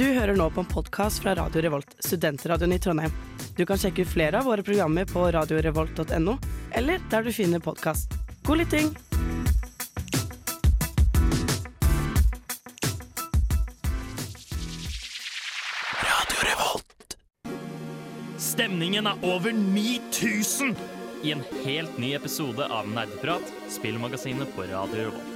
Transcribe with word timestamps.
Du 0.00 0.06
hører 0.16 0.32
nå 0.32 0.46
på 0.48 0.62
en 0.62 0.68
podkast 0.68 1.20
fra 1.20 1.34
Radio 1.36 1.60
Revolt, 1.60 1.90
studentradioen 2.00 2.72
i 2.72 2.78
Trondheim. 2.80 3.12
Du 3.56 3.66
kan 3.68 3.76
sjekke 3.76 4.00
ut 4.00 4.08
flere 4.08 4.38
av 4.38 4.46
våre 4.48 4.62
programmer 4.64 5.04
på 5.04 5.26
radiorevolt.no, 5.34 6.36
eller 6.72 7.02
der 7.12 7.26
du 7.26 7.28
finner 7.36 7.60
podkast. 7.60 8.14
God 8.48 8.62
lytting! 8.62 8.88
Stemningen 18.40 19.04
er 19.10 19.20
over 19.20 19.52
9000 19.52 20.72
i 21.28 21.34
en 21.36 21.44
helt 21.66 22.00
ny 22.00 22.14
episode 22.16 22.70
av 22.72 22.88
Nerdeprat, 22.88 23.52
spillmagasinet 23.68 24.56
på 24.56 24.64
Radio 24.72 25.10
Revolt. 25.10 25.29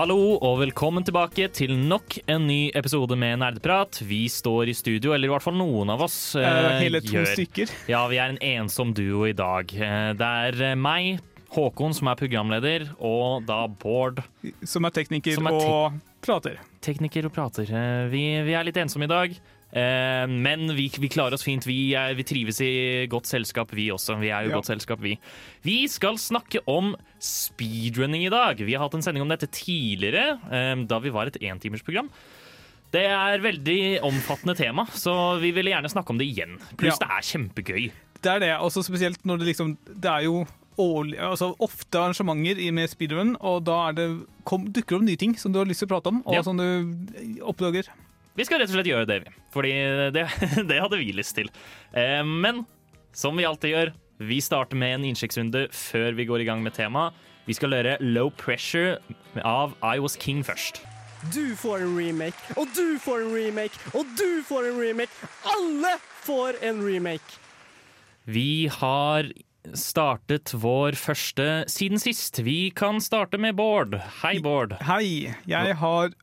Hallo 0.00 0.38
og 0.40 0.54
velkommen 0.62 1.04
tilbake 1.04 1.44
til 1.52 1.74
nok 1.76 2.14
en 2.30 2.46
ny 2.48 2.70
episode 2.78 3.12
med 3.20 3.36
Nerdeprat. 3.42 3.98
Vi 4.08 4.22
står 4.32 4.70
i 4.72 4.74
studio, 4.78 5.12
eller 5.12 5.28
i 5.28 5.32
hvert 5.34 5.44
fall 5.44 5.58
noen 5.58 5.90
av 5.92 6.00
oss 6.06 6.14
Eh, 6.40 6.78
hele 6.80 7.02
to 7.04 7.18
gjør. 7.18 7.26
stykker. 7.34 7.72
Ja, 7.90 8.06
vi 8.08 8.16
er 8.16 8.30
en 8.32 8.38
ensom 8.40 8.94
duo 8.96 9.26
i 9.28 9.34
dag. 9.36 9.68
Eh, 9.74 10.12
Det 10.14 10.24
er 10.24 10.62
eh, 10.70 10.74
meg, 10.74 11.20
Håkon, 11.52 11.92
som 11.92 12.08
er 12.08 12.14
programleder, 12.16 12.88
og 12.98 13.44
da 13.44 13.66
Bård, 13.66 14.22
Som 14.64 14.86
er 14.86 14.90
tekniker 14.90 15.34
Som 15.34 15.48
er 15.48 15.58
te- 15.58 15.66
og 15.68 15.92
prater. 16.22 16.56
tekniker 16.80 17.26
og 17.26 17.34
prater. 17.34 17.68
Eh, 17.68 18.08
Vi, 18.08 18.40
vi 18.42 18.54
er 18.54 18.64
litt 18.64 18.76
ensomme 18.80 19.04
i 19.04 19.06
dag, 19.06 19.36
men 19.72 20.74
vi, 20.74 20.88
vi 20.98 21.08
klarer 21.08 21.34
oss 21.36 21.44
fint. 21.46 21.64
Vi, 21.68 21.92
er, 21.94 22.14
vi 22.18 22.24
trives 22.26 22.58
i 22.64 23.06
godt 23.10 23.26
selskap, 23.30 23.70
vi 23.76 23.88
også. 23.94 24.16
Vi 24.20 24.28
er 24.34 24.44
jo 24.48 24.50
Ja. 24.50 24.56
godt 24.58 24.66
selskap, 24.66 25.00
vi. 25.00 25.16
Vi 25.62 25.86
skal 25.88 26.18
snakke 26.18 26.58
om 26.66 26.96
speedrunning 27.20 28.24
i 28.26 28.30
dag. 28.32 28.58
Vi 28.58 28.74
har 28.74 28.82
hatt 28.86 28.94
en 28.98 29.02
sending 29.02 29.22
om 29.22 29.28
dette 29.30 29.46
tidligere, 29.46 30.40
eh, 30.50 30.74
da 30.90 30.98
vi 30.98 31.10
var 31.14 31.26
et 31.30 31.38
entimersprogram. 31.40 32.10
Det 32.90 33.04
er 33.06 33.38
veldig 33.38 34.00
omfattende 34.02 34.56
tema, 34.58 34.84
så 34.90 35.38
vi 35.40 35.52
ville 35.54 35.70
gjerne 35.70 35.90
snakke 35.92 36.10
om 36.10 36.18
det 36.18 36.26
igjen. 36.26 36.58
Pluss 36.76 36.98
Ja. 36.98 37.06
det 37.06 37.10
er 37.10 37.28
kjempegøy. 37.30 37.92
Det 38.20 38.26
er 38.34 38.38
det, 38.40 38.50
også 38.60 38.82
spesielt 38.84 39.22
når 39.24 39.38
det 39.38 39.46
liksom 39.56 39.78
Det 39.86 40.10
er 40.10 40.24
jo 40.24 40.46
årlig, 40.76 41.18
altså 41.18 41.54
ofte 41.60 41.94
arrangementer 41.98 42.72
med 42.72 42.88
speedrun, 42.88 43.36
og 43.40 43.64
da 43.64 43.88
er 43.88 43.92
det, 43.92 44.26
kom, 44.44 44.66
dukker 44.72 44.96
opp 44.96 45.02
nye 45.02 45.16
ting 45.16 45.34
som 45.38 45.52
du 45.52 45.58
har 45.58 45.66
lyst 45.66 45.80
til 45.80 45.88
å 45.88 45.92
prate 46.00 46.08
om, 46.08 46.22
og 46.26 46.34
Ja. 46.34 46.42
som 46.42 46.56
du 46.56 46.96
oppdager. 47.42 47.84
Vi 48.38 48.46
skal 48.46 48.60
rett 48.62 48.70
og 48.70 48.76
slett 48.78 48.90
gjøre 48.90 49.08
det, 49.10 49.18
vi. 49.24 49.34
Fordi 49.54 49.72
det, 50.14 50.26
det 50.70 50.78
hadde 50.80 51.00
vi 51.00 51.10
lyst 51.16 51.34
til. 51.38 51.50
Eh, 51.92 52.22
Men 52.24 52.64
som 53.16 53.36
vi 53.36 53.46
alltid 53.48 53.74
gjør, 53.74 53.92
vi 54.20 54.38
starter 54.44 54.76
med 54.76 54.98
en 54.98 55.08
innsjekksrunde 55.10 55.66
før 55.74 56.14
vi 56.18 56.26
går 56.28 56.44
i 56.44 56.48
gang 56.48 56.62
med 56.62 56.76
temaet. 56.76 57.16
Vi 57.48 57.56
skal 57.56 57.72
høre 57.74 57.96
Low 58.04 58.28
Pressure 58.38 58.98
av 59.42 59.72
I 59.82 59.96
Was 59.98 60.18
King 60.20 60.44
først. 60.46 60.82
Du 61.34 61.56
får 61.58 61.82
en 61.84 61.96
remake, 61.98 62.54
og 62.56 62.68
du 62.76 62.96
får 63.02 63.24
en 63.26 63.32
remake, 63.34 63.76
og 63.92 64.08
du 64.16 64.40
får 64.48 64.70
en 64.70 64.78
remake. 64.80 65.12
Alle 65.48 65.94
får 66.24 66.60
en 66.64 66.80
remake. 66.84 67.40
Vi 68.30 68.68
har 68.72 69.28
startet 69.76 70.52
vår 70.56 70.96
første 70.98 71.46
siden 71.70 72.00
sist. 72.00 72.40
Vi 72.44 72.70
kan 72.76 73.00
starte 73.04 73.38
med 73.40 73.58
Bård. 73.58 73.96
Hei, 74.22 74.38
Bård. 74.42 74.76
Hei, 74.86 75.32
jeg 75.48 75.76
har 75.82 76.14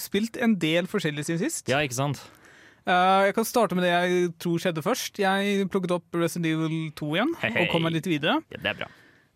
spilt 0.00 0.38
en 0.40 0.56
del 0.62 0.88
forskjellig 0.90 1.26
siden 1.28 1.44
sist. 1.44 1.70
Ja, 1.70 1.82
ikke 1.84 1.98
sant? 1.98 2.22
Eh, 2.86 3.22
jeg 3.28 3.34
kan 3.34 3.48
starte 3.48 3.76
med 3.76 3.86
det 3.86 3.94
jeg 3.94 4.28
tror 4.42 4.62
skjedde 4.62 4.84
først. 4.84 5.18
Jeg 5.18 5.66
plukket 5.72 5.96
opp 5.98 6.20
Resident 6.20 6.52
Evil 6.52 6.92
2 6.96 7.10
igjen, 7.16 7.34
Hei, 7.42 7.50
hei. 7.50 7.64
og 7.64 7.74
kom 7.74 7.84
meg 7.86 7.98
litt 7.98 8.08
videre. 8.08 8.38
Ja, 8.54 8.62
det 8.62 8.72
er 8.72 8.80
bra. 8.84 8.92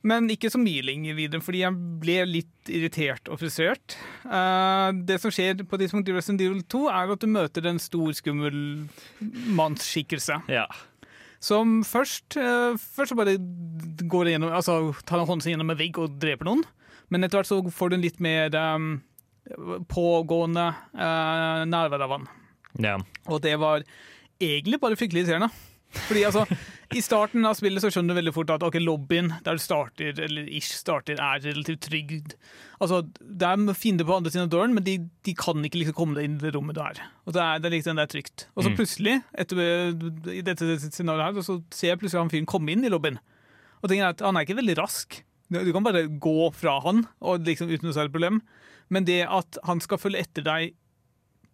Men 0.06 0.30
ikke 0.32 0.48
så 0.48 0.56
mye 0.56 0.80
lenger 0.86 1.16
videre, 1.18 1.42
fordi 1.44 1.60
jeg 1.60 1.76
ble 2.00 2.14
litt 2.24 2.70
irritert 2.72 3.28
og 3.28 3.36
frustrert. 3.42 3.98
Uh, 4.24 4.96
det 5.04 5.18
som 5.20 5.34
skjer 5.34 5.60
på 5.68 5.76
tidspunktet 5.76 6.14
i 6.14 6.16
Resident 6.16 6.44
Evil 6.46 6.62
2, 6.72 6.86
er 6.88 7.12
at 7.12 7.20
du 7.20 7.28
møter 7.28 7.68
en 7.68 7.82
stor, 7.82 8.08
skummel 8.16 8.56
mannsskikkelse. 9.58 10.38
Ja. 10.48 10.64
Som 11.40 11.80
først, 11.88 12.36
eh, 12.36 12.76
først 12.76 13.14
så 13.14 13.16
bare 13.16 13.38
går 14.10 14.34
gjennom, 14.34 14.52
altså 14.52 14.92
tar 15.08 15.22
hånden 15.24 15.40
sin 15.44 15.54
gjennom 15.54 15.72
en 15.72 15.78
vegg 15.80 15.96
og 16.00 16.18
dreper 16.20 16.48
noen. 16.48 16.64
Men 17.10 17.24
etter 17.24 17.40
hvert 17.40 17.48
så 17.48 17.62
får 17.74 17.90
du 17.90 17.96
en 17.96 18.04
litt 18.04 18.20
mer 18.22 18.54
um, 18.76 18.90
pågående 19.90 20.66
uh, 20.94 21.62
nærvær 21.66 22.04
av 22.06 22.12
han. 22.14 22.28
ja. 22.78 22.98
Og 23.26 23.40
det 23.42 23.56
var 23.58 23.82
egentlig 24.40 24.78
bare 24.82 24.98
fryktelig 25.00 25.24
irriterende. 25.24 25.50
Fordi 26.06 26.22
altså, 26.28 26.44
I 26.90 27.00
starten 27.06 27.44
av 27.46 27.54
spillet 27.54 27.82
så 27.84 27.90
skjønner 27.92 28.16
du 28.16 28.18
veldig 28.18 28.32
fort 28.34 28.50
at 28.50 28.64
ok, 28.66 28.80
lobbyen 28.82 29.28
der 29.46 29.58
du 29.58 29.62
starter, 29.62 30.16
eller 30.26 30.48
ish 30.50 30.72
starter, 30.74 31.20
er 31.22 31.42
relativt 31.44 31.84
trygg. 31.86 32.14
Altså, 32.82 33.04
Det 33.20 33.46
er 33.46 33.74
fiender 33.78 34.04
på 34.08 34.16
andre 34.16 34.32
siden 34.32 34.48
av 34.48 34.50
døren, 34.50 34.74
men 34.74 34.82
de, 34.82 34.96
de 35.22 35.34
kan 35.38 35.62
ikke 35.62 35.78
liksom 35.78 35.94
komme 35.94 36.18
deg 36.18 36.26
inn 36.26 36.38
i 36.40 36.42
det 36.42 36.54
rommet 36.56 36.74
du 36.74 36.82
er. 36.82 36.98
Og 37.26 37.36
Det 37.36 37.42
er, 37.44 37.60
det 37.62 37.70
er 37.70 37.76
liksom 37.76 38.00
det 38.00 38.06
er 38.08 38.14
trygt. 38.16 38.46
Og 38.56 38.64
så 38.64 38.70
Mm. 38.72 38.76
plutselig, 38.80 39.14
etter, 39.38 39.62
i 40.34 40.42
dette 40.42 40.78
scenarioet 40.90 41.36
her, 41.38 41.46
så 41.46 41.62
ser 41.70 41.92
jeg 41.94 42.00
plutselig 42.02 42.24
han 42.24 42.30
fyren 42.34 42.50
komme 42.50 42.74
inn 42.74 42.84
i 42.84 42.90
lobbyen. 42.90 43.20
Og 43.82 43.88
tenker 43.88 44.10
at 44.10 44.20
han 44.26 44.36
er 44.36 44.44
ikke 44.44 44.58
veldig 44.58 44.78
rask. 44.78 45.22
Du 45.50 45.62
du 45.64 45.72
kan 45.72 45.82
bare 45.86 46.06
gå 46.08 46.52
fra 46.54 46.80
han 46.80 47.06
og 47.20 47.46
liksom 47.46 47.70
uten 47.70 47.86
noe 47.86 47.94
særlig 47.94 48.12
problem. 48.14 48.42
Men 48.90 49.04
det 49.06 49.26
at 49.30 49.58
han 49.64 49.80
skal 49.80 49.98
følge 49.98 50.18
etter 50.26 50.42
deg 50.42 50.74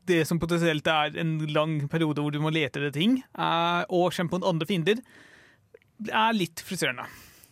det 0.07 0.27
som 0.27 0.39
potensielt 0.39 0.87
er 0.87 1.17
en 1.19 1.39
lang 1.51 1.89
periode 1.91 2.23
hvor 2.23 2.31
du 2.31 2.39
må 2.39 2.53
lete 2.55 2.79
etter 2.79 2.93
ting, 2.95 3.23
eh, 3.37 3.85
og 3.91 4.13
kjempe 4.15 4.39
mot 4.39 4.47
andre 4.47 4.67
fiender, 4.69 5.01
er 6.09 6.37
litt 6.37 6.62
frustrerende. 6.67 7.07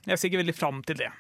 Jeg 0.05 0.21
ser 0.21 0.31
ikke 0.31 0.43
veldig 0.43 0.57
fram 0.57 0.83
til 0.87 1.05
det. 1.05 1.13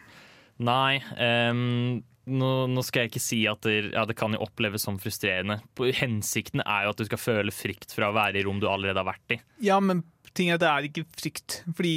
Nei, 0.65 1.01
Um, 1.19 2.03
nå, 2.25 2.51
nå 2.73 2.83
skal 2.85 3.05
jeg 3.05 3.13
ikke 3.13 3.21
si 3.21 3.39
at 3.51 3.61
det, 3.67 3.91
ja, 3.93 4.05
det 4.09 4.17
kan 4.17 4.33
jo 4.33 4.41
oppleves 4.45 4.87
som 4.87 4.97
frustrerende. 5.01 5.59
Hensikten 5.99 6.63
er 6.65 6.87
jo 6.87 6.95
at 6.95 7.01
du 7.01 7.05
skal 7.09 7.21
føle 7.21 7.53
frykt 7.53 7.93
fra 7.93 8.09
å 8.09 8.17
være 8.17 8.41
i 8.41 8.45
rom 8.47 8.63
du 8.63 8.69
allerede 8.71 9.03
har 9.03 9.09
vært 9.11 9.35
i. 9.37 9.41
Ja, 9.67 9.77
men 9.85 10.01
ting 10.35 10.49
er 10.49 10.57
at 10.57 10.63
det 10.65 10.71
er 10.71 10.89
ikke 10.89 11.05
frykt. 11.21 11.59
Fordi, 11.77 11.93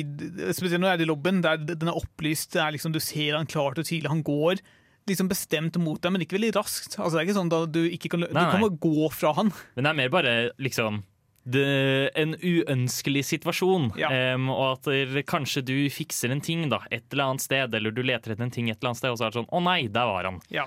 spesielt 0.51 0.83
når 0.83 0.91
jeg 0.91 0.99
er 0.99 1.05
i 1.05 1.09
lobben, 1.13 1.39
der 1.45 1.61
den 1.69 1.91
er 1.91 1.99
opplyst, 1.99 2.51
det 2.57 2.63
er 2.63 2.75
liksom, 2.75 2.95
du 2.95 2.99
ser 3.03 3.37
han 3.37 3.47
klart 3.49 3.79
og 3.79 3.87
tydelig, 3.87 4.11
han 4.11 4.25
går 4.27 4.59
liksom 5.07 5.29
bestemt 5.31 5.77
mot 5.79 6.01
deg, 6.03 6.11
men 6.11 6.25
ikke 6.25 6.35
veldig 6.35 6.55
raskt. 6.57 6.97
Altså, 6.99 7.15
det 7.15 7.21
er 7.21 7.29
ikke 7.29 7.37
sånn 7.39 7.53
at 7.55 7.71
du 7.71 7.83
ikke 7.87 8.11
kan, 8.11 8.25
nei, 8.25 8.33
Nei, 8.35 8.43
du 8.43 8.55
kan 8.57 8.65
bare 8.65 8.81
gå 8.83 9.11
fra 9.15 9.31
han. 9.37 9.53
Men 9.77 9.87
det 9.87 9.93
er 9.93 9.99
mer 10.01 10.11
bare 10.11 10.33
liksom 10.59 10.99
det, 11.47 12.11
en 12.19 12.33
uønskelig 12.35 13.23
situasjon. 13.29 13.91
Ja. 13.99 14.09
um, 14.35 14.49
og 14.53 14.77
at 14.77 14.89
der, 14.91 15.21
kanskje 15.27 15.63
du 15.67 15.75
fikser 15.93 16.33
en 16.33 16.41
ting 16.43 16.65
da, 16.71 16.81
et 16.91 17.05
eller 17.13 17.31
annet 17.31 17.45
sted, 17.45 17.73
eller 17.79 17.93
du 17.95 18.01
leter 18.03 18.33
etter 18.35 18.43
en 18.47 18.51
ting 18.53 18.69
et 18.69 18.77
eller 18.81 18.91
annet 18.93 19.01
sted, 19.01 19.13
og 19.13 19.19
så 19.21 19.27
er 19.27 19.31
det 19.33 19.39
sånn 19.41 19.49
Å 19.55 19.61
nei, 19.63 19.79
der 19.87 20.09
var 20.11 20.27
han. 20.29 20.41
Ja. 20.53 20.65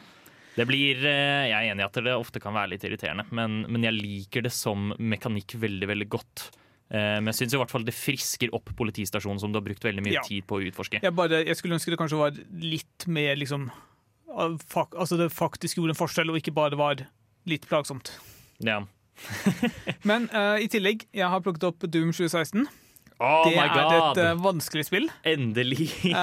Det 0.57 0.67
blir, 0.67 0.99
eh, 1.07 1.47
Jeg 1.51 1.55
er 1.55 1.69
enig 1.75 1.85
i 1.85 1.89
at 1.89 2.01
det 2.05 2.15
ofte 2.17 2.41
kan 2.43 2.57
være 2.57 2.73
litt 2.75 2.83
irriterende, 2.89 3.25
men, 3.31 3.61
men 3.71 3.85
jeg 3.87 3.95
liker 4.01 4.43
det 4.49 4.53
som 4.57 4.91
mekanikk 4.99 5.55
veldig, 5.63 5.87
veldig 5.93 6.09
godt. 6.11 6.49
Men 6.91 7.29
jeg 7.31 7.37
syns 7.39 7.53
i 7.55 7.59
hvert 7.61 7.71
fall 7.71 7.85
det 7.87 7.93
frisker 7.95 8.51
opp 8.57 8.73
politistasjonen, 8.75 9.39
som 9.39 9.53
du 9.53 9.61
har 9.61 9.63
brukt 9.63 9.85
veldig 9.87 10.03
mye 10.03 10.17
Ja. 10.17 10.25
tid 10.27 10.43
på 10.51 10.57
å 10.59 10.65
utforske. 10.67 10.99
Jeg, 11.05 11.15
bare, 11.15 11.45
jeg 11.47 11.55
skulle 11.55 11.77
ønske 11.77 11.93
det 11.95 11.99
kanskje 12.01 12.19
var 12.19 12.35
litt 12.51 13.07
mer 13.07 13.37
liksom 13.39 13.69
fak, 14.67 14.97
Altså 14.99 15.17
det 15.21 15.29
faktisk 15.31 15.79
gjorde 15.79 15.95
en 15.95 16.01
forskjell, 16.01 16.31
og 16.33 16.41
ikke 16.41 16.55
bare 16.57 16.75
var 16.79 17.05
litt 17.47 17.69
plagsomt. 17.71 18.11
Ja. 18.59 18.81
Men 20.09 20.29
uh, 20.35 20.57
i 20.63 20.69
tillegg, 20.71 21.07
jeg 21.17 21.33
har 21.33 21.43
plukket 21.45 21.67
opp 21.69 21.87
Doom 21.87 22.13
2016. 22.15 22.69
Oh 23.21 23.43
det 23.45 23.53
my 23.53 23.67
er 23.67 23.75
god! 23.77 24.17
et 24.17 24.21
uh, 24.25 24.39
vanskelig 24.41 24.87
spill. 24.89 25.11
Endelig! 25.29 25.91
ja. 26.09 26.23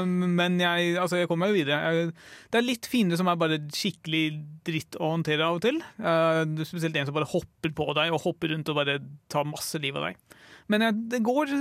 Eh, 0.00 0.08
men 0.10 0.58
jeg, 0.58 0.96
altså, 0.98 1.20
jeg 1.20 1.30
kommer 1.30 1.46
meg 1.46 1.60
videre. 1.60 1.78
Jeg, 1.86 2.14
det 2.50 2.58
er 2.58 2.66
litt 2.66 2.88
fiender 2.90 3.20
som 3.20 3.30
er 3.30 3.38
bare 3.38 3.60
skikkelig 3.70 4.24
dritt 4.66 4.98
å 4.98 5.12
håndtere 5.12 5.46
av 5.46 5.60
og 5.60 5.62
til. 5.68 5.78
Uh, 6.02 6.42
spesielt 6.66 6.98
en 6.98 7.06
som 7.06 7.14
bare 7.14 7.30
hopper 7.30 7.70
på 7.78 7.86
deg 7.94 8.10
og 8.10 8.24
hopper 8.26 8.50
rundt 8.50 8.72
og 8.74 8.80
bare 8.80 8.98
tar 9.30 9.46
masse 9.46 9.78
liv 9.82 9.94
av 9.94 10.08
deg. 10.08 10.40
Men 10.72 10.88
det 11.06 11.22
går 11.22 11.54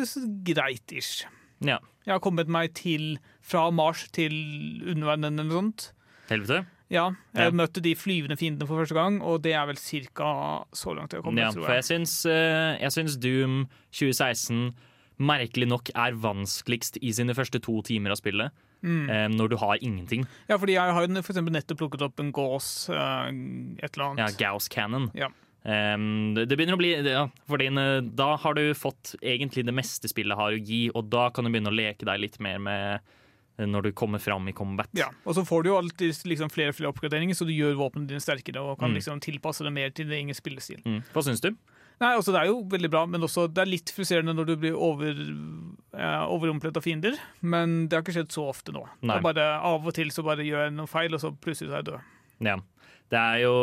greit-ish. 0.49 1.27
ja. 1.61 1.77
Jeg 2.05 2.13
har 2.13 2.21
kommet 2.21 2.49
meg 2.53 2.75
til 2.77 3.15
fra 3.41 3.63
Mars 3.73 4.03
til 4.13 4.33
underverdenen 4.85 5.41
eller 5.41 5.49
noe 5.49 5.61
sånt. 5.63 5.85
Helvete. 6.29 6.59
Ja, 6.95 7.09
jeg 7.35 7.51
Ja. 7.51 7.55
møtte 7.59 7.83
de 7.83 7.93
flyvende 7.99 8.37
fiendene 8.39 8.67
for 8.69 8.79
første 8.81 8.95
gang, 8.97 9.21
og 9.21 9.41
det 9.45 9.53
er 9.53 9.65
vel 9.69 9.77
cirka 9.79 10.65
så 10.73 10.95
langt 10.95 11.11
jeg 11.13 11.21
har 11.21 11.27
kommet, 11.27 11.43
Ja, 11.43 11.51
tror 11.51 11.67
for 11.67 11.75
jeg. 11.77 11.83
syns, 11.91 12.15
eh, 12.25 12.77
jeg 12.81 12.91
syns 12.95 13.17
Doom 13.19 13.65
2016 13.91 14.73
merkelig 15.19 15.67
nok 15.71 15.89
er 15.95 16.11
vanskeligst 16.19 16.97
i 17.01 17.11
sine 17.15 17.35
første 17.37 17.61
to 17.63 17.81
timer 17.87 18.11
av 18.11 18.19
spillet. 18.19 18.51
Mm. 18.85 19.09
eh, 19.09 19.27
når 19.33 19.49
du 19.49 19.55
har 19.57 19.79
ingenting. 19.81 20.27
Ja, 20.47 20.57
fordi 20.61 20.73
jeg 20.75 20.93
har 20.93 21.07
jo 21.07 21.21
for 21.23 21.33
eksempel 21.33 21.53
nettopp 21.55 21.79
plukket 21.79 22.03
opp 22.05 22.19
en 22.21 22.31
gås, 22.31 22.87
eh, 22.89 23.29
et 23.81 23.97
eller 23.97 24.11
annet. 24.11 24.17
Ja. 24.19 24.27
Gauss 24.51 24.67
Cannon. 24.69 25.09
Ja. 25.15 25.29
Um, 25.65 26.35
det, 26.35 26.53
begynner 26.53 26.75
å 26.75 26.77
bli 26.77 26.91
ja, 27.01 27.23
fordi 27.49 27.71
Da 28.15 28.35
har 28.37 28.53
du 28.53 28.71
fått 28.77 29.15
egentlig 29.23 29.65
det 29.65 29.73
meste 29.73 30.05
spillet 30.07 30.37
har 30.37 30.51
å 30.53 30.61
gi, 30.63 30.91
og 30.93 31.09
da 31.09 31.31
kan 31.31 31.43
du 31.43 31.49
begynne 31.49 31.71
å 31.71 31.75
leke 31.75 32.05
deg 32.05 32.19
litt 32.21 32.39
mer 32.39 32.59
med 32.59 32.99
når 33.57 33.83
du 33.83 33.91
kommer 33.93 34.19
fram 34.19 34.47
i 34.47 34.53
combat. 34.53 34.89
Ja, 34.93 35.07
og 35.25 35.35
så 35.37 35.45
får 35.47 35.63
du 35.63 35.69
jo 35.69 35.77
alltid 35.77 36.11
liksom 36.27 36.49
flere 36.51 36.69
og 36.73 36.75
flere 36.75 36.91
oppgraderinger, 36.91 37.35
så 37.37 37.45
du 37.47 37.53
gjør 37.55 37.77
våpnene 37.79 38.07
dine 38.09 38.19
sterkere 38.19 38.59
og 38.61 38.79
kan 38.79 38.91
Mm. 38.91 38.95
liksom 38.99 39.21
tilpasse 39.23 39.63
det 39.63 39.71
mer 39.71 39.89
til 39.95 40.05
din 40.09 40.27
egen 40.27 40.35
spillestil. 40.35 40.81
Mm. 40.85 41.03
Hva 41.13 41.23
syns 41.23 41.39
du? 41.41 41.51
Nei, 42.01 42.11
altså 42.17 42.33
Det 42.33 42.41
er 42.41 42.47
jo 42.47 42.57
veldig 42.67 42.89
bra, 42.91 43.05
men 43.07 43.21
også 43.23 43.47
det 43.47 43.61
er 43.63 43.71
litt 43.71 43.87
frustrerende 43.95 44.35
når 44.35 44.45
du 44.47 44.55
blir 44.57 44.75
over, 44.75 45.15
eh, 45.95 46.25
overrumplet 46.27 46.75
av 46.75 46.83
fiender. 46.83 47.15
Men 47.41 47.87
det 47.87 47.95
har 47.95 48.03
ikke 48.03 48.17
skjedd 48.17 48.31
så 48.35 48.49
ofte 48.51 48.73
nå. 48.75 48.83
Bare 49.23 49.45
Av 49.63 49.85
og 49.87 49.93
til 49.95 50.11
så 50.11 50.23
bare 50.25 50.43
gjør 50.43 50.65
jeg 50.67 50.73
noe 50.75 50.87
feil, 50.91 51.13
og 51.15 51.21
så 51.23 51.31
plutselig 51.31 51.69
så 51.71 51.77
er 51.77 51.83
jeg 51.83 51.89
død. 51.93 52.01
Ja. 52.41 52.57
Det 53.07 53.19
er 53.21 53.37
jo 53.45 53.53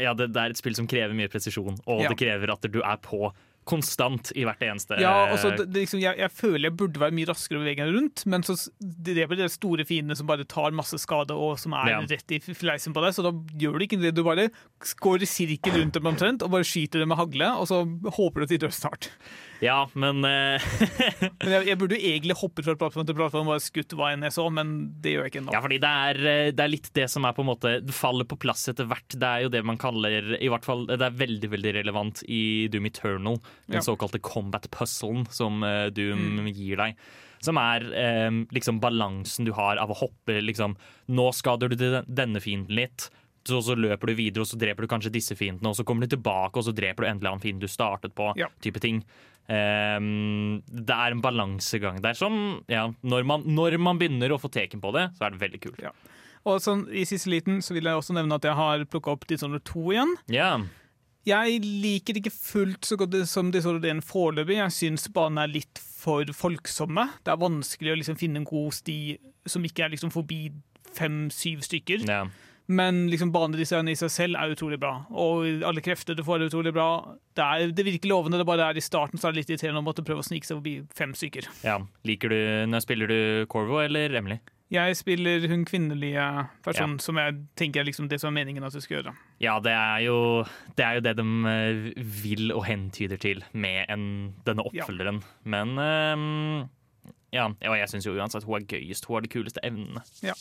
ja, 0.00 0.14
det, 0.14 0.32
det 0.32 0.40
er 0.40 0.50
et 0.54 0.56
spill 0.56 0.74
som 0.78 0.86
krever 0.86 1.12
mye 1.18 1.28
presisjon, 1.28 1.76
og 1.86 2.02
Ja. 2.02 2.08
det 2.08 2.16
krever 2.18 2.52
at 2.52 2.62
du 2.70 2.80
er 2.80 2.96
på 2.96 3.32
konstant 3.68 4.32
i 4.34 4.42
hvert 4.46 4.62
eneste 4.66 4.98
Ja, 5.00 5.28
altså, 5.30 5.52
det, 5.54 5.68
det 5.70 5.84
liksom, 5.84 6.00
jeg, 6.02 6.18
jeg 6.18 6.34
føler 6.34 6.66
jeg 6.68 6.76
burde 6.80 7.02
være 7.02 7.14
mye 7.14 7.28
raskere 7.30 7.60
å 7.60 7.62
bevege 7.62 7.86
meg 7.86 7.94
rundt, 7.96 8.24
men 8.26 8.42
så 8.46 8.56
det 8.80 9.14
er 9.14 9.30
bare 9.30 9.44
de 9.44 9.50
store 9.52 9.86
fiendene 9.88 10.16
som 10.18 10.28
bare 10.30 10.46
tar 10.48 10.74
masse 10.74 10.98
skade 11.02 11.36
og 11.36 11.54
som 11.62 11.76
er 11.78 11.92
Ja. 11.92 12.00
rett 12.10 12.34
i 12.34 12.40
fleisen 12.42 12.94
på 12.96 13.04
deg, 13.04 13.14
så 13.14 13.24
da 13.26 13.32
gjør 13.60 13.78
du 13.78 13.86
ikke 13.86 14.00
det. 14.02 14.14
Du 14.16 14.24
bare 14.26 14.48
går 15.02 15.22
i 15.22 15.28
sirkel 15.30 15.78
rundt 15.78 15.94
dem 15.98 16.10
omtrent 16.10 16.42
og 16.42 16.52
bare 16.54 16.66
skyter 16.66 17.02
dem 17.02 17.12
med 17.12 17.20
hagle, 17.20 17.52
og 17.60 17.68
så 17.70 17.82
håper 18.18 18.42
du 18.42 18.48
at 18.48 18.54
de 18.54 18.60
dør 18.64 18.74
snart. 18.74 19.10
Ja, 19.62 19.84
men 19.94 20.24
uh... 20.26 20.58
Men 21.42 21.52
jeg, 21.54 21.66
jeg 21.70 21.78
burde 21.78 21.96
jo 21.98 22.10
egentlig 22.12 22.36
hoppet 22.38 22.66
fra 22.66 22.74
plattform 22.78 23.06
til 23.06 23.16
plattform 23.18 23.46
og 23.46 23.54
bare 23.54 23.62
skutt 23.62 23.94
hva 23.98 24.10
enn 24.14 24.26
jeg 24.26 24.34
så, 24.34 24.48
men 24.54 24.72
det 25.02 25.14
gjør 25.14 25.26
jeg 25.26 25.32
ikke 25.32 25.44
nå. 25.46 25.54
Ja, 25.54 25.60
fordi 25.64 25.78
det 25.82 25.92
er, 26.08 26.20
eh, 26.32 26.50
det 26.54 26.64
er 26.64 26.72
litt 26.72 26.88
det 26.98 27.06
som 27.12 27.26
er 27.28 27.34
på 27.36 27.44
en 27.44 27.50
måte 27.52 27.74
Det 27.84 27.94
faller 27.94 28.26
på 28.28 28.38
plass 28.42 28.66
etter 28.72 28.88
hvert. 28.90 29.06
Det 29.14 29.28
er 29.28 29.44
jo 29.46 29.52
det 29.52 29.62
man 29.66 29.78
kaller 29.80 30.34
I 30.38 30.50
hvert 30.50 30.66
fall 30.66 30.84
Det 30.90 30.98
er 30.98 31.18
veldig 31.22 31.50
veldig 31.52 31.74
relevant 31.78 32.22
i 32.26 32.42
Doom 32.72 32.88
Eternal, 32.90 33.38
den 33.68 33.78
Ja. 33.80 33.80
såkalte 33.80 34.20
combat 34.20 34.68
puzzlen 34.70 35.26
som 35.30 35.62
eh, 35.64 35.88
Doom 35.90 36.38
Mm. 36.42 36.52
gir 36.54 36.76
deg. 36.76 36.96
Som 37.42 37.56
er 37.58 37.80
eh, 37.92 38.30
liksom 38.54 38.78
balansen 38.80 39.44
du 39.44 39.52
har 39.52 39.76
av 39.76 39.90
å 39.90 39.96
hoppe 39.98 40.40
liksom 40.42 40.76
Nå 41.08 41.32
skader 41.34 41.68
du 41.68 41.76
denne 42.06 42.40
fienden 42.40 42.74
litt. 42.74 43.10
Så, 43.44 43.58
så 43.60 43.74
løper 43.74 44.06
du 44.06 44.14
videre, 44.14 44.42
og 44.42 44.46
så 44.46 44.56
dreper 44.56 44.82
du 44.82 44.86
kanskje 44.86 45.10
disse 45.10 45.34
fiendene, 45.34 45.66
og 45.66 45.74
så 45.74 45.82
kommer 45.84 46.06
du 46.06 46.14
tilbake, 46.14 46.54
og 46.56 46.62
så 46.62 46.70
dreper 46.72 47.02
du 47.02 47.08
endelig 47.10 47.28
han 47.32 47.40
fienden 47.40 47.60
du 47.60 47.66
startet 47.66 48.14
på. 48.14 48.32
Ja. 48.38 48.46
type 48.62 48.78
ting. 48.78 49.02
Ehm, 49.50 50.62
det 50.70 50.94
er 50.94 51.10
en 51.14 51.22
balansegang 51.24 52.00
der 52.04 52.14
som 52.18 52.62
ja, 52.70 52.86
når, 53.02 53.24
man, 53.26 53.42
når 53.46 53.78
man 53.82 53.98
begynner 54.00 54.34
å 54.34 54.40
få 54.40 54.50
teken 54.52 54.80
på 54.82 54.92
det, 54.94 55.08
så 55.18 55.26
er 55.26 55.34
det 55.34 55.42
veldig 55.42 55.60
kult. 55.64 55.82
Ja. 55.82 55.90
Og 56.48 56.58
sånn, 56.62 56.86
I 56.90 57.04
siste 57.06 57.30
liten 57.30 57.60
så 57.62 57.74
vil 57.76 57.86
jeg 57.86 57.98
også 57.98 58.14
nevne 58.16 58.34
at 58.38 58.46
jeg 58.48 58.54
har 58.58 58.82
plukka 58.90 59.12
opp 59.14 59.26
Dishonored 59.30 59.62
2 59.68 59.82
igjen. 59.94 60.14
Ja, 60.34 60.52
Jeg 61.28 61.60
liker 61.62 62.16
det 62.16 62.24
ikke 62.24 62.34
fullt 62.34 62.86
så 62.88 62.96
godt 62.98 63.14
som 63.30 63.52
Dishonored 63.54 63.86
1 63.86 64.02
foreløpig. 64.06 64.58
Jeg 64.58 64.74
syns 64.74 65.08
banene 65.14 65.44
er 65.46 65.52
litt 65.52 65.82
for 65.82 66.26
folksomme. 66.34 67.04
Det 67.22 67.30
er 67.30 67.42
vanskelig 67.42 67.92
å 67.92 67.98
liksom 68.00 68.18
finne 68.18 68.42
en 68.42 68.48
god 68.48 68.74
sti 68.74 68.96
som 69.46 69.62
ikke 69.66 69.84
er 69.86 69.92
liksom 69.94 70.10
forbi 70.14 70.48
fem-syv 70.96 71.62
stykker. 71.68 72.08
ja. 72.08 72.24
Men 72.72 73.08
liksom 73.10 73.32
banedesignet 73.34 73.92
i 73.92 73.98
seg 73.98 74.10
selv 74.14 74.38
er 74.38 74.52
utrolig 74.54 74.78
bra. 74.80 74.92
Og 75.10 75.64
alle 75.66 75.82
krefter 75.84 76.14
du 76.16 76.22
får, 76.24 76.40
er 76.40 76.48
utrolig 76.48 76.72
bra. 76.72 76.86
Det, 77.34 77.42
er, 77.42 77.72
det 77.74 77.84
virker 77.84 78.08
lovende, 78.08 78.38
det 78.38 78.46
bare 78.48 78.68
er 78.70 78.78
i 78.78 78.84
starten 78.84 79.18
så 79.18 79.28
er 79.28 79.34
det 79.34 79.42
litt 79.42 79.50
irriterende 79.50 79.82
å 79.82 79.86
måtte 79.88 80.04
prøve 80.06 80.22
å 80.22 80.26
snike 80.26 80.46
seg 80.46 80.60
forbi 80.60 80.76
fem 80.96 81.12
stykker. 81.18 81.50
ja. 81.66 81.80
Liker 82.08 82.32
du, 82.32 82.38
når 82.70 82.84
spiller 82.84 83.10
du 83.10 83.18
Corvo 83.52 83.82
eller 83.82 84.14
Emily? 84.14 84.38
Jeg 84.72 84.96
spiller 84.96 85.44
hun 85.50 85.66
kvinnelige 85.68 86.24
personen, 86.64 86.96
som 87.02 87.18
jeg 87.20 87.34
tenker 87.60 87.82
er 87.82 87.88
liksom 87.90 88.06
det 88.08 88.18
som 88.22 88.30
er 88.30 88.38
meningen 88.40 88.64
at 88.64 88.72
du 88.72 88.80
skal 88.80 88.98
gjøre. 88.98 89.12
Ja, 89.42 89.58
det 89.60 89.74
er 89.76 89.98
jo 90.06 90.16
det, 90.78 90.86
er 90.86 90.96
jo 90.96 91.02
det 91.04 91.12
de 91.18 91.26
eh, 91.50 91.90
vil 92.22 92.54
og 92.56 92.64
hentyder 92.64 93.20
til 93.20 93.44
med 93.52 93.84
en, 93.92 94.06
denne 94.46 94.64
oppfølgeren. 94.64 95.20
Men 95.44 95.76
um, 95.76 96.64
ja, 97.34 97.50
og 97.52 97.78
jeg 97.78 97.92
syns 97.92 98.08
jo 98.08 98.16
uansett 98.16 98.48
hun 98.48 98.62
er 98.62 98.68
gøyest. 98.72 99.04
Hun 99.08 99.18
har 99.18 99.26
de 99.26 99.32
kuleste 99.36 99.60
evnene. 99.66 100.04
Ja. 100.24 100.32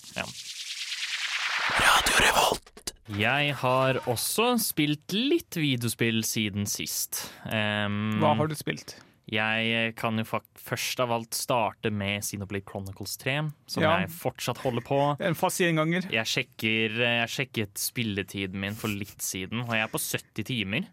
Jeg 3.12 3.56
har 3.60 4.00
også 4.08 4.54
spilt 4.64 5.12
litt 5.12 5.60
videospill 5.60 6.24
siden 6.24 6.68
sist. 6.72 7.26
Um, 7.44 8.22
Hva 8.24 8.38
har 8.40 8.48
du 8.48 8.56
spilt? 8.56 8.96
Jeg 9.32 9.94
kan 9.96 10.18
jo 10.20 10.26
først 10.60 11.00
av 11.00 11.14
alt 11.16 11.36
starte 11.38 11.92
med 11.94 12.24
Xenoblade 12.26 12.68
Chronicles 12.68 13.14
3, 13.22 13.36
som 13.66 13.84
Ja. 13.84 14.00
jeg 14.02 14.10
fortsatt 14.12 14.60
holder 14.60 14.84
på. 14.84 14.98
En 15.24 15.38
fast 15.40 15.62
gjenganger. 15.64 16.10
Jeg, 16.12 16.26
sjekker, 16.28 16.98
jeg 17.00 17.30
sjekket 17.32 17.80
spilletiden 17.80 18.60
min 18.60 18.76
for 18.76 18.92
litt 18.92 19.22
siden, 19.24 19.64
og 19.64 19.72
jeg 19.72 19.86
er 19.86 19.94
på 19.94 20.02
70 20.04 20.44
timer. 20.52 20.90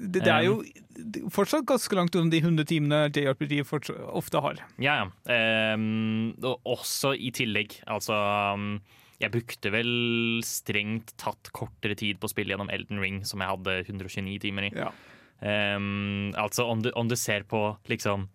Det, 0.00 0.22
det 0.24 0.32
er 0.32 0.46
jo 0.46 0.62
fortsatt 1.28 1.66
ganske 1.68 1.92
langt 1.98 2.14
unna 2.16 2.30
de 2.32 2.38
100 2.40 2.64
timene 2.70 3.00
JRPG 3.12 3.58
ofte 4.16 4.40
har. 4.40 4.62
Ja, 4.80 4.94
ja. 5.28 5.74
Um, 5.74 6.30
og 6.40 6.62
også 6.64 7.12
i 7.18 7.28
tillegg, 7.36 7.82
altså 7.86 8.16
um, 8.54 8.80
Jeg 9.20 9.34
brukte 9.34 9.68
vel 9.74 10.40
strengt 10.46 11.12
tatt 11.20 11.50
kortere 11.52 11.98
tid 11.98 12.16
på 12.16 12.24
å 12.24 12.32
spille 12.32 12.54
gjennom 12.54 12.70
Elden 12.72 13.02
Ring, 13.02 13.18
som 13.28 13.42
jeg 13.44 13.52
hadde 13.52 13.74
129 13.90 14.38
timer 14.46 14.70
i. 14.70 14.72
Ja. 14.78 14.88
Ehm, 15.42 16.32
altså 16.36 16.66
om 16.68 16.82
du, 16.84 16.90
om 16.96 17.08
du 17.08 17.16
ser 17.16 17.44
på 17.48 17.62
liksom 17.88 18.28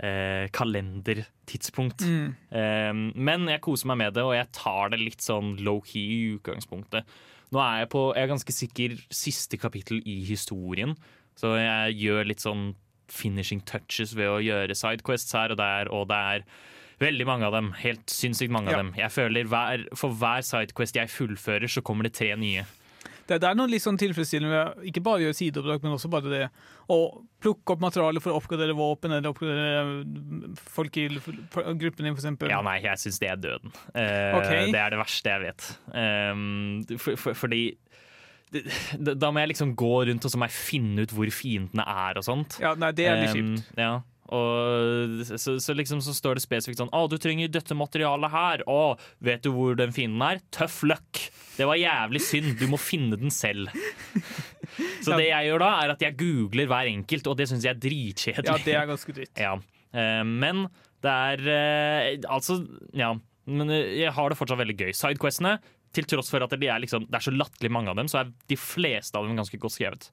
eh, 0.00 0.48
kalendertidspunkt. 0.56 2.04
Mm. 2.04 2.34
Um, 2.50 3.02
men 3.16 3.46
jeg 3.50 3.62
koser 3.64 3.90
meg 3.92 4.00
med 4.02 4.16
det, 4.16 4.24
og 4.24 4.34
jeg 4.36 4.50
tar 4.56 4.92
det 4.92 5.00
litt 5.02 5.24
sånn 5.24 5.56
low-key 5.64 6.04
i 6.16 6.20
utgangspunktet. 6.36 7.08
Nå 7.54 7.60
er 7.62 7.84
jeg 7.84 7.90
på 7.92 8.06
jeg 8.16 8.24
er 8.26 8.32
ganske 8.32 8.54
sikker 8.56 8.96
siste 9.14 9.60
kapittel 9.60 10.00
i 10.08 10.18
historien, 10.26 10.96
så 11.38 11.54
jeg 11.60 11.98
gjør 12.02 12.26
litt 12.32 12.42
sånn 12.42 12.70
finishing 13.12 13.60
touches 13.68 14.16
ved 14.18 14.26
å 14.32 14.40
gjøre 14.42 14.74
sidequests 14.74 15.36
her 15.36 15.52
og 15.54 15.60
der, 15.60 15.90
og 15.94 16.08
det 16.10 16.16
er 16.32 16.46
veldig 16.98 17.26
mange 17.28 17.46
av 17.46 17.52
dem. 17.54 17.70
Helt 17.78 18.08
sinnssykt 18.10 18.50
mange 18.50 18.72
Ja. 18.72 18.78
av 18.78 18.84
dem. 18.84 18.94
Jeg 18.96 19.12
føler 19.12 19.44
hver, 19.44 19.84
For 19.94 20.10
hver 20.10 20.42
sidequest 20.42 20.96
jeg 20.96 21.08
fullfører, 21.12 21.68
så 21.68 21.82
kommer 21.82 22.04
det 22.04 22.14
tre 22.14 22.34
nye. 22.34 22.64
Det, 23.26 23.40
det 23.42 23.48
er 23.48 23.58
noe 23.58 23.70
litt 23.70 23.84
sånn 23.84 23.98
tilfredsstillende 24.00 24.52
ved 24.54 24.90
ikke 24.90 25.02
bare 25.06 25.20
å 25.20 25.24
gjøre 25.26 25.38
sideoppdrag, 25.38 25.82
men 25.84 25.96
også 25.96 26.10
bare 26.12 26.32
det 26.32 26.42
å 26.92 26.98
plukke 27.42 27.74
opp 27.74 27.82
materiale 27.82 28.22
for 28.22 28.32
å 28.32 28.40
oppgradere 28.40 28.76
våpen 28.78 29.16
eller 29.16 29.32
oppgradere 29.32 30.52
folk 30.70 31.00
i 31.02 31.08
gruppen 31.10 32.06
din, 32.06 32.12
eksempel. 32.12 32.52
Ja, 32.52 32.62
nei, 32.66 32.78
jeg 32.84 33.02
syns 33.02 33.18
det 33.22 33.32
er 33.32 33.42
døden. 33.42 33.74
Uh, 33.90 34.38
okay. 34.38 34.70
Det 34.70 34.82
er 34.82 34.94
det 34.94 35.00
verste 35.02 35.34
jeg 35.34 35.44
vet. 35.48 35.68
Um, 35.90 36.84
for, 36.94 37.18
for, 37.20 37.38
fordi 37.46 37.64
da 39.02 39.32
må 39.34 39.42
jeg 39.42 39.50
liksom 39.56 39.72
gå 39.78 39.94
rundt 40.06 40.24
og 40.24 40.32
så 40.32 40.38
må 40.38 40.46
jeg 40.46 40.54
finne 40.54 41.02
ut 41.02 41.14
hvor 41.14 41.30
fiendene 41.34 41.86
er 42.06 42.20
og 42.20 42.26
sånt. 42.26 42.60
Ja, 42.62 42.76
nei, 42.78 42.92
det 42.96 43.08
er 43.10 43.24
litt 43.24 43.34
Um, 43.36 43.56
ja. 43.76 43.96
Og 44.34 45.22
så, 45.28 45.56
så 45.62 45.74
liksom 45.76 46.00
så 46.04 46.14
står 46.16 46.38
det 46.38 46.44
spesifikt 46.44 46.80
sånn 46.80 46.90
Å, 46.94 47.04
du 47.10 47.16
trenger 47.22 47.50
dette 47.52 47.76
materialet 47.78 48.32
her. 48.32 48.64
Å, 48.70 48.96
vet 49.24 49.44
du 49.46 49.52
hvor 49.54 49.76
den 49.78 49.94
fienden 49.94 50.24
er? 50.26 50.42
Tough 50.54 50.82
luck. 50.88 51.22
Det 51.56 51.68
var 51.68 51.78
jævlig 51.80 52.22
synd. 52.24 52.56
Du 52.60 52.66
må 52.70 52.80
finne 52.80 53.18
den 53.20 53.32
selv. 53.34 53.70
Så 55.04 55.14
det 55.16 55.28
jeg 55.30 55.48
gjør 55.48 55.62
da, 55.62 55.70
er 55.84 55.94
at 55.94 56.02
jeg 56.04 56.18
googler 56.20 56.68
hver 56.70 56.90
enkelt, 56.90 57.30
og 57.30 57.38
det 57.38 57.46
syns 57.50 57.64
jeg 57.64 57.76
er 57.76 57.80
dritkjedelig. 57.80 58.50
Ja, 58.50 58.58
det 58.66 58.76
er 58.80 58.90
ganske 58.90 59.16
dritt. 59.16 59.32
Ja, 59.46 59.54
eh, 59.94 60.22
men 60.26 60.66
det 61.04 61.12
er 61.12 61.48
eh, 61.52 62.10
Altså, 62.32 62.58
ja. 62.96 63.14
Men 63.46 63.70
eh, 63.70 63.94
jeg 64.02 64.12
har 64.16 64.32
det 64.32 64.38
fortsatt 64.40 64.60
veldig 64.60 64.76
gøy. 64.80 64.92
Sidequestene, 64.96 65.56
til 65.96 66.08
tross 66.10 66.28
for 66.32 66.44
at 66.44 66.52
det 66.58 66.68
er, 66.68 66.80
liksom, 66.82 67.06
det 67.08 67.18
er 67.20 67.24
så 67.24 67.32
latterlig 67.32 67.72
mange 67.72 67.92
av 67.92 67.98
dem, 68.00 68.10
så 68.10 68.20
er 68.20 68.32
de 68.50 68.58
fleste 68.60 69.16
av 69.16 69.24
dem 69.28 69.38
ganske 69.38 69.60
godt 69.62 69.76
skrevet. 69.78 70.10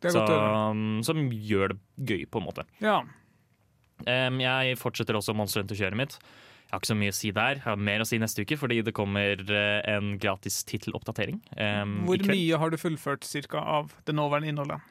Det 0.00 0.10
er 0.10 0.14
Så, 0.14 0.22
godt 0.22 0.32
å 0.32 0.72
um, 0.72 0.98
som 1.04 1.20
gjør 1.32 1.74
det 1.74 2.08
gøy, 2.08 2.24
på 2.30 2.40
en 2.40 2.46
måte. 2.46 2.64
Ja. 2.84 3.00
Jeg 4.04 4.76
fortsetter 4.80 5.16
også 5.16 5.34
Monster 5.36 5.62
Hunter-kjøret 5.62 5.98
mitt. 5.98 6.18
Jeg 6.66 6.74
har 6.74 6.82
ikke 6.82 6.90
så 6.90 6.98
mye 6.98 7.12
å 7.12 7.14
si 7.14 7.28
der. 7.30 7.58
Jeg 7.60 7.62
har 7.62 7.82
mer 7.88 8.02
å 8.02 8.06
si 8.08 8.18
neste 8.18 8.42
uke, 8.42 8.56
fordi 8.58 8.80
det 8.82 8.92
kommer 8.96 9.38
eh, 9.38 9.80
en 9.86 10.16
gratis 10.18 10.64
titteloppdatering. 10.66 11.38
Um, 11.54 12.00
Hvor 12.08 12.24
mye 12.26 12.58
har 12.58 12.72
du 12.74 12.76
fullført 12.80 13.22
cirka, 13.24 13.62
av 13.62 13.94
det 14.08 14.16
nåværende 14.18 14.50
innholdet? 14.50 14.82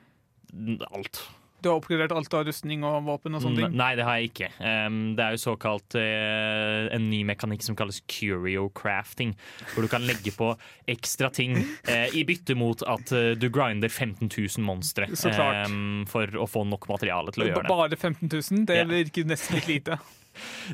Alt. 0.95 1.19
Du 1.65 1.71
har 1.71 1.79
oppgradert 1.79 2.13
alt 2.13 2.33
av 2.37 2.43
rustning 2.45 2.83
og 2.85 2.99
våpen 3.07 3.33
og 3.33 3.41
sånne 3.41 3.63
ting? 3.63 3.77
Nei, 3.79 3.89
det 3.97 4.05
har 4.05 4.19
jeg 4.21 4.29
ikke. 4.29 4.49
Um, 4.59 4.99
det 5.17 5.23
er 5.25 5.33
jo 5.33 5.41
såkalt 5.41 5.95
uh, 5.97 6.85
en 6.93 7.07
ny 7.09 7.23
mekanikk 7.25 7.65
som 7.65 7.77
kalles 7.79 8.03
curio 8.05 8.67
crafting. 8.77 9.33
Hvor 9.71 9.87
du 9.87 9.89
kan 9.89 10.05
legge 10.05 10.29
på 10.35 10.51
ekstra 10.93 11.31
ting 11.33 11.57
uh, 11.57 12.05
i 12.13 12.21
bytte 12.27 12.53
mot 12.59 12.85
at 12.85 13.15
uh, 13.17 13.31
du 13.33 13.47
grinder 13.49 13.89
15 13.89 14.29
000 14.29 14.61
monstre. 14.67 15.09
Um, 15.09 16.05
for 16.09 16.37
å 16.37 16.45
få 16.45 16.67
nok 16.69 16.85
materiale 16.91 17.33
til 17.33 17.47
å 17.47 17.49
gjøre 17.49 17.65
det. 17.65 17.73
Bare 17.73 17.97
15 17.97 18.29
000? 18.29 18.69
Det 18.69 18.85
virker 18.93 19.33
nesten 19.33 19.57
litt 19.57 19.71
lite. 19.73 19.97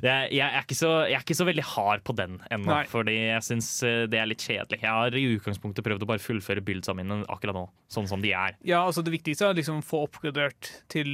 Jeg, 0.01 0.31
jeg, 0.33 0.47
er 0.61 0.75
så, 0.77 0.91
jeg 1.09 1.17
er 1.19 1.23
ikke 1.25 1.37
så 1.37 1.45
veldig 1.47 1.63
hard 1.75 2.03
på 2.07 2.15
den 2.17 2.39
ennå, 2.51 2.77
fordi 2.91 3.15
jeg 3.31 3.41
syns 3.45 3.69
eh, 3.87 4.05
det 4.11 4.19
er 4.21 4.29
litt 4.29 4.41
kjedelig. 4.45 4.81
Jeg 4.81 4.89
har 4.89 5.15
i 5.17 5.23
utgangspunktet 5.35 5.83
prøvd 5.85 6.05
å 6.05 6.09
bare 6.09 6.23
fullføre 6.23 6.63
Bildene 6.65 6.97
mine 7.01 7.19
akkurat 7.31 7.55
nå, 7.57 7.65
sånn 7.91 8.07
som 8.09 8.21
de 8.23 8.31
er. 8.33 8.55
Ja, 8.67 8.83
altså 8.87 9.03
Det 9.03 9.11
viktigste 9.13 9.49
er 9.49 9.57
liksom 9.57 9.81
å 9.81 9.85
få 9.85 10.03
oppgradert 10.07 10.71
til 10.91 11.07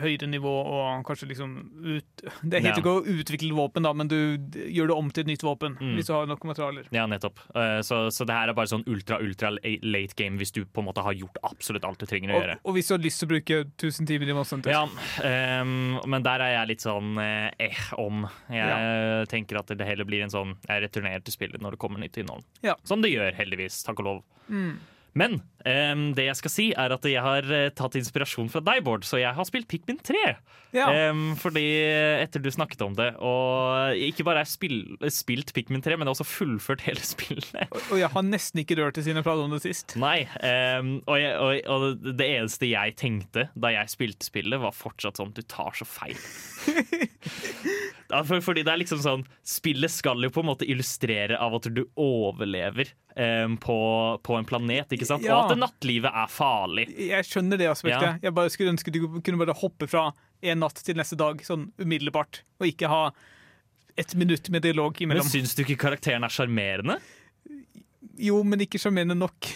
høyere 0.00 0.28
nivå 0.30 0.52
og 0.66 1.04
kanskje 1.06 1.28
liksom 1.32 1.56
ut 1.84 2.24
Det 2.42 2.60
heter 2.62 2.72
Ja. 2.72 2.74
ikke 2.80 2.96
å 3.00 3.04
utvikle 3.06 3.52
våpen, 3.56 3.82
da, 3.86 3.92
men 3.92 4.08
du 4.08 4.16
gjør 4.70 4.88
det 4.92 4.96
om 4.96 5.10
til 5.10 5.24
et 5.26 5.30
nytt 5.34 5.42
våpen 5.46 5.76
Mm. 5.76 5.94
hvis 5.96 6.06
du 6.06 6.12
har 6.14 6.26
nok 6.26 6.42
materialer. 6.44 6.86
Ja, 6.92 7.06
nettopp. 7.06 7.38
Eh, 7.54 7.80
Så, 7.86 8.06
så 8.10 8.24
det 8.26 8.34
her 8.34 8.48
er 8.48 8.54
bare 8.56 8.66
sånn 8.70 8.84
ultra, 8.88 9.18
ultra 9.20 9.50
late 9.52 10.14
game 10.16 10.36
hvis 10.38 10.52
du 10.52 10.64
på 10.64 10.80
en 10.80 10.86
måte 10.88 11.02
har 11.04 11.12
gjort 11.14 11.36
absolutt 11.44 11.84
alt 11.84 11.98
du 11.98 12.06
trenger 12.06 12.32
å 12.32 12.36
Og, 12.36 12.42
gjøre. 12.42 12.56
og 12.64 12.74
hvis 12.74 12.88
du 12.88 12.94
har 12.94 13.02
lyst 13.04 13.20
til 13.20 13.28
å 13.28 13.32
bruke 13.34 13.58
1000 13.76 14.06
timer 14.06 14.28
i 14.30 14.36
Monster 14.36 14.56
Hunter 14.56 14.70
Ja, 14.72 15.60
um, 15.62 16.00
men 16.06 16.22
der 16.26 16.40
er 16.44 16.52
jeg 16.60 16.68
litt 16.72 16.84
sånn 16.84 17.16
eh, 17.22 17.50
eh, 17.60 17.76
om. 17.94 18.26
Jeg 18.52 19.28
tenker 19.32 19.60
at 19.60 19.70
det 19.70 19.86
heller 19.86 20.08
blir 20.08 20.24
en 20.24 20.32
sånn 20.32 20.54
Jeg 20.66 20.82
returnerer 20.86 21.22
til 21.24 21.34
spillet 21.34 21.62
når 21.62 21.76
det 21.76 21.82
kommer 21.82 22.02
nytt 22.02 22.18
innhold. 22.20 22.44
Ja. 22.66 22.76
Som 22.88 23.04
det 23.04 23.14
gjør, 23.14 23.32
heldigvis. 23.38 23.82
Takk 23.86 24.02
og 24.02 24.08
lov. 24.10 24.22
Mm. 24.48 24.76
Men 25.16 25.38
um, 25.64 26.10
det 26.16 26.26
jeg 26.28 26.38
skal 26.42 26.52
si, 26.52 26.66
er 26.76 26.92
at 26.92 27.06
jeg 27.08 27.22
har 27.24 27.46
eh, 27.48 27.70
tatt 27.74 27.96
inspirasjon 27.96 28.50
fra 28.52 28.60
deg, 28.64 28.82
Bård, 28.84 29.06
så 29.08 29.20
jeg 29.20 29.32
har 29.32 29.48
spilt 29.48 29.68
Pikmin 29.70 29.98
3. 30.04 30.22
Ja. 30.76 30.90
Um, 31.08 31.30
fordi 31.40 31.64
etter 32.20 32.42
du 32.44 32.50
snakket 32.52 32.84
om 32.84 32.96
det, 32.98 33.08
og 33.24 33.96
ikke 33.96 34.26
bare 34.26 34.42
har 34.42 34.44
jeg 34.44 34.52
spill, 34.52 34.78
spilt 35.14 35.54
Pikmin 35.56 35.84
3, 35.84 35.96
men 35.96 36.04
jeg 36.04 36.12
har 36.12 36.18
også 36.18 36.28
fullført 36.28 36.84
hele 36.84 37.00
spillet. 37.14 37.72
Og 37.88 37.96
jeg 38.02 38.12
har 38.12 38.26
nesten 38.28 38.60
ikke 38.60 38.76
rørt 38.82 38.98
det 38.98 39.06
siden 39.06 39.22
jeg 39.22 39.28
pratet 39.28 39.48
om 39.48 39.56
det 39.56 39.62
sist. 39.64 39.96
Nei, 40.00 40.18
um, 40.36 40.98
og, 41.06 41.16
jeg, 41.22 41.32
og, 41.40 41.72
og 41.72 42.12
det 42.20 42.28
eneste 42.36 42.68
jeg 42.68 42.98
tenkte 43.00 43.48
da 43.56 43.72
jeg 43.72 43.94
spilte 43.96 44.28
spillet, 44.28 44.60
var 44.60 44.76
fortsatt 44.76 45.16
sånn 45.16 45.32
Du 45.36 45.40
tar 45.48 45.72
så 45.80 45.88
feil. 45.88 46.20
For, 48.26 48.38
fordi 48.40 48.62
det 48.62 48.70
er 48.70 48.78
liksom 48.78 49.00
sånn 49.02 49.22
Spillet 49.46 49.90
skal 49.90 50.22
jo 50.22 50.30
på 50.30 50.44
en 50.44 50.48
måte 50.52 50.66
illustrere 50.68 51.38
av 51.42 51.56
at 51.58 51.66
du 51.74 51.82
overlever 51.98 52.92
um, 53.18 53.56
på, 53.60 53.78
på 54.22 54.36
en 54.38 54.46
planet, 54.46 54.94
ikke 54.94 55.08
sant? 55.08 55.26
Ja. 55.26 55.40
Og 55.40 55.50
at 55.50 55.58
nattlivet 55.58 56.14
er 56.14 56.30
farlig. 56.30 56.86
Jeg 57.08 57.26
skjønner 57.26 57.60
det 57.60 57.70
aspektet. 57.72 58.06
Ja. 58.06 58.28
Jeg 58.28 58.36
bare 58.36 58.52
skulle 58.54 58.74
ønske 58.76 58.94
du 58.94 59.00
kunne 59.18 59.40
bare 59.42 59.56
hoppe 59.58 59.90
fra 59.90 60.10
en 60.44 60.62
natt 60.62 60.82
til 60.86 60.98
neste 60.98 61.18
dag 61.18 61.42
sånn 61.44 61.70
umiddelbart, 61.82 62.42
og 62.60 62.70
ikke 62.70 62.90
ha 62.92 63.02
et 63.96 64.12
minutt 64.18 64.50
med 64.52 64.66
dialog 64.66 64.92
Men 65.00 65.08
imellom. 65.16 65.30
syns 65.32 65.56
du 65.56 65.64
ikke 65.64 65.78
karakteren 65.88 66.26
er 66.26 66.32
sjarmerende? 66.32 67.00
Jo, 68.20 68.42
men 68.46 68.62
ikke 68.64 68.80
sjarmerende 68.80 69.16
nok. 69.18 69.50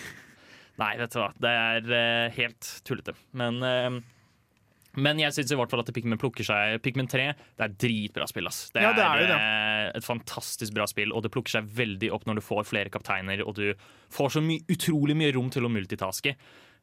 Nei, 0.81 0.95
vet 1.01 1.13
du 1.13 1.21
hva. 1.21 1.29
Det 1.37 1.53
er 1.53 1.91
uh, 1.93 2.33
helt 2.37 2.73
tullete. 2.89 3.15
Men 3.37 3.61
eh, 3.67 4.01
men 4.99 5.21
jeg 5.23 5.35
syns 5.37 5.53
i 5.53 5.59
hvert 5.59 5.71
fall 5.71 5.83
at 5.85 5.91
Pikmin 5.95 6.19
plukker 6.19 6.43
seg 6.47 6.81
Pikmin 6.83 7.07
3 7.11 7.27
det 7.37 7.63
er 7.67 7.75
dritbra 7.85 8.27
spill. 8.27 8.49
ass. 8.51 8.71
Det 8.75 8.83
Ja, 8.83 8.91
det 8.97 9.05
er 9.05 9.21
er, 9.23 9.29
det. 9.29 9.37
eh, 9.37 9.99
et 10.01 10.07
fantastisk 10.07 10.75
bra 10.75 10.87
spill, 10.91 11.13
og 11.15 11.23
det 11.23 11.31
plukker 11.31 11.59
seg 11.61 11.69
veldig 11.79 12.11
opp 12.17 12.27
når 12.27 12.41
du 12.41 12.43
får 12.43 12.67
flere 12.67 12.91
kapteiner, 12.91 13.45
og 13.47 13.55
du 13.55 13.75
får 14.11 14.35
så 14.35 14.43
my 14.43 14.59
utrolig 14.73 15.15
mye 15.17 15.33
rom 15.37 15.51
til 15.51 15.65
å 15.69 15.71
multitaske. 15.71 16.35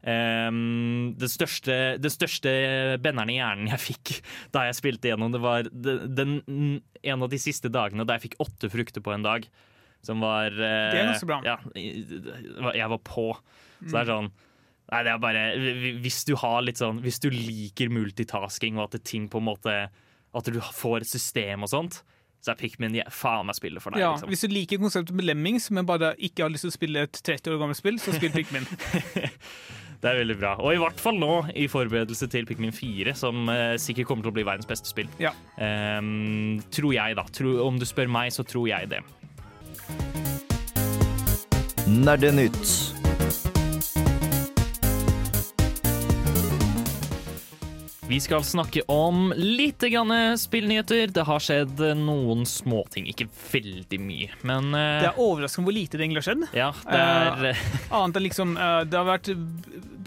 Um, 0.07 1.15
det 1.17 1.27
største, 1.33 1.97
det 1.97 2.11
største 2.13 2.51
benneren 3.01 3.31
i 3.33 3.39
hjernen 3.39 3.71
jeg 3.73 3.81
fikk 3.81 4.11
da 4.53 4.67
jeg 4.67 4.77
spilte 4.77 5.09
gjennom, 5.09 5.33
det 5.33 5.41
var 5.41 5.67
den, 5.73 6.03
den, 6.13 6.35
en 7.01 7.25
av 7.25 7.31
de 7.33 7.39
siste 7.41 7.71
dagene 7.73 8.05
da 8.05 8.15
jeg 8.19 8.29
fikk 8.29 8.37
åtte 8.45 8.69
frukter 8.71 9.01
på 9.03 9.15
en 9.15 9.25
dag. 9.25 9.47
Som 10.05 10.21
var 10.21 10.53
uh, 10.53 10.91
Det 10.93 10.99
er 11.01 11.09
ganske 11.09 11.27
bra. 11.27 11.41
Ja, 11.43 11.57
jeg 12.77 12.89
var 12.93 12.99
på. 13.03 13.31
Så 13.81 13.89
det 13.91 14.03
er 14.03 14.11
sånn 14.13 14.29
Nei, 14.87 15.01
det 15.03 15.11
er 15.11 15.19
bare 15.19 15.41
Hvis 15.99 16.21
du 16.27 16.33
har 16.39 16.61
litt 16.63 16.79
sånn 16.79 17.01
Hvis 17.03 17.19
du 17.19 17.27
liker 17.33 17.91
multitasking 17.91 18.77
og 18.77 18.85
at 18.85 18.93
det 18.95 19.01
ting 19.09 19.25
på 19.27 19.41
en 19.41 19.49
måte 19.49 19.73
At 20.31 20.47
du 20.47 20.61
får 20.63 21.03
et 21.03 21.09
system 21.11 21.65
og 21.67 21.71
sånt, 21.73 21.97
så 22.39 22.53
er 22.53 22.59
Pikmin 22.59 22.95
ja, 22.95 23.07
faen 23.11 23.49
meg 23.49 23.57
spillet 23.57 23.83
for 23.83 23.91
deg. 23.91 24.03
Ja, 24.03 24.13
liksom. 24.13 24.29
Hvis 24.31 24.45
du 24.45 24.53
liker 24.53 24.79
konseptet 24.79 25.15
med 25.17 25.25
Lemmings, 25.25 25.71
men 25.73 25.87
bare 25.89 26.13
ikke 26.23 26.45
har 26.45 26.53
lyst 26.53 26.67
til 26.67 26.71
å 26.71 26.75
spille 26.75 27.03
et 27.07 27.19
30 27.19 27.55
år 27.55 27.59
gammelt 27.63 27.79
spill, 27.79 27.97
så 27.99 28.13
spill 28.15 28.31
Pikmin. 28.35 28.67
Det 29.97 30.11
er 30.11 30.19
veldig 30.19 30.35
bra. 30.37 30.51
Og 30.61 30.75
i 30.75 30.81
hvert 30.81 30.99
fall 31.01 31.17
nå, 31.17 31.31
i 31.57 31.65
forberedelse 31.71 32.27
til 32.29 32.45
Pikmin 32.45 32.75
4, 32.75 33.15
som 33.17 33.49
eh, 33.49 33.79
sikkert 33.81 34.11
kommer 34.11 34.27
til 34.27 34.29
å 34.29 34.35
bli 34.37 34.45
verdens 34.45 34.69
beste 34.69 34.91
spill. 34.91 35.09
Ja. 35.17 35.33
Um, 35.57 36.59
tror 36.69 36.93
jeg, 36.93 37.17
da. 37.17 37.25
Tro, 37.33 37.55
om 37.65 37.81
du 37.81 37.87
spør 37.89 38.11
meg, 38.13 38.29
så 38.35 38.45
tror 38.45 38.69
jeg 38.69 38.91
det. 38.93 39.01
Nerdenytt. 41.87 42.96
Vi 48.07 48.19
skal 48.23 48.43
snakke 48.43 48.81
om 48.87 49.33
litt 49.35 49.83
spillnyheter. 50.39 51.09
Det 51.11 51.23
har 51.27 51.41
skjedd 51.43 51.81
noen 51.99 52.45
småting. 52.47 53.03
Ikke 53.11 53.25
veldig 53.51 53.99
mye, 53.99 54.29
men 54.47 54.69
uh, 54.71 55.01
Det 55.03 55.09
er 55.09 55.19
overraskende 55.19 55.67
hvor 55.67 55.75
lite 55.75 55.99
det 55.99 56.05
egentlig 56.05 56.21
har 56.23 56.27
skjedd. 56.29 56.45
ja, 56.55 56.69
det 56.87 57.01
er 57.01 57.59
Annet 57.99 58.19
enn 58.21 58.25
liksom 58.29 58.53
uh, 58.55 58.85
Det 58.87 58.95
har 58.95 59.09
vært 59.09 59.33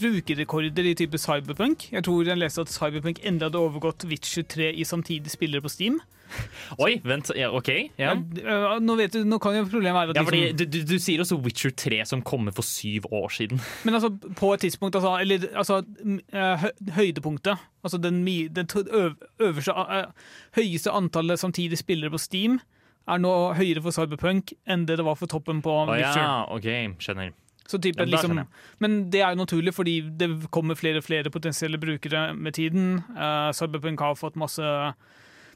brukerrekorder 0.00 0.88
i 0.88 0.94
type 0.96 1.20
Cyberpunk. 1.20 1.90
Jeg 1.92 2.06
tror 2.06 2.24
jeg 2.24 2.40
leste 2.40 2.64
at 2.64 2.72
Cyberpunk 2.72 3.20
enda 3.20 3.50
hadde 3.50 3.60
overgått 3.60 4.08
Witcher 4.08 4.48
3 4.48 4.72
i 4.80 4.88
samtidig 4.88 5.34
spillere 5.36 5.60
på 5.60 5.72
Steam. 5.72 6.00
Oi, 6.84 7.00
vent. 7.04 7.30
Ja, 7.36 7.50
OK. 7.56 7.70
Ja. 8.00 8.14
Ja, 8.40 8.78
nå, 8.82 8.96
vet 9.00 9.14
du, 9.16 9.22
nå 9.28 9.38
kan 9.42 9.56
jo 9.58 9.64
problemet 9.68 9.98
være 9.98 10.14
at 10.14 10.32
liksom, 10.32 10.58
du, 10.58 10.64
du, 10.66 10.78
du 10.88 10.96
sier 11.02 11.22
også 11.24 11.38
Witcher 11.44 11.74
3 11.74 12.02
som 12.08 12.24
kommer 12.26 12.54
for 12.56 12.66
syv 12.66 13.08
år 13.10 13.28
siden. 13.34 13.62
Men 13.86 13.98
altså, 13.98 14.12
på 14.38 14.52
et 14.54 14.66
tidspunkt 14.66 14.98
altså, 14.98 15.16
Eller 15.20 15.46
altså 15.54 15.80
høydepunktet 16.96 17.58
Altså 17.84 17.98
den, 17.98 18.20
den 18.54 18.68
øv, 18.76 19.14
øverste 19.40 19.72
Høyeste 20.56 20.90
antallet 20.90 21.40
samtidige 21.40 21.80
spillere 21.80 22.10
på 22.10 22.20
Steam 22.20 22.60
er 23.10 23.20
nå 23.22 23.30
høyere 23.56 23.82
for 23.82 23.96
Cyberpunk 23.96 24.52
enn 24.70 24.84
det 24.88 24.98
det 25.00 25.06
var 25.06 25.16
for 25.18 25.30
toppen 25.30 25.62
på 25.64 25.72
oh, 25.72 25.88
Witcher. 25.88 26.20
ja, 26.20 26.42
OK. 26.52 26.68
Skjønner. 27.02 27.32
Så 27.70 27.78
type, 27.78 28.02
Ja, 28.02 28.08
liksom, 28.08 28.40
men 28.82 29.10
det 29.10 29.20
er 29.22 29.30
jo 29.30 29.38
naturlig, 29.44 29.74
fordi 29.74 30.00
det 30.18 30.28
kommer 30.50 30.74
flere 30.74 30.98
og 30.98 31.06
flere 31.06 31.30
potensielle 31.30 31.78
brukere 31.78 32.34
med 32.34 32.52
tiden. 32.58 33.02
Uh, 33.14 33.52
Cyberpunk 33.54 34.00
har 34.00 34.18
fått 34.18 34.36
masse 34.36 34.62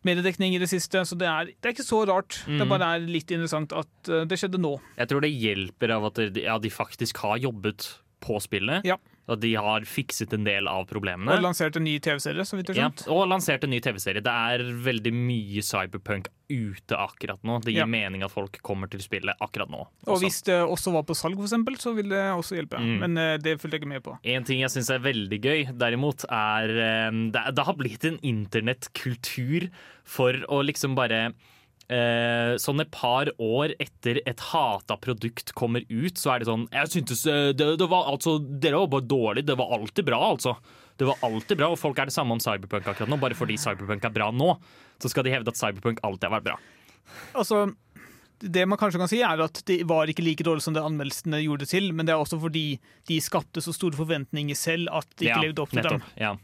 mediedekning 0.04 0.54
i 0.54 0.58
det 0.62 0.68
siste, 0.70 1.00
så 1.08 1.16
det 1.18 1.26
er, 1.28 1.46
det 1.54 1.70
er 1.70 1.74
ikke 1.74 1.86
så 1.86 2.02
rart. 2.08 2.42
Det 2.46 2.60
Mhm. 2.60 2.68
bare 2.68 2.94
er 2.96 3.00
litt 3.08 3.30
interessant 3.30 3.72
at 3.72 4.08
eh, 4.08 4.24
det 4.24 4.38
skjedde 4.38 4.60
nå. 4.60 4.80
Jeg 4.98 5.08
tror 5.08 5.20
det 5.24 5.32
hjelper 5.32 5.90
av 5.96 6.04
at 6.10 6.14
de, 6.34 6.42
ja, 6.44 6.58
de 6.58 6.70
faktisk 6.70 7.16
har 7.24 7.38
jobbet 7.38 7.88
på 8.20 8.40
spillet. 8.40 8.84
Ja. 8.84 8.96
At 9.24 9.40
de 9.40 9.54
har 9.56 9.86
fikset 9.88 10.34
en 10.36 10.44
del 10.44 10.68
av 10.68 10.84
problemene. 10.90 11.32
Og 11.32 11.44
lansert 11.44 11.78
en 11.78 11.84
ny 11.86 11.94
TV-serie, 12.04 12.44
så 12.44 12.58
vidt 12.58 12.74
jeg 12.74 12.76
ja, 12.76 12.90
og 13.08 13.22
lansert 13.30 13.64
en 13.64 13.72
ny 13.72 13.78
TV-serie. 13.80 14.20
Det 14.24 14.34
er 14.52 14.64
veldig 14.84 15.12
mye 15.16 15.62
cyberpunk 15.64 16.28
ute 16.52 16.98
akkurat 17.00 17.40
nå. 17.40 17.56
Det 17.64 17.72
gir 17.72 17.84
Ja. 17.84 17.88
mening 17.88 18.22
at 18.22 18.30
folk 18.34 18.60
kommer 18.60 18.90
til 18.92 19.00
spillet 19.00 19.32
akkurat 19.40 19.70
nå. 19.72 19.86
Og 20.12 20.20
hvis 20.20 20.42
det 20.44 20.58
også 20.60 20.92
var 20.92 21.06
på 21.08 21.16
salg, 21.16 21.36
for 21.40 21.48
eksempel, 21.48 21.78
så 21.80 21.94
vil 21.96 22.12
det 22.12 22.20
også 22.34 22.58
hjelpe. 22.60 22.76
Mm. 22.84 22.98
Men 23.00 23.16
uh, 23.16 23.36
det 23.40 23.56
fulgte 23.62 23.78
jeg 23.78 23.84
ikke 23.84 23.92
med 23.94 24.04
på. 24.04 24.18
En 24.22 24.44
ting 24.44 24.60
jeg 24.60 24.74
syns 24.76 24.90
er 24.92 25.00
veldig 25.00 25.40
gøy, 25.40 25.64
derimot, 25.72 26.26
er 26.28 26.68
uh, 27.08 27.10
Det, 27.32 27.46
det 27.56 27.64
har 27.64 27.80
blitt 27.80 28.04
en 28.04 28.20
internettkultur 28.20 29.70
for 30.04 30.36
å 30.52 30.60
liksom 30.68 30.94
bare 30.98 31.32
eh, 31.92 32.54
sånn 32.60 32.80
et 32.80 32.90
par 32.94 33.28
år 33.42 33.74
etter 33.82 34.20
et 34.26 34.40
hata 34.52 34.96
produkt 35.00 35.52
kommer 35.58 35.84
ut, 35.90 36.16
så 36.18 36.34
er 36.34 36.38
det 36.44 36.48
sånn 36.48 36.68
Jeg 36.72 36.92
syntes 36.94 37.26
eh, 37.26 37.50
det, 37.52 37.68
det 37.80 37.88
var 37.90 38.08
altså 38.12 38.38
Dere 38.40 38.80
var 38.84 38.90
bare 38.96 39.06
dårlig. 39.10 39.44
Det 39.46 39.56
var 39.58 39.72
alltid 39.78 40.04
bra, 40.08 40.20
altså. 40.32 40.56
Det 40.96 41.08
var 41.08 41.18
alltid 41.26 41.58
bra, 41.58 41.72
og 41.74 41.78
folk 41.80 41.98
er 41.98 42.06
det 42.06 42.14
samme 42.14 42.36
om 42.36 42.40
Cyberpunk 42.42 42.86
akkurat 42.86 43.10
nå. 43.10 43.18
Bare 43.20 43.34
fordi 43.34 43.56
Cyberpunk 43.58 44.04
er 44.06 44.14
bra 44.14 44.30
nå, 44.30 44.52
så 45.02 45.10
skal 45.10 45.26
de 45.26 45.32
hevde 45.34 45.50
at 45.50 45.58
Cyberpunk 45.58 45.98
alltid 46.06 46.28
har 46.30 46.36
vært 46.38 46.46
bra. 46.52 46.58
Altså, 47.34 47.64
det 48.44 48.64
man 48.68 48.78
kanskje 48.78 49.00
kan 49.02 49.10
si 49.10 49.18
er 49.26 49.40
at 49.44 49.60
det 49.66 49.80
var 49.90 50.06
ikke 50.10 50.22
like 50.24 50.44
dårlig 50.46 50.62
som 50.64 50.74
det 50.76 50.82
anmeldelsene 50.84 51.42
gjorde 51.42 51.64
det 51.66 51.70
til, 51.74 51.90
men 51.96 52.06
det 52.06 52.14
er 52.14 52.22
også 52.22 52.38
fordi 52.42 52.78
de 53.10 53.18
skapte 53.24 53.62
så 53.64 53.74
store 53.74 53.98
forventninger 53.98 54.56
selv 54.58 54.90
at 54.94 55.08
de 55.18 55.26
ikke 55.28 55.34
Ja, 55.34 55.42
levde 55.48 55.62
opp 55.64 55.74
til 55.74 55.82
dem. 55.82 55.98
nettopp. 56.00 56.20
Ja. 56.20 56.34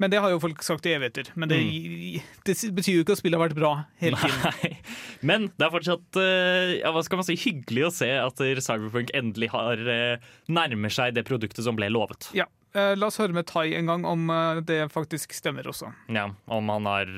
Men 0.00 0.10
det 0.12 0.20
har 0.24 0.32
jo 0.32 0.38
folk 0.40 0.62
sagt 0.64 0.86
i 0.88 0.94
evigheter. 0.96 1.28
Men 1.36 1.50
det, 1.50 1.58
Mm. 1.60 2.20
det 2.48 2.54
betyr 2.76 2.94
jo 2.96 3.02
ikke 3.04 3.12
at 3.16 3.20
spillet 3.20 3.36
har 3.38 3.44
vært 3.50 3.58
bra 3.58 3.72
hele 4.00 4.16
tiden. 4.16 4.40
Nei. 4.48 4.70
Men 5.28 5.48
det 5.60 5.66
er 5.66 5.74
fortsatt 5.74 6.16
eh, 6.22 6.70
ja, 6.80 6.92
hva 6.94 7.02
skal 7.04 7.20
man 7.20 7.26
si, 7.28 7.36
hyggelig 7.36 7.84
å 7.84 7.92
se 7.92 8.08
at 8.16 8.40
Cyberpunk 8.64 9.12
endelig 9.14 9.50
har 9.52 9.82
eh, 9.84 10.30
nærmer 10.48 10.88
seg 10.94 11.12
det 11.18 11.26
produktet 11.28 11.62
som 11.66 11.76
ble 11.76 11.90
lovet. 11.92 12.30
Ja, 12.36 12.48
La 12.72 13.08
oss 13.08 13.18
høre 13.18 13.34
med 13.34 13.48
Tai 13.50 13.64
en 13.74 13.88
gang 13.88 14.04
om 14.06 14.28
eh, 14.30 14.60
det 14.62 14.78
faktisk 14.92 15.32
stemmer 15.34 15.66
også. 15.66 15.88
Ja, 16.14 16.28
Om 16.46 16.68
han 16.70 16.86
er, 16.86 17.08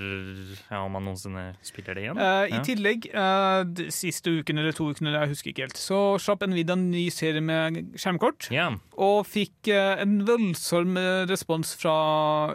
ja, 0.71 0.81
Om 0.81 0.97
han 0.97 1.05
noensinne 1.11 1.45
spiller 1.67 1.99
det 1.99 2.07
igjen? 2.07 2.21
Eh, 2.21 2.45
I 2.49 2.57
ja. 2.57 2.63
tillegg, 2.65 3.09
uh, 3.13 3.61
de 3.69 3.91
siste 3.93 4.33
uken 4.33 4.63
eller 4.63 4.73
to 4.77 4.89
ukene, 4.89 5.13
jeg 5.13 5.33
husker 5.35 5.53
ikke 5.53 5.67
helt, 5.67 5.81
så 5.81 6.01
slapp 6.23 6.47
Nvidia 6.49 6.77
en 6.79 6.87
ny 6.93 7.05
serie 7.13 7.45
med 7.45 7.83
skjermkort. 8.01 8.49
ja. 8.55 8.71
Og 9.03 9.27
fikk 9.29 9.69
uh, 9.73 10.01
en 10.03 10.21
voldsom 10.29 10.97
eh, 11.01 11.25
respons 11.29 11.75
fra 11.81 11.95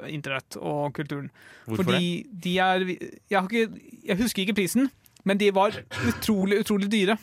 internett 0.10 0.58
og 0.58 0.94
kulturen. 0.98 1.30
Hvorfor 1.68 1.90
Fordi 1.90 2.26
de 2.32 2.54
er 2.64 2.86
jeg, 2.88 3.42
ikke, 3.44 3.68
jeg 4.08 4.20
husker 4.22 4.44
ikke 4.44 4.58
prisen, 4.62 4.90
men 5.28 5.40
de 5.40 5.52
var 5.54 5.76
utrolig, 6.08 6.62
utrolig 6.64 6.90
dyre. 6.92 7.18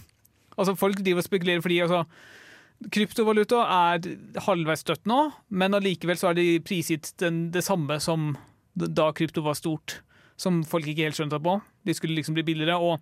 Altså 0.58 0.74
Folk 0.78 1.00
driver 1.00 1.22
og 1.22 1.26
spekulerer 1.26 1.64
fordi 1.64 1.80
altså, 1.82 2.04
kryptovaluta 2.94 3.62
er 3.64 4.08
halvveis 4.46 4.84
dødt 4.86 5.06
nå, 5.08 5.20
men 5.48 5.76
allikevel 5.76 6.18
så 6.20 6.30
er 6.30 6.38
de 6.38 6.48
prisgitt 6.64 7.12
den, 7.22 7.48
det 7.54 7.64
samme 7.66 8.00
som 8.02 8.34
da 8.74 9.10
krypto 9.14 9.44
var 9.44 9.58
stort. 9.58 10.00
Som 10.36 10.64
folk 10.66 10.86
ikke 10.90 11.06
helt 11.06 11.18
skjønte 11.18 11.38
på. 11.38 11.58
De 11.86 11.94
skulle 11.94 12.16
liksom 12.18 12.34
bli 12.34 12.42
billigere. 12.46 12.74
Og 12.82 12.98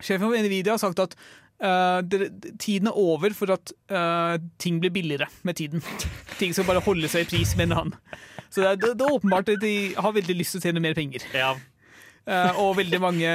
sjefen 0.00 0.24
for 0.24 0.40
Nvidia 0.40 0.72
har 0.72 0.80
sagt 0.80 1.02
at 1.04 1.16
uh, 1.62 2.00
det, 2.00 2.30
tiden 2.62 2.88
er 2.88 2.98
over 2.98 3.34
for 3.36 3.52
at 3.52 3.74
uh, 3.92 4.38
ting 4.58 4.80
blir 4.80 4.94
billigere 4.94 5.28
med 5.42 5.60
tiden. 5.60 5.84
Ting 6.40 6.54
skal 6.56 6.66
bare 6.66 6.82
holde 6.82 7.10
seg 7.12 7.26
i 7.26 7.30
pris, 7.34 7.52
mener 7.60 7.82
han. 7.82 7.92
Så 8.52 8.64
det 8.64 8.80
det, 8.82 8.94
det 9.00 9.06
er 9.06 9.18
åpenbart 9.18 9.52
at 9.52 9.60
de 9.62 9.92
har 9.96 10.16
veldig 10.16 10.36
lyst 10.36 10.56
til 10.56 10.62
å 10.62 10.66
tjene 10.66 10.82
mer 10.84 10.96
penger. 10.96 11.24
Ja. 11.36 11.52
uh, 12.28 12.58
og 12.62 12.76
veldig 12.80 13.00
mange 13.02 13.30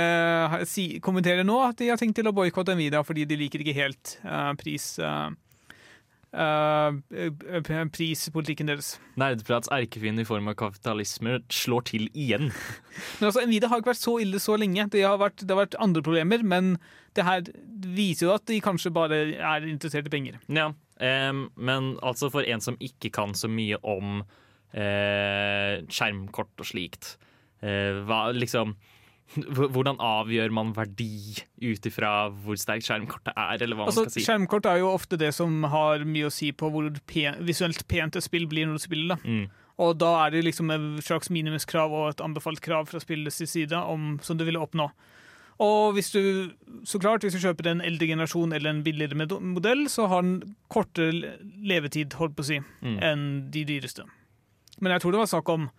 si, 0.70 1.00
kommenterer 1.04 1.46
nå 1.48 1.62
at 1.66 1.80
de 1.80 1.92
har 1.92 2.02
tenkt 2.02 2.20
til 2.20 2.30
å 2.30 2.36
boikotte 2.36 2.76
Nvidia 2.78 3.04
fordi 3.06 3.26
de 3.30 3.38
liker 3.40 3.64
ikke 3.64 3.78
helt 3.78 4.18
uh, 4.26 4.54
pris, 4.60 4.96
eh, 5.00 5.30
eh, 6.34 6.98
eh, 7.16 7.84
prispolitikken 7.94 8.70
deres. 8.72 8.96
Nerdeprats 9.20 9.70
erkefiende 9.74 10.24
i 10.24 10.28
form 10.28 10.50
av 10.52 10.58
kapitalisme 10.60 11.40
slår 11.54 11.86
til 11.92 12.08
igjen. 12.14 12.50
Men 13.20 13.30
altså, 13.30 13.46
Nvidia 13.46 13.70
har 13.72 13.82
ikke 13.82 13.94
vært 13.94 14.04
så 14.04 14.18
ille 14.24 14.42
så 14.44 14.58
lenge. 14.60 14.88
Det 14.94 15.06
har 15.06 15.20
vært, 15.22 15.44
det 15.44 15.54
har 15.54 15.64
vært 15.66 15.80
andre 15.84 16.04
problemer, 16.06 16.44
men 16.44 16.76
det 17.18 17.26
her 17.26 17.48
viser 17.98 18.28
jo 18.28 18.36
at 18.36 18.46
de 18.50 18.60
kanskje 18.64 18.94
bare 18.94 19.22
er 19.36 19.70
interessert 19.70 20.10
i 20.10 20.14
penger. 20.14 20.42
Ja, 20.48 20.72
um, 20.72 21.48
men 21.56 21.96
altså 22.06 22.30
for 22.34 22.46
en 22.46 22.62
som 22.64 22.78
ikke 22.84 23.12
kan 23.16 23.34
så 23.38 23.50
mye 23.50 23.80
om 23.82 24.22
uh, 24.22 25.74
skjermkort 25.90 26.54
og 26.62 26.70
slikt, 26.70 27.16
uh, 27.66 28.04
hva 28.06 28.28
liksom 28.38 28.78
hvordan 29.36 29.98
avgjør 30.00 30.54
man 30.56 30.72
verdi 30.74 31.36
ut 31.62 31.86
ifra 31.90 32.30
hvor 32.32 32.56
sterkt 32.60 32.88
skjermkortet 32.88 33.34
er, 33.36 33.62
eller 33.64 33.76
hva 33.76 33.86
man 33.86 33.92
Altså, 33.92 34.06
skal 34.08 34.16
si? 34.16 34.24
Skjermkort 34.26 34.66
er 34.72 34.80
jo 34.80 34.94
ofte 34.94 35.18
det 35.20 35.34
som 35.36 35.64
har 35.68 36.06
mye 36.08 36.30
å 36.30 36.34
si 36.34 36.52
på 36.56 36.70
hvor 36.72 36.88
pen, 37.10 37.42
visuelt 37.46 37.84
pent 37.92 38.16
et 38.16 38.24
spill 38.26 38.48
blir 38.48 38.66
når 38.70 38.80
du 38.80 38.86
spiller 38.86 39.16
det. 39.16 39.20
Mm. 39.28 39.46
Og 39.84 39.98
da 40.02 40.14
er 40.26 40.32
det 40.34 40.46
liksom 40.48 40.72
et 40.74 41.04
slags 41.06 41.30
minimumskrav 41.30 41.92
og 41.94 42.10
et 42.10 42.24
anbefalt 42.26 42.62
krav 42.66 42.88
fra 42.90 43.00
spillets 43.04 43.44
side 43.46 43.78
om, 43.78 44.16
som 44.26 44.38
du 44.40 44.46
ville 44.48 44.58
oppnå. 44.64 44.88
Og 45.62 45.94
hvis 45.98 46.12
du 46.14 46.54
så 46.86 47.00
klart, 47.02 47.22
hvis 47.26 47.34
du 47.34 47.42
kjøper 47.42 47.72
en 47.72 47.82
eldre 47.82 48.08
generasjon 48.10 48.54
eller 48.54 48.70
en 48.72 48.84
billigere 48.86 49.18
modell, 49.42 49.86
så 49.90 50.08
har 50.10 50.22
den 50.26 50.56
kortere 50.70 51.36
levetid 51.66 52.14
holdt 52.18 52.36
på 52.38 52.46
å 52.46 52.46
si, 52.46 52.60
Mm. 52.82 52.98
enn 53.02 53.52
de 53.52 53.66
dyreste. 53.66 54.06
Men 54.80 54.92
jeg 54.94 55.02
tror 55.02 55.12
det 55.12 55.20
var 55.20 55.26
snakk 55.34 55.50
om 55.50 55.70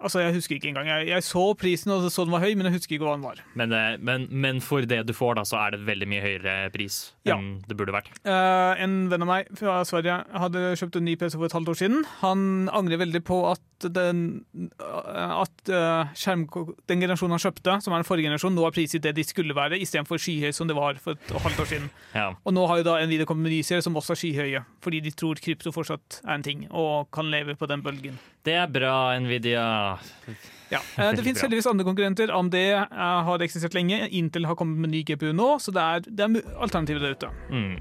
Altså, 0.00 0.22
Jeg 0.24 0.34
husker 0.34 0.56
ikke 0.56 0.70
engang. 0.70 0.88
Jeg, 0.88 1.08
jeg 1.10 1.24
så 1.26 1.42
prisen 1.58 1.92
og 1.92 2.06
så 2.08 2.24
den 2.24 2.32
var 2.32 2.40
høy, 2.44 2.54
men 2.56 2.68
jeg 2.70 2.78
husker 2.78 2.96
ikke 2.96 3.04
hva 3.04 3.16
den 3.18 3.26
var. 3.26 3.42
Men, 3.58 3.74
eh, 3.76 3.96
men, 4.00 4.26
men 4.32 4.60
for 4.64 4.86
det 4.88 5.02
du 5.08 5.12
får, 5.16 5.36
da, 5.36 5.44
så 5.48 5.58
er 5.60 5.74
det 5.76 5.82
veldig 5.88 6.08
mye 6.08 6.22
høyere 6.24 6.54
pris 6.72 7.00
Ja. 7.28 7.36
enn 7.36 7.58
det 7.68 7.76
burde 7.76 7.92
vært. 7.92 8.08
Uh, 8.24 8.72
en 8.80 9.10
venn 9.12 9.26
av 9.26 9.28
meg 9.28 9.50
fra 9.58 9.80
Sverige 9.88 10.22
hadde 10.32 10.62
kjøpt 10.80 10.96
en 11.00 11.04
ny 11.08 11.16
PC 11.20 11.36
for 11.36 11.50
et 11.50 11.56
halvt 11.56 11.74
år 11.74 11.80
siden. 11.82 12.06
Han 12.22 12.70
angrer 12.72 13.02
veldig 13.02 13.22
på 13.28 13.42
at 13.50 13.60
den, 13.96 14.44
at 14.80 15.70
uh, 15.72 16.08
skjerm, 16.16 16.46
den 16.88 17.04
generasjonen 17.04 17.36
han 17.36 17.44
kjøpte, 17.44 17.76
som 17.84 17.92
er 17.94 18.02
den 18.02 18.08
forrige 18.08 18.28
generasjon, 18.28 18.56
nå 18.56 18.64
er 18.66 18.74
priset 18.76 19.04
det 19.04 19.14
de 19.16 19.24
skulle 19.24 19.56
være, 19.56 19.78
istedenfor 19.80 20.20
skyhøy 20.20 20.52
som 20.56 20.68
det 20.68 20.76
var 20.78 21.00
for 21.00 21.16
et 21.16 21.36
halvt 21.44 21.64
år 21.64 21.70
siden. 21.74 21.88
Ja. 22.16 22.30
Og 22.44 22.56
nå 22.56 22.64
har 22.68 22.80
jo 22.80 22.88
da 22.88 22.98
Nvidia 23.04 23.28
kommet 23.28 23.48
med 23.48 23.56
nye 23.58 23.80
som 23.84 23.96
også 23.96 24.16
er 24.16 24.22
skyhøye, 24.24 24.64
fordi 24.84 25.00
de 25.04 25.12
tror 25.16 25.40
krypto 25.40 25.72
fortsatt 25.74 26.20
er 26.24 26.34
en 26.38 26.44
ting, 26.44 26.66
og 26.72 27.10
kan 27.14 27.28
leve 27.32 27.56
på 27.60 27.68
den 27.70 27.84
bølgen. 27.84 28.18
Det 28.44 28.54
er 28.56 28.68
bra, 28.72 29.18
Nvidia. 29.20 29.49
Ja. 29.50 30.80
Eh, 30.98 31.10
Det 31.16 31.24
finnes 31.26 31.42
heldigvis 31.42 31.66
andre 31.66 31.84
konkurrenter. 31.84 32.30
AMD 32.30 32.54
eh, 32.54 32.84
har 33.26 33.42
eksistert 33.42 33.74
lenge. 33.74 34.04
Intel 34.14 34.46
har 34.46 34.54
kommet 34.58 34.78
med 34.78 34.92
ny 34.94 35.02
GPU 35.04 35.32
nå, 35.34 35.56
så 35.58 35.74
det 35.74 35.82
er, 35.82 36.04
det 36.06 36.26
er 36.26 36.60
alternativer 36.62 37.02
der 37.02 37.16
ute. 37.18 37.30
Mm, 37.50 37.80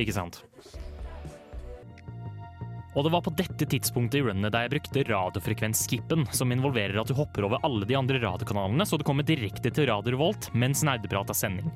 ikke 0.00 0.14
sant. 0.16 0.40
Og 2.98 3.06
det 3.06 3.12
var 3.14 3.22
på 3.22 3.32
dette 3.38 3.66
tidspunktet 3.70 4.18
i 4.18 4.24
runnet 4.26 4.50
der 4.50 4.66
jeg 4.66 4.72
brukte 4.72 5.04
radiofrekvensskippen, 5.06 6.24
som 6.34 6.50
involverer 6.50 6.98
at 6.98 7.10
du 7.10 7.14
hopper 7.14 7.46
over 7.46 7.62
alle 7.66 7.86
de 7.86 7.94
andre 7.98 8.18
radiokanalene, 8.22 8.86
så 8.86 8.98
du 8.98 9.04
kommer 9.06 9.26
direkte 9.26 9.70
til 9.70 9.86
Radio 9.90 10.16
Revolt 10.16 10.50
mens 10.58 10.82
nerdeprat 10.86 11.30
er 11.30 11.38
sending. 11.38 11.70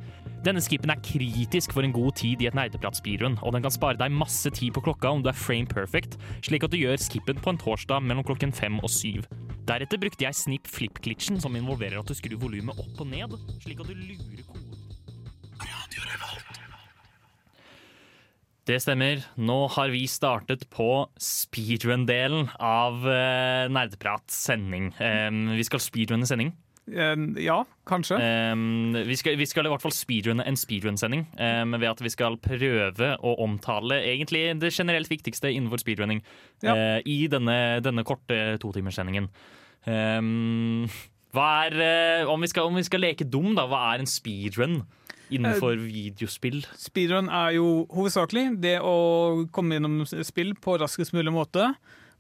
Denne 0.45 0.61
skippen 0.61 0.91
er 0.93 1.01
kritisk 1.01 1.73
for 1.73 1.87
en 1.87 1.95
god 1.95 2.19
tid 2.21 2.43
i 2.43 2.51
et 2.51 2.57
Nerdepratspirun, 2.59 3.39
og 3.41 3.55
den 3.55 3.65
kan 3.65 3.73
spare 3.73 3.97
deg 4.01 4.13
masse 4.13 4.51
tid 4.53 4.75
på 4.77 4.83
klokka 4.85 5.15
om 5.15 5.23
du 5.25 5.31
er 5.31 5.39
frame 5.39 5.71
perfect, 5.71 6.19
slik 6.45 6.67
at 6.67 6.75
du 6.75 6.81
gjør 6.83 7.01
skippen 7.01 7.41
på 7.41 7.55
en 7.55 7.63
torsdag 7.63 8.05
mellom 8.05 8.27
klokken 8.27 8.53
fem 8.53 8.77
og 8.83 8.93
syv. 8.93 9.25
Deretter 9.65 10.03
brukte 10.03 10.27
jeg 10.27 10.37
snip 10.37 10.69
flip-glitchen, 10.69 11.41
som 11.41 11.57
involverer 11.57 12.03
at 12.03 12.11
du 12.11 12.19
skrur 12.19 12.43
volumet 12.43 12.77
opp 12.77 13.01
og 13.01 13.09
ned, 13.09 13.39
slik 13.65 13.81
at 13.81 13.89
du 13.89 13.97
lurer 13.97 14.45
koden. 14.51 14.75
Det 18.65 18.79
stemmer. 18.81 19.21
Nå 19.37 19.59
har 19.75 19.91
vi 19.93 20.07
startet 20.09 20.65
på 20.73 21.05
speedrun-delen 21.21 22.49
av 22.57 23.03
uh, 23.05 23.67
Nerdeprats 23.69 24.39
sending. 24.47 24.89
Em, 25.05 25.51
vi 25.53 25.67
skal 25.69 25.83
speedrunne 25.85 26.29
sending. 26.29 26.55
Eh, 26.85 27.13
ja, 27.45 27.59
kanskje. 27.89 28.17
Um, 28.21 28.97
vi, 29.09 29.17
skal, 29.17 29.37
vi 29.41 29.47
skal 29.49 29.69
i 29.69 29.73
hvert 29.73 29.85
fall 29.85 29.93
speedrunne 29.97 30.45
en 30.49 30.57
speedrun-sending 30.57 31.27
ved 31.37 31.87
at 31.89 32.03
vi 32.05 32.13
skal 32.13 32.37
prøve 32.45 33.15
å 33.21 33.37
omtale 33.45 34.03
egentlig 34.05 34.47
det 34.61 34.73
generelt 34.73 35.13
viktigste 35.13 35.53
innenfor 35.53 35.81
speedrunning 35.85 36.21
Ja. 36.65 36.77
uh, 36.77 37.01
i 37.05 37.25
denne, 37.33 37.81
denne 37.85 38.05
korte 38.05 38.57
totimerssendingen. 38.65 39.29
Um, 39.85 40.89
hva 41.35 41.49
er 41.67 41.81
eh, 41.83 42.29
om, 42.31 42.41
vi 42.41 42.51
skal, 42.51 42.69
om 42.71 42.77
vi 42.79 42.87
skal 42.87 43.03
leke 43.03 43.27
dum, 43.27 43.53
da, 43.57 43.67
hva 43.69 43.89
er 43.93 44.05
en 44.05 44.11
speedrun 44.11 44.83
innenfor 45.33 45.79
videospill? 45.81 46.63
Speedrun 46.79 47.31
er 47.33 47.57
jo 47.59 47.85
hovedsakelig 47.95 48.49
det 48.63 48.79
å 48.85 49.47
komme 49.55 49.79
gjennom 49.79 50.03
spill 50.07 50.55
på 50.59 50.79
raskest 50.83 51.15
mulig 51.17 51.35
måte 51.35 51.73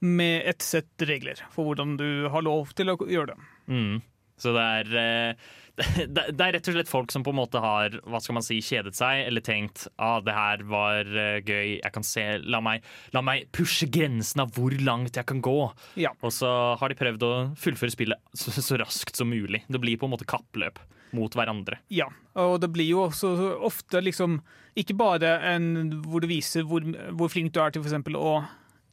med 0.05 0.43
et 0.49 0.65
sett 0.65 1.07
regler 1.09 1.41
for 1.53 1.71
hvordan 1.71 1.97
du 2.01 2.09
har 2.33 2.45
lov 2.45 2.75
til 2.77 2.93
å 2.93 2.99
gjøre 3.01 3.33
det. 3.33 3.53
Mm. 3.71 4.03
Så 4.41 4.51
det 4.55 4.63
er, 4.81 4.89
eh, 4.99 5.53
det, 6.15 6.25
det 6.35 6.47
er 6.47 6.57
rett 6.57 6.69
og 6.71 6.77
slett 6.77 6.91
folk 6.91 7.13
som 7.15 7.25
på 7.27 7.33
en 7.33 7.39
måte 7.39 7.63
har 7.63 7.95
hva 8.03 8.21
skal 8.23 8.39
man 8.39 8.47
si, 8.47 8.59
kjedet 8.65 8.95
seg 8.99 9.25
eller 9.25 9.45
tenkt 9.45 9.87
ah, 9.97 10.19
det 10.25 10.35
her 10.35 10.65
var 10.71 11.09
eh, 11.09 11.39
gøy, 11.41 11.79
jeg 11.79 11.95
kan 11.95 12.07
se, 12.07 12.27
la 12.43 12.61
meg, 12.65 12.85
la 13.15 13.23
meg 13.25 13.49
pushe 13.55 13.89
grensen 13.93 14.45
av 14.45 14.55
hvor 14.59 14.75
langt 14.85 15.17
jeg 15.19 15.29
kan 15.31 15.43
gå. 15.45 15.59
Ja. 16.01 16.15
Og 16.23 16.35
så 16.35 16.51
har 16.81 16.91
de 16.91 16.99
prøvd 16.99 17.27
å 17.27 17.35
fullføre 17.61 17.95
spillet 17.95 18.35
så, 18.37 18.55
så 18.59 18.81
raskt 18.83 19.19
som 19.21 19.31
mulig. 19.31 19.65
Det 19.69 19.83
blir 19.83 20.01
på 20.01 20.11
en 20.11 20.17
måte 20.17 20.29
kappløp 20.29 20.83
mot 21.15 21.35
hverandre. 21.37 21.81
Ja, 21.95 22.11
og 22.35 22.59
det 22.63 22.73
blir 22.75 22.91
jo 22.91 23.07
også 23.07 23.33
ofte 23.65 24.03
liksom 24.05 24.41
ikke 24.79 24.97
bare 24.99 25.39
en 25.55 26.01
hvor 26.03 26.25
du 26.25 26.29
viser 26.31 26.67
hvor, 26.67 26.83
hvor 27.15 27.31
flink 27.31 27.55
du 27.55 27.61
er 27.63 27.75
til 27.75 27.85
eksempel 27.85 28.19
å 28.19 28.37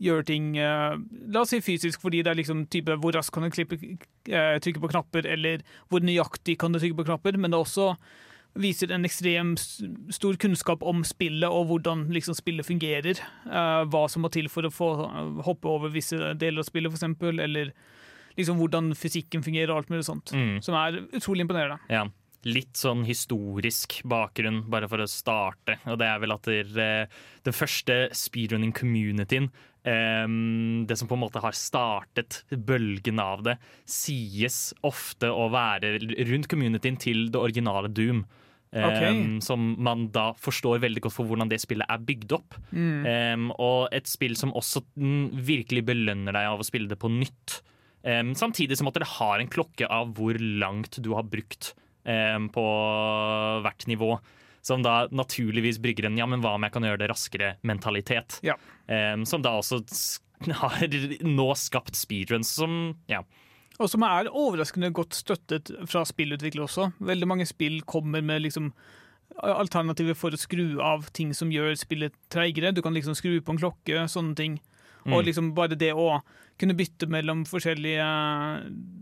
gjøre 0.02 0.26
ting 0.30 0.56
eh, 0.58 0.98
La 1.34 1.44
oss 1.44 1.54
si 1.54 1.62
fysisk, 1.64 2.02
fordi 2.02 2.24
det 2.26 2.34
er 2.34 2.40
liksom 2.42 2.66
type 2.74 2.96
hvor 3.02 3.16
raskt 3.16 3.34
kan 3.36 3.46
du 3.46 3.54
klippe, 3.54 3.78
eh, 3.78 4.58
trykke 4.62 4.82
på 4.82 4.92
knapper, 4.94 5.28
eller 5.30 5.64
hvor 5.90 6.04
nøyaktig 6.06 6.58
kan 6.62 6.74
du 6.74 6.82
trykke 6.82 7.02
på 7.02 7.08
knapper, 7.12 7.38
men 7.38 7.54
det 7.54 7.62
også 7.62 7.94
viser 8.60 8.92
en 8.92 9.08
ekstrem 9.08 9.54
stor 10.12 10.36
kunnskap 10.42 10.82
om 10.84 11.06
spillet 11.08 11.48
og 11.48 11.70
hvordan 11.70 12.10
liksom 12.12 12.36
spillet 12.36 12.68
fungerer. 12.68 13.22
eh, 13.46 13.84
hva 13.94 14.08
som 14.10 14.26
må 14.26 14.32
til 14.34 14.50
for 14.52 14.68
å 14.68 14.74
få 14.74 14.92
hoppe 15.46 15.70
over 15.70 15.94
visse 15.94 16.18
deler 16.36 16.66
av 16.66 16.68
spillet, 16.68 16.92
eksempel, 16.92 17.40
eller 17.40 17.72
liksom 18.38 18.60
hvordan 18.62 18.92
fysikken 18.98 19.46
fungerer 19.46 19.74
og 19.74 19.84
alt 19.84 19.94
mulig 19.94 20.08
sånt. 20.08 20.34
Mm. 20.36 20.58
Som 20.66 20.78
er 20.80 21.02
utrolig 21.12 21.48
imponerende. 21.48 21.80
Ja. 21.92 22.06
Litt 22.48 22.74
sånn 22.80 23.04
historisk 23.06 24.00
bakgrunn, 24.10 24.64
bare 24.74 24.88
for 24.90 25.04
å 25.04 25.10
starte. 25.10 25.78
Og 25.86 26.00
det 26.02 26.08
er 26.10 26.22
vel 26.24 26.34
at 26.34 26.48
eh, 26.50 27.20
den 27.46 27.54
første 27.54 28.08
speedrunning-communityen, 28.18 29.52
Um, 29.82 30.84
det 30.86 30.94
som 31.00 31.08
på 31.10 31.16
en 31.18 31.24
måte 31.24 31.42
har 31.42 31.56
startet 31.58 32.44
bølgen 32.54 33.18
av 33.18 33.42
det, 33.48 33.56
sies 33.90 34.76
ofte 34.86 35.32
å 35.34 35.48
være 35.50 35.96
rundt 36.30 36.46
communityen 36.52 37.00
til 37.02 37.32
det 37.34 37.42
originale 37.42 37.90
Doom. 37.90 38.22
em, 38.72 39.42
Som 39.42 39.76
man 39.82 40.12
da 40.12 40.34
forstår 40.34 40.80
veldig 40.80 41.02
godt 41.02 41.14
for 41.16 41.26
hvordan 41.26 41.50
det 41.50 41.60
spillet 41.60 41.90
er 41.90 41.98
bygd 41.98 42.32
opp. 42.32 42.54
Em, 42.74 43.50
og 43.58 43.90
et 43.92 44.06
spill 44.06 44.36
som 44.38 44.54
også 44.54 44.84
mm, 44.96 45.32
virkelig 45.34 45.84
belønner 45.84 46.32
deg 46.32 46.46
av 46.46 46.62
å 46.62 46.64
spille 46.64 46.88
det 46.88 47.00
på 47.00 47.10
nytt. 47.10 47.64
Em, 48.04 48.34
samtidig 48.38 48.80
som 48.80 48.90
at 48.90 48.98
det 48.98 49.10
har 49.18 49.42
en 49.42 49.50
klokke 49.52 49.88
av 49.88 50.14
hvor 50.18 50.38
langt 50.40 50.98
du 51.04 51.12
har 51.14 51.28
brukt 51.30 51.74
um, 52.06 52.48
på 52.54 52.66
hvert 53.66 53.86
nivå. 53.90 54.16
Som 54.62 54.84
da 54.86 55.08
naturligvis 55.10 55.80
brygger 55.82 56.06
en 56.06 56.18
'ja, 56.18 56.26
men 56.30 56.42
hva 56.42 56.54
om 56.54 56.64
jeg 56.64 56.74
kan 56.74 56.86
gjøre 56.86 57.02
det 57.02 57.10
raskere'-mentalitet. 57.10 58.42
Ja. 58.46 58.58
Um, 58.88 59.26
som 59.26 59.42
da 59.42 59.58
også 59.58 59.82
har 60.64 60.88
nå 61.26 61.54
skapt 61.58 61.96
speedruns 61.98 62.50
som 62.50 62.98
ja. 63.10 63.24
Og 63.82 63.90
som 63.90 64.04
er 64.06 64.30
overraskende 64.30 64.92
godt 64.94 65.16
støttet 65.18 65.72
fra 65.90 66.04
spillutviklere 66.06 66.68
også. 66.68 66.92
Veldig 67.02 67.28
mange 67.28 67.48
spill 67.50 67.82
kommer 67.82 68.22
med 68.22 68.44
liksom 68.46 68.74
alternativer 69.42 70.14
for 70.18 70.36
å 70.36 70.40
skru 70.40 70.82
av 70.84 71.08
ting 71.16 71.32
som 71.34 71.50
gjør 71.54 71.74
spillet 71.80 72.14
treigere. 72.30 72.74
Du 72.76 72.82
kan 72.86 72.94
liksom 72.94 73.16
skru 73.18 73.40
på 73.42 73.56
en 73.56 73.62
klokke, 73.62 74.04
sånne 74.12 74.36
ting. 74.38 74.60
Og 75.06 75.22
Mm. 75.22 75.26
liksom 75.26 75.54
bare 75.58 75.76
det 75.76 75.94
å 75.98 76.22
kunne 76.60 76.76
bytte 76.78 77.08
mellom 77.10 77.44
forskjellige 77.50 78.06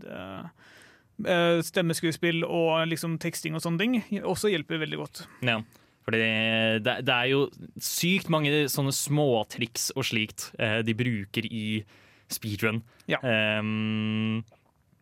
eh, 0.08 1.60
stemmeskuespill 1.66 2.44
og 2.46 2.86
liksom 2.88 3.18
teksting 3.20 3.54
og 3.54 3.60
sånne 3.64 3.78
ting, 3.82 3.98
også 4.24 4.48
hjelper 4.52 4.80
veldig 4.80 5.00
godt. 5.02 5.22
Ja, 5.44 5.58
fordi 6.06 6.20
det, 6.86 6.94
det 7.04 7.12
er 7.16 7.28
jo 7.34 7.42
sykt 7.76 8.30
mange 8.32 8.48
sånne 8.72 8.94
småtriks 8.96 9.90
og 9.96 10.06
slikt 10.08 10.48
uh, 10.60 10.80
de 10.86 10.94
bruker 10.96 11.44
i 11.50 11.82
speedrun. 12.32 12.80
Ja. 13.10 13.20
Um, 13.60 14.40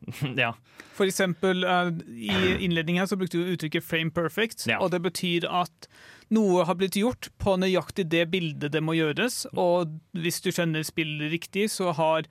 ja. 0.43 0.53
For 0.99 1.07
eksempel 1.07 1.63
uh, 1.63 1.93
i 2.11 2.33
innledningen 2.67 3.05
her 3.05 3.11
så 3.11 3.19
brukte 3.21 3.39
du 3.39 3.55
uttrykket 3.55 3.85
'frame 3.87 4.11
perfect', 4.11 4.67
Ja. 4.67 4.81
og 4.83 4.91
det 4.91 5.03
betyr 5.07 5.47
at 5.47 5.87
noe 6.35 6.65
har 6.69 6.77
blitt 6.77 6.97
gjort 7.01 7.31
på 7.41 7.57
nøyaktig 7.61 8.05
det 8.13 8.27
bildet 8.33 8.73
det 8.75 8.83
må 8.85 8.95
gjøres, 8.99 9.47
og 9.57 9.95
hvis 10.13 10.43
du 10.45 10.51
skjønner 10.53 10.85
spillet 10.85 11.33
riktig, 11.33 11.69
så 11.73 11.95
har 11.97 12.29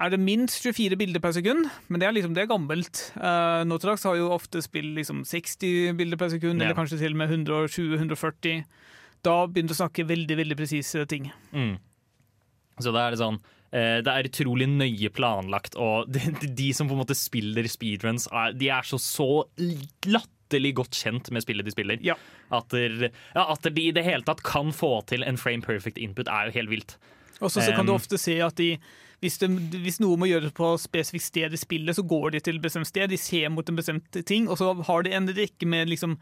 er 0.00 0.08
det 0.08 0.16
minst 0.24 0.64
24 0.64 0.96
bilder 0.96 1.20
per 1.20 1.34
sekund, 1.36 1.66
men 1.92 2.00
det 2.00 2.06
er 2.08 2.14
liksom, 2.16 2.32
det 2.32 2.46
er 2.46 2.48
gammelt. 2.48 3.02
Uh, 3.12 3.60
nå 3.68 3.76
til 3.76 3.90
dags 3.90 4.06
har 4.08 4.16
jo 4.16 4.30
ofte 4.32 4.62
spill 4.64 4.94
liksom 4.96 5.20
60 5.28 5.92
bilder 5.98 6.16
per 6.16 6.30
sekund, 6.32 6.56
Ja. 6.62 6.70
eller 6.70 6.78
kanskje 6.78 6.96
til 7.02 7.12
og 7.12 7.20
med 7.20 7.28
120-140. 7.28 8.62
Da 9.22 9.34
begynner 9.46 9.68
du 9.68 9.76
å 9.76 9.82
snakke 9.82 10.06
veldig 10.08 10.38
veldig 10.40 10.56
presise 10.56 11.04
ting. 11.06 11.28
Mm. 11.52 11.76
Så 12.80 12.88
da 12.94 13.04
er 13.04 13.12
det 13.12 13.20
sånn 13.20 13.36
eh, 13.70 14.00
Det 14.00 14.08
er 14.08 14.26
utrolig 14.30 14.66
nøye 14.72 15.12
planlagt, 15.12 15.76
og 15.76 16.08
de, 16.14 16.24
de 16.48 16.72
som 16.72 16.88
på 16.88 16.96
en 16.96 17.02
måte 17.04 17.14
spiller 17.18 17.68
speedruns, 17.68 18.30
de 18.56 18.72
er 18.72 18.88
så 18.88 18.96
så 18.96 19.28
latterlig 19.60 20.38
godt 20.74 20.92
kjent 20.98 21.30
med 21.30 21.42
spillet 21.42 21.64
de 21.64 21.70
spiller. 21.70 21.98
Ja. 22.02 22.14
At, 22.50 22.68
der, 22.68 23.10
ja, 23.34 23.46
at 23.52 23.62
de 23.62 23.82
i 23.82 23.92
det 23.92 24.04
hele 24.04 24.22
tatt 24.22 24.42
kan 24.42 24.72
få 24.72 25.04
til 25.06 25.22
en 25.24 25.36
frame 25.36 25.62
perfect 25.62 25.98
input, 25.98 26.28
er 26.28 26.50
jo 26.50 26.52
helt 26.52 26.70
vilt. 26.70 26.98
Og 27.40 27.50
så 27.50 27.64
kan 27.74 27.86
du 27.86 27.92
Um, 27.92 27.98
ofte 27.98 28.18
se 28.18 28.40
at 28.40 28.56
de 28.56 28.78
hvis, 29.22 29.38
de, 29.38 29.46
hvis 29.78 30.00
noe 30.02 30.18
må 30.18 30.26
gjøres 30.26 30.50
på 30.52 30.74
et 30.74 30.82
spesifikt 30.82 31.24
sted 31.24 31.52
i 31.54 31.56
spillet, 31.56 31.94
så 31.94 32.02
går 32.02 32.32
de 32.34 32.40
til 32.40 32.56
et 32.58 32.62
bestemt 32.62 32.86
sted, 32.86 33.08
de 33.08 33.16
ser 33.16 33.48
mot 33.54 33.68
en 33.70 33.76
bestemt 33.78 34.18
ting, 34.26 34.48
og 34.50 34.58
så 34.58 34.72
har 34.82 35.02
de 35.06 35.12
en 35.14 35.30
rekke 35.30 35.68
med 35.70 35.88
liksom 35.88 36.16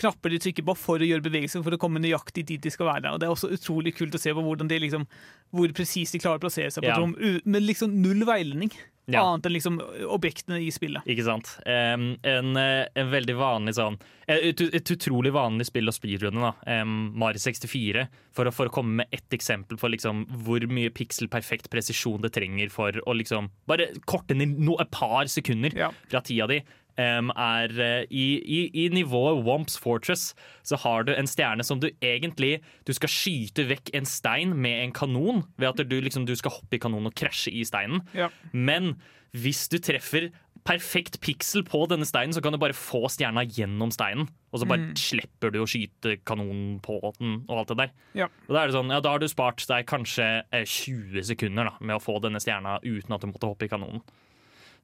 knapper 0.00 0.32
de 0.32 0.38
trykker 0.42 0.64
på 0.66 0.74
for 0.78 1.02
å 1.02 1.06
gjøre 1.06 1.22
bevegelser 1.22 1.62
for 1.62 1.76
å 1.76 1.78
komme 1.80 2.00
nøyaktig 2.02 2.46
dit 2.48 2.62
de 2.62 2.72
skal 2.72 2.88
være. 2.88 3.12
Og 3.12 3.20
Det 3.20 3.28
er 3.28 3.34
også 3.34 3.52
utrolig 3.54 3.94
kult 3.94 4.14
å 4.16 4.20
se 4.22 4.32
på 4.34 4.42
hvordan 4.42 4.70
de 4.70 4.78
liksom, 4.82 5.06
hvor 5.54 5.74
presist 5.76 6.16
de 6.16 6.22
klarer 6.22 6.40
å 6.40 6.44
plassere 6.46 6.70
seg 6.72 6.82
på 6.82 6.88
Ja. 6.88 6.96
et 6.96 7.02
rom, 7.02 7.14
med 7.44 7.62
liksom 7.62 7.94
null 8.02 8.24
veiledning. 8.24 8.72
Ja. 9.14 9.22
Annet 9.26 9.46
enn 9.48 9.54
liksom 9.56 9.78
objektene 10.14 10.60
i 10.62 10.70
spillet. 10.74 11.04
Ikke 11.10 11.24
sant? 11.26 11.52
Um, 11.66 12.12
en, 12.26 12.56
en 12.56 13.10
veldig 13.12 13.36
vanlig 13.38 13.74
sånn 13.78 13.96
Et, 14.30 14.60
et 14.60 14.90
utrolig 14.94 15.32
vanlig 15.34 15.66
spill 15.66 15.90
å 15.90 15.94
speedrunne, 15.94 16.38
da. 16.50 16.80
Um, 16.82 17.10
Mari 17.18 17.40
64. 17.42 18.04
For 18.36 18.46
å, 18.46 18.52
for 18.54 18.70
å 18.70 18.74
komme 18.74 19.00
med 19.02 19.08
ett 19.16 19.34
eksempel 19.34 19.80
på 19.80 19.90
liksom 19.90 20.26
hvor 20.44 20.62
mye 20.70 20.92
pikselperfekt 20.94 21.66
presisjon 21.72 22.22
det 22.22 22.30
trenger 22.36 22.70
for 22.70 22.94
å 23.06 23.16
liksom 23.18 23.50
bare 23.66 23.88
korte 24.06 24.36
ned 24.38 24.54
no, 24.62 24.76
et 24.78 24.90
par 24.94 25.26
sekunder 25.26 25.74
Ja. 25.76 25.90
fra 26.08 26.22
tida 26.22 26.46
di. 26.50 26.60
Um, 27.00 27.30
er 27.34 27.72
eh, 27.80 28.02
i, 28.10 28.26
i, 28.44 28.60
I 28.84 28.88
nivået 28.94 29.40
Womps 29.46 29.78
Fortress 29.80 30.34
så 30.66 30.78
har 30.84 31.08
du 31.08 31.14
en 31.14 31.28
stjerne 31.30 31.64
som 31.66 31.80
du 31.80 31.88
egentlig 32.04 32.60
Du 32.86 32.92
skal 32.96 33.10
skyte 33.10 33.64
vekk 33.70 33.94
en 33.96 34.08
stein 34.08 34.52
med 34.56 34.84
en 34.84 34.94
kanon 34.96 35.44
ved 35.60 35.72
at 35.72 35.82
du, 35.88 35.96
liksom, 36.00 36.28
du 36.28 36.36
skal 36.38 36.54
hoppe 36.58 36.76
i 36.78 36.82
kanonen 36.82 37.10
og 37.10 37.16
krasje 37.18 37.52
i 37.54 37.64
steinen. 37.66 38.04
Ja. 38.14 38.30
Men 38.52 38.94
hvis 39.36 39.68
du 39.70 39.78
treffer 39.82 40.30
perfekt 40.66 41.20
piksel 41.24 41.64
på 41.64 41.82
denne 41.88 42.04
steinen, 42.08 42.34
så 42.36 42.42
kan 42.44 42.52
du 42.52 42.60
bare 42.60 42.76
få 42.76 43.06
stjerna 43.12 43.46
gjennom 43.48 43.92
steinen. 43.94 44.28
Og 44.52 44.60
så 44.60 44.68
bare 44.68 44.90
slipper 44.98 45.52
du 45.54 45.60
å 45.62 45.68
skyte 45.68 46.18
kanonen 46.26 46.80
på 46.84 46.98
den 47.20 47.38
og 47.46 47.62
alt 47.62 47.70
det 47.72 47.78
der. 47.80 47.92
Ja. 48.24 48.28
Og 48.48 48.54
Da 48.54 48.62
er 48.62 48.70
det 48.70 48.76
sånn, 48.76 48.92
ja, 48.92 49.00
da 49.00 49.14
har 49.14 49.22
du 49.22 49.28
spart 49.30 49.64
deg 49.70 49.86
kanskje 49.88 50.26
eh, 50.50 50.66
20 50.66 51.24
sekunder 51.30 51.70
da, 51.70 51.76
med 51.80 51.96
å 51.96 52.02
få 52.02 52.18
denne 52.22 52.42
stjerna 52.42 52.78
uten 52.84 53.16
at 53.16 53.24
du 53.24 53.30
måtte 53.30 53.48
hoppe 53.48 53.68
i 53.68 53.72
kanonen. 53.72 54.02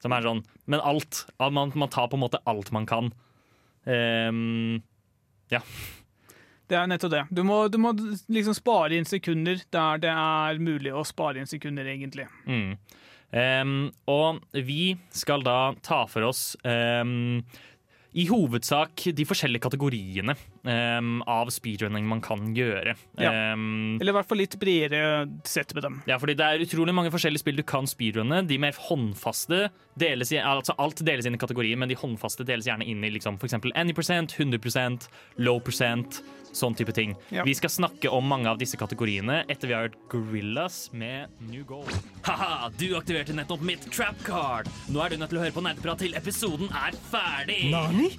Som 0.03 0.13
er 0.13 0.25
sånn, 0.25 0.43
Men 0.69 0.83
alt. 0.85 1.25
Man, 1.39 1.71
man 1.75 1.89
tar 1.89 2.09
på 2.11 2.19
en 2.19 2.25
måte 2.25 2.41
alt 2.45 2.71
man 2.75 2.85
kan. 2.89 3.11
Um, 3.87 4.83
ja. 5.49 5.61
Det 6.67 6.75
er 6.75 6.89
nettopp 6.91 7.13
det. 7.13 7.23
Du 7.31 7.43
må, 7.47 7.61
du 7.71 7.79
må 7.79 7.93
liksom 8.27 8.55
spare 8.57 8.97
inn 8.97 9.07
sekunder 9.07 9.61
der 9.73 10.01
det 10.03 10.11
er 10.11 10.59
mulig 10.59 10.91
å 10.91 11.05
spare 11.07 11.39
inn 11.39 11.49
sekunder, 11.49 11.87
egentlig. 11.87 12.27
Mm. 12.45 12.75
Um, 13.31 13.77
og 14.07 14.43
vi 14.55 14.95
skal 15.15 15.43
da 15.43 15.73
ta 15.83 16.03
for 16.07 16.27
oss 16.29 16.53
um, 16.63 17.41
i 18.15 18.27
hovedsak 18.29 19.09
de 19.15 19.25
forskjellige 19.27 19.65
kategoriene 19.65 20.35
ehm, 20.67 21.21
av 21.27 21.49
speedrunning 21.53 22.05
man 22.07 22.21
kan 22.23 22.51
gjøre. 22.55 22.93
Ja. 23.17 23.31
Um, 23.53 23.97
Eller 24.01 24.13
i 24.13 24.17
hvert 24.19 24.29
fall 24.29 24.41
litt 24.41 24.57
bredere 24.61 25.25
sett 25.47 25.73
med 25.77 25.83
dem. 25.87 26.01
ja, 26.09 26.19
fordi 26.21 26.35
det 26.37 26.45
er 26.45 26.63
utrolig 26.65 26.95
mange 26.95 27.11
forskjellige 27.13 27.43
spill 27.45 27.59
du 27.61 27.65
kan 27.67 27.87
speedrunne. 27.89 28.43
De 28.47 28.57
mer 28.61 28.77
håndfaste 28.87 29.67
deles 29.97 30.31
i, 30.35 30.41
altså 30.41 30.75
alt 30.77 31.01
deles 31.07 31.25
inn 31.25 31.37
i 31.37 31.41
kategorier, 31.41 31.77
men 31.79 31.89
de 31.89 31.97
håndfaste 31.97 32.45
deles 32.47 32.67
gjerne 32.69 32.85
inn 32.85 33.03
i 33.03 33.13
liksom, 33.15 33.39
f.eks. 33.41 33.57
any 33.73 33.93
percent, 33.97 34.35
100% 34.37 35.07
low 35.41 35.59
percent, 35.63 36.21
sånn 36.57 36.73
type 36.77 36.93
ting. 36.95 37.15
Ja. 37.33 37.43
Vi 37.45 37.53
skal 37.57 37.69
snakke 37.69 38.09
om 38.13 38.25
mange 38.25 38.49
av 38.49 38.57
disse 38.61 38.77
kategoriene 38.79 39.43
etter 39.51 39.69
vi 39.69 39.75
har 39.75 39.87
hørt 39.89 39.97
Gorillas 40.09 40.87
med 40.93 41.29
New 41.49 41.65
Goal. 41.67 41.89
Haha, 42.25 42.69
du 42.79 42.87
aktiverte 42.97 43.35
nettopp 43.37 43.61
mitt 43.67 43.85
trap 43.93 44.17
card. 44.25 44.69
Nå 44.89 45.03
er 45.03 45.13
du 45.13 45.21
nødt 45.21 45.33
til 45.33 45.41
å 45.41 45.45
høre 45.45 45.55
på 45.57 45.65
nerdeprat 45.65 46.01
til 46.05 46.17
episoden 46.17 46.71
er 46.73 46.97
ferdig. 47.11 47.67
Nani? 47.73 48.11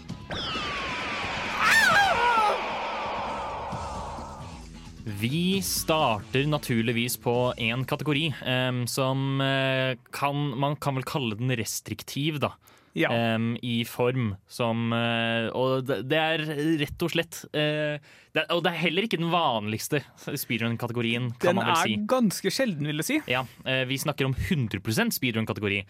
Vi 5.09 5.63
starter 5.65 6.45
naturligvis 6.51 7.17
på 7.23 7.33
en 7.57 7.85
kategori 7.89 8.27
um, 8.45 8.83
som 8.91 9.41
eh, 9.41 9.95
kan 10.13 10.37
Man 10.61 10.77
kan 10.77 10.99
vel 10.99 11.07
kalle 11.09 11.39
den 11.39 11.53
restriktiv, 11.57 12.37
da. 12.45 12.53
Ja. 12.99 13.09
Um, 13.37 13.53
I 13.63 13.85
form 13.87 14.33
som 14.51 14.89
uh, 14.93 15.49
Og 15.55 15.85
det, 15.87 16.19
er 16.19 16.43
rett 16.81 17.05
og 17.05 17.13
slett 17.13 17.41
uh, 17.53 17.95
det, 18.35 18.43
er- 18.43 18.53
Og 18.57 18.63
det 18.65 18.73
er 18.73 18.81
heller 18.83 19.07
ikke 19.07 19.21
den 19.21 19.31
vanligste 19.33 20.01
speedrun-kategorien, 20.27 21.31
kan 21.39 21.57
Den 21.61 21.65
er 21.69 21.83
si. 21.85 21.97
ganske 22.11 22.51
sjelden, 22.53 22.89
vil 22.91 23.01
jeg 23.05 23.09
si. 23.13 23.19
Ja, 23.31 23.45
uh, 23.65 23.85
Vi 23.89 24.01
snakker 24.03 24.27
om 24.29 24.35
100% 24.35 25.15
speedrun-kategori. 25.17 25.83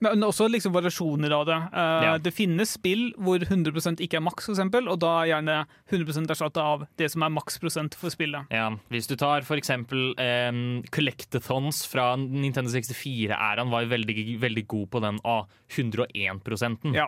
Men 0.00 0.24
også 0.24 0.46
liksom 0.48 0.72
variasjoner 0.72 1.32
av 1.36 1.44
det. 1.48 1.58
Uh, 1.74 1.88
Ja. 2.00 2.12
Det 2.18 2.32
finnes 2.32 2.72
spill 2.78 3.10
hvor 3.20 3.42
100 3.44 4.00
ikke 4.00 4.16
er 4.16 4.24
maks, 4.24 4.48
eksempel, 4.48 4.88
og 4.88 4.98
da 5.02 5.10
er 5.20 5.30
gjerne 5.34 5.56
100 5.92 6.30
erstatta 6.32 6.64
av 6.64 6.86
det 6.96 7.10
som 7.12 7.22
er 7.26 7.34
maksprosent 7.34 7.94
for 8.00 8.12
spillet. 8.12 8.48
Ja, 8.50 8.70
Hvis 8.88 9.06
du 9.10 9.16
tar 9.20 9.44
eksempel 9.60 10.14
um, 10.16 10.82
Collectathons 10.90 11.84
fra 11.90 12.14
Nintendo 12.16 12.70
64-æraen, 12.72 13.70
var 13.70 13.84
veldig, 13.92 14.38
veldig 14.40 14.66
god 14.66 14.90
på 14.90 15.00
den 15.04 15.20
ah, 15.24 15.44
101 15.68 16.40
Ja. 16.96 17.06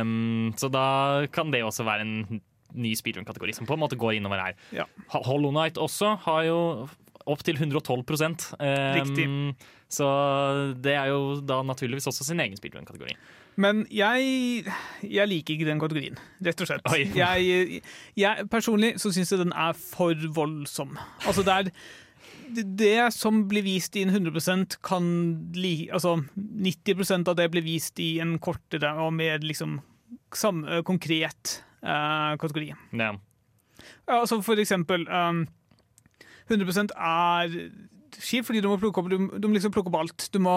um, 0.00 0.52
Så 0.56 0.70
da 0.70 1.26
kan 1.32 1.50
det 1.50 1.64
også 1.64 1.84
være 1.84 2.00
en 2.06 2.40
ny 2.74 2.94
speedrun-kategori 2.98 3.54
som 3.54 3.66
på 3.66 3.74
en 3.74 3.82
måte 3.82 3.98
går 3.98 4.16
innover 4.18 4.40
her. 4.40 4.54
Ja. 4.74 4.86
Hollow 5.14 5.50
Knight 5.54 5.78
også 5.78 6.16
har 6.24 6.42
jo 6.48 6.58
opptil 7.30 7.56
112 7.56 8.02
um, 8.02 8.44
Riktig. 8.98 9.26
Så 9.94 10.06
det 10.82 10.94
er 10.98 11.10
jo 11.12 11.40
da 11.44 11.62
naturligvis 11.62 12.08
også 12.10 12.26
sin 12.26 12.40
egen 12.42 12.56
speedrun-kategori. 12.58 13.16
Men 13.60 13.84
jeg, 13.94 14.64
jeg 15.06 15.30
liker 15.30 15.54
ikke 15.54 15.68
den 15.68 15.82
kategorien, 15.82 16.16
rett 16.42 16.62
og 16.64 16.70
slett. 16.70 16.88
Jeg, 17.14 17.82
jeg, 18.18 18.48
personlig 18.50 18.96
så 19.02 19.12
syns 19.14 19.30
jeg 19.30 19.44
den 19.44 19.54
er 19.54 19.76
for 19.78 20.18
voldsom. 20.34 20.96
Altså, 21.22 21.44
det 21.46 21.54
er 21.54 21.70
det, 22.54 23.12
som 23.14 23.44
blir 23.48 23.64
vist 23.66 23.96
i 23.96 24.04
en 24.04 24.12
100% 24.12 24.78
kan 24.84 25.06
li, 25.56 25.88
Altså 25.92 26.18
90% 26.36 27.30
av 27.30 27.38
det 27.38 27.48
blir 27.52 27.64
vist 27.64 28.00
i 28.02 28.18
en 28.22 28.36
kortere 28.42 28.90
og 29.00 29.14
mer 29.16 29.38
liksom 29.44 29.78
sam, 30.34 30.64
konkret 30.86 31.60
eh, 31.82 32.34
kategori. 32.40 32.72
Ja, 32.98 33.14
altså 34.18 34.40
for 34.44 34.60
eksempel 34.60 35.06
um, 35.08 35.44
100 36.50 36.92
er 36.94 37.58
kjipt, 38.14 38.46
fordi 38.46 38.60
du 38.62 38.68
må 38.70 38.76
plukke 38.78 39.00
opp, 39.02 39.08
du, 39.10 39.16
du 39.42 39.48
må 39.48 39.56
liksom 39.56 39.72
plukke 39.74 39.90
opp 39.90 39.96
alt. 39.98 40.28
Du 40.30 40.38
må, 40.38 40.52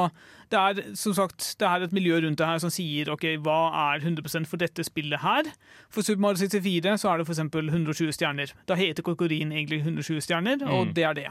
det 0.54 0.60
er 0.62 0.94
som 1.00 1.16
sagt, 1.18 1.56
det 1.58 1.66
er 1.66 1.88
et 1.88 1.96
miljø 1.96 2.20
rundt 2.22 2.38
det 2.38 2.46
her 2.46 2.60
som 2.62 2.70
sier 2.70 3.10
ok, 3.10 3.26
hva 3.42 3.58
er 3.96 4.04
100% 4.06 4.46
for 4.46 4.62
dette 4.62 4.86
spillet 4.86 5.24
her. 5.24 5.50
For 5.90 6.06
Super 6.06 6.22
Mario 6.22 6.38
64 6.44 6.98
så 7.02 7.10
er 7.12 7.18
det 7.24 7.28
eksempel 7.32 7.72
120 7.74 8.14
stjerner. 8.14 8.54
Da 8.70 8.78
heter 8.78 9.02
Kokorin 9.08 9.52
egentlig 9.56 9.82
120 9.82 10.22
stjerner, 10.28 10.62
og 10.70 10.88
Mm. 10.92 10.94
det 10.94 11.04
er 11.10 11.14
det. 11.22 11.28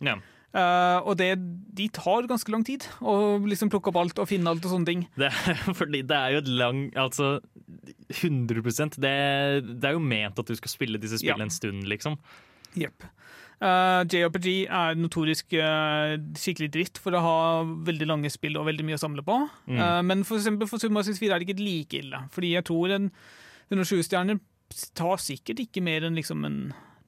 ja. 0.00 0.16
Uh, 0.50 0.98
og 1.06 1.14
det, 1.20 1.36
de 1.78 1.84
tar 1.94 2.26
ganske 2.26 2.50
lang 2.50 2.64
tid 2.66 2.82
å 3.06 3.38
liksom 3.46 3.68
plukke 3.70 3.92
opp 3.92 4.00
alt 4.00 4.18
og 4.18 4.26
finne 4.26 4.50
alt 4.50 4.64
og 4.66 4.72
sånne 4.72 4.88
ting. 4.88 5.04
Det, 5.14 5.28
fordi 5.78 6.00
det 6.02 6.16
er 6.16 6.32
jo 6.34 6.40
et 6.42 6.48
lang 6.50 6.80
Altså 6.98 7.28
100 8.10 8.98
det, 8.98 9.12
det 9.78 9.86
er 9.86 9.94
jo 9.94 10.02
ment 10.02 10.40
at 10.42 10.50
du 10.50 10.56
skal 10.58 10.72
spille 10.72 10.98
disse 10.98 11.20
spillene 11.22 11.44
Ja. 11.46 11.46
en 11.46 11.54
stund, 11.54 11.86
liksom. 11.86 12.16
Jepp. 12.74 13.06
Uh, 13.60 14.02
JRPG 14.08 14.46
er 14.72 14.94
notorisk 14.96 15.52
uh, 15.60 16.14
skikkelig 16.40 16.70
dritt 16.72 17.00
for 17.02 17.12
å 17.12 17.20
ha 17.20 17.34
veldig 17.84 18.06
lange 18.08 18.30
spill 18.32 18.56
og 18.56 18.64
veldig 18.70 18.86
mye 18.88 18.96
å 18.96 19.02
samle 19.02 19.24
på. 19.26 19.36
Mm. 19.68 19.76
Uh, 19.80 19.98
men 20.08 20.24
for 20.24 20.40
eksempel 20.40 20.70
for 20.70 20.80
Mario 20.88 21.12
64 21.12 21.34
er 21.34 21.42
det 21.42 21.48
ikke 21.50 21.60
like 21.66 22.00
ille. 22.00 22.22
Fordi 22.32 22.54
jeg 22.54 22.64
tror 22.70 22.94
en 22.96 23.10
120 23.70 24.06
stjerner 24.08 24.40
tar 24.96 25.20
sikkert 25.20 25.60
ikke 25.66 25.82
mer 25.84 26.06
enn 26.08 26.16
liksom 26.16 26.46
en 26.48 26.58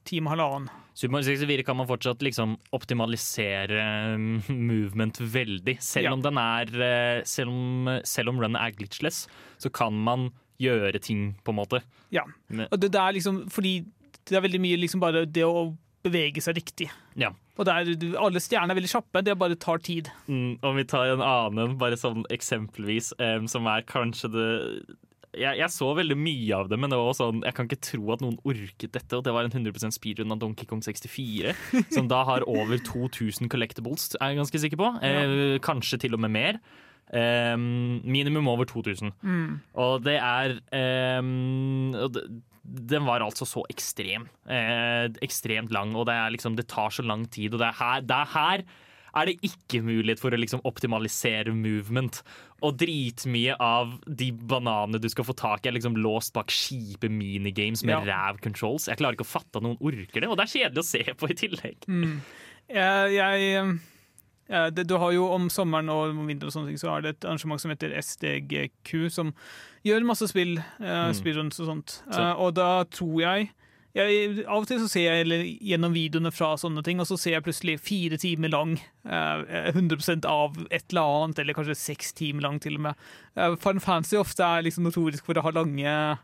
time 0.05 0.27
og 0.29 0.35
halvannen. 0.35 0.69
Super 0.93 1.15
Mario 1.15 1.31
64 1.31 1.65
kan 1.65 1.77
man 1.79 1.89
fortsatt 1.89 2.21
liksom 2.21 2.57
optimalisere 2.75 3.81
movement 4.51 5.17
veldig. 5.17 5.77
Selv 5.81 6.05
Ja. 6.05 6.13
om 6.13 6.21
den 6.21 6.37
er 6.37 6.69
eh, 6.85 7.23
selv 7.25 7.49
om, 7.49 7.89
selv 8.03 8.29
om 8.29 8.39
runnet 8.43 8.61
er 8.61 8.75
glitchless, 8.77 9.27
så 9.57 9.71
kan 9.73 9.93
man 9.93 10.29
gjøre 10.61 10.99
ting, 11.01 11.35
på 11.43 11.49
en 11.49 11.57
måte. 11.57 11.81
Ja. 12.11 12.23
Og 12.69 12.77
det, 12.79 12.91
det 12.93 12.99
er 13.01 13.15
liksom 13.17 13.49
fordi 13.49 13.85
det 14.29 14.37
er 14.37 14.45
veldig 14.45 14.61
mye 14.61 14.77
liksom 14.79 15.01
bare 15.01 15.25
det 15.25 15.43
å 15.43 15.73
bevege 16.03 16.43
seg 16.43 16.57
riktig. 16.59 16.89
Ja. 17.19 17.31
Og 17.57 17.67
det 17.67 17.73
er, 17.73 18.17
alle 18.19 18.41
stjerner 18.41 18.73
er 18.73 18.79
veldig 18.79 18.91
kjappe, 18.91 19.21
det 19.25 19.37
bare 19.39 19.57
tar 19.61 19.81
tid. 19.85 20.09
Mm, 20.27 20.57
om 20.65 20.77
vi 20.79 20.85
tar 20.89 21.13
en 21.13 21.23
annen, 21.23 21.77
bare 21.81 21.99
sånn 21.99 22.25
eksempelvis, 22.33 23.13
um, 23.21 23.49
som 23.51 23.69
er 23.69 23.85
kanskje 23.87 24.31
det 24.33 24.51
jeg, 25.33 25.57
jeg 25.57 25.69
så 25.73 25.87
veldig 25.97 26.15
mye 26.19 26.57
av 26.57 26.69
det, 26.69 26.77
men 26.77 26.91
det 26.91 26.97
var 26.99 27.09
også 27.09 27.27
sånn, 27.27 27.41
jeg 27.45 27.57
kan 27.57 27.69
ikke 27.69 27.85
tro 27.87 28.13
at 28.13 28.21
noen 28.21 28.37
orket 28.45 28.93
dette. 28.93 29.17
Og 29.17 29.23
det 29.25 29.33
var 29.33 29.47
en 29.47 29.53
100% 29.53 29.95
speedrun 29.95 30.33
av 30.35 30.41
Donkey 30.43 30.69
Kong 30.69 30.83
64, 30.85 31.55
som 31.95 32.09
da 32.11 32.21
har 32.29 32.45
over 32.49 32.77
2000 32.77 33.49
collectibles, 33.49 34.11
er 34.19 34.33
jeg 34.33 34.41
ganske 34.43 34.63
sikker 34.65 34.81
på. 34.81 34.91
Eh, 35.01 35.57
kanskje 35.65 36.03
til 36.05 36.17
og 36.17 36.21
med 36.21 36.35
mer. 36.35 36.61
Eh, 37.13 37.55
minimum 37.57 38.49
over 38.51 38.69
2000. 38.69 39.13
Og 39.73 40.05
det 40.05 40.19
er 40.19 40.57
eh, 40.69 42.13
den 42.63 43.03
var 43.05 43.19
altså 43.25 43.45
så 43.47 43.65
ekstrem. 43.69 44.29
Eh, 44.47 45.09
ekstremt 45.25 45.71
lang, 45.75 45.91
og 45.99 46.07
det, 46.07 46.15
liksom, 46.37 46.55
det 46.55 46.67
tar 46.71 46.89
så 46.95 47.03
lang 47.05 47.25
tid. 47.29 47.53
Og 47.53 47.59
det 47.61 47.67
er 47.73 47.79
her, 47.81 48.01
det 48.07 48.17
er, 48.23 48.33
her 48.33 48.63
er 49.13 49.27
det 49.29 49.35
ikke 49.45 49.83
mulighet 49.85 50.17
for 50.23 50.33
å 50.33 50.39
liksom 50.39 50.63
optimalisere 50.65 51.51
movement. 51.53 52.21
Og 52.65 52.77
dritmye 52.79 53.53
av 53.61 53.91
de 54.07 54.31
bananene 54.31 54.97
du 55.03 55.05
skal 55.11 55.27
få 55.27 55.35
tak 55.37 55.65
i, 55.65 55.69
er 55.69 55.75
liksom 55.75 55.99
låst 56.01 56.33
bak 56.33 56.49
kjipe 56.49 57.11
minigames 57.13 57.83
med 57.85 58.07
Ja. 58.07 58.15
ræv 58.31 58.39
controls. 58.41 58.87
Jeg 58.89 58.97
klarer 58.97 59.13
ikke 59.19 59.27
å 59.27 59.33
fatte 59.35 59.59
at 59.59 59.67
noen 59.67 59.77
orker 59.83 60.23
det, 60.23 60.29
og 60.31 60.39
det 60.39 60.47
er 60.47 60.53
kjedelig 60.55 60.81
å 60.81 60.87
se 60.87 61.03
på 61.19 61.29
i 61.29 61.37
tillegg. 61.43 61.85
Jeg, 62.73 63.11
jeg, 63.13 63.77
jeg, 64.49 64.73
det, 64.79 64.87
du 64.89 64.95
har 64.97 65.11
jo 65.13 65.27
om 65.35 65.49
sommeren 65.51 65.91
og 65.93 66.15
om 66.15 66.25
vinteren 66.31 66.49
og 66.49 66.55
sånne 66.55 66.71
ting, 66.71 66.79
så 66.81 66.95
er 66.95 67.03
det 67.05 67.13
et 67.17 67.25
arrangement 67.27 67.61
som 67.61 67.75
heter 67.75 67.93
SDGQ, 67.99 69.09
som 69.13 69.33
gjør 69.85 70.05
masse 70.07 70.27
spill, 70.31 70.57
eh, 70.79 71.09
speedruns 71.17 71.59
og 71.59 71.67
sånt. 71.67 72.01
Så- 72.11 72.19
Eh, 72.21 72.33
og 72.39 72.53
da 72.55 72.83
tror 72.85 73.19
jeg, 73.21 73.51
jeg 73.95 74.45
Av 74.47 74.57
og 74.63 74.67
til 74.67 74.79
så 74.79 74.89
ser 74.89 75.01
jeg 75.13 75.21
eller, 75.25 75.43
gjennom 75.61 75.93
videoene 75.93 76.31
fra 76.33 76.55
sånne 76.57 76.83
ting, 76.83 76.99
og 76.99 77.05
så 77.05 77.17
ser 77.19 77.31
jeg 77.35 77.43
plutselig 77.43 77.79
fire 77.79 78.17
timer 78.17 78.49
lang, 78.49 78.79
uh, 79.05 79.43
100% 79.71 80.25
av 80.25 80.55
et 80.71 80.83
eller 80.89 81.01
annet, 81.27 81.39
eller 81.39 81.53
kanskje 81.53 81.75
seks 81.77 82.11
timer 82.13 82.41
lang 82.41 82.59
til 82.59 82.75
og 82.75 82.81
med. 82.81 82.95
Uh, 83.37 83.55
Fun 83.55 83.79
Fancy 83.79 84.15
ofte 84.17 84.39
er 84.41 84.63
liksom 84.63 84.83
notorisk 84.87 85.23
for 85.25 85.35
å 85.35 85.43
ha 85.43 85.51
lange 85.51 86.17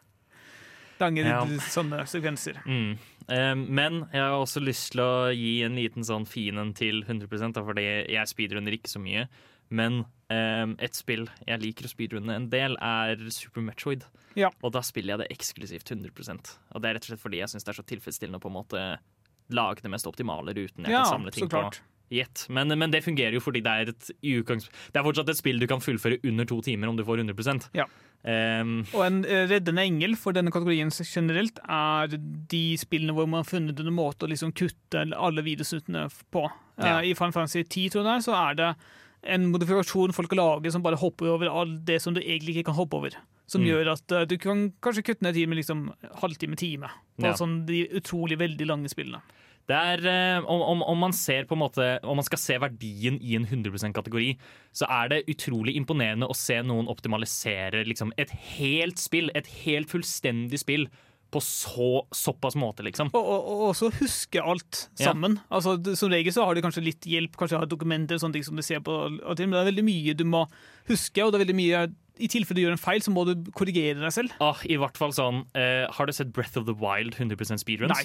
Lange 1.00 1.24
Ja. 1.24 1.46
sånne 1.46 2.02
sekvenser. 2.10 2.58
Mm. 2.66 2.98
Eh, 3.30 3.56
men 3.56 4.02
jeg 4.12 4.20
har 4.20 4.32
også 4.36 4.60
lyst 4.62 4.92
til 4.92 5.00
å 5.02 5.32
gi 5.34 5.62
en 5.64 5.76
liten 5.78 6.04
sånn 6.04 6.28
fin 6.28 6.58
en 6.58 6.74
til 6.74 7.04
100% 7.04 7.54
da, 7.54 7.62
fordi 7.64 7.86
jeg 8.10 8.28
speedrunner 8.28 8.74
ikke 8.76 8.90
så 8.92 9.00
mye. 9.00 9.28
Men 9.70 10.02
um, 10.34 10.74
et 10.82 10.98
spill 10.98 11.28
jeg 11.46 11.62
liker 11.62 11.86
å 11.86 11.92
speedrunne 11.92 12.36
en 12.36 12.50
del, 12.50 12.78
er 12.82 13.22
Super 13.34 13.66
Metroid. 13.66 14.08
Ja. 14.38 14.50
Og 14.64 14.74
da 14.74 14.82
spiller 14.86 15.16
jeg 15.16 15.24
det 15.24 15.30
eksklusivt 15.34 15.90
100% 15.90 16.52
Og 16.76 16.82
det 16.82 16.90
er 16.90 16.96
rett 16.96 17.08
og 17.08 17.10
slett 17.12 17.22
fordi 17.24 17.40
jeg 17.42 17.50
syns 17.52 17.66
det 17.66 17.72
er 17.74 17.80
så 17.80 17.86
tilfredsstillende 17.90 18.38
å 18.38 18.44
på 18.44 18.52
en 18.52 18.60
måte 18.60 18.84
lage 19.50 19.82
det 19.82 19.90
mest 19.90 20.06
optimale 20.06 20.54
ruten 20.54 20.86
jeg 20.86 20.94
Ja, 20.94 21.02
kan 21.04 21.18
samle 21.18 21.34
ting 21.34 21.50
på. 21.50 21.64
Yet. 22.10 22.48
Men, 22.50 22.74
men 22.74 22.90
det 22.90 23.04
fungerer 23.06 23.36
jo 23.38 23.42
fordi 23.42 23.62
det 23.62 23.70
er 23.72 23.92
et. 23.92 24.08
Det 24.10 24.98
er 24.98 25.06
fortsatt 25.06 25.30
et 25.30 25.38
spill 25.38 25.60
du 25.62 25.68
kan 25.70 25.82
fullføre 25.82 26.18
under 26.26 26.48
to 26.50 26.58
timer 26.66 26.90
om 26.90 26.98
du 26.98 27.04
får 27.06 27.22
100 27.22 27.70
Ja. 27.78 27.86
Um, 28.20 28.82
Og 28.98 29.04
en 29.06 29.20
eh, 29.24 29.46
reddende 29.48 29.86
engel 29.86 30.18
for 30.20 30.36
denne 30.36 30.52
kategorien 30.52 30.90
generelt 30.92 31.62
er 31.64 32.18
de 32.18 32.64
spillene 32.82 33.14
hvor 33.16 33.30
man 33.30 33.44
har 33.44 33.48
funnet 33.48 33.80
en 33.80 33.94
måte 33.94 34.26
å 34.26 34.32
liksom 34.32 34.52
kutte 34.58 35.06
alle 35.16 35.46
videosnuttene 35.46 36.08
på. 36.34 36.48
Ja. 36.82 36.98
Uh, 36.98 37.12
I 37.12 37.14
Final 37.14 37.38
Fantasy 37.38 37.64
10 37.64 37.94
tror 37.94 38.10
jeg 38.10 38.26
så 38.26 38.36
er 38.42 38.58
det 38.58 38.72
en 39.24 39.50
modifikasjon 39.52 40.14
folk 40.16 40.32
lager 40.32 40.62
lage 40.64 40.72
som 40.72 40.82
bare 40.86 40.98
hopper 40.98 41.28
over 41.34 41.50
alt 41.52 41.86
det 41.86 42.02
som 42.02 42.14
du 42.14 42.22
egentlig 42.22 42.58
ikke 42.58 42.70
kan 42.72 42.76
hoppe 42.80 42.96
over. 42.96 43.18
Som 43.50 43.62
Mm. 43.62 43.68
gjør 43.68 43.92
at 43.94 44.12
uh, 44.12 44.26
du 44.26 44.38
kan 44.38 44.72
kanskje 44.82 45.04
kutte 45.04 45.24
ned 45.26 45.34
tid 45.34 45.50
med 45.50 45.58
liksom 45.58 45.92
halvtime-time 46.22 46.88
på 47.20 47.26
Ja. 47.26 47.34
sånn 47.34 47.66
de 47.66 47.88
utrolig 47.90 48.38
veldig 48.38 48.68
lange 48.68 48.88
spillene. 48.90 49.22
Det 49.70 49.76
er, 49.78 50.00
eh, 50.08 50.40
om, 50.50 50.62
om, 50.62 50.82
om 50.82 50.98
man 50.98 51.12
ser 51.14 51.44
på 51.46 51.54
en 51.54 51.60
måte 51.62 52.00
Om 52.02 52.16
man 52.18 52.24
skal 52.26 52.40
se 52.40 52.58
verdien 52.58 53.20
i 53.22 53.36
en 53.36 53.46
100 53.46 53.70
%-kategori, 53.72 54.36
så 54.74 54.88
er 54.90 55.10
det 55.10 55.28
utrolig 55.30 55.76
imponerende 55.78 56.26
å 56.28 56.34
se 56.36 56.58
noen 56.64 56.88
optimalisere 56.90 57.86
liksom, 57.86 58.12
et 58.18 58.32
helt 58.58 58.98
spill, 58.98 59.30
et 59.36 59.46
helt 59.66 59.88
fullstendig 59.92 60.58
spill, 60.58 60.88
på 61.32 61.42
så, 61.46 61.90
såpass 62.16 62.56
måte, 62.58 62.82
liksom. 62.88 63.12
Og, 63.14 63.22
og, 63.22 63.48
og 63.54 63.64
også 63.72 63.92
huske 64.00 64.42
alt 64.42 64.88
Ja. 65.00 65.12
sammen. 65.12 65.40
Altså, 65.54 65.78
som 65.96 66.10
regel 66.12 66.34
så 66.34 66.46
har 66.48 66.56
de 66.58 66.64
kanskje 66.66 66.84
litt 66.86 67.06
hjelp, 67.06 67.38
kanskje 67.38 67.60
har 67.62 67.70
dokumenter 67.70 68.18
og 68.18 68.24
sånne 68.26 68.40
ting 68.40 68.48
som 68.48 68.58
du 68.58 68.66
ser 68.66 68.82
på, 68.86 68.96
men 69.14 69.38
det 69.38 69.46
er 69.62 69.72
veldig 69.72 69.86
mye 69.86 70.16
du 70.18 70.26
må 70.26 70.46
huske, 70.90 71.22
og 71.24 71.32
det 71.32 71.40
er 71.40 71.46
veldig 71.46 71.60
mye 71.60 71.84
i 72.20 72.28
tilfelle 72.28 72.58
du 72.60 72.66
gjør 72.66 72.74
en 72.76 72.82
feil, 72.82 73.00
så 73.00 73.14
må 73.16 73.22
du 73.30 73.46
korrigere 73.56 74.02
deg 74.02 74.12
selv. 74.12 74.34
Ah, 74.44 74.58
I 74.68 74.76
hvert 74.82 74.98
fall 75.00 75.14
sånn 75.16 75.46
eh, 75.56 75.86
Har 75.96 76.10
du 76.10 76.12
sett 76.12 76.34
Breath 76.36 76.58
of 76.60 76.66
the 76.68 76.74
Wild 76.76 77.16
100% 77.16 77.62
speedruns? 77.62 77.94
Nei. 77.96 78.04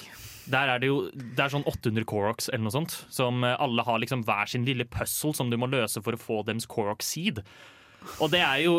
Der 0.53 0.71
er 0.71 0.79
det 0.79 0.87
jo 0.87 1.01
Det 1.11 1.41
er 1.43 1.51
sånn 1.51 1.65
800 1.67 2.05
Koroks 2.07 2.47
eller 2.47 2.63
noe 2.69 2.71
sånt, 2.77 2.95
som 3.11 3.43
eh, 3.43 3.57
alle 3.59 3.83
har 3.83 3.99
liksom 3.99 4.23
hver 4.23 4.47
sin 4.47 4.63
lille 4.63 4.85
puzzle 4.87 5.33
som 5.35 5.51
du 5.51 5.57
må 5.59 5.67
løse 5.67 5.99
for 6.05 6.15
å 6.15 6.21
få 6.21 6.45
dems 6.47 6.63
Korok 6.71 7.03
seed. 7.03 7.41
Og 8.21 8.31
det 8.33 8.41
er 8.41 8.61
jo 8.65 8.73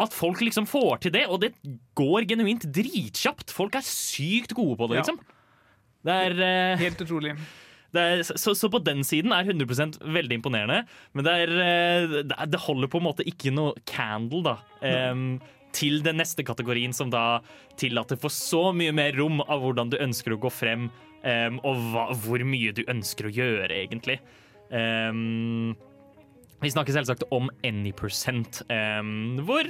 At 0.00 0.14
folk 0.14 0.40
liksom 0.44 0.66
får 0.70 1.02
til 1.04 1.14
det, 1.14 1.26
og 1.30 1.40
det 1.44 1.52
går 1.98 2.26
genuint 2.30 2.64
dritkjapt. 2.74 3.52
Folk 3.54 3.76
er 3.78 3.84
sykt 3.86 4.54
gode 4.56 4.78
på 4.80 4.88
det, 4.90 5.00
liksom. 5.02 5.20
Det 6.04 6.12
er, 6.28 6.34
uh, 6.36 6.78
Helt 6.82 7.00
utrolig. 7.00 7.34
det 7.94 8.02
er, 8.02 8.22
så, 8.26 8.52
så 8.58 8.68
på 8.68 8.80
den 8.84 9.00
siden 9.06 9.32
er 9.32 9.46
100% 9.48 10.00
veldig 10.02 10.36
imponerende, 10.40 10.82
men 11.16 11.24
det, 11.24 11.34
er, 11.46 11.52
uh, 11.54 12.16
det 12.28 12.36
er- 12.36 12.64
holder 12.66 12.90
på 12.92 13.00
en 13.00 13.06
måte 13.06 13.24
ikke 13.24 13.52
noe 13.54 13.72
candle 13.88 14.42
da, 14.44 14.56
Um, 14.84 15.40
til 15.74 16.02
den 16.04 16.18
neste 16.20 16.44
kategorien, 16.46 16.92
som 16.94 17.08
da 17.10 17.40
tillater 17.80 18.18
for 18.20 18.28
så 18.30 18.68
mye 18.76 18.92
mer 18.94 19.16
rom 19.16 19.40
av 19.40 19.62
hvordan 19.64 19.88
du 19.90 19.96
ønsker 19.96 20.36
å 20.36 20.38
gå 20.38 20.50
frem, 20.52 20.90
um, 21.24 21.56
og 21.64 21.80
hva, 21.90 22.04
hvor 22.14 22.44
mye 22.46 22.74
du 22.76 22.84
ønsker 22.84 23.26
å 23.26 23.32
gjøre, 23.34 23.72
egentlig. 23.72 24.20
Em, 24.70 25.72
vi 26.64 26.72
snakker 26.72 26.96
selvsagt 26.96 27.26
om 27.34 27.50
Anypercent, 27.66 28.62
um, 28.72 29.36
hvor 29.44 29.68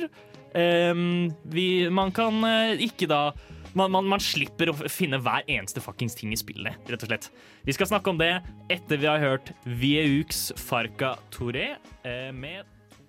um, 0.54 1.32
vi, 1.50 1.66
man 1.90 2.14
kan 2.14 2.38
uh, 2.46 2.74
ikke 2.82 3.08
da 3.10 3.26
man, 3.74 3.90
man, 3.90 4.06
man 4.06 4.22
slipper 4.22 4.70
å 4.70 4.76
finne 4.86 5.18
hver 5.18 5.42
eneste 5.50 5.82
fuckings 5.82 6.14
ting 6.14 6.30
i 6.30 6.38
spillet, 6.38 6.78
rett 6.86 7.02
og 7.02 7.10
slett. 7.10 7.26
Vi 7.66 7.74
skal 7.74 7.90
snakke 7.90 8.12
om 8.12 8.20
det 8.20 8.36
etter 8.70 9.00
vi 9.02 9.10
har 9.10 9.22
hørt 9.22 9.50
Vieux 9.66 10.44
Farka 10.62 11.16
Touré 11.34 11.72
uh, 12.06 12.30
med 12.30 12.62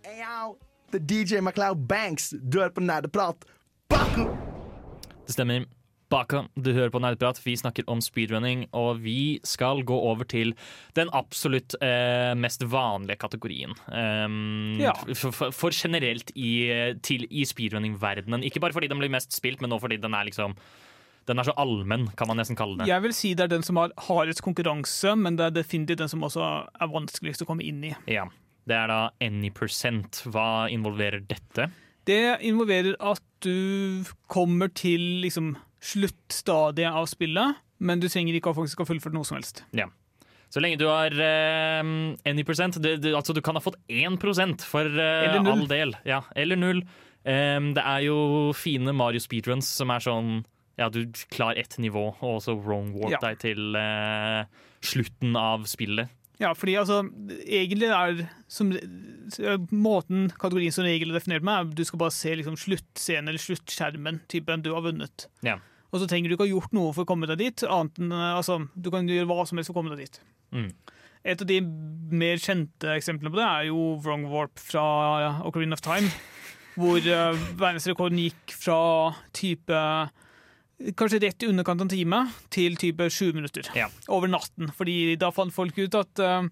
Hey, 0.05 0.25
The 0.93 1.01
DJ 1.01 1.41
MacLeod 1.45 1.85
Banks. 1.89 2.33
dør 2.41 2.73
på 2.73 2.81
Nerdeprat. 2.81 3.45
Baku! 3.89 4.27
Det 5.25 5.33
stemmer. 5.33 5.65
Baka, 6.09 6.43
du 6.53 6.69
hører 6.75 6.91
på 6.93 6.99
Nerdprat. 7.01 7.39
Vi 7.41 7.55
snakker 7.57 7.87
om 7.89 8.01
speedrunning, 8.03 8.67
og 8.77 9.01
vi 9.01 9.39
skal 9.47 9.81
gå 9.87 9.95
over 9.97 10.27
til 10.29 10.53
den 10.97 11.09
absolutt 11.17 11.73
eh, 11.81 12.33
mest 12.37 12.61
vanlige 12.69 13.17
kategorien. 13.23 13.73
Um, 13.89 14.77
Ja. 14.81 14.93
for, 15.17 15.49
for, 15.51 15.73
generelt 15.73 16.31
i, 16.35 16.69
til, 17.01 17.25
i 17.31 17.45
speedrunning-verdenen. 17.45 18.45
Ikke 18.45 18.61
bare 18.61 18.75
fordi 18.75 18.91
den 18.91 19.01
blir 19.01 19.09
mest 19.09 19.33
spilt, 19.33 19.61
men 19.61 19.73
nå 19.73 19.79
fordi 19.81 19.97
den 20.01 20.13
er 20.13 20.29
liksom 20.29 20.55
Den 21.25 21.39
er 21.41 21.47
så 21.47 21.55
allmenn, 21.57 22.11
kan 22.13 22.27
man 22.29 22.37
nesten 22.37 22.53
kalle 22.55 22.77
det. 22.77 22.85
Jeg 22.85 23.01
vil 23.01 23.13
si 23.17 23.33
det 23.33 23.47
er 23.47 23.55
den 23.55 23.63
som 23.65 23.79
har 23.81 23.89
hardest 24.05 24.43
konkurranse, 24.45 25.15
men 25.17 25.39
det 25.39 25.47
er 25.47 25.55
definitivt 25.55 26.03
den 26.03 26.11
som 26.11 26.21
også 26.21 26.43
er 26.69 26.91
vanskeligst 26.91 27.41
å 27.41 27.47
komme 27.49 27.65
inn 27.65 27.81
i. 27.81 27.95
Ja. 28.05 28.27
Det 28.69 28.77
er 28.77 28.91
da 28.93 28.99
Any 29.25 29.49
Percent. 29.49 30.21
Hva 30.29 30.67
involverer 30.69 31.25
dette? 31.25 31.71
Det 32.05 32.37
involverer 32.45 32.93
at 33.01 33.23
du 33.41 34.05
kommer 34.29 34.69
til 34.69 35.01
liksom 35.25 35.55
sluttstadiet 35.85 36.95
av 36.95 37.05
spillet, 37.11 37.61
men 37.85 38.01
du 38.01 38.07
trenger 38.09 38.37
ikke 38.37 38.53
å 38.53 38.57
faktisk 38.57 38.81
ha 38.81 38.87
fullført 38.89 39.15
noe 39.15 39.27
som 39.27 39.37
helst. 39.39 39.63
Ja. 39.75 39.89
Så 40.53 40.61
lenge 40.63 40.79
du 40.79 40.85
har 40.87 41.11
uh, 41.11 41.87
any 42.29 42.45
percent 42.47 42.77
du, 42.79 42.93
du, 43.01 43.09
Altså, 43.17 43.33
du 43.35 43.41
kan 43.43 43.57
ha 43.57 43.63
fått 43.63 43.79
1 43.91 44.19
for 44.63 44.87
uh, 44.87 45.49
all 45.51 45.65
del. 45.67 45.95
Ja, 46.07 46.21
eller 46.35 46.59
null. 46.59 46.83
Um, 47.25 47.73
det 47.75 47.81
er 47.83 48.05
jo 48.05 48.17
fine 48.55 48.93
Mario 48.93 49.19
speedruns 49.19 49.67
som 49.67 49.89
er 49.89 50.03
sånn 50.05 50.43
Ja, 50.77 50.91
du 50.93 51.07
klarer 51.33 51.57
ett 51.57 51.77
nivå, 51.81 52.11
og 52.21 52.43
så 52.45 52.53
wrong 52.53 52.93
walk 52.93 53.15
Ja. 53.15 53.21
deg 53.23 53.41
til 53.41 53.75
uh, 53.75 54.45
slutten 54.85 55.35
av 55.39 55.65
spillet. 55.71 56.13
Ja, 56.37 56.51
fordi 56.51 56.73
altså, 56.75 56.97
egentlig 57.47 57.87
er 57.95 58.25
som, 58.51 58.73
Måten 59.71 60.27
kategorien 60.35 60.73
som 60.75 60.83
regel 60.83 61.13
er 61.13 61.19
definert 61.19 61.45
med, 61.47 61.55
er 61.55 61.77
du 61.79 61.85
skal 61.87 62.01
bare 62.01 62.13
se 62.13 62.33
liksom, 62.35 62.57
sluttscenen 62.59 63.31
eller 63.31 63.41
sluttskjermen. 63.41 64.19
Typen 64.31 64.65
du 64.65 64.73
har 64.75 64.83
vunnet. 64.85 65.29
Ja. 65.47 65.57
Og 65.93 66.01
så 66.01 66.07
trenger 66.09 66.29
du 66.29 66.35
ikke 66.35 66.47
ha 66.47 66.53
gjort 66.53 66.75
noe 66.75 66.93
for 66.95 67.05
å 67.05 67.09
komme 67.09 67.29
deg 67.29 67.39
dit. 67.41 67.65
Annet 67.69 68.01
enn, 68.01 68.11
eh, 68.11 68.33
altså, 68.39 68.59
du 68.75 68.91
kan 68.93 69.07
gjøre 69.09 69.29
hva 69.29 69.45
som 69.47 69.59
helst 69.59 69.71
for 69.71 69.77
å 69.77 69.79
komme 69.81 69.95
deg 69.95 70.05
dit. 70.05 70.19
Mm. 70.55 70.71
Et 71.25 71.41
av 71.41 71.49
de 71.49 71.59
mer 72.13 72.41
kjente 72.41 72.91
eksemplene 72.93 73.33
på 73.33 73.39
det 73.39 73.45
er 73.47 73.69
jo 73.71 73.95
Wrong 74.05 74.27
Warp 74.29 74.61
fra 74.61 74.83
Ocarina 75.47 75.77
of 75.77 75.83
Time. 75.85 76.11
Hvor 76.79 76.99
uh, 76.99 77.31
verdensrekorden 77.55 78.19
gikk 78.19 78.51
fra 78.51 78.77
type 79.31 79.79
Kanskje 80.99 81.21
rett 81.23 81.43
i 81.45 81.47
underkant 81.47 81.79
av 81.79 81.85
en 81.85 81.91
time 81.93 82.17
til 82.51 82.73
type 82.75 83.05
sju 83.07 83.29
minutter. 83.31 83.63
Ja. 83.79 83.85
Over 84.11 84.27
natten. 84.27 84.67
Fordi 84.75 85.15
da 85.15 85.29
fant 85.31 85.55
folk 85.55 85.77
ut 85.79 85.95
at 85.95 86.19
uh, 86.19 86.49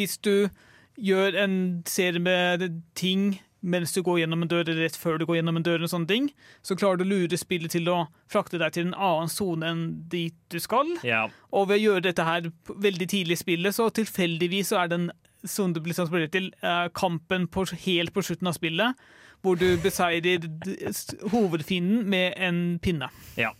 hvis 0.00 0.16
du 0.24 0.48
gjør 0.96 1.36
en 1.42 1.56
serie 1.88 2.22
med 2.24 2.64
ting 2.96 3.34
mens 3.60 3.92
du 3.92 4.00
går 4.02 4.22
gjennom 4.22 4.42
en 4.42 4.50
dør, 4.50 4.64
eller 4.64 4.84
rett 4.86 4.96
før 4.96 5.18
du 5.20 5.26
går 5.28 5.40
gjennom 5.40 5.60
en 5.60 5.66
dør, 5.66 5.86
ting, 6.08 6.30
så 6.62 6.76
klarer 6.76 7.00
du 7.00 7.04
å 7.04 7.10
lure 7.10 7.38
spillet 7.38 7.70
til 7.70 7.88
å 7.92 8.06
frakte 8.30 8.58
deg 8.58 8.72
til 8.72 8.88
en 8.88 8.94
annen 8.96 9.28
sone 9.28 9.66
enn 9.66 9.82
dit 10.08 10.36
du 10.48 10.58
skal. 10.60 10.88
Ja. 11.04 11.28
Og 11.52 11.68
ved 11.68 11.80
å 11.80 11.84
gjøre 11.90 12.06
dette 12.08 12.24
her 12.24 12.50
veldig 12.68 13.08
tidlig 13.08 13.38
i 13.38 13.42
spillet, 13.44 13.76
så 13.76 13.90
tilfeldigvis 13.90 14.72
så 14.72 14.84
er 14.84 14.92
den 14.92 15.10
sonen 15.44 15.74
du 15.76 15.80
blir 15.80 15.96
transportert 15.96 16.32
til, 16.32 16.52
eh, 16.62 16.88
kampen 16.94 17.48
på, 17.48 17.64
helt 17.86 18.12
på 18.12 18.24
slutten 18.24 18.48
av 18.48 18.56
spillet, 18.56 18.94
hvor 19.40 19.56
du 19.56 19.76
beseirer 19.80 20.44
hovedfienden 21.32 22.04
med 22.08 22.34
en 22.36 22.78
pinne. 22.78 23.08
ja. 23.36 23.52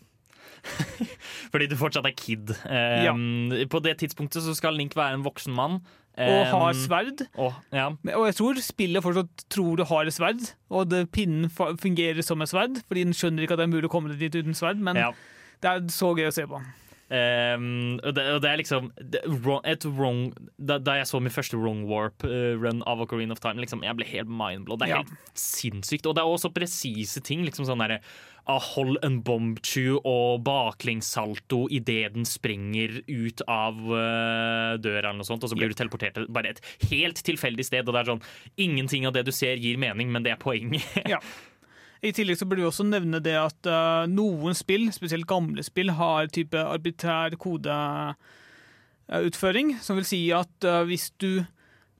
Fordi 1.52 1.66
du 1.70 1.76
fortsatt 1.76 2.04
er 2.04 2.16
kid. 2.16 2.52
Um, 2.68 3.48
På 3.72 3.80
det 3.80 3.96
tidspunktet 4.02 4.44
så 4.44 4.52
skal 4.56 4.76
Link 4.76 4.96
være 4.96 5.16
en 5.16 5.24
voksen 5.24 5.54
mann. 5.56 5.80
Og 6.20 6.50
har 6.52 6.74
sverd. 6.76 7.24
og, 7.36 7.54
ja. 7.72 7.88
Og 8.16 8.26
jeg 8.28 8.36
tror 8.40 8.60
spillet 8.64 9.02
fortsatt 9.04 9.46
tror 9.52 9.80
du 9.80 9.84
har 9.88 10.06
et 10.10 10.16
sverd, 10.16 10.42
og 10.70 10.90
det, 10.90 11.06
pinnen 11.14 11.48
fungerer 11.50 12.22
som 12.26 12.42
et 12.44 12.50
sverd, 12.52 12.82
fordi 12.86 13.06
den 13.08 13.16
skjønner 13.16 13.46
ikke 13.46 13.56
at 13.56 13.62
det 13.64 13.68
er 13.68 13.74
mulig 13.74 13.88
å 13.90 13.94
komme 13.94 14.12
dit 14.20 14.34
uten 14.36 14.54
sverd, 14.56 14.78
men 14.82 14.96
ja. 15.00 15.10
det 15.62 15.72
er 15.72 15.88
så 15.94 16.12
gøy 16.16 16.28
å 16.28 16.36
se 16.36 16.46
på. 16.50 16.60
Um, 17.10 17.96
og, 18.06 18.12
det, 18.14 18.22
og 18.36 18.36
det 18.44 18.50
er 18.52 18.58
liksom 18.60 18.84
det, 19.02 19.20
wrong, 19.42 19.64
et 19.66 19.82
wrong 19.82 20.20
da, 20.62 20.76
da 20.78 20.94
jeg 21.00 21.08
så 21.10 21.18
min 21.18 21.32
første 21.34 21.58
wrong 21.58 21.80
warp-run 21.90 22.84
av 22.86 23.02
Ocarina 23.02 23.34
of 23.34 23.40
Time, 23.42 23.58
liksom, 23.58 23.82
jeg 23.82 23.98
ble 23.98 24.06
helt 24.06 24.30
mindblown. 24.30 24.78
Det 24.78 24.86
er 24.86 24.92
Ja. 24.92 25.00
helt 25.02 25.34
sinnssykt. 25.34 26.06
Og 26.06 26.14
det 26.14 26.22
er 26.22 26.30
også 26.30 26.52
presise 26.54 27.18
ting. 27.26 27.42
Liksom 27.42 27.66
sånn 27.66 27.82
derre 27.82 27.98
Hold 28.70 28.98
en 29.06 29.20
bombchew 29.26 29.98
og 30.06 30.42
baklengssalto 30.46 31.68
idet 31.72 32.14
den 32.14 32.26
springer 32.28 33.00
ut 33.06 33.42
av 33.46 33.74
uh, 33.78 34.78
døra, 34.80 35.10
eller 35.10 35.18
noe 35.20 35.28
sånt, 35.28 35.44
og 35.44 35.50
så 35.52 35.56
blir 35.58 35.68
du 35.70 35.76
teleportert 35.78 36.14
til 36.18 36.26
bare 36.32 36.48
et 36.54 36.62
helt 36.90 37.18
tilfeldig 37.26 37.64
sted. 37.66 37.84
Og 37.86 37.92
det 37.94 38.00
er 38.02 38.10
sånn 38.14 38.26
Ingenting 38.60 39.02
av 39.08 39.14
det 39.16 39.24
du 39.28 39.32
ser, 39.34 39.56
gir 39.60 39.76
mening, 39.80 40.08
men 40.12 40.22
det 40.26 40.32
er 40.34 40.40
poenget. 40.40 40.86
Ja. 41.10 41.18
I 42.00 42.14
tillegg 42.16 42.38
så 42.40 42.46
burde 42.48 42.62
vi 42.62 42.70
også 42.70 42.84
nevne 42.88 43.18
det 43.20 43.36
at 43.36 43.66
uh, 43.68 44.08
noen 44.08 44.54
spill, 44.56 44.88
spesielt 44.94 45.28
gamle 45.28 45.62
spill, 45.66 45.90
har 45.98 46.28
type 46.32 46.56
arbitrær 46.56 47.36
kodeutføring, 47.40 49.76
som 49.84 49.96
vil 49.98 50.06
si 50.08 50.32
at 50.32 50.64
uh, 50.64 50.84
hvis 50.88 51.12
du 51.20 51.44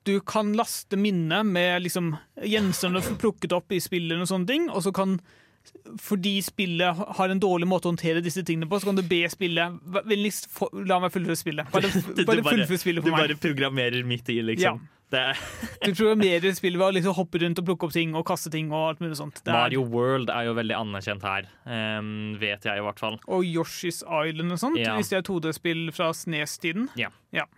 du 0.09 0.17
kan 0.25 0.55
laste 0.57 0.97
minnet 0.97 1.45
med 1.47 1.83
liksom 1.85 2.17
gjenstander 2.41 3.05
plukket 3.21 3.53
opp 3.53 3.73
i 3.73 3.81
spillet, 3.83 4.17
og 4.17 4.29
sånne 4.31 4.49
ting, 4.49 4.71
og 4.73 4.83
så 4.87 4.93
kan 4.97 5.19
fordi 6.01 6.37
spillet 6.45 6.97
har 7.17 7.33
en 7.33 7.41
dårlig 7.43 7.67
måte 7.69 7.89
å 7.89 7.93
håndtere 7.93 8.23
disse 8.25 8.43
tingene 8.47 8.69
på, 8.71 8.79
så 8.81 8.91
kan 8.91 8.99
du 8.99 9.03
be 9.07 9.23
spillet 9.31 9.77
Vennligst 9.91 10.49
la 10.87 11.01
meg 11.03 11.13
fullføre 11.15 11.39
spillet. 11.39 11.69
Bare, 11.73 11.91
bare 12.45 12.79
spillet 12.79 13.03
for 13.05 13.11
meg. 13.11 13.11
Du 13.11 13.13
bare 13.17 13.37
programmerer 13.43 14.07
midt 14.07 14.31
i, 14.33 14.41
liksom. 14.45 14.81
Det 15.11 15.19
er, 15.33 15.39
Du 15.85 15.91
programmerer 15.91 16.55
spillet 16.55 16.79
ved 16.79 16.87
å 16.87 16.95
liksom 16.95 17.17
hoppe 17.19 17.41
rundt 17.43 17.59
og 17.59 17.67
plukke 17.67 17.89
opp 17.89 17.95
ting 17.97 18.15
og 18.19 18.25
kaste 18.29 18.53
ting 18.55 18.71
og 18.71 18.93
alt 18.93 19.01
mulig 19.03 19.19
sånt. 19.19 19.41
Det 19.43 19.51
er- 19.51 19.57
Mario 19.59 19.83
World 19.91 20.31
er 20.31 20.47
jo 20.47 20.55
veldig 20.59 20.77
anerkjent 20.79 21.27
her, 21.27 21.49
um, 21.67 22.13
vet 22.41 22.67
jeg 22.69 22.79
i 22.79 22.85
hvert 22.87 23.03
fall. 23.03 23.19
Og 23.27 23.47
Yoshi's 23.47 24.05
Island 24.07 24.55
og 24.55 24.63
sånt, 24.63 24.79
Ja. 24.79 24.95
hvis 24.99 25.11
det 25.11 25.19
er 25.21 25.27
2D-spill 25.27 25.91
fra 25.97 26.13
Snes-tiden. 26.15 26.89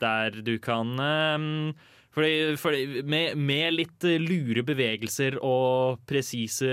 Der 0.01 0.31
du 0.43 0.57
kan 0.59 0.97
um, 0.99 1.75
fordi, 2.13 2.33
fordi 2.61 3.03
med, 3.09 3.39
med 3.41 3.77
litt 3.79 4.05
eh, 4.05 4.21
lure 4.21 4.65
bevegelser 4.69 5.39
og 5.41 6.03
presise 6.09 6.69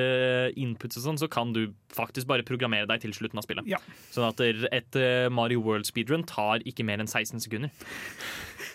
inputs 0.60 1.00
og 1.00 1.06
sånn, 1.06 1.22
så 1.22 1.30
kan 1.32 1.54
du 1.56 1.70
faktisk 1.96 2.28
bare 2.30 2.46
programmere 2.48 2.90
deg 2.90 3.06
til 3.06 3.16
slutten 3.16 3.40
av 3.40 3.48
spillet. 3.48 3.70
Ja. 3.72 3.80
Sånn 4.12 4.28
at 4.28 4.44
et 4.44 5.00
eh, 5.00 5.30
Mario 5.32 5.64
World 5.64 5.88
speedrun 5.88 6.28
tar 6.28 6.66
ikke 6.68 6.84
mer 6.88 7.00
enn 7.00 7.10
16 7.10 7.46
sekunder. 7.48 7.72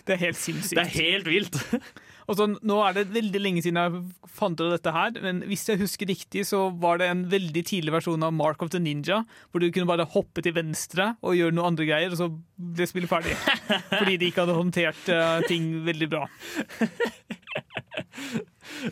Det 0.05 0.16
er 0.16 0.27
helt 0.31 0.40
sinnssykt. 0.40 0.79
Det 0.79 0.87
er 0.87 0.96
helt 0.96 1.31
vilt! 1.31 1.61
Og 2.28 2.38
så, 2.38 2.46
nå 2.64 2.76
er 2.87 2.94
det 2.96 3.06
veldig 3.12 3.40
lenge 3.42 3.62
siden 3.64 3.76
jeg 3.80 4.02
fant 4.34 4.60
ut 4.62 4.70
dette 4.72 4.92
her, 4.94 5.12
men 5.24 5.42
hvis 5.50 5.66
jeg 5.68 5.80
husker 5.82 6.08
riktig, 6.08 6.46
så 6.48 6.66
var 6.80 6.98
det 7.02 7.10
en 7.12 7.24
veldig 7.32 7.64
tidlig 7.68 7.92
versjon 7.94 8.24
av 8.24 8.32
Mark 8.32 8.62
of 8.64 8.70
the 8.72 8.80
Ninja, 8.80 9.22
hvor 9.52 9.60
du 9.60 9.68
kunne 9.74 9.88
bare 9.90 10.06
hoppe 10.14 10.40
til 10.44 10.54
venstre 10.56 11.10
og 11.20 11.37
gjøre 11.37 11.52
noen 11.56 11.72
andre 11.74 11.88
greier, 11.90 12.14
og 12.14 12.20
så 12.22 12.30
ble 12.56 12.88
spillet 12.88 13.12
ferdig. 13.12 13.37
Fordi 13.98 14.16
de 14.22 14.30
ikke 14.32 14.44
hadde 14.46 14.56
håndtert 14.58 15.08
uh, 15.12 15.44
ting 15.50 15.70
veldig 15.87 16.10
bra. 16.16 16.24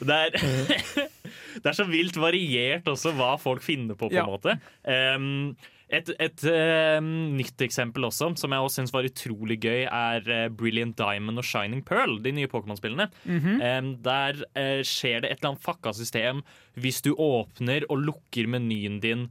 Det 0.02 0.14
er, 0.14 0.34
det 1.62 1.68
er 1.68 1.74
så 1.76 1.84
vilt 1.88 2.16
variert 2.20 2.86
også 2.90 3.12
hva 3.16 3.32
folk 3.40 3.62
finner 3.64 3.96
på, 3.98 4.08
på 4.08 4.14
Ja. 4.14 4.24
en 4.24 4.30
måte. 4.30 4.54
Um, 4.84 5.56
et 5.92 6.10
et 6.22 6.44
uh, 6.48 6.98
nytt 7.04 7.62
eksempel 7.66 8.06
også, 8.08 8.30
som 8.40 8.54
jeg 8.54 8.64
også 8.64 8.80
syns 8.80 8.94
var 8.94 9.06
utrolig 9.08 9.58
gøy, 9.60 9.84
er 9.84 10.28
eh, 10.32 10.48
Brilliant 10.48 10.96
Diamond 10.98 11.42
og 11.42 11.46
Shining 11.46 11.82
Pearl, 11.84 12.16
de 12.24 12.32
nye 12.32 12.48
Pokémon-spillene. 12.50 13.10
um, 13.28 13.92
der 14.04 14.40
uh, 14.56 14.80
skjer 14.86 15.22
det 15.22 15.30
et 15.30 15.40
eller 15.40 15.52
annet 15.52 15.64
fucka 15.64 15.92
system 15.96 16.42
hvis 16.80 17.02
du 17.04 17.12
åpner 17.12 17.84
og 17.92 18.00
lukker 18.06 18.48
menyen 18.48 19.00
din 19.02 19.26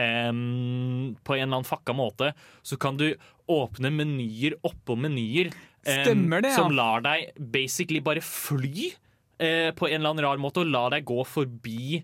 um, 0.00 1.14
på 1.20 1.36
en 1.36 1.46
eller 1.46 1.58
annen 1.58 1.68
fucka 1.68 1.94
måte, 1.96 2.32
så 2.64 2.80
kan 2.80 2.96
du 2.96 3.10
åpne 3.52 3.92
menyer 3.94 4.56
oppå 4.66 4.96
menyer. 4.98 5.52
um, 5.52 5.90
Stemmer 6.00 6.44
det, 6.44 6.54
ja. 6.54 6.60
Som 6.62 6.76
lar 6.76 7.04
deg 7.04 7.32
basically 7.36 8.00
bare 8.00 8.24
fly 8.24 8.88
uh, 8.92 9.72
på 9.76 9.90
en 9.90 10.00
eller 10.00 10.14
annen 10.14 10.24
rar 10.24 10.40
måte 10.42 10.64
og 10.64 10.72
lar 10.72 10.96
deg 10.96 11.04
gå 11.08 11.20
forbi 11.28 12.00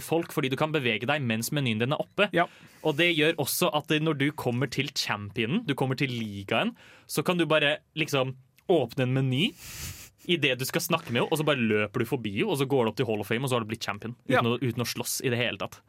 folk, 0.00 0.32
fordi 0.32 0.48
du 0.52 0.56
kan 0.56 0.72
bevege 0.72 1.06
deg 1.08 1.22
mens 1.22 1.50
menyen 1.52 1.78
din 1.82 1.92
er 1.92 2.00
oppe. 2.00 2.28
Ja. 2.32 2.46
Og 2.84 2.96
det 2.96 3.10
gjør 3.16 3.36
også 3.42 3.68
at 3.76 3.92
når 4.00 4.16
du 4.20 4.26
kommer 4.32 4.70
til 4.72 4.88
championen, 4.96 5.64
du 5.68 5.74
kommer 5.74 5.96
til 6.00 6.08
ligaen, 6.12 6.74
så 7.06 7.22
kan 7.24 7.36
du 7.40 7.44
bare 7.46 7.78
liksom 7.96 8.34
åpne 8.72 9.04
en 9.04 9.12
meny 9.12 9.50
i 10.24 10.38
det 10.40 10.54
du 10.58 10.64
skal 10.64 10.80
snakke 10.80 11.12
med 11.12 11.20
henne, 11.20 11.28
og 11.32 11.36
så 11.36 11.44
bare 11.44 11.60
løper 11.60 12.00
du 12.00 12.08
forbi 12.08 12.38
henne, 12.38 12.48
og 12.48 12.56
så 12.60 12.64
går 12.68 12.86
du 12.86 12.92
opp 12.94 12.96
til 12.96 13.06
Hall 13.10 13.20
of 13.20 13.28
Fame, 13.28 13.44
og 13.44 13.50
så 13.52 13.58
har 13.58 13.64
du 13.66 13.68
blitt 13.68 13.84
champion. 13.84 14.14
Uten, 14.24 14.38
Ja. 14.38 14.40
å, 14.40 14.56
uten 14.56 14.80
å 14.84 14.88
slåss 14.88 15.18
i 15.24 15.28
det 15.32 15.36
hele 15.40 15.60
tatt. 15.60 15.80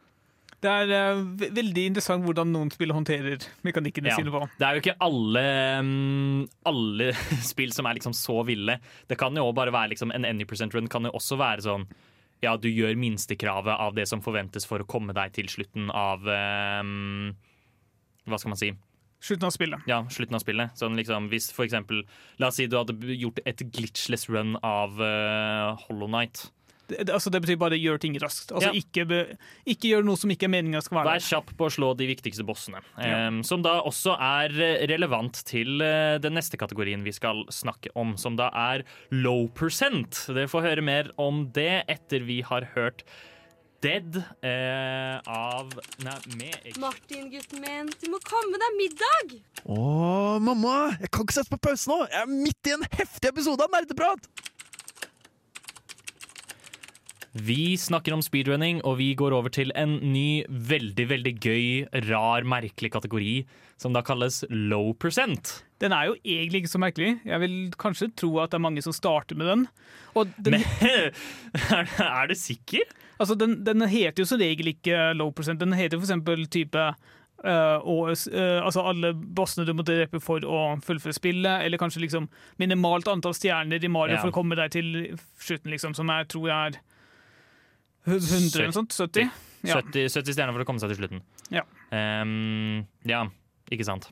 Det 0.60 0.70
er 0.72 0.88
uh, 1.16 1.22
veldig 1.52 1.82
interessant 1.90 2.24
hvordan 2.24 2.48
noen 2.52 2.70
spill 2.72 2.92
håndterer 2.92 3.42
mekanikkene 3.66 4.08
Ja. 4.08 4.16
sine 4.16 4.32
på. 4.32 4.40
Det 4.56 4.64
er 4.66 4.76
jo 4.78 4.80
ikke 4.84 4.96
alle, 5.04 5.42
um, 5.80 6.48
alle 6.64 7.10
spill 7.52 7.72
som 7.76 7.86
er 7.88 7.98
liksom 7.98 8.14
så 8.16 8.38
ville. 8.48 8.78
Det 9.08 9.18
kan 9.20 9.36
jo 9.36 9.44
bare 9.56 9.72
være 9.74 9.92
liksom, 9.92 10.12
En 10.16 10.24
any 10.24 10.44
percent 10.48 10.72
run 10.74 10.88
kan 10.88 11.04
jo 11.04 11.12
også 11.12 11.36
være 11.40 11.60
sånn 11.64 11.84
Ja, 12.44 12.56
du 12.60 12.68
gjør 12.68 12.96
minstekravet 13.00 13.80
av 13.80 13.94
det 13.96 14.06
som 14.10 14.22
forventes 14.24 14.66
for 14.68 14.82
å 14.82 14.88
komme 14.88 15.14
deg 15.16 15.32
til 15.36 15.48
slutten 15.50 15.88
av 15.94 16.26
um, 16.28 17.30
Hva 18.28 18.40
skal 18.40 18.52
man 18.52 18.60
si? 18.60 18.74
Slutten 19.26 19.48
av 19.48 19.54
spillet. 19.54 19.86
Ja, 19.88 20.02
slutten 20.12 20.36
av 20.36 20.42
spillet. 20.44 20.76
Sånn 20.76 20.98
liksom, 20.98 21.30
hvis 21.32 21.48
for 21.56 21.64
eksempel 21.64 22.04
La 22.40 22.50
oss 22.50 22.58
si 22.60 22.68
du 22.68 22.76
hadde 22.76 22.94
gjort 23.16 23.40
et 23.48 23.64
glitchless 23.72 24.28
run 24.28 24.58
av 24.60 25.00
uh, 25.00 25.72
Hollow 25.86 26.10
Night. 26.12 26.50
Det, 26.86 27.08
altså, 27.10 27.30
det 27.34 27.40
betyr 27.42 27.58
bare 27.60 27.78
gjør 27.80 27.98
ting 28.02 28.16
raskt. 28.22 28.52
Altså, 28.54 28.70
Ja. 28.70 28.78
ikke, 28.78 29.06
be, 29.10 29.20
ikke 29.66 29.90
gjør 29.90 30.04
noe 30.06 30.16
som 30.20 30.30
ikke 30.30 30.46
er 30.46 30.52
meninga 30.54 30.82
skal 30.84 31.00
være 31.00 31.16
Vær 31.16 31.24
kjapp 31.26 31.52
på 31.58 31.66
å 31.66 31.72
slå 31.74 31.92
de 31.98 32.06
viktigste 32.06 32.46
bossene. 32.46 32.82
Ja. 32.98 33.26
Um, 33.28 33.42
som 33.46 33.62
da 33.66 33.80
også 33.86 34.14
er 34.14 34.54
eh, 34.54 34.86
relevant 34.90 35.42
til 35.48 35.82
uh, 35.82 36.16
den 36.22 36.36
neste 36.38 36.58
kategorien 36.60 37.02
vi 37.06 37.14
skal 37.16 37.44
snakke 37.50 37.90
om, 37.98 38.16
som 38.20 38.38
da 38.38 38.50
er 38.54 38.86
low 39.10 39.48
percent. 39.48 40.26
Dere 40.30 40.50
får 40.50 40.68
høre 40.70 40.84
mer 40.86 41.10
om 41.18 41.48
det 41.56 41.84
etter 41.90 42.26
vi 42.26 42.42
har 42.46 42.70
hørt 42.76 43.02
Dead 43.84 44.16
uh, 44.16 45.20
av 45.28 45.74
Nei, 46.02 46.16
med 46.40 46.78
Martin, 46.80 47.28
gutten 47.30 47.60
min, 47.60 47.90
du 48.00 48.08
må 48.10 48.18
komme 48.24 48.56
deg 48.62 48.78
middag! 48.78 49.36
Å, 49.68 50.38
mamma! 50.42 50.96
Jeg 51.02 51.12
kan 51.12 51.26
ikke 51.26 51.36
sette 51.36 51.52
på 51.52 51.60
pause 51.68 51.90
nå! 51.92 51.98
Jeg 52.08 52.22
er 52.24 52.30
midt 52.32 52.70
i 52.70 52.74
en 52.78 52.86
heftig 52.96 53.34
episode 53.34 53.66
av 53.66 53.74
Nerdeprat! 53.76 54.30
Vi 57.36 57.76
snakker 57.76 58.14
om 58.16 58.22
speedrunning, 58.24 58.78
og 58.86 58.96
vi 59.00 59.10
går 59.18 59.34
over 59.36 59.52
til 59.52 59.72
en 59.76 59.98
ny, 60.12 60.44
veldig 60.48 61.04
veldig 61.10 61.32
gøy, 61.42 61.64
rar, 62.08 62.46
merkelig 62.48 62.92
kategori, 62.94 63.32
som 63.76 63.92
da 63.92 64.00
kalles 64.06 64.40
low 64.48 64.94
percent. 64.96 65.58
Den 65.82 65.92
er 65.92 66.08
jo 66.08 66.14
egentlig 66.24 66.62
ikke 66.62 66.72
så 66.72 66.80
merkelig. 66.80 67.10
Jeg 67.28 67.40
vil 67.42 67.56
kanskje 67.76 68.08
tro 68.16 68.30
at 68.40 68.54
det 68.54 68.56
er 68.60 68.64
mange 68.64 68.84
som 68.84 68.94
starter 68.96 69.36
med 69.36 69.50
den. 69.50 69.66
Og 70.16 70.30
den, 70.38 70.56
Men 70.56 70.64
er, 71.76 71.92
er 72.00 72.30
du 72.30 72.34
sikker? 72.34 72.86
altså 73.18 73.34
den, 73.34 73.58
den 73.64 73.84
heter 73.88 74.22
jo 74.22 74.28
som 74.28 74.40
regel 74.40 74.72
ikke 74.72 75.12
low 75.16 75.30
percent. 75.32 75.60
Den 75.60 75.76
heter 75.76 75.98
for 75.98 76.08
eksempel 76.08 76.46
type 76.48 76.90
Uh, 77.44 77.76
og 77.84 78.08
uh, 78.32 78.64
altså 78.64 78.80
alle 78.88 79.10
bossene 79.12 79.66
du 79.68 79.74
må 79.76 79.84
drepe 79.84 80.16
for 80.24 80.40
å 80.48 80.60
fullføre 80.82 81.12
spillet, 81.14 81.66
eller 81.66 81.78
kanskje 81.78 82.00
liksom 82.00 82.30
minimalt 82.58 83.06
antall 83.12 83.36
stjerner 83.36 83.84
i 83.84 83.90
Mario 83.92 84.16
Ja. 84.16 84.22
for 84.22 84.32
å 84.32 84.34
komme 84.34 84.56
deg 84.56 84.72
til 84.72 84.88
slutten, 85.36 85.70
liksom, 85.70 85.92
som 85.94 86.08
jeg 86.08 86.30
tror 86.32 86.48
jeg 86.48 86.56
er 86.72 86.78
100 88.06 88.60
eller 88.62 88.76
sånt? 88.76 88.94
70? 88.94 89.32
Ja. 89.66 89.80
70, 89.80 90.06
70 90.14 90.36
stjerner 90.36 90.54
for 90.54 90.62
å 90.62 90.68
komme 90.68 90.82
seg 90.82 90.92
til 90.92 91.00
slutten. 91.00 91.24
Ja. 91.54 91.64
Um, 91.90 92.86
ja, 93.08 93.24
ikke 93.72 93.86
sant. 93.88 94.08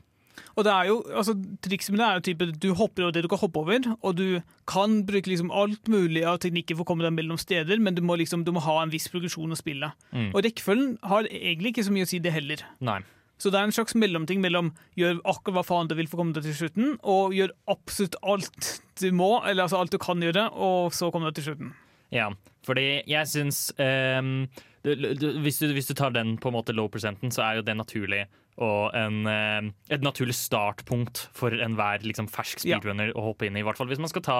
Og 0.55 0.63
det 0.67 0.71
er 0.71 0.87
jo, 0.89 0.99
altså 1.15 1.35
Trikset 1.63 1.93
med 1.93 2.01
det 2.01 2.05
er 2.07 2.17
jo 2.17 2.23
type 2.27 2.47
du 2.63 2.67
hopper 2.75 3.05
over 3.05 3.15
det 3.15 3.23
du 3.25 3.29
kan 3.31 3.41
hoppe 3.41 3.61
over, 3.61 3.89
og 3.95 4.15
du 4.19 4.41
kan 4.69 5.01
bruke 5.07 5.31
liksom 5.31 5.51
alt 5.51 5.89
mulig 5.91 6.23
av 6.27 6.39
teknikker 6.43 6.77
for 6.77 6.85
å 6.85 6.89
komme 6.91 7.05
deg 7.05 7.15
mellom 7.15 7.39
steder, 7.39 7.79
men 7.83 7.95
du 7.95 8.03
må 8.05 8.17
liksom, 8.19 8.45
du 8.47 8.53
må 8.55 8.63
ha 8.63 8.77
en 8.81 8.93
viss 8.93 9.07
progresjon 9.11 9.51
å 9.51 9.59
spille. 9.59 9.91
Mm. 10.15 10.31
Og 10.31 10.41
rekkefølgen 10.45 10.95
har 11.11 11.27
egentlig 11.31 11.75
ikke 11.75 11.87
så 11.87 11.95
mye 11.95 12.07
å 12.07 12.11
si, 12.11 12.21
det 12.23 12.35
heller. 12.35 12.63
Nei. 12.83 13.01
Så 13.41 13.51
det 13.51 13.59
er 13.59 13.67
en 13.67 13.75
slags 13.75 13.97
mellomting 13.99 14.39
mellom 14.39 14.71
gjør 14.95 15.17
akkurat 15.27 15.57
hva 15.57 15.65
faen 15.67 15.89
du 15.91 15.95
vil 15.97 16.07
for 16.07 16.17
å 16.17 16.23
komme 16.23 16.35
deg 16.37 16.47
til 16.47 16.55
slutten, 16.55 16.93
og 17.03 17.35
gjør 17.35 17.51
absolutt 17.71 18.15
alt 18.23 18.69
du 19.01 19.09
må, 19.11 19.33
eller 19.43 19.67
altså 19.67 19.81
alt 19.81 19.91
du 19.91 19.99
kan 19.99 20.23
gjøre, 20.23 20.47
og 20.55 20.95
så 20.95 21.11
komme 21.11 21.31
deg 21.31 21.41
til 21.41 21.49
slutten. 21.49 21.73
Ja, 22.15 22.29
fordi 22.65 23.03
jeg 23.07 23.27
syns 23.31 23.59
du- 23.75 25.39
hvis, 25.41 25.59
du, 25.61 25.71
hvis 25.73 25.87
du 25.89 25.93
tar 25.97 26.11
den 26.13 26.35
på 26.37 26.49
en 26.51 26.53
måte 26.57 26.73
low 26.75 26.87
percenten, 26.89 27.31
så 27.33 27.41
er 27.45 27.55
jo 27.59 27.61
det 27.65 27.75
naturlig 27.77 28.25
og 28.57 28.93
en, 28.95 29.25
em, 29.27 29.73
et 29.91 30.01
naturlig 30.05 30.35
startpunkt 30.37 31.25
for 31.35 31.49
enhver 31.51 32.03
liksom, 32.05 32.29
fersk 32.31 32.63
Ja. 32.65 32.77
speedrunner 32.79 33.11
å 33.13 33.23
hoppe 33.31 33.47
inn 33.47 33.57
i. 33.57 33.59
I 33.59 33.63
hvert 33.67 33.77
fall 33.77 33.87
hvis 33.89 33.99
man 33.99 34.07
skal 34.11 34.21
ta 34.23 34.37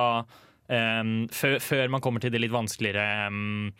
um, 0.69 1.27
før, 1.27 1.57
før 1.59 1.89
man 1.91 2.01
kommer 2.01 2.21
til 2.23 2.31
det 2.31 2.39
litt 2.41 2.53
vanskeligere 2.53 3.27
um, 3.27 3.73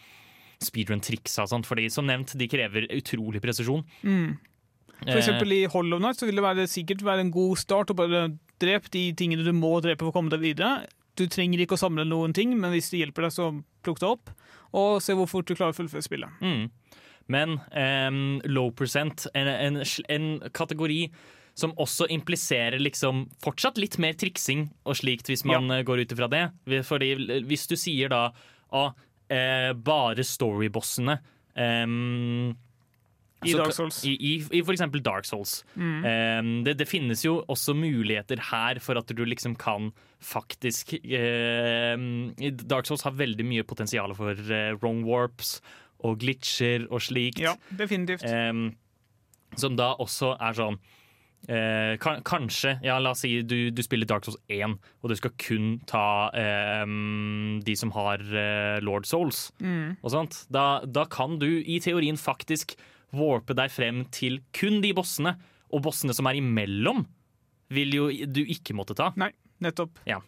speedrun-triksa. 0.62 1.46
Fordi 1.66 1.88
som 1.92 2.06
nevnt, 2.10 2.36
de 2.38 2.48
krever 2.52 2.88
utrolig 2.98 3.42
presisjon. 3.44 3.86
For 5.06 5.20
eksempel 5.20 5.52
i 5.54 5.66
Hollow 5.72 6.00
Night 6.00 6.20
så 6.20 6.28
vil 6.30 6.36
det 6.40 6.44
være, 6.46 6.68
sikkert 6.72 7.04
være 7.06 7.26
en 7.26 7.32
god 7.36 7.58
start 7.62 7.92
å 7.92 7.98
bare 8.00 8.26
drepe 8.64 8.90
de 8.94 9.10
tingene 9.14 9.44
du 9.44 9.52
må 9.54 9.78
drepe 9.84 10.00
for 10.06 10.12
å 10.14 10.16
komme 10.16 10.32
deg 10.32 10.42
videre. 10.44 10.86
Du 11.16 11.26
trenger 11.32 11.60
ikke 11.64 11.76
å 11.78 11.80
samle 11.84 12.06
noen 12.08 12.34
ting, 12.36 12.54
men 12.60 12.72
hvis 12.76 12.90
det 12.92 13.02
hjelper 13.04 13.28
deg, 13.28 13.32
så 13.36 13.50
plukk 13.84 14.00
det 14.04 14.08
opp. 14.10 14.32
Og 14.76 15.00
se 15.04 15.16
hvor 15.16 15.30
fort 15.32 15.48
du 15.48 15.56
klarer 15.56 15.76
å 15.76 15.78
fullføre 15.78 16.06
spillet. 16.06 16.42
Mm. 16.44 16.68
Men 17.32 17.58
um, 17.72 18.20
low 18.46 18.70
percent, 18.76 19.26
en, 19.34 19.50
en, 19.50 19.82
en 20.14 20.28
kategori 20.54 21.08
som 21.56 21.72
også 21.80 22.10
impliserer 22.12 22.82
liksom 22.84 23.26
fortsatt 23.44 23.80
litt 23.80 23.96
mer 24.04 24.18
triksing 24.20 24.68
og 24.84 24.98
slikt, 25.00 25.30
hvis 25.32 25.46
man 25.48 25.72
ja. 25.72 25.80
går 25.88 26.04
ut 26.04 26.14
ifra 26.16 26.28
det. 26.32 26.44
Fordi 26.84 27.14
hvis 27.48 27.64
du 27.72 27.78
sier 27.80 28.12
da 28.12 28.28
ah, 28.76 28.92
eh, 29.32 29.72
bare 29.72 30.26
storybossene 30.28 31.16
em, 31.56 32.52
I 33.46 33.54
så 33.54 33.62
Dark 33.62 33.76
Souls. 33.78 34.00
I, 34.08 34.14
i, 34.18 34.34
I 34.58 34.62
eksempel 34.62 35.04
Dark 35.06 35.26
Souls. 35.30 35.60
Mm. 35.76 35.96
Um, 36.06 36.52
det, 36.68 36.78
det 36.82 36.88
finnes 36.90 37.24
jo 37.26 37.38
også 37.52 37.76
muligheter 37.78 38.42
her 38.52 38.82
for 38.84 38.98
at 39.00 39.08
du 39.16 39.24
liksom 39.26 39.56
kan 39.62 39.92
faktisk 40.26 40.96
uh, 41.04 41.96
Dark 42.66 42.90
Souls 42.90 43.06
har 43.06 43.16
veldig 43.18 43.46
mye 43.46 43.64
potensial 43.68 44.14
for 44.18 44.34
uh, 44.34 44.74
wrong 44.82 45.04
warps 45.08 45.60
og 46.06 46.20
glitcher 46.22 46.86
og 46.92 47.02
slikt. 47.02 47.40
Ja, 47.44 47.56
definitivt. 47.78 48.26
Um, 48.28 48.74
som 49.56 49.78
da 49.80 49.94
også 50.04 50.34
er 50.44 50.56
sånn 50.58 50.76
eh, 51.48 51.96
kan, 52.02 52.20
Kanskje, 52.28 52.76
ja, 52.84 52.98
la 53.00 53.14
oss 53.16 53.22
si 53.24 53.38
du, 53.48 53.70
du 53.72 53.82
spiller 53.86 54.08
Dark 54.10 54.26
Souls 54.28 54.38
1, 54.52 54.76
og 55.02 55.12
du 55.12 55.16
skal 55.16 55.32
kun 55.40 55.68
ta 55.88 56.28
em, 56.36 57.62
de 57.66 57.76
som 57.80 57.94
har 57.96 58.20
eh, 58.26 58.82
Lord 58.84 59.08
Souls 59.10 59.46
Mm. 59.62 59.96
og 60.02 60.12
sånt. 60.12 60.42
Da, 60.52 60.82
da 60.86 61.06
kan 61.08 61.38
du 61.40 61.48
i 61.62 61.80
teorien 61.84 62.18
faktisk 62.20 62.76
warpe 63.16 63.56
deg 63.58 63.74
frem 63.74 64.06
til 64.14 64.40
kun 64.56 64.82
de 64.84 64.94
bossene, 64.98 65.36
og 65.74 65.84
bossene 65.86 66.16
som 66.16 66.30
er 66.30 66.40
imellom, 66.40 67.04
vil 67.74 67.94
jo 67.98 68.08
du 68.30 68.44
ikke 68.46 68.76
måtte 68.78 68.96
ta. 68.98 69.12
Nei, 69.20 69.32
nettopp. 69.64 70.00
Ja. 70.10 70.22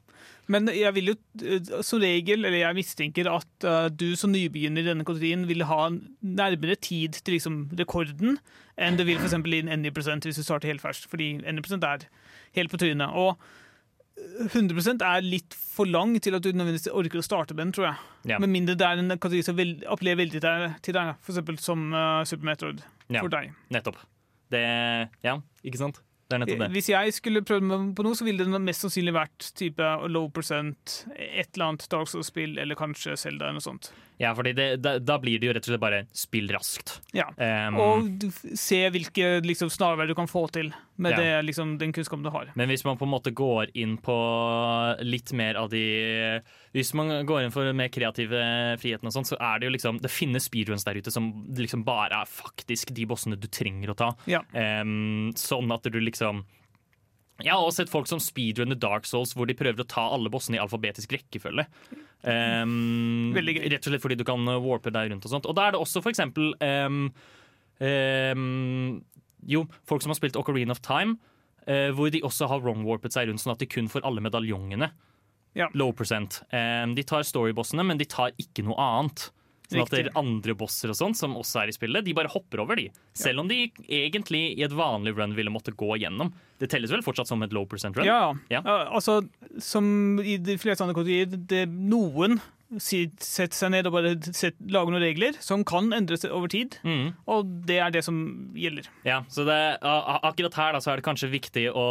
Men 0.52 0.70
jeg 0.72 0.94
vil 0.96 1.12
jo 1.12 1.16
eh, 1.44 1.72
som 1.86 2.02
regel, 2.02 2.46
eller 2.48 2.62
jeg 2.62 2.78
mistenker 2.78 3.30
at 3.32 3.68
uh, 3.68 3.88
du 3.92 4.16
som 4.20 4.32
nybegynner 4.32 4.84
i 4.84 4.90
denne 4.90 5.06
kategorien 5.08 5.44
vil 5.50 5.66
ha 5.68 5.90
nærmere 5.92 6.78
tid 6.80 7.20
til 7.20 7.36
liksom 7.36 7.60
rekorden 7.78 8.40
enn 8.80 8.98
det 9.00 9.08
vil 9.10 9.20
f.eks. 9.20 9.36
i 9.36 9.60
en 9.60 9.72
NI 9.84 9.92
hvis 9.92 10.40
du 10.40 10.46
starter 10.46 10.72
helt 10.72 10.84
først. 10.84 11.10
Fordi 11.12 11.34
NI 11.44 11.64
er 11.82 12.08
helt 12.56 12.72
på 12.72 12.80
trynet. 12.80 13.12
Og 13.12 13.36
100 14.18 15.01
er 15.05 15.22
litt 15.26 15.53
for 15.57 15.86
lang 15.89 16.15
til 16.22 16.36
at 16.38 16.43
du 16.45 16.49
nødvendigvis 16.51 16.89
orker 16.93 17.22
å 17.22 17.26
starte 17.26 17.53
med 17.55 17.68
den, 17.68 17.74
tror 17.78 17.86
jeg. 17.89 17.97
Ja. 18.34 18.39
Med 18.41 18.49
mindre 18.53 18.76
det 18.78 18.86
er 18.88 19.01
en 19.01 19.13
kategori 19.18 19.43
som 19.45 19.57
vel- 19.57 19.84
appellerer 19.86 20.22
veldig 20.24 20.41
til 20.86 20.93
deg, 20.97 21.15
f.eks. 21.22 21.63
som 21.63 21.88
uh, 21.93 22.24
Super 22.26 22.45
Metroid 22.49 22.82
Ja. 23.13 23.22
for 23.22 23.30
deg. 23.30 23.53
Nettopp. 23.72 23.97
Det 24.51 24.63
Ja, 25.24 25.38
ikke 25.63 25.78
sant? 25.82 26.01
Hvis 26.28 26.90
jeg 26.92 27.14
skulle 27.16 27.42
prøvd 27.48 27.64
meg 27.70 27.94
på 27.96 28.04
noe, 28.04 28.18
så 28.18 28.26
ville 28.28 28.44
det 28.44 28.60
mest 28.64 28.84
sannsynlig 28.84 29.14
vært 29.16 29.52
type 29.56 29.92
low 30.12 30.28
percent, 30.34 31.06
et 31.16 31.54
eller 31.56 31.70
annet 31.70 31.88
Dark 31.92 32.12
Souls-spill, 32.12 32.58
eller 32.60 32.76
kanskje 32.76 33.16
Zelda 33.18 33.48
eller 33.48 33.60
noe 33.62 33.64
sånt. 33.64 33.92
Ja, 34.20 34.32
fordi 34.34 34.52
det, 34.58 34.66
da, 34.82 34.96
da 35.00 35.20
blir 35.22 35.38
det 35.40 35.46
jo 35.46 35.54
rett 35.54 35.68
og 35.68 35.72
slett 35.72 35.82
bare 35.84 36.00
spill 36.18 36.50
raskt. 36.50 36.96
Ja. 37.14 37.28
um, 37.38 37.78
Og 37.78 38.26
se 38.58 38.80
hvilke 38.90 39.38
liksom, 39.46 39.70
snarveier 39.70 40.10
du 40.10 40.16
kan 40.18 40.28
få 40.30 40.48
til 40.52 40.72
med 40.98 41.14
Ja. 41.14 41.18
det, 41.22 41.46
liksom, 41.52 41.76
den 41.78 41.94
kunnskapen 41.94 42.26
du 42.26 42.32
har. 42.34 42.50
Men 42.58 42.72
hvis 42.72 42.84
man 42.84 42.98
på 42.98 43.06
en 43.06 43.14
måte 43.14 43.32
går 43.32 43.70
inn 43.78 43.98
på 44.02 44.18
litt 45.06 45.32
mer 45.38 45.56
av 45.62 45.70
de 45.70 45.84
Hvis 46.78 46.94
man 46.98 47.10
går 47.26 47.44
inn 47.44 47.54
for 47.54 47.70
mer 47.78 47.90
kreative 47.94 48.42
friheten, 48.82 49.10
og 49.10 49.16
sånt, 49.16 49.32
så 49.32 49.40
er 49.42 49.58
det 49.58 49.68
jo 49.68 49.74
liksom 49.74 50.02
Det 50.04 50.12
finnes 50.14 50.46
speedruns 50.46 50.86
der 50.86 51.00
ute 51.00 51.14
som 51.14 51.32
liksom 51.58 51.86
bare 51.88 52.22
er 52.22 52.30
faktisk 52.30 52.94
de 52.94 53.08
bossene 53.10 53.40
du 53.40 53.50
trenger 53.50 53.94
å 53.94 53.98
ta. 53.98 54.12
Ja. 54.30 54.44
Um, 54.54 55.34
sånn 55.38 55.74
at 55.74 55.90
du 55.90 56.00
liksom 56.04 56.46
jeg 57.38 57.54
har 57.54 57.62
også 57.62 57.84
sett 57.84 57.92
folk 57.92 58.08
som 58.10 58.22
speedrunner 58.22 58.78
Dark 58.82 59.06
Souls, 59.06 59.36
hvor 59.38 59.46
de 59.46 59.54
prøver 59.58 59.84
å 59.84 59.90
ta 59.90 60.08
alle 60.10 60.32
bossene 60.34 60.58
i 60.58 60.62
alfabetisk 60.62 61.12
rekkefølge. 61.14 61.68
Um. 62.26 63.36
Rett 63.38 63.78
og 63.78 63.92
slett 63.92 64.02
fordi 64.02 64.18
du 64.18 64.26
kan 64.26 64.42
uh, 64.50 64.58
warpe 64.64 64.90
deg 64.94 65.12
rundt 65.12 65.28
og 65.28 65.34
sånt. 65.36 65.46
Og 65.46 65.54
da 65.58 65.68
er 65.68 65.76
det 65.76 65.82
også 65.84 66.02
for 66.02 66.14
eksempel 66.14 66.56
um, 66.58 67.04
um, 67.78 68.98
Jo, 69.46 69.68
folk 69.86 70.02
som 70.02 70.16
har 70.16 70.18
spilt 70.18 70.40
Ocarina 70.40 70.74
of 70.74 70.82
Time, 70.86 71.20
uh, 71.70 71.92
hvor 71.94 72.10
de 72.14 72.24
også 72.26 72.50
har 72.50 72.64
wrong-warpet 72.64 73.14
seg 73.14 73.30
rundt, 73.30 73.44
sånn 73.44 73.54
at 73.54 73.62
de 73.62 73.70
kun 73.70 73.92
får 73.92 74.06
alle 74.08 74.24
medaljongene. 74.26 74.90
Ja. 75.58 75.68
Low 75.74 75.91
percent. 75.97 76.41
De 76.51 77.03
tar 77.08 77.26
storybossene, 77.28 77.84
men 77.88 77.97
de 77.99 78.05
tar 78.10 78.32
ikke 78.38 78.64
noe 78.68 78.78
annet. 78.80 79.32
Sånn 79.68 79.82
at 79.84 79.91
det 79.91 79.99
er 80.05 80.14
andre 80.16 80.53
bosser 80.55 80.93
og 80.93 80.95
sånt 80.95 81.18
som 81.20 81.34
også 81.36 81.60
er 81.66 81.72
i 81.72 81.74
spillet, 81.76 82.05
de 82.08 82.14
bare 82.16 82.30
hopper 82.32 82.62
over 82.64 82.80
de. 82.80 82.86
Selv 83.18 83.41
om 83.43 83.49
de 83.49 83.66
egentlig 83.91 84.53
i 84.55 84.64
et 84.64 84.72
vanlig 84.72 85.12
run 85.18 85.34
ville 85.36 85.51
måtte 85.51 85.74
gå 85.76 85.89
igjennom. 85.97 86.30
Det 86.62 86.70
telles 86.72 86.93
vel 86.93 87.03
fortsatt 87.03 87.28
som 87.28 87.43
et 87.43 87.51
low 87.51 87.66
percent 87.68 87.97
run? 87.99 88.08
Ja, 88.08 88.32
Ja. 88.53 88.62
ja. 88.64 88.78
altså, 88.95 89.18
som 89.60 90.22
i 90.24 90.38
de 90.39 90.55
fleste 90.62 90.86
andre 90.86 90.95
kategorier, 90.95 91.36
det, 91.51 91.66
noen 91.68 92.39
setter 92.84 93.55
seg 93.55 93.72
ned 93.72 93.88
og 93.88 93.93
bare 93.95 94.09
set, 94.36 94.57
lage 94.68 94.91
noen 94.91 95.01
regler 95.03 95.38
som 95.39 95.63
kan 95.68 95.88
endres 95.95 96.26
over 96.28 96.49
tid, 96.51 96.76
Mm. 96.84 97.13
og 97.32 97.51
det 97.65 97.78
er 97.80 97.91
det 97.95 98.03
som 98.03 98.18
gjelder. 98.55 98.89
Ja, 99.07 99.22
så 99.32 99.45
det, 99.47 99.57
akkurat 99.82 100.53
her 100.59 100.74
da, 100.76 100.80
så 100.84 100.91
er 100.91 100.99
det 100.99 101.05
kanskje 101.07 101.30
viktig 101.32 101.68
å 101.72 101.86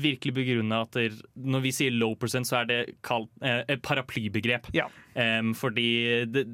virkelig 0.00 0.34
begrunne 0.36 0.80
at 0.86 0.96
når 1.36 1.64
vi 1.64 1.72
sier 1.76 1.94
low 1.94 2.14
percent, 2.18 2.48
så 2.48 2.62
er 2.62 2.70
det 2.70 2.78
kalt 3.06 3.28
eh, 3.42 3.62
et 3.68 3.82
paraplybegrep. 3.84 4.70
Ja. 4.76 4.88
Um, 5.14 5.52
fordi 5.56 6.24
det, 6.32 6.46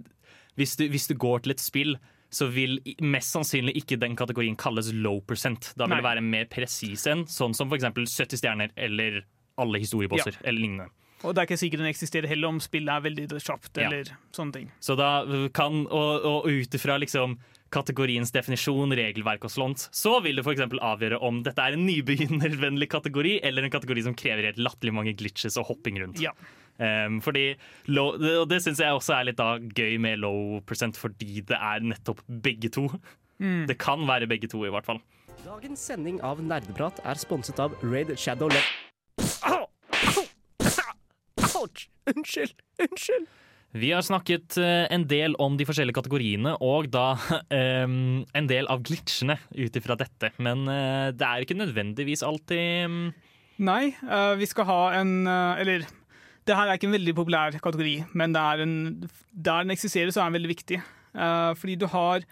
hvis, 0.59 0.77
du, 0.77 0.89
hvis 0.93 1.09
du 1.11 1.15
går 1.15 1.45
til 1.45 1.55
et 1.57 1.63
spill, 1.63 1.95
så 2.33 2.47
vil 2.49 2.79
mest 3.05 3.35
sannsynlig 3.35 3.75
ikke 3.83 3.99
den 4.01 4.17
kategorien 4.17 4.57
kalles 4.57 4.89
low 4.97 5.21
percent. 5.21 5.73
Da 5.77 5.85
vil 5.87 5.99
det 6.01 6.07
være 6.07 6.25
mer 6.25 6.47
presis 6.53 7.05
enn 7.13 7.27
sånn 7.29 7.53
som 7.55 7.69
f.eks. 7.69 7.85
70 7.93 8.41
stjerner 8.41 8.73
eller 8.81 9.23
alle 9.61 9.83
historiebosser 9.83 10.39
eller 10.43 10.63
lignende. 10.65 10.89
Og 11.23 11.35
det 11.35 11.43
er 11.43 11.49
ikke 11.49 11.61
sikkert 11.61 11.83
den 11.85 11.91
eksisterer 11.93 12.29
heller 12.31 12.51
om 12.51 12.61
spillet 12.63 12.93
er 12.93 13.05
veldig 13.05 13.27
kjapt, 13.39 13.77
Ja. 13.79 13.89
eller 13.89 14.13
sånne 14.35 14.53
ting. 14.57 14.71
Så 14.83 14.97
da 14.99 15.11
kan, 15.55 15.85
og, 15.87 16.25
og 16.27 16.47
ut 16.51 16.75
ifra 16.79 16.99
liksom 16.99 17.39
kategoriens 17.73 18.33
definisjon, 18.35 18.93
regelverk 18.93 19.47
og 19.49 19.53
sånt, 19.55 19.87
så 19.97 20.19
vil 20.23 20.37
det 20.37 20.45
f.eks. 20.45 20.61
avgjøre 20.77 21.21
om 21.25 21.39
dette 21.47 21.63
er 21.65 21.73
en 21.79 21.87
nybegynnervennlig 21.89 22.89
kategori 22.93 23.39
eller 23.49 23.65
en 23.65 23.73
kategori 23.73 24.03
som 24.05 24.17
krever 24.19 24.51
helt 24.51 24.61
latterlig 24.61 24.93
mange 24.93 25.15
glitches 25.17 25.57
og 25.57 25.71
hopping 25.71 26.03
rundt. 26.03 26.21
Ja. 26.21 26.35
Um, 26.83 27.21
fordi 27.21 27.55
low, 27.93 28.17
det, 28.19 28.31
Og 28.41 28.47
det 28.49 28.63
syns 28.65 28.81
jeg 28.81 28.93
også 28.97 29.15
er 29.19 29.27
litt 29.29 29.37
da 29.41 29.55
gøy 29.61 29.99
med 30.01 30.19
low 30.23 30.61
percent, 30.67 30.97
fordi 30.99 31.43
det 31.49 31.57
er 31.57 31.85
nettopp 31.85 32.23
begge 32.43 32.71
to. 32.73 32.87
Mm. 33.41 33.67
Det 33.69 33.79
kan 33.81 34.05
være 34.09 34.29
begge 34.31 34.49
to, 34.53 34.65
i 34.67 34.73
hvert 34.73 34.87
fall. 34.89 35.01
Dagens 35.45 35.81
sending 35.81 36.21
av 36.23 36.41
Nerdeprat 36.45 37.01
er 37.09 37.19
sponset 37.21 37.59
av 37.63 37.75
Raid 37.83 38.13
Shadow 38.19 38.49
Le... 38.53 38.61
Ouch! 41.63 41.87
Unnskyld! 42.11 42.59
Unnskyld! 42.83 43.31
Vi 43.73 43.89
har 43.95 44.05
snakket 44.05 44.59
eh, 44.61 44.85
en 44.93 45.07
del 45.09 45.33
om 45.41 45.55
de 45.57 45.65
forskjellige 45.65 45.97
kategoriene, 45.97 46.53
og 46.61 46.91
da 46.93 47.15
um, 47.87 48.21
en 48.37 48.49
del 48.51 48.69
av 48.69 48.83
glitchene 48.85 49.39
ut 49.57 49.79
ifra 49.81 49.97
dette. 49.97 50.29
Men 50.45 50.67
uh, 50.69 51.09
det 51.17 51.25
er 51.25 51.45
ikke 51.47 51.57
nødvendigvis 51.57 52.25
alltid 52.27 52.85
um... 52.91 52.99
Nei, 53.63 53.95
uh, 54.05 54.35
vi 54.37 54.49
skal 54.49 54.67
ha 54.69 54.79
en 54.99 55.11
uh, 55.29 55.61
Eller 55.61 55.85
det 56.49 56.57
her 56.59 56.67
er 56.67 56.77
ikke 56.77 56.89
en 56.91 56.97
veldig 56.97 57.15
populær 57.15 57.57
kategori, 57.63 57.95
men 58.19 58.33
det 58.35 58.43
er 58.43 58.63
en, 58.65 58.75
der 59.31 59.63
den 59.63 59.73
eksisterer, 59.77 60.11
så 60.11 60.21
er 60.25 60.31
den 60.33 60.41
veldig 60.41 60.51
viktig. 60.51 60.81
Eh, 61.13 61.51
fordi 61.55 61.77
du 61.79 61.85
har 61.93 62.25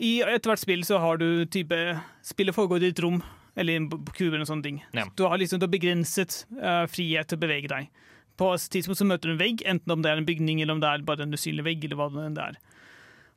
I 0.00 0.12
ethvert 0.24 0.62
spill 0.62 0.84
så 0.86 0.96
har 1.02 1.18
du 1.20 1.44
type 1.52 1.76
Spillet 2.24 2.54
foregår 2.56 2.86
i 2.86 2.92
et 2.94 3.02
rom, 3.04 3.18
eller 3.52 3.74
i 3.74 3.80
en 3.82 3.90
b- 3.90 4.00
kube 4.16 4.32
eller 4.38 4.48
sånne 4.48 4.64
ting. 4.64 4.78
Ja. 4.96 5.04
Du 5.12 5.26
har 5.28 5.36
liksom 5.36 5.60
du 5.60 5.66
har 5.66 5.74
begrenset 5.74 6.38
frihet 6.88 7.28
til 7.28 7.36
å 7.36 7.42
bevege 7.44 7.68
deg. 7.74 7.90
På 8.40 8.52
et 8.54 8.64
tidspunkt 8.74 8.98
så 8.98 9.06
møter 9.06 9.30
du 9.30 9.34
en 9.36 9.42
vegg, 9.42 9.62
enten 9.70 9.92
om 9.94 10.02
det 10.02 10.10
er 10.10 10.18
en 10.18 10.26
bygning 10.26 10.60
eller 10.62 10.74
om 10.74 10.80
det 10.82 10.88
er 10.90 11.04
bare 11.06 11.22
en 11.22 11.34
usynlig 11.36 11.64
vegg. 11.66 11.84
eller 11.86 12.00
hva 12.00 12.08
det 12.10 12.24
enn 12.26 12.38
er. 12.42 12.56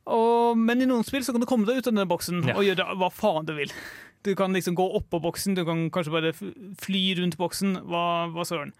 Og, 0.08 0.56
men 0.58 0.80
i 0.82 0.88
noen 0.88 1.04
spill 1.06 1.22
så 1.26 1.34
kan 1.36 1.42
du 1.42 1.46
komme 1.46 1.68
deg 1.68 1.78
ut 1.82 1.86
av 1.86 1.92
denne 1.92 2.08
boksen 2.08 2.40
Ja. 2.48 2.54
og 2.56 2.64
gjøre 2.64 2.86
hva 2.98 3.10
faen 3.12 3.46
du 3.46 3.52
vil. 3.58 3.70
Du 4.26 4.32
kan 4.34 4.52
liksom 4.56 4.74
gå 4.74 4.86
oppå 4.98 5.20
boksen, 5.22 5.54
du 5.54 5.64
kan 5.68 5.86
kanskje 5.94 6.10
bare 6.14 6.32
fly 6.80 7.02
rundt 7.20 7.36
boksen. 7.38 7.76
Hva, 7.86 8.26
hva 8.34 8.44
søren. 8.48 8.72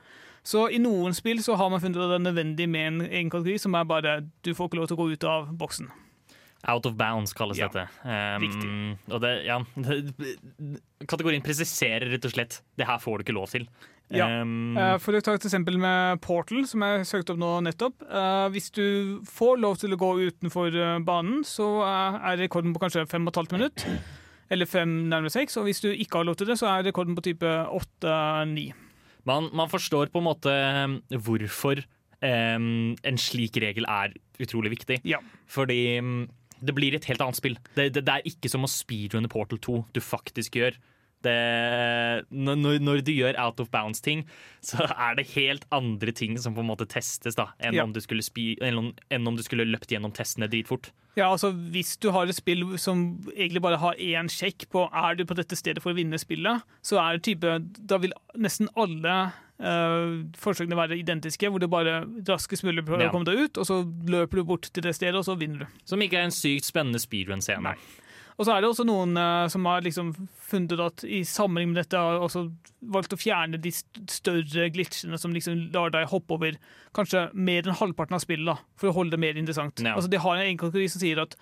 Så 0.43 0.65
i 0.73 0.79
noen 0.81 1.13
spill 1.15 1.43
så 1.45 1.55
har 1.61 1.69
man 1.71 1.81
funnet 1.83 2.01
at 2.01 2.09
det 2.11 2.17
er 2.19 2.25
nødvendig 2.33 2.67
med 2.73 2.87
en 2.89 3.01
egen 3.07 3.31
kategori 3.31 3.59
som 3.61 3.75
er 3.77 3.85
bare 3.85 4.17
du 4.43 4.55
får 4.57 4.71
ikke 4.71 4.79
lov 4.81 4.89
til 4.89 4.97
å 4.97 5.03
gå 5.03 5.09
ut 5.13 5.25
av 5.29 5.51
boksen. 5.61 5.91
Out 6.67 6.87
of 6.91 6.97
bounds 6.99 7.33
kalles 7.37 7.59
Ja, 7.61 7.69
dette. 7.69 7.85
Um, 8.03 8.43
riktig. 8.43 8.71
Og 9.15 9.21
det, 9.23 9.33
ja, 9.47 9.61
det, 9.77 9.99
kategorien 11.13 11.45
presiserer 11.45 12.09
rett 12.11 12.25
og 12.27 12.33
slett 12.35 12.59
det 12.81 12.89
her 12.89 12.99
får 13.03 13.19
du 13.21 13.27
ikke 13.29 13.37
lov 13.37 13.53
til. 13.53 13.69
Ja. 14.15 14.27
Um, 14.43 14.77
Eh, 14.79 14.95
For 15.03 15.13
å 15.13 15.21
ta 15.25 15.35
et 15.37 15.45
eksempel 15.45 15.77
med 15.81 16.21
Portal, 16.25 16.63
som 16.67 16.81
jeg 16.87 17.05
søkte 17.09 17.35
opp 17.35 17.41
nå 17.43 17.51
nettopp. 17.67 18.05
Eh, 18.09 18.47
Hvis 18.55 18.71
du 18.73 19.21
får 19.29 19.59
lov 19.61 19.77
til 19.81 19.93
å 19.93 19.99
gå 20.01 20.11
utenfor 20.31 20.73
eh, 20.73 20.99
banen, 21.05 21.43
så 21.45 21.67
er 21.85 22.39
rekorden 22.41 22.73
på 22.73 22.81
kanskje 22.81 23.07
fem 23.11 23.27
og 23.27 23.35
et 23.35 23.41
halvt 23.43 23.53
minutt. 23.59 23.85
Eller 24.51 24.65
fem 24.67 25.11
nærmere 25.11 25.31
seks. 25.35 25.59
Og 25.61 25.67
hvis 25.69 25.83
du 25.85 25.91
ikke 25.93 26.23
har 26.23 26.25
lov 26.25 26.39
til 26.41 26.49
det, 26.49 26.57
så 26.59 26.71
er 26.73 26.87
rekorden 26.89 27.15
på 27.19 27.27
type 27.27 27.45
åtte-ni. 27.45 28.71
man, 29.29 29.51
man 29.53 29.69
forstår 29.69 30.09
på 30.09 30.23
en 30.23 30.25
måte 30.31 30.55
hvorfor 31.21 31.83
um, 32.23 32.97
en 33.05 33.19
slik 33.21 33.59
regel 33.61 33.85
er 33.85 34.15
utrolig 34.41 34.73
viktig. 34.73 35.03
Ja. 35.05 35.19
Fordi 35.47 35.99
det 36.65 36.75
blir 36.75 36.95
et 36.97 37.05
helt 37.05 37.21
annet 37.21 37.37
spill. 37.37 37.59
Det, 37.77 37.93
det, 37.95 38.07
det 38.07 38.15
er 38.15 38.25
ikke 38.31 38.49
som 38.51 38.65
å 38.65 38.71
speedrunne 38.73 39.29
Portal 39.29 39.61
2 39.63 39.83
du 39.93 40.01
faktisk 40.01 40.57
gjør. 40.57 40.79
Det, 41.25 41.33
når, 42.31 42.79
når 42.79 43.01
du 43.03 43.11
gjør 43.13 43.39
out 43.43 43.59
of 43.61 43.71
bounds-ting, 43.75 44.25
så 44.63 44.85
er 44.87 45.17
det 45.19 45.27
helt 45.35 45.65
andre 45.75 46.13
ting 46.15 46.37
som 46.39 46.55
på 46.55 46.63
en 46.63 46.69
måte 46.71 46.87
testes 46.89 47.35
da, 47.39 47.49
enn, 47.59 47.75
Ja. 47.75 47.85
om, 47.85 47.93
du 47.93 48.01
skulle 48.05 48.23
spi, 48.23 48.53
enn, 48.63 48.79
om, 48.79 48.93
enn 49.11 49.27
om 49.27 49.37
du 49.39 49.43
skulle 49.43 49.67
løpt 49.67 49.91
gjennom 49.91 50.13
testene 50.15 50.49
dritfort. 50.51 50.91
Ja, 51.19 51.33
altså 51.33 51.51
Hvis 51.51 51.97
du 51.99 52.13
har 52.15 52.29
et 52.31 52.37
spill 52.39 52.63
som 52.79 53.19
egentlig 53.35 53.63
bare 53.65 53.81
har 53.83 53.95
én 53.99 54.31
sjekk 54.31 54.69
på 54.71 54.85
er 54.95 55.17
du 55.19 55.25
på 55.27 55.35
dette 55.35 55.57
stedet 55.59 55.83
for 55.83 55.91
å 55.91 55.99
vinne 55.99 56.19
spillet, 56.23 56.63
så 56.87 57.01
er 57.03 57.19
det 57.19 57.25
type, 57.27 57.57
da 57.91 57.99
vil 57.99 58.15
nesten 58.39 58.71
alle 58.79 59.17
eh, 59.59 60.13
forsøkene 60.39 60.79
være 60.79 61.01
identiske, 61.01 61.51
hvor 61.51 61.59
du 61.59 61.67
bare 61.67 62.05
raskest 62.29 62.63
mulig 62.63 62.85
prøver 62.87 63.09
Ja. 63.09 63.11
å 63.11 63.17
komme 63.17 63.27
deg 63.27 63.43
ut, 63.49 63.59
og 63.59 63.67
så 63.67 63.81
løper 64.07 64.37
du 64.39 64.45
bort 64.45 64.71
til 64.71 64.83
det 64.87 64.95
stedet, 64.95 65.17
og 65.19 65.27
så 65.27 65.35
vinner 65.39 65.67
du. 65.67 65.81
Som 65.85 65.99
ikke 66.01 66.21
er 66.23 66.29
en 66.31 66.35
sykt 66.35 66.71
spennende 66.71 67.03
speedrun-scene. 67.03 67.75
Og 68.39 68.47
så 68.47 68.55
er 68.55 68.63
det 68.63 68.69
også 68.71 68.85
noen 68.87 69.17
uh, 69.19 69.49
som 69.51 69.65
har 69.67 69.83
liksom 69.83 70.13
funnet 70.49 70.73
ut 70.77 70.83
at 70.85 71.03
i 71.05 71.25
sammenheng 71.27 71.73
med 71.73 71.81
dette 71.83 71.99
har 71.99 72.21
også 72.23 72.45
valgt 72.95 73.13
å 73.17 73.19
fjerne 73.19 73.59
de 73.59 73.73
st- 73.75 74.05
større 74.15 74.69
glitchene 74.71 75.19
som 75.19 75.35
liksom 75.35 75.65
lar 75.75 75.91
deg 75.91 76.07
hoppe 76.13 76.37
over 76.37 76.59
kanskje 76.95 77.25
mer 77.35 77.67
enn 77.67 77.75
halvparten 77.81 78.15
av 78.15 78.23
spillet, 78.23 78.47
da, 78.47 78.55
for 78.79 78.93
å 78.93 78.95
holde 79.01 79.17
det 79.17 79.23
mer 79.25 79.41
interessant. 79.41 79.83
Ja. 79.83 79.97
Altså 79.99 80.13
De 80.13 80.21
har 80.23 80.39
en 80.45 80.61
kategori 80.61 80.87
som 80.95 81.03
sier 81.03 81.21
at 81.25 81.35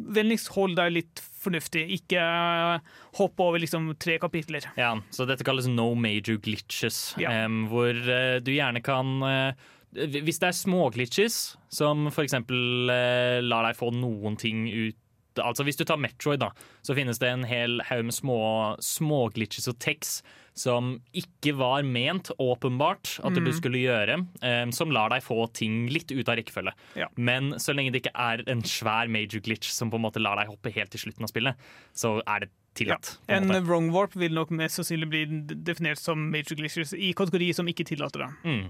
vennligst 0.00 0.48
hold 0.56 0.74
deg 0.78 0.94
litt 0.94 1.20
fornuftig, 1.44 1.82
ikke 2.00 2.20
eh, 2.20 2.94
hopp 3.18 3.40
over 3.44 3.60
liksom 3.62 3.90
tre 4.00 4.16
kapitler. 4.22 4.64
Ja, 4.80 4.94
så 5.14 5.26
dette 5.28 5.44
kalles 5.46 5.68
no 5.70 5.92
major 5.94 6.38
glitches, 6.42 7.12
Ja. 7.20 7.44
um, 7.46 7.66
hvor 7.70 7.92
uh, 7.94 8.38
du 8.42 8.50
gjerne 8.54 8.80
kan 8.84 9.20
uh, 9.22 9.52
Hvis 9.92 10.38
det 10.42 10.48
er 10.50 10.56
småglitches, 10.56 11.36
som 11.74 12.06
f.eks. 12.10 12.34
Eh, 12.40 13.38
lar 13.44 13.66
deg 13.68 13.78
få 13.78 13.90
noen 13.94 14.36
ting 14.40 14.66
ut 14.70 14.98
Altså 15.42 15.64
Hvis 15.66 15.76
du 15.80 15.84
tar 15.84 15.96
Metroid, 16.00 16.40
da, 16.40 16.50
så 16.82 16.94
finnes 16.96 17.18
det 17.18 17.28
en 17.32 17.44
hel 17.44 17.80
haug 17.88 18.04
med 18.04 18.14
små, 18.14 18.38
små 18.80 19.30
glitches 19.34 19.68
og 19.68 19.78
techs 19.82 20.20
som 20.60 20.96
ikke 21.16 21.54
var 21.56 21.82
ment, 21.86 22.30
åpenbart, 22.42 23.18
at 23.24 23.32
Mm. 23.32 23.44
du 23.46 23.52
skulle 23.56 23.78
gjøre, 23.80 24.16
um, 24.42 24.72
som 24.72 24.90
lar 24.90 25.08
deg 25.08 25.22
få 25.22 25.46
ting 25.54 25.86
litt 25.88 26.10
ut 26.10 26.28
av 26.28 26.36
rekkefølge. 26.36 26.72
Ja. 26.96 27.06
Men 27.16 27.52
så 27.62 27.72
lenge 27.72 27.92
det 27.94 28.02
ikke 28.02 28.16
er 28.18 28.42
en 28.50 28.60
svær 28.62 29.08
major 29.08 29.40
glitch 29.40 29.70
som 29.70 29.90
på 29.90 29.96
en 29.96 30.02
måte 30.04 30.20
lar 30.20 30.36
deg 30.36 30.48
hoppe 30.50 30.72
helt 30.74 30.90
til 30.90 31.00
slutten 31.06 31.22
av 31.24 31.30
spillet, 31.32 31.54
så 31.94 32.20
er 32.26 32.40
det 32.40 32.50
tillatt. 32.78 33.18
Ja. 33.28 33.36
en 33.36 33.50
En 33.50 33.64
wrong 33.66 33.90
warp 33.92 34.14
vil 34.16 34.32
nok 34.32 34.50
mest 34.54 34.78
sannsynlig 34.78 35.08
bli 35.10 35.22
definert 35.66 35.98
som 35.98 36.30
major 36.30 36.56
glitches 36.56 36.92
i 36.94 37.12
kategori 37.18 37.52
som 37.54 37.66
ikke 37.68 37.84
tillater 37.88 38.22
det. 38.24 38.30
Mm. 38.44 38.62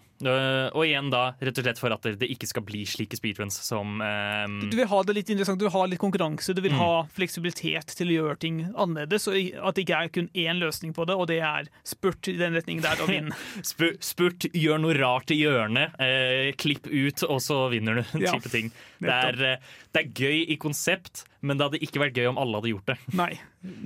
Og 0.74 0.82
igjen 0.86 1.10
da, 1.12 1.34
rett 1.40 1.58
og 1.60 1.64
slett 1.64 1.78
for 1.80 1.92
at 1.94 2.02
det 2.20 2.28
ikke 2.32 2.48
skal 2.48 2.64
bli 2.66 2.82
slike 2.88 3.16
speedruns 3.16 3.56
som 3.64 4.00
ehm, 4.04 4.58
Du 4.70 4.76
vil 4.76 4.88
ha 4.90 5.02
det 5.06 5.14
litt 5.16 5.30
interessant, 5.32 5.60
du 5.60 5.66
vil 5.68 5.72
ha 5.74 5.84
litt 5.88 6.00
konkurranse, 6.02 6.54
du 6.56 6.60
vil 6.64 6.72
Mm. 6.72 6.78
ha 6.78 7.06
fleksibilitet 7.12 7.94
til 7.96 8.08
å 8.12 8.16
gjøre 8.18 8.38
ting 8.38 8.60
annerledes, 8.74 9.26
og 9.28 9.36
at 9.68 9.74
det 9.74 9.84
ikke 9.86 10.00
er 10.04 10.08
kun 10.14 10.28
én 10.34 10.60
løsning 10.60 10.92
på 10.94 11.06
det, 11.08 11.16
og 11.16 11.26
det 11.28 11.40
er 11.40 11.68
spurt 11.84 12.28
i 12.28 12.36
den 12.38 12.54
retningen 12.54 12.82
der 12.84 13.00
og 13.02 13.08
vinn. 13.08 13.30
spu- 13.66 13.96
Spurt, 14.00 14.46
gjør 14.54 14.80
noe 14.80 14.94
rart 14.98 15.30
i 15.34 15.40
hjørnet, 15.42 15.92
eh, 16.00 16.52
klipp 16.56 16.86
ut, 16.86 17.22
og 17.28 17.40
så 17.40 17.68
vinner 17.72 18.00
du. 18.00 18.04
Ja, 18.24 18.32
type 18.36 18.50
ting. 18.52 18.70
Det 19.00 19.08
er, 19.10 19.40
eh, 19.54 19.56
det 19.94 20.04
er 20.04 20.10
gøy 20.12 20.44
i 20.52 20.56
konsept, 20.60 21.24
men 21.40 21.56
det 21.56 21.66
hadde 21.66 21.82
ikke 21.84 22.02
vært 22.02 22.18
gøy 22.20 22.28
om 22.30 22.38
alle 22.40 22.60
hadde 22.60 22.72
gjort 22.72 22.92
det. 22.92 22.96
Nei, 23.20 23.32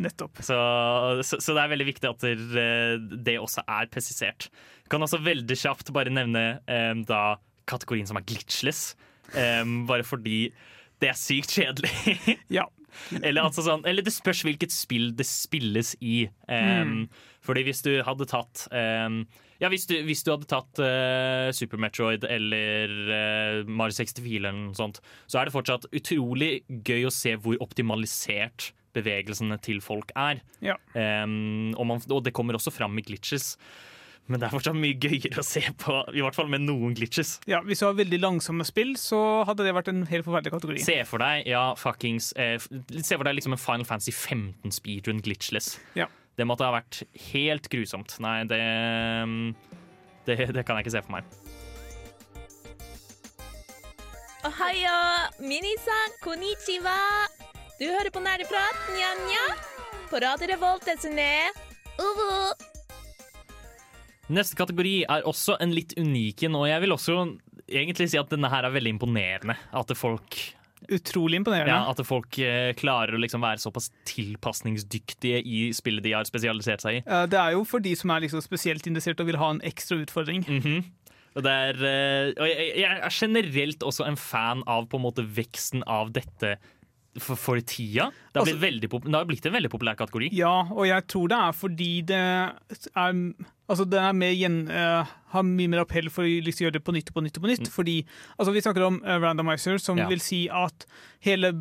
nettopp. 0.06 0.42
Så, 0.42 0.58
så, 1.22 1.40
så 1.40 1.56
det 1.56 1.64
er 1.64 1.72
veldig 1.74 1.88
viktig 1.90 2.10
at 2.10 2.26
det, 2.26 3.16
det 3.26 3.38
også 3.40 3.64
er 3.64 3.90
presisert. 3.92 4.48
Jeg 4.84 4.92
kan 4.92 5.06
også 5.06 5.22
veldig 5.24 5.58
kjapt 5.58 5.92
bare 5.96 6.12
nevne 6.12 6.44
um, 6.68 7.04
da 7.08 7.24
kategorien 7.70 8.08
som 8.08 8.18
er 8.20 8.26
glitchless, 8.28 8.92
um, 9.32 9.84
bare 9.88 10.04
fordi 10.06 10.48
det 11.02 11.12
er 11.12 11.20
sykt 11.20 11.54
kjedelig. 11.58 11.92
Ja. 12.60 12.68
Eller, 13.18 13.42
altså 13.42 13.64
sånn, 13.66 13.82
eller 13.90 14.04
det 14.06 14.12
spørs 14.14 14.44
hvilket 14.46 14.70
spill 14.70 15.08
det 15.18 15.26
spilles 15.26 15.96
i. 15.98 16.28
Um, 16.46 17.08
Fordi 17.42 17.64
hvis 17.66 17.82
du 17.82 17.90
hadde 18.06 18.28
tatt 18.30 18.68
um, 18.70 19.24
Ja, 19.62 19.70
hvis 19.72 19.86
du, 19.90 19.94
hvis 20.06 20.24
du 20.26 20.32
hadde 20.34 20.48
tatt 20.50 20.80
uh, 20.82 21.50
Super 21.54 21.80
Metroid 21.80 22.26
eller 22.26 22.94
uh, 23.08 23.70
Mario 23.70 23.94
64 23.96 24.38
eller 24.40 24.56
noe 24.56 24.78
sånt, 24.78 25.00
så 25.26 25.40
er 25.40 25.48
det 25.48 25.54
fortsatt 25.54 25.88
utrolig 25.94 26.52
gøy 26.86 27.06
å 27.08 27.14
se 27.14 27.36
hvor 27.40 27.60
optimalisert 27.64 28.72
bevegelsene 28.94 29.58
til 29.62 29.80
folk 29.82 30.12
er. 30.18 30.42
Ja. 30.62 30.78
Um, 30.94 31.72
og, 31.74 31.86
man, 31.90 32.04
og 32.10 32.22
det 32.26 32.34
kommer 32.36 32.58
også 32.58 32.74
fram 32.74 32.98
i 32.98 33.04
glitches. 33.06 33.54
Men 34.24 34.40
det 34.40 34.46
er 34.48 34.54
fortsatt 34.54 34.76
mye 34.78 34.96
gøyere 34.96 35.42
å 35.42 35.44
se 35.44 35.60
på, 35.82 35.98
i 36.16 36.22
hvert 36.24 36.36
fall 36.36 36.48
med 36.52 36.64
noen 36.64 36.94
glitches. 36.96 37.36
ja, 37.50 37.60
Hvis 37.66 37.82
du 37.82 37.88
har 37.90 37.98
veldig 37.98 38.20
langsomme 38.22 38.64
spill, 38.64 38.94
så 38.96 39.18
hadde 39.44 39.66
det 39.66 39.74
vært 39.76 39.90
en 39.92 40.06
helt 40.08 40.24
forferdelig 40.24 40.54
kategori. 40.54 40.84
Se 40.86 40.96
for 41.08 41.20
deg 41.20 41.50
ja, 41.50 41.66
fuckings 41.76 42.30
eh, 42.40 42.56
Se 42.56 43.18
for 43.18 43.28
deg 43.28 43.36
liksom 43.36 43.56
en 43.56 43.60
Final 43.60 43.88
Fantasy 43.88 44.14
15 44.14 44.72
speedrun 44.78 45.20
glitchless. 45.24 45.74
Ja. 45.98 46.08
Det 46.34 46.46
måtte 46.48 46.66
ha 46.66 46.74
vært 46.74 47.02
helt 47.30 47.68
grusomt. 47.70 48.16
Nei, 48.22 48.42
det, 48.50 48.60
mm, 49.28 49.54
det 50.26 50.38
Det 50.56 50.64
kan 50.66 50.78
jeg 50.78 50.86
ikke 50.86 50.96
se 50.96 51.04
for 51.06 51.16
meg. 51.16 51.24
Ohayo, 54.44 54.98
minisan, 55.40 56.18
konnichiwa. 56.20 56.98
Du 57.78 57.86
hører 57.88 58.10
på 58.12 58.20
Nerdeprat, 58.20 58.82
nja-nja. 58.92 59.46
På 60.10 60.20
Radio 60.20 60.50
Revolt, 60.50 60.84
desu 60.84 61.08
ne. 61.14 61.48
Uvu. 61.96 62.52
Neste 64.34 64.56
kategori 64.56 65.04
er 65.08 65.24
også 65.28 65.56
en 65.60 65.72
litt 65.76 65.94
unik 66.00 66.44
en, 66.46 66.58
og 66.60 66.68
jeg 66.68 66.82
vil 66.84 66.94
også 66.96 67.16
egentlig 67.64 68.10
si 68.12 68.20
at 68.20 68.30
denne 68.32 68.50
her 68.52 68.66
er 68.66 68.74
veldig 68.74 68.94
imponerende. 68.96 69.56
At 69.72 69.92
folk, 69.96 70.38
Utrolig 70.92 71.40
imponerende. 71.40 71.72
ja, 71.72 71.84
at 71.90 72.02
folk 72.06 72.38
eh, 72.42 72.72
klarer 72.78 73.16
å 73.16 73.22
liksom 73.22 73.44
være 73.44 73.62
såpass 73.62 73.90
tilpasningsdyktige 74.10 75.40
i 75.40 75.62
spillet 75.76 76.04
de 76.04 76.12
har 76.16 76.28
spesialisert 76.28 76.84
seg 76.84 77.00
i. 77.00 77.06
Det 77.30 77.40
er 77.40 77.54
jo 77.56 77.64
for 77.68 77.84
de 77.84 77.94
som 77.96 78.12
er 78.14 78.26
liksom 78.26 78.42
spesielt 78.44 78.86
interessert 78.90 79.22
og 79.22 79.30
vil 79.30 79.40
ha 79.40 79.54
en 79.54 79.64
ekstra 79.64 80.00
utfordring. 80.02 80.44
Og, 81.34 81.42
det 81.42 81.50
er, 81.50 81.80
eh, 81.82 82.50
jeg 82.78 82.86
er 82.86 83.10
generelt 83.10 83.82
også 83.82 84.06
en 84.06 84.18
fan 84.18 84.62
av 84.70 84.86
på 84.86 85.00
en 85.00 85.02
måte 85.02 85.24
veksten 85.26 85.82
av 85.90 86.12
dette 86.14 86.54
for, 87.18 87.36
for 87.38 87.60
tida. 87.60 88.10
Det 88.32 88.40
har, 88.40 88.42
Altså- 88.42 88.54
blitt 88.58 88.62
veldig, 88.64 88.90
det 89.04 89.14
har 89.14 89.24
blitt 89.28 89.46
en 89.46 89.52
veldig 89.54 89.70
populær 89.70 89.94
kategori. 89.98 90.30
Ja, 90.32 90.54
og 90.70 90.86
jeg 90.86 91.06
tror 91.06 91.28
det 91.28 91.38
er 91.38 91.52
fordi 91.52 91.90
det 92.06 92.22
er 92.96 93.34
Altså, 93.66 93.86
det 93.88 93.96
eh, 94.68 95.06
har 95.32 95.42
mye 95.42 95.68
mer 95.72 95.80
appell 95.80 96.10
for 96.10 96.22
å 96.22 96.28
liksom 96.44 96.66
gjøre 96.66 96.72
det 96.76 96.84
på 96.84 96.92
nytt 96.92 97.08
og 97.08 97.14
på 97.14 97.22
nytt 97.24 97.38
og 97.38 97.44
på 97.46 97.48
nytt. 97.48 97.68
Fordi 97.72 97.94
altså, 98.38 98.52
Vi 98.52 98.60
snakker 98.60 98.84
om 98.84 98.98
uh, 99.02 99.16
randomizer, 99.22 99.78
som 99.80 99.96
Mm. 99.96 100.02
Ja. 100.02 100.08
vil 100.08 100.20
si 100.20 100.48
at 100.52 100.84
hele 101.24 101.52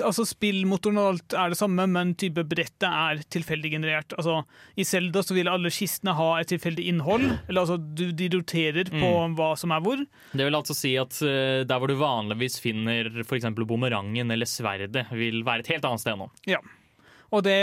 Altså 0.00 0.24
Spillmotoren 0.24 0.96
og 0.96 1.06
alt 1.10 1.34
er 1.36 1.50
det 1.52 1.58
samme, 1.60 1.84
men 1.92 2.14
type 2.16 2.40
brettet 2.48 2.86
er 2.88 3.18
tilfeldig 3.34 3.70
generert. 3.74 4.14
Altså 4.16 4.38
I 4.80 4.86
Zelda 4.88 5.20
vil 5.36 5.50
alle 5.52 5.68
kistene 5.74 6.14
ha 6.16 6.28
et 6.40 6.48
tilfeldig 6.54 6.86
innhold. 6.88 7.26
Eller 7.50 7.60
altså 7.66 7.76
du, 7.76 8.06
De 8.16 8.30
roterer 8.32 8.88
på 8.88 9.10
Mm. 9.14 9.34
hva 9.36 9.50
som 9.60 9.74
er 9.76 9.82
hvor. 9.84 10.00
Det 10.32 10.46
vil 10.48 10.56
altså 10.56 10.72
si 10.78 10.94
at 10.96 11.12
uh, 11.20 11.66
der 11.68 11.76
hvor 11.78 11.92
du 11.92 11.98
vanligvis 12.00 12.56
finner 12.64 13.10
f.eks. 13.26 13.44
bumerangen 13.60 14.32
eller 14.32 14.48
sverdet, 14.48 15.04
vil 15.12 15.42
være 15.44 15.60
et 15.66 15.72
helt 15.74 15.84
annet 15.84 16.00
sted 16.00 16.16
nå. 16.16 16.30
Ja. 16.48 16.62
Og 17.34 17.42
det, 17.44 17.54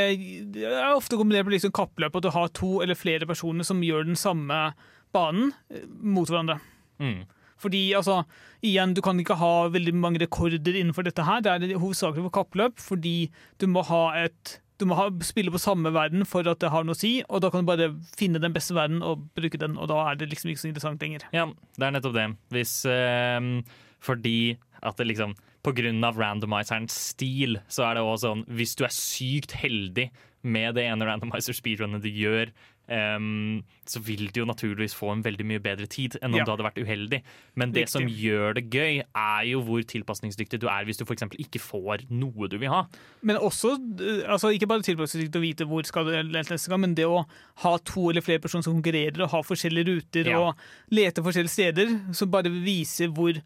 det 0.53 0.65
er 0.67 0.93
ofte 0.93 1.17
kombinert 1.17 1.47
med 1.47 1.55
liksom 1.57 1.73
kappløp, 1.73 2.15
at 2.19 2.23
du 2.25 2.29
har 2.35 2.53
to 2.53 2.81
eller 2.83 2.97
flere 2.97 3.25
personer 3.25 3.65
som 3.65 3.81
gjør 3.81 4.05
den 4.05 4.19
samme 4.19 4.73
banen 5.15 5.53
eh, 5.73 5.85
mot 5.87 6.29
hverandre. 6.29 6.59
Mm. 7.01 7.23
Fordi, 7.61 7.83
altså, 7.97 8.23
igjen, 8.65 8.95
du 8.97 9.03
kan 9.05 9.19
ikke 9.21 9.37
ha 9.39 9.53
veldig 9.73 9.93
mange 9.97 10.21
rekorder 10.23 10.73
innenfor 10.73 11.05
dette 11.07 11.25
her. 11.27 11.43
Det 11.45 11.53
er 11.53 11.79
hovedsakelig 11.81 12.25
for 12.27 12.37
kappløp, 12.41 12.81
fordi 12.81 13.31
du 13.61 13.69
må 13.71 13.85
ha 13.89 14.07
et 14.25 14.57
du 14.81 14.87
må 14.89 14.97
ha, 14.97 15.05
spille 15.21 15.53
på 15.53 15.61
samme 15.61 15.91
verden 15.93 16.25
for 16.25 16.47
at 16.49 16.61
det 16.63 16.71
har 16.73 16.85
noe 16.87 16.97
å 16.97 16.97
si, 16.97 17.19
og 17.29 17.43
da 17.43 17.51
kan 17.53 17.61
du 17.61 17.69
bare 17.69 17.91
finne 18.17 18.41
den 18.41 18.55
beste 18.55 18.73
verden 18.73 19.03
og 19.05 19.27
bruke 19.37 19.59
den, 19.61 19.77
og 19.77 19.91
da 19.91 19.99
er 20.09 20.17
det 20.17 20.31
liksom 20.31 20.49
ikke 20.49 20.63
så 20.63 20.71
interessant 20.71 21.05
lenger. 21.05 21.27
Ja, 21.35 21.45
det 21.77 21.85
er 21.85 21.93
nettopp 21.93 22.17
det. 22.17 22.27
Hvis 22.55 22.73
øh, 22.89 23.61
Fordi 24.01 24.57
at 24.81 24.97
det 24.97 25.11
liksom 25.11 25.35
På 25.61 25.75
grunn 25.77 26.01
av 26.03 26.17
randomizerens 26.17 26.95
stil, 27.11 27.59
så 27.69 27.85
er 27.85 27.95
det 27.99 28.01
også 28.01 28.31
sånn 28.31 28.43
Hvis 28.49 28.73
du 28.79 28.81
er 28.87 28.95
sykt 28.95 29.53
heldig 29.61 30.09
med 30.41 30.73
det 30.73 30.87
ene 30.89 31.05
randomizer 31.05 31.53
speedrunnet 31.53 32.01
du 32.01 32.09
gjør, 32.09 32.49
em, 32.91 33.61
så 33.87 34.01
vil 34.03 34.27
du 34.33 34.41
jo 34.41 34.45
naturligvis 34.49 34.93
få 34.97 35.13
en 35.13 35.21
veldig 35.23 35.45
mye 35.47 35.61
bedre 35.63 35.87
tid 35.87 36.17
enn 36.21 36.33
om 36.33 36.39
Ja. 36.41 36.45
du 36.45 36.51
hadde 36.51 36.65
vært 36.67 36.81
uheldig. 36.83 37.21
Men 37.55 37.71
det 37.71 37.85
Riktig. 37.85 37.93
som 37.93 38.07
gjør 38.07 38.53
det 38.57 38.65
gøy, 38.73 38.99
er 39.15 39.43
jo 39.47 39.61
hvor 39.63 39.81
tilpasningsdyktig 39.87 40.59
du 40.59 40.67
er 40.67 40.83
hvis 40.85 40.97
du 40.99 41.05
f.eks. 41.05 41.23
ikke 41.39 41.59
får 41.63 42.05
noe 42.11 42.47
du 42.51 42.57
vil 42.57 42.69
ha. 42.69 42.83
Men 43.23 43.37
også, 43.37 43.73
eh, 44.01 44.27
altså 44.29 44.51
ikke 44.53 44.67
bare 44.67 44.83
tilpasningsdyktig 44.83 45.39
å 45.39 45.45
vite 45.47 45.65
hvor 45.69 45.83
skal 45.87 46.05
du 46.05 46.11
lete 46.11 46.51
neste 46.53 46.69
gang, 46.69 46.81
men 46.81 46.95
det 46.95 47.05
å 47.07 47.25
ha 47.63 47.77
to 47.79 48.09
eller 48.11 48.21
flere 48.21 48.39
personer 48.43 48.63
som 48.63 48.75
konkurrerer 48.81 49.21
og 49.23 49.29
ha 49.31 49.41
forskjellige 49.41 49.87
ruter 49.95 50.27
Ja. 50.29 50.39
og 50.49 50.55
lete 50.91 51.23
forskjellige 51.23 51.49
steder, 51.55 52.13
som 52.13 52.29
bare 52.29 52.49
viser 52.51 53.07
hvor 53.07 53.39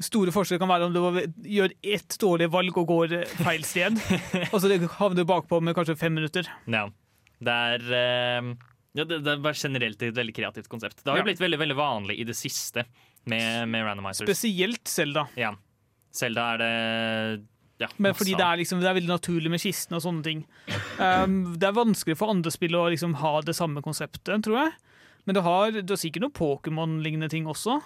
store 0.00 0.30
forskjeller 0.30 0.60
kan 0.62 0.68
være 0.70 0.86
om 0.86 0.92
du 0.94 1.48
gjør 1.50 1.72
ett 1.82 2.16
dårlig 2.22 2.46
valg 2.50 2.76
og 2.78 2.86
går 2.86 3.12
eh, 3.18 3.24
feil 3.42 3.64
sted. 3.66 3.98
og 4.52 4.60
så 4.62 4.70
havner 4.98 5.16
du 5.16 5.24
bakpå 5.24 5.60
med 5.62 5.74
kanskje 5.74 5.96
fem 5.98 6.14
minutter. 6.14 6.46
Ja. 6.70 6.88
Det 7.40 7.54
er 7.54 8.38
em, 8.38 8.56
ja, 8.96 9.04
det, 9.04 9.20
det 9.26 9.36
var 9.44 9.54
generelt 9.54 10.02
et 10.02 10.16
veldig 10.16 10.34
kreativt 10.34 10.68
konsept. 10.70 11.02
Det 11.04 11.12
har 11.12 11.20
jo 11.20 11.26
blitt 11.28 11.42
veldig 11.42 11.60
veldig 11.60 11.76
vanlig 11.78 12.18
i 12.22 12.26
det 12.28 12.36
siste 12.38 12.86
med, 13.28 13.68
med 13.68 13.84
randomizers. 13.84 14.26
Spesielt 14.26 14.88
Selda. 14.88 15.26
Ja. 15.38 15.52
Selda 16.14 16.46
er 16.54 16.62
det 16.62 16.72
ja, 17.78 17.86
Men 18.02 18.16
fordi 18.18 18.34
det 18.34 18.42
er, 18.42 18.58
liksom, 18.58 18.80
det 18.82 18.88
er 18.90 18.96
veldig 18.96 19.12
naturlig 19.12 19.52
med 19.52 19.62
kistene 19.62 20.00
og 20.00 20.02
sånne 20.02 20.24
ting. 20.26 20.40
Um, 20.98 21.54
det 21.60 21.68
er 21.68 21.76
vanskelig 21.76 22.16
for 22.18 22.32
andre 22.32 22.50
spill 22.50 22.74
å 22.74 22.88
liksom 22.90 23.14
ha 23.20 23.36
det 23.46 23.54
samme 23.54 23.84
konseptet, 23.84 24.32
tror 24.42 24.56
jeg. 24.64 24.72
Men 25.28 25.36
du 25.36 25.42
har, 25.44 25.76
du 25.76 25.92
har 25.92 26.00
sikkert 26.00 26.24
noen 26.24 26.34
Pokémon-lignende 26.34 27.30
ting 27.30 27.46
også. 27.46 27.76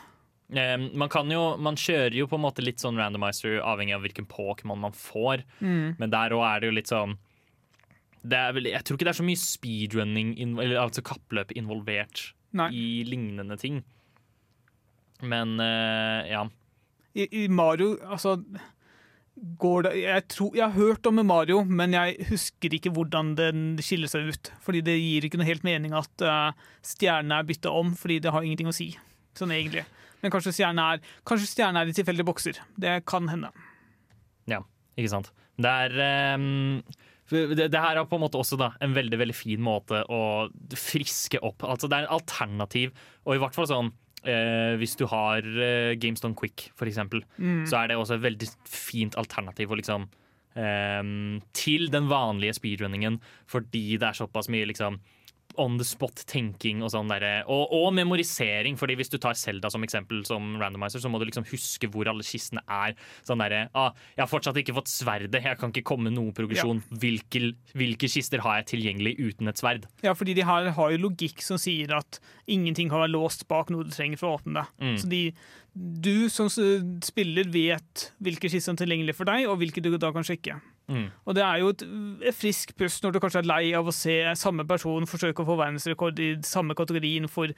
Man 0.52 1.08
kan 1.12 1.28
jo, 1.32 1.42
man 1.60 1.76
kjører 1.80 2.16
jo 2.16 2.28
på 2.28 2.38
en 2.38 2.44
måte 2.44 2.64
litt 2.64 2.80
sånn 2.80 2.96
randomizer 3.00 3.60
avhengig 3.64 3.96
av 3.96 4.06
hvilken 4.06 4.28
Pokémon 4.30 4.80
man 4.80 4.96
får. 4.96 5.44
Mm. 5.60 5.98
Men 6.00 6.12
der 6.12 6.36
òg 6.36 6.44
er 6.46 6.62
det 6.62 6.70
jo 6.70 6.76
litt 6.78 6.92
sånn 6.92 7.16
det 7.16 7.31
vel, 8.22 8.70
Jeg 8.70 8.84
tror 8.84 8.96
ikke 8.96 9.08
det 9.08 9.14
er 9.14 9.20
så 9.20 9.26
mye 9.26 9.40
speedrunning, 9.40 10.34
eller 10.38 10.78
altså 10.80 11.02
kappløp, 11.02 11.52
involvert 11.58 12.32
Nei. 12.54 12.70
i 12.70 12.84
lignende 13.08 13.56
ting. 13.58 13.82
Men 15.22 15.58
uh, 15.60 16.22
ja. 16.26 16.46
I, 17.14 17.26
I 17.44 17.48
Mario, 17.48 17.96
altså 18.02 18.38
går 19.58 19.86
det, 19.86 19.92
jeg, 20.02 20.24
tror, 20.28 20.50
jeg 20.56 20.64
har 20.66 20.76
hørt 20.76 21.06
om 21.08 21.20
Mario, 21.26 21.62
men 21.64 21.94
jeg 21.96 22.26
husker 22.28 22.74
ikke 22.76 22.92
hvordan 22.92 23.34
den 23.38 23.64
skiller 23.82 24.10
seg 24.10 24.28
ut. 24.28 24.52
Fordi 24.62 24.82
det 24.84 24.98
gir 25.00 25.26
ikke 25.26 25.40
noe 25.40 25.48
helt 25.48 25.66
mening 25.66 25.96
at 25.96 26.26
uh, 26.26 26.52
stjernene 26.86 27.40
er 27.40 27.48
bytta 27.48 27.72
om, 27.72 27.94
fordi 27.98 28.20
det 28.22 28.34
har 28.34 28.44
ingenting 28.44 28.70
å 28.70 28.76
si. 28.76 28.92
Sånn 29.38 29.54
egentlig. 29.54 29.86
Men 30.22 30.34
kanskje 30.34 30.54
stjernene 30.54 30.88
er, 30.94 31.14
kanskje 31.26 31.50
stjernene 31.50 31.82
er 31.82 31.90
i 31.90 31.96
tilfeldige 31.96 32.28
bokser. 32.28 32.60
Det 32.78 33.00
kan 33.08 33.30
hende. 33.32 33.50
Ja, 34.50 34.60
ikke 34.98 35.14
sant. 35.14 35.32
Det 35.62 35.70
er 35.70 35.96
for 36.36 37.11
det, 37.32 37.66
det 37.72 37.80
her 37.80 37.96
er 37.98 38.06
på 38.08 38.18
en 38.18 38.24
måte 38.26 38.38
også 38.40 38.58
da, 38.60 38.70
en 38.84 38.94
veldig 38.96 39.18
veldig 39.20 39.34
fin 39.36 39.62
måte 39.64 40.02
å 40.12 40.20
friske 40.76 41.40
opp 41.42 41.64
Altså 41.64 41.88
Det 41.90 41.98
er 41.98 42.06
en 42.06 42.16
alternativ, 42.18 42.92
og 43.26 43.34
i 43.36 43.40
hvert 43.42 43.56
fall 43.56 43.68
sånn 43.70 43.90
eh, 44.24 44.74
hvis 44.80 44.94
du 45.00 45.06
har 45.10 45.40
eh, 45.42 45.94
GameStone 45.98 46.36
Quick, 46.38 46.68
eksempel, 46.92 47.24
Mm. 47.38 47.64
så 47.66 47.80
er 47.82 47.88
det 47.90 47.96
også 47.98 48.18
et 48.18 48.26
veldig 48.28 48.48
fint 48.68 49.16
alternativ 49.18 49.72
å 49.72 49.78
liksom 49.80 50.06
eh, 50.54 51.02
til 51.56 51.88
den 51.90 52.08
vanlige 52.12 52.54
speedrunningen, 52.60 53.18
fordi 53.50 53.96
det 53.98 54.10
er 54.12 54.20
såpass 54.20 54.50
mye 54.52 54.68
liksom 54.70 55.00
on 55.60 55.78
the 55.80 55.86
spot-tenking 55.86 56.82
og 56.84 56.92
sånn 56.94 57.10
derre. 57.10 57.42
Og, 57.50 57.72
og 57.76 57.90
memorisering, 57.96 58.76
fordi 58.80 58.96
hvis 58.98 59.12
du 59.12 59.18
tar 59.22 59.36
Selda 59.38 59.70
som 59.72 59.84
eksempel 59.84 60.22
som 60.28 60.54
randomizer, 60.60 61.02
så 61.02 61.10
må 61.12 61.20
du 61.20 61.26
liksom 61.28 61.46
huske 61.50 61.90
hvor 61.92 62.10
alle 62.10 62.26
kistene 62.26 62.62
er. 62.66 62.96
Sånn 63.26 63.42
derre 63.42 63.66
ah, 63.78 63.92
'Jeg 64.14 64.24
har 64.24 64.30
fortsatt 64.30 64.60
ikke 64.60 64.76
fått 64.76 64.92
sverdet, 64.92 65.42
jeg 65.42 65.58
kan 65.60 65.72
ikke 65.72 65.86
komme 65.92 66.12
noen 66.12 66.34
progresjon'. 66.36 66.82
Hvilke, 67.02 67.54
hvilke 67.76 68.10
kister 68.10 68.44
har 68.44 68.60
jeg 68.60 68.70
tilgjengelig 68.74 69.16
uten 69.20 69.48
et 69.48 69.60
sverd? 69.60 69.88
Ja, 70.04 70.14
fordi 70.16 70.36
de 70.38 70.46
her 70.46 70.70
har 70.76 70.92
jo 70.92 71.02
logikk 71.08 71.42
som 71.44 71.60
sier 71.60 71.94
at 71.96 72.20
ingenting 72.46 72.90
kan 72.92 73.04
være 73.04 73.14
låst 73.14 73.46
bak 73.50 73.70
noe 73.72 73.86
du 73.86 73.92
trenger 73.94 74.20
for 74.20 74.30
å 74.30 74.38
åpne 74.40 74.60
det. 74.60 74.66
Mm. 74.82 74.96
Så 75.00 75.10
de, 75.10 75.22
du 75.74 76.28
som 76.32 76.50
spiller 76.52 77.48
vet 77.52 78.08
hvilke 78.22 78.48
kister 78.48 78.70
som 78.70 78.76
er 78.76 78.84
tilgjengelige 78.84 79.18
for 79.18 79.28
deg, 79.28 79.48
og 79.48 79.58
hvilke 79.62 79.84
du 79.84 79.94
da 79.96 80.12
kan 80.14 80.26
sjekke. 80.26 80.58
Mm. 80.92 81.06
Og 81.26 81.34
det 81.38 81.42
er 81.46 81.62
jo 81.62 81.70
et, 81.72 81.82
et 82.28 82.36
frisk 82.36 82.74
pust 82.78 83.02
når 83.04 83.14
du 83.16 83.20
kanskje 83.24 83.40
er 83.40 83.48
lei 83.48 83.62
av 83.78 83.88
å 83.88 83.94
se 83.96 84.18
samme 84.38 84.66
person 84.68 85.08
forsøke 85.08 85.40
å 85.44 85.48
få 85.48 85.56
verdensrekord 85.60 86.20
i 86.20 86.28
samme 86.44 86.76
kategorien 86.78 87.28
for 87.32 87.54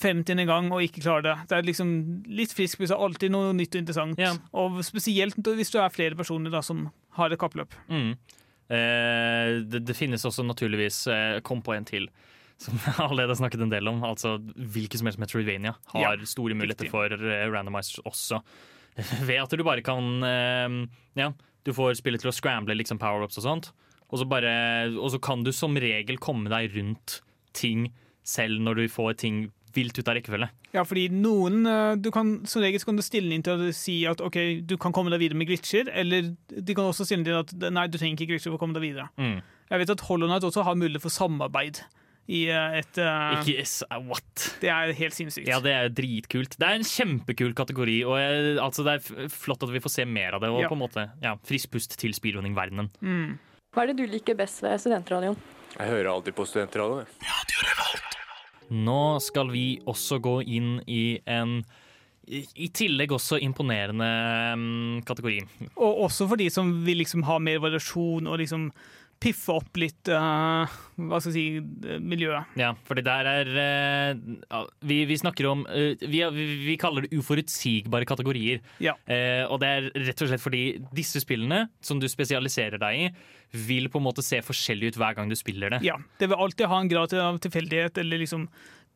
50. 0.00 0.38
gang 0.48 0.68
og 0.72 0.84
ikke 0.86 1.02
klare 1.04 1.24
det. 1.26 1.36
Det 1.50 1.56
er 1.58 1.66
liksom 1.66 1.88
litt 2.30 2.52
frisk 2.56 2.78
pust, 2.80 2.94
alltid 2.94 3.32
noe 3.34 3.52
nytt 3.58 3.74
og 3.74 3.82
interessant. 3.82 4.20
Ja. 4.22 4.32
Og 4.56 4.78
spesielt 4.86 5.36
hvis 5.44 5.72
du 5.74 5.80
er 5.82 5.92
flere 5.92 6.16
personer 6.18 6.52
da, 6.54 6.62
som 6.64 6.86
har 7.18 7.34
et 7.34 7.40
kappløp. 7.42 7.74
Mm. 7.90 8.12
Eh, 8.70 9.52
det, 9.66 9.82
det 9.88 9.96
finnes 9.98 10.22
også 10.24 10.44
naturligvis 10.46 11.02
eh, 11.10 11.38
Kom 11.46 11.62
på 11.66 11.74
en 11.74 11.86
til. 11.88 12.06
Som 12.60 12.76
jeg 12.78 12.94
allerede 13.02 13.32
har 13.34 13.40
snakket 13.40 13.64
en 13.64 13.72
del 13.72 13.88
om. 13.90 14.02
Altså 14.06 14.36
Hvilke 14.54 14.98
som 15.00 15.08
helst 15.10 15.20
Metroidvania 15.22 15.74
har 15.94 16.04
Ja, 16.20 16.26
store 16.28 16.54
muligheter 16.54 16.86
riktig. 16.86 16.92
for 16.94 17.10
eh, 17.16 17.46
randomizers 17.50 18.02
også. 18.06 18.42
Ved 19.26 19.38
at 19.42 19.54
du 19.56 19.64
bare 19.66 19.82
kan 19.86 20.22
eh, 20.26 20.76
Ja, 21.18 21.30
du 21.70 21.76
får 21.76 21.96
spillet 22.02 22.22
til 22.22 22.32
å 22.32 22.34
scramble 22.34 22.76
liksom 22.78 23.00
power-ups 23.00 23.40
og 23.40 23.46
sånt. 23.46 23.70
Og 24.10 24.18
så, 24.18 24.26
bare, 24.26 24.52
og 24.98 25.12
så 25.14 25.20
kan 25.22 25.44
du 25.46 25.52
som 25.54 25.76
regel 25.78 26.18
komme 26.22 26.50
deg 26.50 26.74
rundt 26.74 27.20
ting 27.56 27.88
selv 28.26 28.62
når 28.62 28.82
du 28.82 28.92
får 28.92 29.18
ting 29.22 29.44
vilt 29.74 29.98
ut 29.98 30.08
av 30.08 30.16
rekkefølge. 30.18 30.48
Ja, 30.74 30.82
fordi 30.86 31.06
noen 31.14 31.62
eh, 31.66 31.92
du 31.98 32.10
kan, 32.14 32.40
Som 32.48 32.62
regel 32.62 32.82
så 32.82 32.90
kan 32.90 32.98
du 32.98 33.04
stille 33.06 33.34
inn 33.34 33.44
til 33.46 33.58
å 33.58 33.70
si 33.74 34.00
at 34.10 34.22
ok, 34.22 34.66
du 34.66 34.76
kan 34.82 34.94
komme 34.94 35.12
deg 35.14 35.22
videre 35.22 35.38
med 35.38 35.50
glitcher, 35.50 35.90
eller 35.94 36.32
de 36.50 36.76
kan 36.76 36.90
også 36.90 37.06
stille 37.06 37.22
inn 37.22 37.28
til 37.28 37.38
at 37.38 37.70
nei, 37.70 37.86
du 37.90 37.98
trenger 37.98 38.18
ikke 38.18 38.34
glitcher 38.34 38.50
for 38.50 38.58
å 38.58 38.62
komme 38.62 38.76
deg 38.78 38.88
videre. 38.88 39.08
Mm. 39.20 39.40
Jeg 39.70 39.82
vet 39.82 39.94
at 39.94 40.04
Hollow 40.08 40.30
Knight 40.30 40.46
også 40.46 40.66
har 40.66 40.78
mulighet 40.78 41.04
for 41.04 41.14
samarbeid 41.14 41.84
i 42.30 42.44
eh, 42.52 42.76
et 42.78 42.98
uh, 43.02 43.40
Ikke 43.40 43.64
s- 43.66 43.82
What? 44.06 44.44
Det 44.62 44.70
er 44.70 44.92
helt 44.94 45.16
sinnssykt. 45.16 45.48
Ja, 45.50 45.58
det 45.64 45.72
er 45.74 45.88
dritkult. 45.90 46.54
Det 46.60 46.66
er 46.68 46.78
en 46.78 46.86
kjempekul 46.86 47.52
kategori, 47.58 47.96
og 48.06 48.14
jeg, 48.20 48.56
altså, 48.62 48.84
det 48.86 48.94
er 49.00 49.28
flott 49.34 49.64
at 49.66 49.72
vi 49.74 49.82
får 49.82 49.94
se 49.98 50.06
mer 50.06 50.38
av 50.38 50.44
det. 50.44 50.50
Og 50.54 50.62
Ja. 50.62 50.68
på 50.70 50.78
en 50.78 50.84
måte, 50.84 51.08
ja, 51.24 51.34
frisk 51.48 51.72
pust 51.74 51.98
til 51.98 52.14
speedrunning-verdenen. 52.14 52.90
Mm. 53.02 53.38
Hva 53.74 53.82
er 53.84 53.92
det 53.92 53.98
du 54.00 54.06
liker 54.10 54.34
best 54.38 54.62
ved 54.62 54.78
studentradioen? 54.82 55.36
Jeg 55.76 55.86
hører 55.90 56.12
alltid 56.14 56.34
på 56.34 56.46
studentradioen. 56.46 57.06
Nå 58.70 59.00
skal 59.22 59.50
vi 59.50 59.64
også 59.90 60.20
gå 60.22 60.36
inn 60.46 60.76
i 60.86 61.18
en 61.26 61.60
i 62.30 62.44
i 62.62 62.68
tillegg 62.70 63.10
også 63.10 63.40
imponerende 63.42 64.06
um, 64.54 65.00
kategori. 65.02 65.40
Og 65.82 66.04
også 66.04 66.28
for 66.30 66.38
de 66.38 66.46
som 66.52 66.68
vil 66.86 67.00
liksom 67.00 67.24
ha 67.26 67.40
mer 67.42 67.58
variasjon 67.64 68.28
og 68.30 68.38
liksom 68.38 68.68
piffe 69.20 69.52
opp 69.52 69.76
litt 69.80 70.08
uh, 70.08 70.64
hva 70.96 71.20
skal 71.20 71.34
jeg 71.34 71.60
si, 71.60 71.98
miljøet. 72.00 72.54
Ja, 72.60 72.72
fordi 72.88 73.04
der 73.06 73.28
er 73.28 73.50
uh, 73.52 74.62
vi, 74.86 75.02
vi 75.08 75.18
snakker 75.20 75.50
om 75.50 75.66
uh, 75.68 75.92
vi, 76.00 76.22
vi, 76.64 76.78
kaller 76.80 77.06
det 77.06 77.20
uforutsigbare 77.20 78.08
kategorier. 78.08 78.64
Ja. 78.80 78.96
Og 79.50 79.60
det 79.62 79.68
er 79.68 79.90
rett 80.08 80.24
og 80.24 80.30
slett 80.30 80.42
fordi 80.42 80.64
disse 80.96 81.20
spillene 81.22 81.66
som 81.84 82.00
du 82.00 82.08
spesialiserer 82.10 82.80
deg 82.80 83.04
i, 83.04 83.06
vil 83.66 83.88
på 83.90 83.98
en 83.98 84.06
måte 84.06 84.24
se 84.24 84.38
forskjellig 84.46 84.92
ut 84.92 84.98
hver 85.00 85.16
gang 85.18 85.30
du 85.30 85.36
spiller 85.38 85.74
det. 85.74 85.82
Ja, 85.86 85.98
Det 86.18 86.30
vil 86.30 86.38
alltid 86.38 86.70
ha 86.70 86.80
en 86.80 86.90
grad 86.90 87.14
av 87.18 87.40
tilfeldighet, 87.42 87.98
eller 87.98 88.22
liksom 88.22 88.46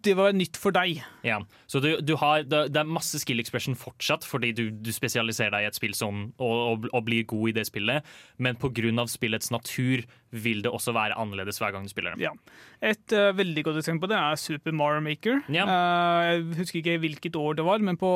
Det 0.05 0.14
var 0.18 0.34
nytt 0.36 0.59
for 0.61 0.74
deg. 0.74 1.00
Ja, 1.26 1.38
så 1.70 1.80
du, 1.82 1.90
du 2.05 2.14
har, 2.20 2.44
det, 2.44 2.66
det 2.74 2.80
er 2.82 2.90
masse 2.90 3.18
skill 3.22 3.40
expression 3.42 3.76
fortsatt, 3.78 4.26
fordi 4.28 4.52
du, 4.57 4.64
du 4.70 4.90
spesialiserer 4.94 5.55
deg 5.55 5.64
i 5.64 5.70
et 5.70 5.78
spill 5.78 5.96
som, 5.96 6.26
og, 6.36 6.55
og, 6.55 6.86
og 6.92 7.07
blir 7.07 7.26
god 7.30 7.52
i 7.52 7.57
det 7.61 7.66
spillet, 7.70 8.05
men 8.36 8.61
pga. 8.61 9.07
spillets 9.11 9.50
natur 9.55 10.05
vil 10.34 10.62
det 10.64 10.72
også 10.72 10.94
være 10.96 11.16
annerledes 11.20 11.61
hver 11.62 11.72
gang 11.74 11.86
du 11.86 11.92
spiller 11.92 12.14
det. 12.14 12.26
Ja. 12.26 12.34
Et 12.82 13.16
uh, 13.16 13.32
veldig 13.36 13.64
godt 13.64 13.80
eksempel 13.82 14.07
på 14.07 14.12
det 14.12 14.20
er 14.20 14.38
Super 14.40 14.76
Mario 14.76 15.00
Maker. 15.05 15.42
Ja. 15.48 15.64
Uh, 15.64 16.22
jeg 16.28 16.46
husker 16.61 16.80
ikke 16.82 17.00
hvilket 17.07 17.36
år 17.40 17.59
det 17.59 17.66
var, 17.66 17.82
men 17.84 17.98
på 18.00 18.12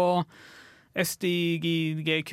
SDGQ 0.99 2.33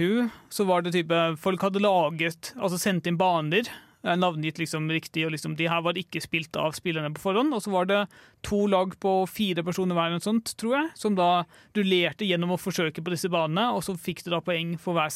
så 0.50 0.66
var 0.66 0.82
det 0.82 0.96
type 0.96 1.18
Folk 1.42 1.62
hadde 1.62 1.84
laget, 1.84 2.54
altså 2.58 2.80
sendt 2.82 3.08
inn 3.10 3.20
baner. 3.20 3.70
Eh, 4.06 4.16
Navngitt 4.20 4.62
liksom 4.62 4.88
riktig, 4.94 5.26
og 5.28 5.34
liksom 5.36 5.58
de 5.60 5.68
her 5.72 5.84
var 5.86 5.98
ikke 6.00 6.22
spilt 6.24 6.56
av 6.62 6.76
spillerne 6.78 7.12
på 7.16 7.24
forhånd. 7.26 7.54
Og 7.58 7.66
så 7.66 7.74
var 7.74 7.90
det 7.90 8.02
to 8.46 8.64
lag 8.72 8.96
på 9.02 9.18
fire 9.30 9.66
personer 9.66 9.98
hver, 9.98 10.14
noe 10.16 10.24
sånt, 10.24 10.54
tror 10.62 10.78
jeg, 10.80 10.94
som 11.02 11.18
da 11.18 11.30
rullerte 11.78 12.28
gjennom 12.30 12.56
å 12.56 12.62
forsøke 12.62 13.04
på 13.04 13.16
disse 13.16 13.32
banene, 13.34 13.72
og 13.76 13.84
så 13.86 13.98
fikk 13.98 14.24
du 14.26 14.32
da 14.36 14.44
poeng 14.46 14.78
for 14.82 14.98
hver, 14.98 15.12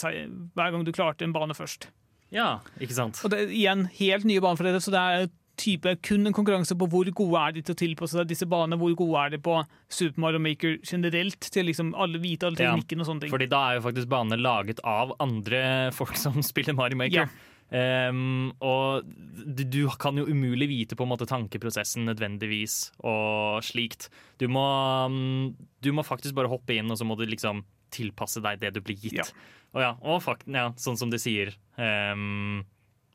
hver 0.57 0.75
gang 0.75 0.85
du 0.87 0.93
klarte 0.95 1.27
en 1.27 1.35
bane 1.35 1.57
først. 1.57 1.91
Ja, 2.33 2.59
ikke 2.77 2.97
sant? 2.97 3.21
Og 3.25 3.31
det 3.33 3.45
er 3.45 3.53
igjen 3.53 3.87
helt 3.97 4.27
nye 4.29 4.41
baner 4.43 4.59
for 4.59 4.69
dere, 4.69 4.81
så 4.83 4.93
det 4.93 5.01
er 5.01 5.29
type 5.59 5.91
kun 6.07 6.27
en 6.27 6.35
konkurranse 6.35 6.75
på 6.79 6.87
hvor 6.87 7.09
gode 7.15 7.41
er 7.41 7.55
de 7.57 7.63
til 7.65 7.75
å 7.75 7.79
tilpasse 7.81 8.15
seg 8.15 8.29
disse 8.29 8.47
banene, 8.49 8.79
hvor 8.79 8.95
gode 8.97 9.25
er 9.25 9.33
de 9.35 9.41
på 9.43 9.57
Super 9.91 10.23
Mario 10.23 10.41
Maker 10.43 10.77
generelt, 10.87 11.49
til 11.51 11.67
liksom 11.69 11.91
alle 11.99 12.21
vite 12.23 12.47
alle 12.47 12.61
Ja, 12.61 12.73
teknikken 12.75 13.03
og 13.03 13.09
sånne 13.09 13.25
ting. 13.25 13.33
Fordi 13.33 13.49
da 13.51 13.61
er 13.67 13.79
jo 13.79 13.85
faktisk 13.89 14.11
banene 14.11 14.39
laget 14.39 14.81
av 14.87 15.15
andre 15.19 15.61
folk 15.95 16.15
som 16.19 16.39
spiller 16.45 16.77
Mario 16.77 16.99
Maker. 17.01 17.31
Ehm, 17.75 18.49
og 18.65 19.05
du, 19.05 19.63
du 19.63 19.81
kan 20.01 20.17
jo 20.17 20.25
umulig 20.25 20.69
vite 20.71 20.97
på 20.97 21.05
en 21.05 21.11
måte 21.11 21.27
tankeprosessen 21.29 22.07
nødvendigvis 22.09 22.79
og 23.05 23.61
slikt. 23.65 24.09
Du 24.41 24.47
må, 24.51 24.65
mm, 25.11 25.53
du 25.85 25.91
må 25.93 26.05
faktisk 26.07 26.37
bare 26.39 26.49
hoppe 26.51 26.77
inn, 26.79 26.89
og 26.89 26.97
så 26.99 27.05
må 27.07 27.17
du 27.19 27.27
liksom 27.29 27.63
tilpasse 27.93 28.41
deg 28.45 28.59
det 28.61 28.73
du 28.75 28.81
blir 28.85 28.97
gitt. 29.01 29.21
Ja. 29.21 29.29
Og 29.73 29.83
ja, 29.85 29.93
og 30.01 30.21
fakt, 30.25 30.47
ja, 30.49 30.71
sånn 30.81 30.97
som 30.97 31.11
de 31.13 31.19
sier. 31.21 31.53
Um, 31.77 32.65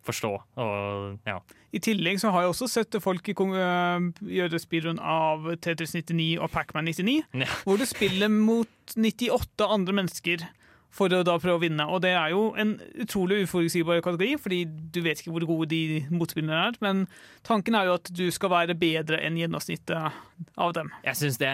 forstå 0.04 0.30
og 0.60 1.28
ja. 1.28 1.38
I 1.74 1.80
tillegg 1.82 2.18
så 2.20 2.30
har 2.34 2.44
jeg 2.44 2.52
også 2.52 2.66
sett 2.70 2.96
folk 3.02 3.30
øh, 3.32 4.08
gjøre 4.28 4.60
speedrun 4.60 5.00
av 5.00 5.46
Tetris 5.64 5.94
99 5.96 6.36
og 6.44 6.52
Pacman 6.52 6.84
99, 6.90 7.22
Ja. 7.40 7.48
hvor 7.64 7.80
du 7.80 7.86
spiller 7.88 8.28
mot 8.28 8.68
98 8.94 9.64
andre 9.64 9.96
mennesker 9.96 10.44
for 10.94 11.10
å 11.10 11.22
da 11.26 11.34
prøve 11.42 11.58
å 11.58 11.62
vinne. 11.62 11.86
Og 11.90 12.02
det 12.04 12.12
er 12.14 12.30
jo 12.34 12.52
en 12.60 12.76
utrolig 13.02 13.42
uforutsigbar 13.44 14.02
kategori, 14.04 14.38
fordi 14.42 14.60
du 14.94 15.00
vet 15.04 15.20
ikke 15.20 15.34
hvor 15.34 15.46
gode 15.48 15.68
de 15.72 16.02
motspillerne 16.14 16.68
er. 16.68 16.78
Men 16.84 17.04
tanken 17.46 17.74
er 17.78 17.88
jo 17.88 17.96
at 17.98 18.10
du 18.14 18.24
skal 18.34 18.52
være 18.52 18.76
bedre 18.78 19.18
enn 19.26 19.38
gjennomsnittet 19.40 20.14
av 20.60 20.74
dem. 20.76 20.92
Jeg 21.06 21.18
syns 21.20 21.40
det, 21.40 21.50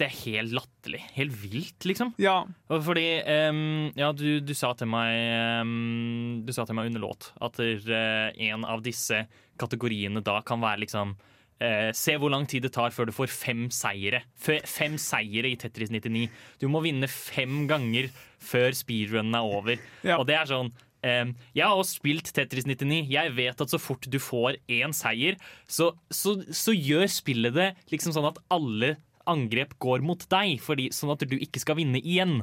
det 0.00 0.08
er 0.08 0.16
helt 0.24 0.56
latterlig. 0.56 1.02
Helt 1.14 1.36
vilt, 1.38 1.86
liksom. 1.86 2.14
Ja, 2.22 2.42
Fordi 2.68 3.06
um, 3.50 3.92
Ja, 3.98 4.10
du, 4.16 4.40
du 4.42 4.54
sa 4.58 4.72
til 4.78 4.88
meg 4.90 5.62
um, 5.62 6.42
Du 6.46 6.52
sa 6.54 6.64
til 6.66 6.76
meg 6.76 6.90
under 6.90 7.02
låt 7.02 7.30
at 7.42 7.58
uh, 7.60 8.28
en 8.48 8.66
av 8.68 8.82
disse 8.84 9.24
kategoriene 9.60 10.22
da 10.24 10.40
kan 10.46 10.62
være 10.62 10.84
liksom 10.84 11.14
eh, 11.62 11.90
Se 11.96 12.16
hvor 12.20 12.32
lang 12.32 12.46
tid 12.50 12.66
det 12.66 12.72
tar 12.74 12.94
før 12.94 13.10
du 13.10 13.14
får 13.16 13.32
fem 13.32 13.66
seire. 13.74 14.24
F 14.38 14.50
fem 14.70 14.96
seire 15.00 15.50
i 15.50 15.58
Tetris 15.60 15.92
99. 15.92 16.26
Du 16.62 16.68
må 16.72 16.82
vinne 16.84 17.10
fem 17.10 17.64
ganger 17.70 18.10
før 18.42 18.74
speedrunnen 18.76 19.36
er 19.38 19.54
over. 19.60 19.80
Ja. 20.06 20.18
Og 20.18 20.26
det 20.28 20.38
er 20.38 20.50
sånn 20.50 20.72
eh, 21.04 21.30
Jeg 21.56 21.66
har 21.66 21.76
også 21.76 22.00
spilt 22.00 22.32
Tetris 22.36 22.68
99. 22.68 23.04
Jeg 23.12 23.36
vet 23.36 23.64
at 23.66 23.74
så 23.74 23.80
fort 23.82 24.08
du 24.10 24.20
får 24.22 24.60
én 24.68 24.94
seier, 24.96 25.38
så, 25.68 25.92
så, 26.10 26.38
så 26.50 26.74
gjør 26.74 27.08
spillet 27.10 27.56
det 27.56 27.72
liksom 27.92 28.16
sånn 28.16 28.32
at 28.32 28.42
alle 28.54 28.96
angrep 29.30 29.78
går 29.80 30.02
mot 30.04 30.20
deg, 30.28 30.58
fordi, 30.60 30.90
sånn 30.92 31.14
at 31.14 31.24
du 31.24 31.38
ikke 31.38 31.62
skal 31.62 31.78
vinne 31.80 32.02
igjen. 32.02 32.42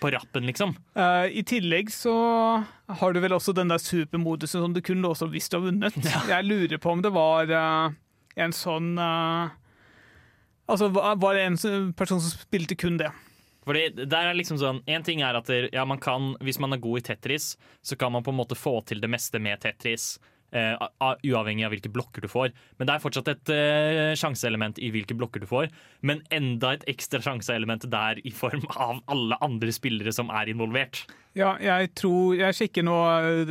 På 0.00 0.10
rappen, 0.12 0.44
liksom. 0.48 0.74
Uh, 0.98 1.30
I 1.30 1.44
tillegg 1.46 1.92
så 1.94 2.12
har 3.00 3.14
du 3.14 3.20
vel 3.22 3.36
også 3.36 3.54
den 3.56 3.70
der 3.70 3.80
supermodusen 3.80 4.64
som 4.64 4.74
du 4.74 4.82
kun 4.84 5.00
låser 5.04 5.28
opp 5.28 5.36
hvis 5.36 5.46
du 5.48 5.56
har 5.56 5.62
vunnet. 5.68 5.96
Jeg 6.28 6.44
lurer 6.44 6.80
på 6.82 6.90
om 6.92 7.04
det 7.04 7.12
var 7.14 7.48
eh, 7.48 7.94
en 8.36 8.54
sånn 8.56 8.96
uh, 9.00 9.54
Altså, 10.66 10.88
var 10.90 11.36
det 11.36 11.44
en 11.46 11.92
person 11.94 12.18
som 12.18 12.32
spilte 12.40 12.74
kun 12.78 12.96
det? 12.98 13.12
Fordi 13.66 13.88
der 13.98 14.30
er 14.30 14.38
liksom 14.38 14.58
sånn 14.58 14.80
En 14.90 15.04
ting 15.06 15.22
er 15.22 15.38
at 15.38 15.50
der, 15.50 15.68
ja, 15.74 15.84
man 15.88 16.00
kan, 16.02 16.34
hvis 16.44 16.60
man 16.62 16.74
er 16.74 16.82
god 16.82 17.02
i 17.02 17.04
Tetris, 17.10 17.52
så 17.82 17.98
kan 17.98 18.14
man 18.14 18.24
på 18.26 18.34
en 18.34 18.40
måte 18.40 18.58
få 18.58 18.80
til 18.86 19.02
det 19.02 19.10
meste 19.10 19.42
med 19.42 19.62
Tetris. 19.62 20.16
Uh, 20.54 20.78
uavhengig 21.26 21.66
av 21.66 21.72
hvilke 21.74 21.90
blokker 21.92 22.22
du 22.22 22.30
får. 22.30 22.52
Men 22.78 22.88
det 22.88 22.94
er 22.94 23.02
fortsatt 23.02 23.30
et 23.32 23.50
uh, 23.50 24.12
sjanseelement 24.16 24.78
i 24.78 24.92
hvilke 24.94 25.16
blokker 25.18 25.42
du 25.42 25.48
får. 25.50 25.66
Men 26.06 26.22
enda 26.34 26.76
et 26.76 26.86
ekstra 26.90 27.20
sjanseelement 27.24 27.86
der 27.92 28.22
i 28.22 28.32
form 28.34 28.62
av 28.74 29.02
alle 29.10 29.38
andre 29.44 29.74
spillere 29.74 30.14
som 30.14 30.30
er 30.34 30.50
involvert. 30.54 31.02
Ja, 31.36 31.56
jeg 31.60 31.90
tror 31.98 32.38
Jeg 32.38 32.56
sjekker 32.56 32.86
nå 32.86 32.94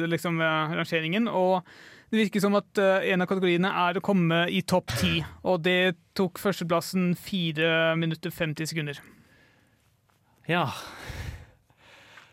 liksom 0.09 0.39
rangeringen, 0.41 1.27
og 1.29 1.67
det 2.15 2.23
virker 2.23 2.43
som 2.43 2.55
at 2.57 2.79
eh, 2.81 3.09
en 3.13 3.21
av 3.23 3.27
kategoriene 3.29 3.69
er 3.69 3.99
å 3.99 4.03
komme 4.03 4.45
i 4.51 4.61
topp 4.63 4.93
ti. 4.99 5.17
Og 5.43 5.61
det 5.65 5.95
tok 6.15 6.39
førsteplassen 6.39 7.11
4 7.19 7.93
minutter 7.99 8.31
50 8.31 8.71
sekunder. 8.71 9.01
Ja. 10.49 10.69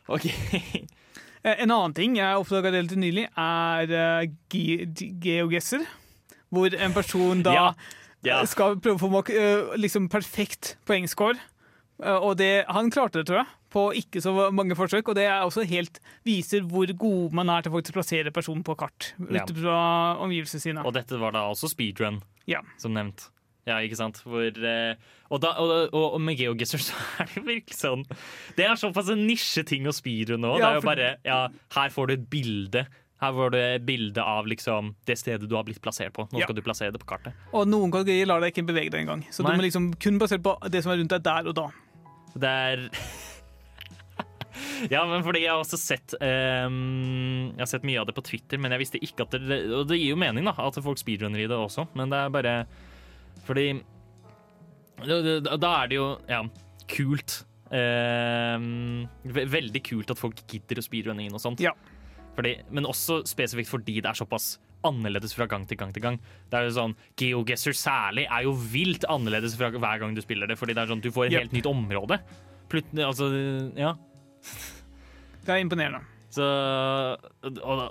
OK. 0.09 0.29
Eh, 1.43 1.57
En 1.65 1.73
annen 1.75 1.91
ting 1.91 2.13
jeg 2.15 2.39
oppdaga 2.39 2.71
relativt 2.71 3.01
nylig, 3.03 3.25
er 3.35 3.91
eh, 3.99 4.29
ge 4.55 5.09
geogesser. 5.25 5.83
Hvor 6.55 6.71
en 6.71 6.93
person 6.95 7.41
da 7.43 7.55
Ja. 7.57 7.65
Ja. 8.23 8.37
skal 8.47 8.77
prøve 8.79 8.95
å 8.95 9.25
få 9.25 9.75
liksom 9.75 10.07
perfekt 10.13 10.77
poengscore. 10.87 11.35
Og 11.99 12.37
det, 12.39 12.63
han 12.71 12.93
klarte 12.95 13.19
det, 13.19 13.27
tror 13.27 13.41
jeg, 13.41 13.51
på 13.73 13.87
ikke 13.99 14.21
så 14.25 14.35
mange 14.53 14.77
forsøk. 14.79 15.09
Og 15.09 15.17
det 15.19 15.25
er 15.27 15.43
også 15.47 15.65
helt 15.69 15.99
viser 16.29 16.63
hvor 16.69 16.87
god 17.01 17.33
man 17.41 17.49
er 17.53 17.63
til 17.67 17.73
å 17.73 17.83
plassere 17.93 18.31
personen 18.35 18.63
på 18.67 18.77
kart. 18.79 19.13
Ja. 19.31 19.43
Ut 19.49 19.55
fra 19.59 19.79
omgivelsene 20.23 20.61
sine. 20.67 20.85
Og 20.87 20.93
dette 20.97 21.19
var 21.21 21.33
da 21.37 21.47
også 21.51 21.71
speedrun, 21.73 22.21
Ja. 22.47 22.61
som 22.79 22.93
nevnt. 22.95 23.31
Ja, 23.65 23.77
ikke 23.79 23.95
sant? 23.95 24.17
Hvor, 24.27 24.43
eh, 24.43 24.97
og, 25.31 25.39
da, 25.41 25.53
og, 25.63 25.71
og, 25.95 26.15
og 26.17 26.21
med 26.21 26.35
GeoGuessr 26.41 26.81
så 26.89 26.97
er 27.23 27.29
det 27.31 27.45
virkelig 27.47 27.77
sånn 27.79 28.03
Det 28.59 28.65
er 28.67 28.75
såpass 28.75 29.13
en 29.15 29.23
nisjeting 29.29 29.87
å 29.87 29.93
speedrunne 29.95 30.49
òg. 30.51 30.59
Ja, 30.59 30.67
det 30.67 30.73
er 30.73 30.81
jo 30.81 30.89
bare 30.89 31.11
Ja, 31.25 31.37
her 31.77 31.93
får 31.95 32.11
du 32.11 32.13
et 32.17 32.25
bilde. 32.33 32.83
Her 33.23 33.37
får 33.37 33.53
du 33.55 33.59
et 33.61 33.85
bilde 33.87 34.19
av 34.19 34.49
liksom 34.51 34.97
det 35.07 35.15
stedet 35.21 35.47
du 35.47 35.55
har 35.55 35.63
blitt 35.63 35.79
plassert 35.81 36.11
på. 36.17 36.27
Nå 36.33 36.41
Ja. 36.41 36.49
skal 36.49 36.59
du 36.59 36.63
plassere 36.67 36.91
det 36.91 36.99
på 37.05 37.07
kartet. 37.15 37.39
Og 37.55 37.69
noen 37.71 37.93
kategorier 37.95 38.27
lar 38.27 38.43
deg 38.43 38.51
ikke 38.51 38.67
bevege 38.67 38.91
deg 38.91 39.05
engang. 39.07 39.23
Så 39.31 39.45
Nei. 39.47 39.53
du 39.55 39.61
må 39.63 39.67
liksom 39.69 39.93
kun 39.95 40.19
basert 40.19 40.43
på 40.43 40.57
det 40.69 40.83
som 40.83 40.91
er 40.91 40.99
rundt 40.99 41.15
deg 41.15 41.23
der 41.23 41.47
og 41.47 41.55
da. 41.55 41.69
Det 42.35 42.51
er 42.51 42.89
Ja, 44.91 45.05
men 45.07 45.23
fordi 45.23 45.43
jeg 45.45 45.51
har 45.53 45.61
også 45.63 45.79
sett 45.79 46.15
um, 46.19 47.53
Jeg 47.53 47.61
har 47.63 47.71
sett 47.71 47.85
mye 47.87 48.01
av 48.01 48.07
det 48.09 48.15
på 48.17 48.25
Twitter, 48.27 48.59
men 48.59 48.73
jeg 48.75 48.83
visste 48.83 49.01
ikke 49.05 49.27
at 49.29 49.37
det 49.39 49.59
Og 49.77 49.87
det 49.91 49.99
gir 50.01 50.15
jo 50.15 50.19
mening, 50.19 50.45
da, 50.49 50.55
at 50.59 50.79
folk 50.83 50.99
speedrunner 50.99 51.43
i 51.45 51.47
det 51.51 51.57
også, 51.59 51.87
men 51.99 52.11
det 52.13 52.19
er 52.19 52.33
bare 52.35 52.55
Fordi 53.47 53.67
Da 55.07 55.71
er 55.83 55.89
det 55.91 55.97
jo, 55.99 56.09
ja, 56.31 56.43
kult. 56.93 57.41
Um, 57.73 59.07
ve- 59.25 59.47
veldig 59.49 59.81
kult 59.87 60.11
at 60.13 60.21
folk 60.21 60.43
gidder 60.51 60.79
å 60.79 60.85
speedrunne 60.85 61.25
inn 61.25 61.33
og 61.35 61.41
sånt. 61.43 61.63
Ja. 61.65 61.73
Fordi, 62.37 62.57
men 62.73 62.85
også 62.89 63.23
spesifikt 63.29 63.69
fordi 63.71 63.99
det 64.01 64.11
er 64.11 64.19
såpass 64.19 64.59
annerledes 64.85 65.33
fra 65.37 65.47
gang 65.49 65.65
til 65.69 65.79
gang 65.81 65.93
til 65.95 66.03
gang. 66.05 66.19
Det 66.51 66.59
er 66.59 66.67
jo 66.69 66.75
sånn, 66.77 66.95
GeoGuessr 67.21 67.75
særlig 67.77 68.25
er 68.29 68.45
jo 68.47 68.53
vilt 68.73 69.05
annerledes 69.09 69.55
fra 69.59 69.71
hver 69.73 70.01
gang 70.03 70.15
du 70.17 70.21
spiller 70.25 70.51
det, 70.51 70.57
fordi 70.61 70.75
det 70.77 70.83
er 70.85 70.91
sånn, 70.93 71.03
du 71.05 71.11
får 71.15 71.27
et 71.29 71.33
Yep. 71.37 71.41
helt 71.47 71.53
nytt 71.59 71.69
område. 71.71 72.19
Plut, 72.73 72.89
altså, 72.99 73.29
ja. 73.79 73.95
Det 75.43 75.55
er 75.55 75.63
imponerende. 75.63 76.03
Så 76.33 76.45
og 77.43 77.57
da, 77.57 77.89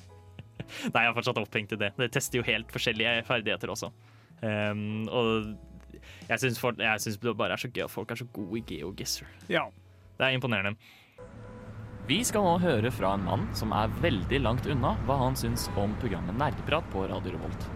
Nei, 0.94 1.02
jeg 1.02 1.10
er 1.10 1.16
fortsatt 1.16 1.40
opphengt 1.40 1.74
i 1.74 1.80
det. 1.80 1.90
Det 1.98 2.08
tester 2.14 2.40
jo 2.40 2.46
helt 2.46 2.70
forskjellige 2.72 3.24
ferdigheter 3.28 3.72
også. 3.72 3.90
Um, 4.40 5.04
og 5.10 5.50
jeg 6.30 6.40
syns, 6.40 6.60
for, 6.62 6.78
jeg 6.78 7.02
syns 7.02 7.18
det 7.20 7.36
bare 7.36 7.56
er 7.56 7.60
så 7.60 7.68
gøy 7.68 7.84
at 7.84 7.92
folk 7.92 8.12
er 8.14 8.20
så 8.20 8.26
gode 8.32 8.60
i 8.60 8.64
GeoGuessr. 8.68 9.26
Ja. 9.52 9.66
Det 10.16 10.28
er 10.28 10.36
imponerende. 10.36 10.76
Vi 12.08 12.18
skal 12.26 12.42
nå 12.42 12.56
høre 12.62 12.90
fra 12.90 13.12
en 13.14 13.26
mann 13.26 13.42
som 13.56 13.74
er 13.76 13.92
veldig 14.02 14.40
langt 14.42 14.66
unna 14.70 14.96
hva 15.06 15.18
han 15.20 15.36
syns 15.38 15.68
om 15.78 15.92
programmet 16.02 16.38
Nerdeprat 16.40 16.86
på 16.94 17.04
Radio 17.10 17.36
Revolt. 17.36 17.66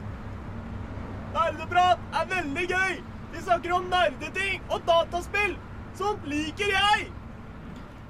Nerdeprat 1.34 2.16
er 2.20 2.30
veldig 2.32 2.64
gøy! 2.70 2.96
Vi 3.34 3.42
snakker 3.42 3.76
om 3.76 3.86
nerdeting 3.90 4.62
og 4.70 4.82
dataspill! 4.88 5.54
Sånt 5.98 6.26
liker 6.30 6.72
jeg! 6.74 7.08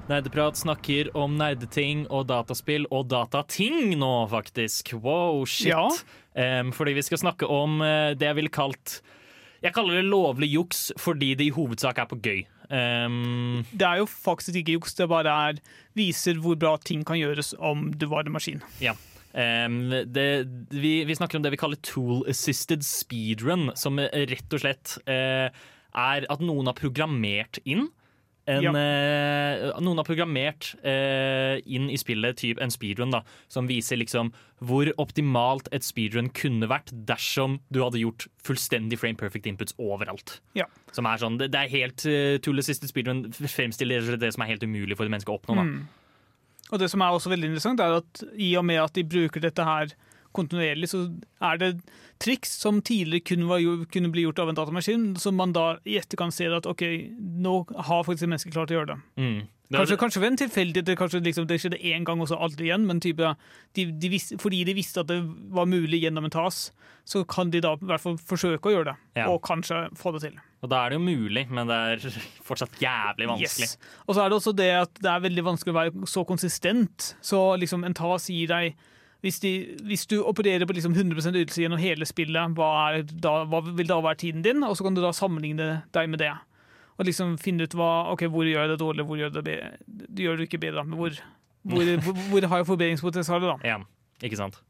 Nerdeprat 0.05 0.59
snakker 0.61 1.09
om 1.17 1.39
nerdeting 1.41 2.03
og 2.13 2.27
dataspill 2.29 2.85
og 2.93 3.07
datating 3.09 3.95
nå, 3.97 4.11
faktisk. 4.29 4.93
Wow, 5.01 5.47
shit. 5.49 5.71
Ja. 5.73 5.87
Um, 6.37 6.75
fordi 6.77 6.93
vi 6.99 7.05
skal 7.07 7.23
snakke 7.23 7.49
om 7.49 7.79
eh, 7.81 8.11
det 8.19 8.27
jeg 8.27 8.37
ville 8.37 8.51
kalt 8.51 8.97
Jeg 9.63 9.71
kaller 9.73 10.01
det 10.01 10.09
lovlig 10.11 10.49
juks 10.51 10.89
fordi 11.01 11.31
det 11.39 11.47
i 11.47 11.55
hovedsak 11.55 12.03
er 12.03 12.09
på 12.11 12.19
gøy. 12.21 12.43
Um, 12.69 13.65
Det 13.73 13.87
er 13.87 14.03
jo 14.03 14.11
faktisk 14.11 14.61
ikke 14.61 14.77
juks, 14.77 14.97
det 14.99 15.09
bare 15.09 15.33
er 15.49 15.63
viser 15.97 16.37
hvor 16.43 16.59
bra 16.59 16.75
ting 16.77 17.05
kan 17.07 17.17
gjøres 17.21 17.55
om 17.57 17.89
du 17.95 18.09
var 18.11 18.27
en 18.27 18.37
maskin. 18.37 18.65
ja. 18.85 18.97
Um, 19.35 19.89
det, 19.91 20.47
vi, 20.71 21.01
vi 21.03 21.15
snakker 21.17 21.41
om 21.41 21.43
det 21.43 21.51
vi 21.51 21.59
kaller 21.59 21.81
tool 21.83 22.21
assisted 22.31 22.85
speedrun, 22.87 23.73
som 23.75 23.99
rett 23.99 24.55
og 24.55 24.63
slett 24.63 24.93
uh, 25.09 25.49
er 25.51 26.27
at 26.31 26.45
noen 26.45 26.71
har 26.71 26.77
programmert 26.79 27.59
inn 27.65 27.89
en, 28.47 28.63
Ja. 28.63 28.73
eh, 28.77 29.81
noen 29.81 29.97
har 29.97 30.05
programmert 30.05 30.75
eh, 30.85 31.61
inn 31.65 31.89
i 31.89 31.97
spillet 31.97 32.37
typ 32.37 32.61
en 32.61 32.71
speedrun 32.71 33.11
da, 33.15 33.23
som 33.49 33.67
viser 33.71 33.97
liksom 33.97 34.33
hvor 34.65 34.91
optimalt 35.01 35.69
et 35.73 35.83
speedrun 35.85 36.29
kunne 36.37 36.69
vært 36.69 36.93
dersom 37.09 37.59
du 37.73 37.83
hadde 37.83 38.03
gjort 38.03 38.27
fullstendig 38.45 38.99
frame 39.01 39.17
perfect 39.17 39.47
inputs 39.49 39.75
overalt. 39.81 40.39
Ja. 40.55 40.67
Som 40.93 41.07
er 41.07 41.19
sånn, 41.21 41.39
Det, 41.39 41.51
det 41.53 41.61
er 41.65 41.73
helt 41.73 42.05
uh, 42.07 42.39
Tool 42.45 42.59
assisted 42.61 42.89
speedrun 42.93 43.27
fremstiller 43.33 44.17
det 44.21 44.33
som 44.35 44.43
er 44.45 44.53
helt 44.55 44.63
umulig 44.65 44.97
for 44.97 45.05
et 45.09 45.11
menneske 45.13 45.33
å 45.33 45.39
oppnå. 45.41 45.57
da. 45.57 45.63
Mm. 45.69 45.87
Og 46.73 46.81
det 46.81 46.89
som 46.91 47.03
er 47.05 47.13
også 47.13 47.31
veldig 47.33 47.51
interessant, 47.53 47.81
er 47.81 47.99
at 48.01 48.23
i 48.41 48.55
og 48.57 48.65
med 48.65 48.81
at 48.81 48.95
de 48.97 49.05
bruker 49.05 49.41
dette 49.45 49.65
her 49.65 49.93
kontinuerlig, 50.37 50.91
så 50.93 51.05
er 51.43 51.59
det 51.63 51.73
triks 52.23 52.55
som 52.61 52.79
tidligere 52.85 53.25
kun 53.33 53.49
var, 53.51 53.65
kunne 53.93 54.13
bli 54.15 54.27
gjort 54.27 54.39
av 54.45 54.53
en 54.53 54.59
datamaskin, 54.61 55.09
som 55.21 55.37
man 55.39 55.53
da 55.57 55.79
i 55.85 55.97
etterkant 56.01 56.35
ser 56.37 56.55
at 56.57 56.67
OK, 56.71 56.85
nå 57.19 57.59
har 57.75 58.05
faktisk 58.07 58.29
mennesket 58.29 58.33
menneske 58.35 58.55
klart 58.55 58.71
å 58.73 58.79
gjøre 58.81 58.93
det. 58.95 59.01
Mm. 59.17 59.43
Det- 59.65 59.79
Kanskje, 59.81 59.97
kanskje 59.97 60.21
ved 60.21 60.29
en 60.33 60.37
tilfeldighet, 60.37 60.97
kanskje 60.99 61.21
liksom, 61.25 61.47
det 61.49 61.57
skjedde 61.59 61.81
én 61.83 62.05
gang 62.05 62.21
og 62.21 62.29
så 62.29 62.37
aldri 62.39 62.67
igjen, 62.69 62.85
men 62.87 63.01
type, 63.01 63.31
de, 63.75 63.85
de 63.91 64.09
visste, 64.13 64.37
fordi 64.39 64.63
de 64.69 64.75
visste 64.77 65.01
at 65.01 65.09
det 65.09 65.17
var 65.51 65.65
mulig 65.67 66.03
gjennom 66.05 66.25
en 66.29 66.31
TAS, 66.31 66.71
så 67.09 67.25
kan 67.27 67.51
de 67.51 67.61
da 67.65 67.73
i 67.75 67.89
hvert 67.89 68.01
fall 68.01 68.17
forsøke 68.21 68.69
å 68.71 68.75
gjøre 68.75 68.85
det, 68.93 68.97
Ja. 69.17 69.27
og 69.33 69.41
kanskje 69.43 69.89
få 69.97 70.13
det 70.13 70.21
til. 70.29 70.37
Og 70.63 70.69
da 70.71 70.85
er 70.85 70.91
det 70.91 70.99
jo 71.01 71.05
mulig, 71.09 71.51
men 71.51 71.67
det 71.67 71.75
er 71.75 71.97
fortsatt 72.45 72.77
jævlig 72.79 73.27
vanskelig. 73.29 73.69
Yes. 73.73 73.79
Og 74.07 74.15
så 74.15 74.23
er 74.25 74.29
det 74.31 74.39
også 74.39 74.55
det 74.57 74.71
at 74.83 74.95
det 75.01 75.11
er 75.11 75.21
veldig 75.27 75.45
vanskelig 75.45 75.73
å 75.75 75.81
være 75.81 76.07
så 76.13 76.25
konsistent. 76.29 77.15
Så 77.25 77.41
liksom 77.59 77.85
en 77.85 77.95
TAS 77.95 78.29
gir 78.29 78.47
deg 78.53 78.77
hvis, 79.25 79.39
de, 79.41 79.51
hvis 79.89 80.05
du 80.11 80.19
opererer 80.21 80.67
på 80.69 80.77
liksom 80.77 80.93
100 80.95 81.33
ytelse 81.33 81.63
gjennom 81.65 81.81
hele 81.81 82.07
spillet, 82.09 82.57
hva, 82.59 83.01
da, 83.25 83.33
hva 83.49 83.63
vil 83.65 83.89
da 83.89 83.97
være 84.05 84.21
tiden 84.21 84.45
din? 84.45 84.61
Og 84.67 84.77
så 84.77 84.85
kan 84.87 84.97
du 84.97 85.01
da 85.05 85.15
sammenligne 85.17 85.71
deg 85.97 86.11
med 86.13 86.21
det. 86.21 86.35
Og 86.99 87.09
liksom 87.09 87.35
finne 87.43 87.67
ut 87.67 87.75
hva, 87.75 87.89
ok, 88.13 88.27
hvor 88.31 88.47
gjør 88.47 88.61
jeg 88.67 88.75
det 88.75 88.83
dårlig, 88.85 89.07
hvor 89.09 89.19
gjør 89.19 89.31
jeg 89.33 89.37
det 89.39 89.45
bedre. 89.49 89.73
Gjør 90.27 90.37
det 90.39 90.47
ikke 90.51 90.61
bedre, 90.63 90.85
men 90.87 91.01
hvor, 91.01 91.17
hvor, 91.73 91.91
hvor, 92.05 92.21
hvor 92.31 92.49
har 92.53 92.63
jeg 92.63 92.69
forbedringspotensial? 92.71 93.49
da? 93.49 93.57
Ja, 93.67 93.81
ikke 94.23 94.39
sant. 94.39 94.61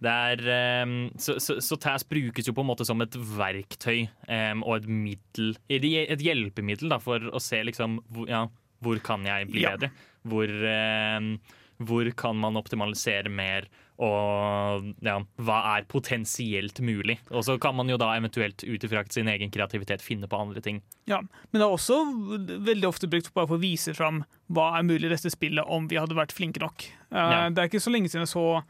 Det 0.00 0.08
er, 0.08 0.40
um, 0.88 0.94
så, 1.20 1.34
så, 1.44 1.58
så 1.60 1.76
TAS 1.76 2.06
brukes 2.08 2.46
jo 2.48 2.54
på 2.56 2.62
en 2.64 2.70
måte 2.70 2.86
som 2.88 3.04
et 3.04 3.14
verktøy 3.36 4.06
um, 4.32 4.62
og 4.64 4.78
et 4.78 4.88
middel, 4.88 5.52
et 5.68 6.24
hjelpemiddel 6.24 6.88
da, 6.88 6.96
for 7.04 7.20
å 7.28 7.42
se 7.44 7.60
liksom 7.68 7.98
hvor, 8.08 8.24
ja, 8.32 8.46
hvor 8.80 9.02
kan 9.04 9.28
jeg 9.28 9.50
bli 9.52 9.66
Ja. 9.66 9.74
bedre? 9.76 9.92
Hvor, 10.24 10.48
ehm, 10.48 11.34
hvor 11.80 12.08
kan 12.18 12.36
man 12.36 12.58
optimalisere 12.60 13.30
mer? 13.32 13.68
Og 14.00 14.86
ja, 15.04 15.18
hva 15.44 15.58
er 15.74 15.86
potensielt 15.88 16.80
mulig? 16.84 17.18
Og 17.28 17.44
så 17.44 17.56
kan 17.60 17.76
man 17.76 17.90
jo 17.92 17.98
da 18.00 18.14
eventuelt 18.16 18.64
ut 18.64 18.84
ifra 18.86 19.02
sin 19.12 19.28
egen 19.28 19.52
kreativitet 19.52 20.04
finne 20.04 20.28
på 20.28 20.40
andre 20.40 20.62
ting. 20.64 20.80
Ja, 21.10 21.20
men 21.20 21.60
det 21.60 21.66
er 21.66 21.74
også 21.74 21.98
veldig 22.68 22.88
ofte 22.88 23.10
brukt 23.12 23.32
bare 23.36 23.50
for 23.50 23.58
å 23.58 23.62
vise 23.64 23.92
fram 23.96 24.22
hva 24.48 24.70
er 24.78 24.86
mulig 24.88 25.08
i 25.08 25.12
dette 25.12 25.32
spillet 25.32 25.68
om 25.68 25.88
vi 25.90 26.00
hadde 26.00 26.16
vært 26.16 26.36
flinke 26.36 26.62
nok. 26.64 26.86
Eh, 27.12 27.18
Ja. 27.20 27.48
Det 27.50 27.60
er 27.60 27.68
ikke 27.68 27.84
så 27.84 27.92
lenge 27.92 28.08
siden 28.08 28.24
jeg 28.24 28.32
så 28.32 28.62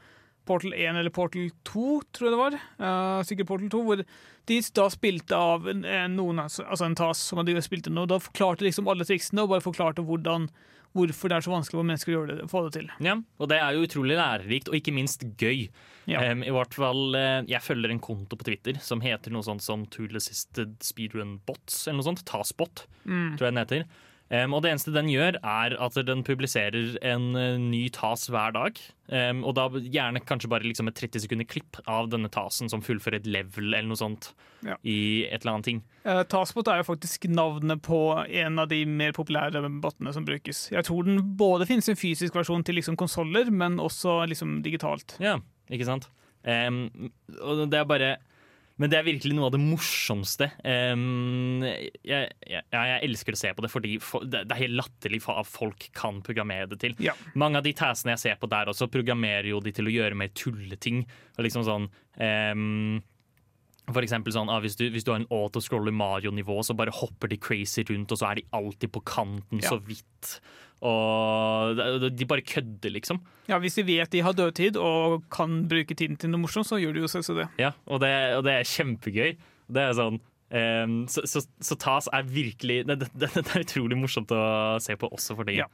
Portal 0.50 0.74
1 0.74 0.96
eller 0.98 1.14
Portal 1.14 1.50
2, 1.68 2.00
tror 2.10 2.26
jeg 2.26 2.34
det 2.34 2.40
var. 2.40 2.56
Uh, 2.80 3.22
sikkert 3.22 3.46
Portal 3.46 3.70
2, 3.70 3.82
hvor 3.86 4.02
de 4.50 4.58
da 4.74 4.88
spilte 4.90 5.36
av 5.36 5.68
en, 5.70 5.84
en, 5.84 6.16
noen, 6.18 6.42
altså 6.42 6.64
altså 6.66 6.88
en 6.88 6.96
TAS 6.98 7.22
som 7.22 7.38
hadde 7.38 7.62
spilt 7.62 7.86
inn, 7.86 8.00
og 8.00 8.08
da 8.10 8.18
forklarte 8.18 8.66
liksom 8.66 8.88
alle 8.90 9.06
triksene 9.06 9.44
og 9.44 9.52
bare 9.52 9.62
forklarte 9.62 10.02
hvordan 10.02 10.48
hvorfor 10.96 11.28
det 11.30 11.36
er 11.36 11.44
så 11.46 11.52
vanskelig 11.52 11.78
for 11.78 11.86
mennesker 11.86 12.16
å 12.18 12.26
det, 12.26 12.50
få 12.50 12.62
det 12.66 12.72
til. 12.80 12.88
Ja, 13.06 13.14
og 13.38 13.48
det 13.52 13.58
er 13.62 13.76
jo 13.76 13.84
utrolig 13.86 14.16
lærerikt, 14.18 14.68
og 14.68 14.74
ikke 14.74 14.94
minst 14.96 15.22
gøy. 15.38 15.68
Ja. 16.10 16.24
Um, 16.32 16.42
I 16.42 16.50
hvert 16.50 16.74
fall, 16.74 17.14
eh, 17.14 17.42
Jeg 17.46 17.62
følger 17.62 17.90
en 17.92 18.00
konto 18.02 18.34
på 18.36 18.44
Twitter 18.48 18.80
som 18.82 19.00
heter 19.00 19.30
noe 19.30 19.42
sånt 19.46 19.62
som 19.62 19.84
Tool 19.86 20.16
Assisted 20.16 20.76
Speedrun 20.82 21.38
Bots, 21.46 21.86
eller 21.86 22.00
noe 22.02 22.08
sånt. 22.10 22.24
Taspot, 22.26 22.86
Mm. 23.06 23.36
tror 23.38 23.46
jeg 23.46 23.54
den 23.54 23.62
heter. 23.66 23.84
Em, 24.30 24.52
og 24.54 24.62
det 24.62 24.70
eneste 24.70 24.92
den 24.94 25.08
gjør, 25.10 25.40
er 25.42 25.74
at 25.82 25.96
den 26.06 26.20
publiserer 26.22 26.92
en 27.02 27.24
eh, 27.34 27.56
ny 27.58 27.80
tas 27.90 28.28
hver 28.30 28.52
dag. 28.54 28.76
Um, 29.10 29.40
og 29.42 29.56
da 29.58 29.64
gjerne 29.74 30.20
kanskje 30.22 30.46
bare 30.52 30.62
liksom 30.68 30.86
et 30.86 30.94
30 31.00 31.24
sekunder 31.24 31.48
klipp 31.50 31.80
av 31.90 32.06
denne 32.12 32.30
tasen 32.30 32.70
som 32.70 32.78
fullfører 32.86 33.18
et 33.18 33.26
level 33.26 33.72
eller 33.74 33.88
noe 33.90 33.98
sånt 33.98 34.28
Ja. 34.62 34.76
i 34.86 35.24
et 35.26 35.40
eller 35.42 35.56
annet 35.56 35.66
ting. 35.66 35.80
Uh, 36.04 36.22
Taspot 36.30 36.68
er 36.70 36.78
jo 36.82 36.86
faktisk 36.92 37.26
navnet 37.32 37.82
på 37.82 37.98
en 38.28 38.62
av 38.62 38.68
de 38.70 38.84
mer 38.86 39.10
populære 39.16 39.64
bottene 39.82 40.12
som 40.14 40.24
brukes. 40.28 40.68
Jeg 40.70 40.86
tror 40.86 41.08
den 41.08 41.18
både 41.40 41.66
finnes 41.66 41.90
en 41.90 41.98
fysisk 41.98 42.38
versjon 42.38 42.62
til 42.62 42.78
liksom 42.78 42.94
konsoller, 43.00 43.50
men 43.50 43.80
også 43.82 44.20
liksom 44.30 44.60
digitalt. 44.62 45.16
Ja, 45.18 45.40
ikke 45.72 45.88
sant? 45.90 46.06
Um, 46.46 47.10
og 47.42 47.66
det 47.72 47.80
er 47.82 47.88
bare 47.90 48.12
Men 48.80 48.92
det 48.92 48.96
er 48.96 49.04
virkelig 49.04 49.36
noe 49.36 49.50
av 49.50 49.54
det 49.54 49.60
morsomste. 49.60 50.48
Um, 50.64 51.60
jeg, 51.66 52.30
jeg, 52.48 52.64
jeg 52.72 53.02
elsker 53.10 53.36
å 53.36 53.40
se 53.40 53.52
på 53.56 53.64
det, 53.64 53.70
fordi 53.72 53.96
for, 54.00 54.24
det 54.24 54.46
det 54.48 54.56
er 54.56 54.62
helt 54.62 54.78
latterlig 54.78 55.20
hva 55.26 55.44
folk 55.44 55.90
kan 55.96 56.22
programmere 56.24 56.70
det 56.72 56.80
til. 56.82 56.96
Ja. 57.04 57.14
Mange 57.38 57.60
av 57.60 57.66
de 57.66 57.74
tassene 57.76 58.14
jeg 58.16 58.22
ser 58.24 58.40
på 58.40 58.48
der 58.50 58.72
også, 58.72 58.88
programmerer 58.92 59.50
jo 59.52 59.60
de 59.64 59.74
til 59.76 59.90
å 59.90 59.94
gjøre 59.94 60.16
mer 60.18 60.32
tulleting. 60.32 61.04
Og 61.36 61.44
liksom 61.44 61.66
sånn 61.68 61.90
em, 62.24 63.02
for 63.92 64.02
eksempel 64.06 64.32
sånn, 64.34 64.48
ah, 64.52 64.60
hvis, 64.60 64.76
du, 64.78 64.86
hvis 64.90 65.04
du 65.06 65.12
har 65.12 65.20
en 65.20 65.28
autoscroller 65.30 65.92
Mario-nivå, 65.94 66.58
så 66.66 66.74
bare 66.76 66.92
hopper 66.94 67.28
de 67.28 67.36
crazy 67.40 67.84
rundt, 67.88 68.12
og 68.12 68.18
så 68.20 68.30
er 68.30 68.40
de 68.40 68.46
alltid 68.56 68.92
på 68.92 69.02
kanten 69.04 69.60
Ja. 69.62 69.70
så 69.70 69.78
vidt. 69.84 70.40
Og 70.82 71.76
de- 72.16 72.26
bare 72.26 72.40
kødder, 72.42 72.90
liksom. 72.90 73.20
Ja, 73.48 73.58
Hvis 73.58 73.74
de 73.76 73.82
vet 73.84 74.10
de 74.10 74.20
har 74.24 74.32
dødtid 74.32 74.76
og 74.76 75.22
kan 75.30 75.66
bruke 75.68 75.94
tiden 75.94 76.16
til 76.16 76.30
noe 76.30 76.40
morsomt, 76.40 76.66
så 76.66 76.78
gjør 76.80 76.94
de 76.94 77.00
jo 77.04 77.10
selvsagt 77.10 77.36
det. 77.42 77.48
Ja, 77.58 77.72
og 77.86 78.00
det, 78.00 78.12
og 78.38 78.44
det 78.44 78.52
er 78.54 78.64
kjempegøy. 78.64 79.36
Det 79.70 79.82
er 79.84 79.92
sånn 79.94 80.20
um, 80.50 81.06
så, 81.06 81.22
så, 81.28 81.44
så 81.60 81.76
TAS 81.78 82.08
er 82.12 82.22
virkelig 82.26 82.86
det, 82.86 82.98
det, 83.00 83.10
det 83.34 83.44
er 83.54 83.62
utrolig 83.62 83.98
morsomt 84.00 84.32
å 84.34 84.80
se 84.82 84.96
på 84.96 85.10
også 85.12 85.36
for 85.36 85.44
de. 85.44 85.58
Ja. 85.60 85.66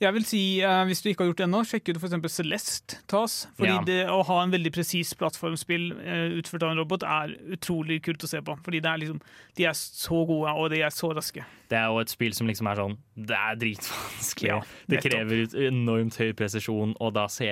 Jeg 0.00 0.14
vil 0.16 0.24
si, 0.24 0.40
eh, 0.64 0.84
Hvis 0.88 1.02
du 1.02 1.10
ikke 1.10 1.24
har 1.26 1.28
gjort 1.28 1.40
det 1.42 1.44
ennå, 1.44 1.58
sjekk 1.68 1.90
ut 1.90 1.98
f.eks. 2.00 2.32
Celeste 2.32 2.96
TAS. 3.06 3.34
Fordi 3.58 3.68
Ja. 3.74 3.82
det 3.84 3.98
å 4.08 4.22
ha 4.24 4.42
en 4.42 4.50
veldig 4.50 4.72
presis 4.72 5.12
plattformspill 5.14 5.90
eh, 6.00 6.38
utført 6.40 6.62
av 6.64 6.70
en 6.72 6.78
robot 6.80 7.02
er 7.04 7.34
utrolig 7.52 8.00
kult 8.02 8.24
å 8.24 8.28
se 8.30 8.40
på. 8.40 8.56
Fordi 8.64 8.80
det 8.80 8.88
er 8.88 8.96
liksom, 9.02 9.20
de 9.56 9.64
er 9.68 9.72
så 9.76 10.22
gode, 10.26 10.54
og 10.56 10.70
de 10.72 10.80
er 10.80 10.88
så 10.90 11.12
raske. 11.12 11.44
Det 11.68 11.76
er 11.76 11.84
jo 11.92 11.98
et 12.00 12.08
spill 12.08 12.32
som 12.32 12.46
liksom 12.48 12.66
er 12.72 12.76
sånn 12.80 12.96
Det 13.14 13.36
er 13.36 13.56
dritvanskelig. 13.60 14.48
Ja, 14.48 14.60
det 14.88 14.96
nettopp. 15.02 15.12
krever 15.12 15.42
ut 15.44 15.54
enormt 15.68 16.16
høy 16.16 16.32
presisjon, 16.32 16.96
og 16.98 17.12
da 17.14 17.26
se 17.28 17.50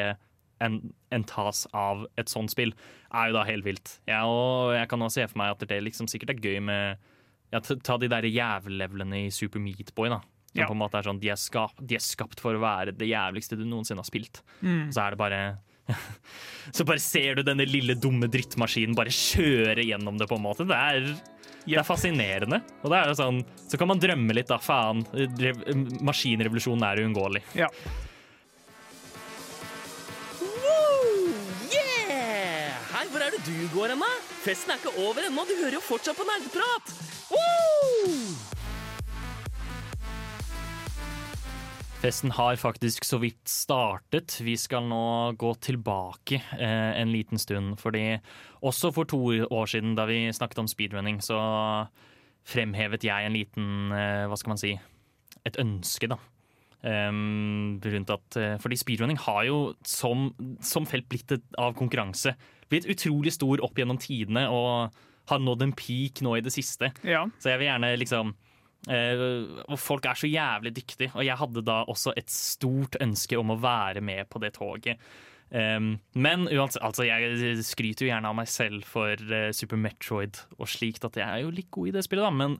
en, 0.60 0.80
en 1.12 1.24
TAS 1.24 1.66
av 1.74 2.06
et 2.16 2.26
sånt 2.32 2.50
spill 2.50 2.72
er 3.12 3.28
jo 3.28 3.36
da 3.36 3.44
helt 3.44 3.64
vilt. 3.64 3.98
Ja, 4.08 4.24
og 4.26 4.72
jeg 4.74 4.88
kan 4.88 5.00
også 5.04 5.20
se 5.20 5.28
for 5.28 5.38
meg 5.38 5.52
at 5.52 5.68
det 5.68 5.82
liksom 5.84 6.08
sikkert 6.08 6.30
er 6.30 6.40
gøy 6.40 6.60
med 6.64 6.96
ja, 7.52 7.60
ta, 7.60 7.76
ta 7.76 7.96
de 8.00 8.08
der 8.08 8.22
jævellevelene 8.26 9.26
i 9.26 9.30
Super 9.30 9.60
Meat 9.60 9.92
Boy, 9.94 10.08
da. 10.08 10.18
Som 10.48 10.62
Ja. 10.62 10.66
på 10.66 10.72
en 10.72 10.80
måte 10.80 10.96
er 10.98 11.04
sånn, 11.04 11.20
de 11.20 11.28
er, 11.30 11.36
skapt, 11.36 11.76
de 11.86 11.94
er 11.98 12.00
skapt 12.02 12.40
for 12.40 12.56
å 12.56 12.60
være 12.62 12.94
det 12.96 13.08
jævligste 13.10 13.56
du 13.58 13.64
noensinne 13.68 14.00
har 14.00 14.08
spilt. 14.08 14.40
Mm. 14.62 14.88
Så 14.94 15.02
er 15.04 15.10
det 15.12 15.18
bare 15.20 15.40
Så 16.76 16.84
bare 16.84 17.00
ser 17.00 17.36
du 17.38 17.42
denne 17.42 17.64
lille 17.68 17.94
dumme 17.96 18.28
drittmaskinen 18.28 18.94
bare 18.96 19.08
kjøre 19.12 19.84
gjennom 19.84 20.18
det, 20.20 20.26
på 20.28 20.36
en 20.36 20.42
måte. 20.44 20.66
Det 20.68 20.76
er, 20.76 21.06
det 21.64 21.78
er 21.80 21.86
fascinerende. 21.86 22.58
Og 22.82 22.90
det 22.92 22.98
er 22.98 23.08
jo 23.08 23.16
sånn 23.20 23.38
Så 23.68 23.78
kan 23.80 23.88
man 23.88 24.00
drømme 24.00 24.36
litt, 24.36 24.48
da. 24.50 24.58
Faen. 24.60 25.00
Maskinrevolusjonen 26.04 26.84
er 26.90 27.00
uunngåelig. 27.04 27.42
Ja. 27.56 27.68
Woo! 30.40 31.32
Yeah! 31.72 32.76
Hei, 32.92 33.06
hvor 33.12 33.24
er 33.24 33.32
det 33.36 33.40
du 33.48 33.56
går 33.74 33.94
hen, 33.94 34.04
da? 34.04 34.12
Festen 34.44 34.72
er 34.74 34.80
ikke 34.80 34.92
over 35.06 35.24
ennå, 35.28 35.44
du 35.48 35.56
hører 35.60 35.78
jo 35.78 35.84
fortsatt 35.88 36.16
på 36.18 36.26
nerdeprat! 36.28 36.92
Woo! 37.32 38.12
Festen 41.98 42.30
har 42.30 42.54
faktisk 42.56 43.02
så 43.04 43.18
vidt 43.18 43.48
startet. 43.50 44.36
Vi 44.46 44.52
skal 44.54 44.84
nå 44.86 45.32
gå 45.34 45.48
tilbake 45.58 46.38
eh, 46.54 46.92
en 46.94 47.10
liten 47.10 47.40
stund. 47.42 47.74
Fordi 47.80 48.20
også 48.62 48.92
for 48.94 49.08
to 49.10 49.18
år 49.42 49.66
siden, 49.66 49.96
da 49.98 50.04
vi 50.06 50.28
snakket 50.30 50.60
om 50.62 50.68
speedrunning, 50.70 51.18
så 51.18 51.40
fremhevet 52.46 53.02
jeg 53.02 53.26
en 53.26 53.34
liten 53.34 53.90
eh, 53.90 54.28
Hva 54.30 54.38
skal 54.38 54.54
man 54.54 54.62
si 54.62 54.76
et 55.48 55.58
ønske, 55.58 56.06
da. 56.14 56.20
Um, 56.78 57.80
rundt 57.82 58.10
at, 58.14 58.36
eh, 58.38 58.54
fordi 58.62 58.78
speedrunning 58.78 59.18
har 59.18 59.42
jo 59.48 59.58
som, 59.82 60.28
som 60.62 60.86
felt 60.86 61.08
blitt 61.10 61.34
et, 61.34 61.42
av 61.58 61.74
konkurranse 61.74 62.36
blitt 62.70 62.86
utrolig 62.86 63.32
stor 63.34 63.58
opp 63.66 63.74
gjennom 63.74 63.98
tidene 63.98 64.44
og 64.54 64.94
har 65.32 65.42
nådd 65.42 65.64
en 65.66 65.74
peak 65.74 66.22
nå 66.22 66.36
i 66.38 66.44
det 66.46 66.54
siste. 66.54 66.92
Ja. 67.02 67.24
Så 67.42 67.50
jeg 67.50 67.58
vil 67.58 67.72
gjerne 67.72 67.90
liksom 67.98 68.36
Og 68.88 69.78
folk 69.80 70.06
er 70.08 70.16
så 70.16 70.28
jævlig 70.30 70.72
dyktige, 70.78 71.10
og 71.12 71.26
jeg 71.26 71.36
hadde 71.36 71.64
da 71.66 71.82
også 71.92 72.14
et 72.16 72.30
stort 72.32 72.96
ønske 73.04 73.36
om 73.36 73.52
å 73.52 73.58
være 73.60 74.00
med 74.04 74.30
på 74.32 74.40
det 74.40 74.54
toget. 74.56 75.02
Um, 75.48 75.94
men 76.12 76.44
uansett, 76.44 76.82
altså 76.84 77.06
jeg 77.08 77.62
skryter 77.64 78.04
jo 78.04 78.10
gjerne 78.10 78.28
av 78.28 78.36
meg 78.36 78.50
selv 78.52 78.84
for 78.84 79.16
uh, 79.32 79.48
Super 79.56 79.80
Metroid 79.80 80.36
og 80.58 80.68
slikt, 80.68 81.06
at 81.08 81.16
jeg 81.16 81.24
er 81.24 81.40
jo 81.40 81.54
litt 81.54 81.70
god 81.72 81.88
i 81.88 81.94
det 81.96 82.02
spillet, 82.04 82.26
da, 82.26 82.32
men 82.36 82.58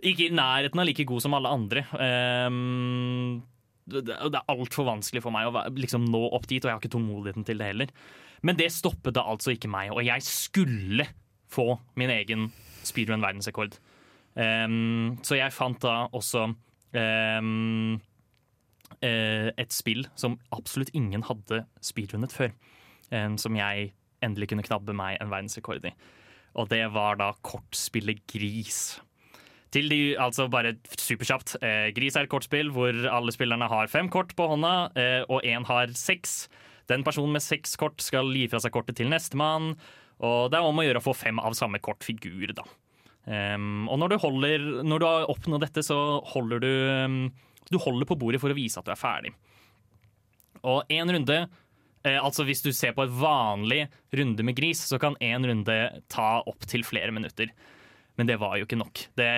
ikke 0.00 0.30
i 0.30 0.32
nærheten 0.32 0.80
av 0.80 0.88
like 0.88 1.04
god 1.08 1.20
som 1.20 1.36
alle 1.36 1.52
andre. 1.52 1.84
Um, 2.00 3.42
det, 3.90 4.06
det 4.08 4.38
er 4.38 4.52
altfor 4.54 4.88
vanskelig 4.88 5.24
for 5.24 5.34
meg 5.34 5.50
å 5.50 5.66
liksom 5.76 6.08
nå 6.08 6.22
opp 6.30 6.48
dit, 6.48 6.62
og 6.64 6.70
jeg 6.70 6.78
har 6.78 6.80
ikke 6.80 6.94
tålmodigheten 6.96 7.44
til 7.48 7.60
det 7.60 7.70
heller. 7.74 7.92
Men 8.46 8.56
det 8.56 8.70
stoppet 8.72 9.18
da 9.18 9.26
altså 9.28 9.52
ikke 9.52 9.68
meg, 9.72 9.92
og 9.92 10.00
jeg 10.06 10.24
skulle 10.24 11.10
få 11.50 11.74
min 12.00 12.12
egen 12.14 12.48
speedrun-verdensrekord. 12.88 13.76
Um, 14.40 15.18
så 15.26 15.36
jeg 15.36 15.52
fant 15.52 15.80
da 15.84 16.06
også 16.16 16.46
um, 16.96 17.98
et 19.00 19.72
spill 19.72 20.06
som 20.18 20.38
absolutt 20.52 20.90
ingen 20.96 21.22
hadde 21.28 21.62
speedrunnet 21.84 22.32
før. 22.34 22.54
um, 23.12 23.36
som 23.38 23.56
jeg 23.56 23.92
endelig 24.24 24.50
kunne 24.50 24.64
knabbe 24.66 24.94
meg 24.96 25.18
en 25.20 25.30
verdensrekord 25.32 25.86
i. 25.88 25.94
Og 26.58 26.68
det 26.70 26.82
var 26.94 27.18
da 27.20 27.30
kortspillet 27.46 28.24
Gris. 28.30 29.00
Til 29.70 29.86
de, 29.86 30.00
altså 30.18 30.48
bare 30.50 30.74
superkjapt. 30.98 31.54
Eh, 31.62 31.92
Gris 31.94 32.16
er 32.18 32.26
et 32.26 32.32
kortspill 32.32 32.72
hvor 32.74 32.96
alle 33.06 33.30
spillerne 33.34 33.68
har 33.70 33.90
fem 33.90 34.08
kort 34.10 34.34
på 34.34 34.48
hånda, 34.50 34.74
eh, 34.98 35.22
og 35.30 35.46
én 35.46 35.66
har 35.68 35.94
seks. 35.94 36.48
Den 36.90 37.04
personen 37.06 37.36
med 37.36 37.44
seks 37.44 37.76
kort 37.78 38.02
skal 38.02 38.32
gi 38.34 38.48
fra 38.50 38.58
seg 38.62 38.74
kortet 38.74 38.98
til 38.98 39.10
nestemann. 39.12 39.76
Og 40.26 40.50
det 40.50 40.58
er 40.58 40.66
om 40.66 40.80
å 40.82 40.84
gjøre 40.84 40.98
å 40.98 41.06
få 41.06 41.14
fem 41.14 41.38
av 41.38 41.54
samme 41.54 41.78
kortfigur, 41.78 42.50
da. 42.58 42.66
Um, 43.30 43.86
og 43.86 44.00
når 44.02 44.10
du, 44.10 44.16
holder, 44.24 44.66
når 44.82 45.00
du 45.00 45.06
har 45.06 45.30
oppnådd 45.30 45.62
dette, 45.62 45.84
så 45.86 45.96
holder 46.32 46.62
du 46.64 46.70
um, 47.06 47.18
Du 47.70 47.78
holder 47.78 48.08
på 48.08 48.16
bordet 48.18 48.40
for 48.42 48.50
å 48.50 48.56
vise 48.56 48.80
at 48.80 48.88
du 48.88 48.90
er 48.90 48.98
ferdig. 48.98 49.30
Og 50.66 50.90
én 50.92 51.08
runde 51.08 51.36
eh, 51.38 52.18
Altså 52.18 52.44
hvis 52.48 52.64
du 52.64 52.72
ser 52.74 52.96
på 52.96 53.04
et 53.06 53.12
vanlig 53.14 53.84
runde 54.16 54.44
med 54.44 54.56
gris, 54.58 54.82
så 54.90 54.98
kan 55.00 55.18
én 55.22 55.46
runde 55.46 55.76
ta 56.10 56.40
opptil 56.50 56.84
flere 56.84 57.14
minutter. 57.14 57.52
Men 58.18 58.28
det 58.28 58.40
var 58.42 58.58
jo 58.58 58.66
ikke 58.66 58.80
nok. 58.80 59.06
Det, 59.16 59.30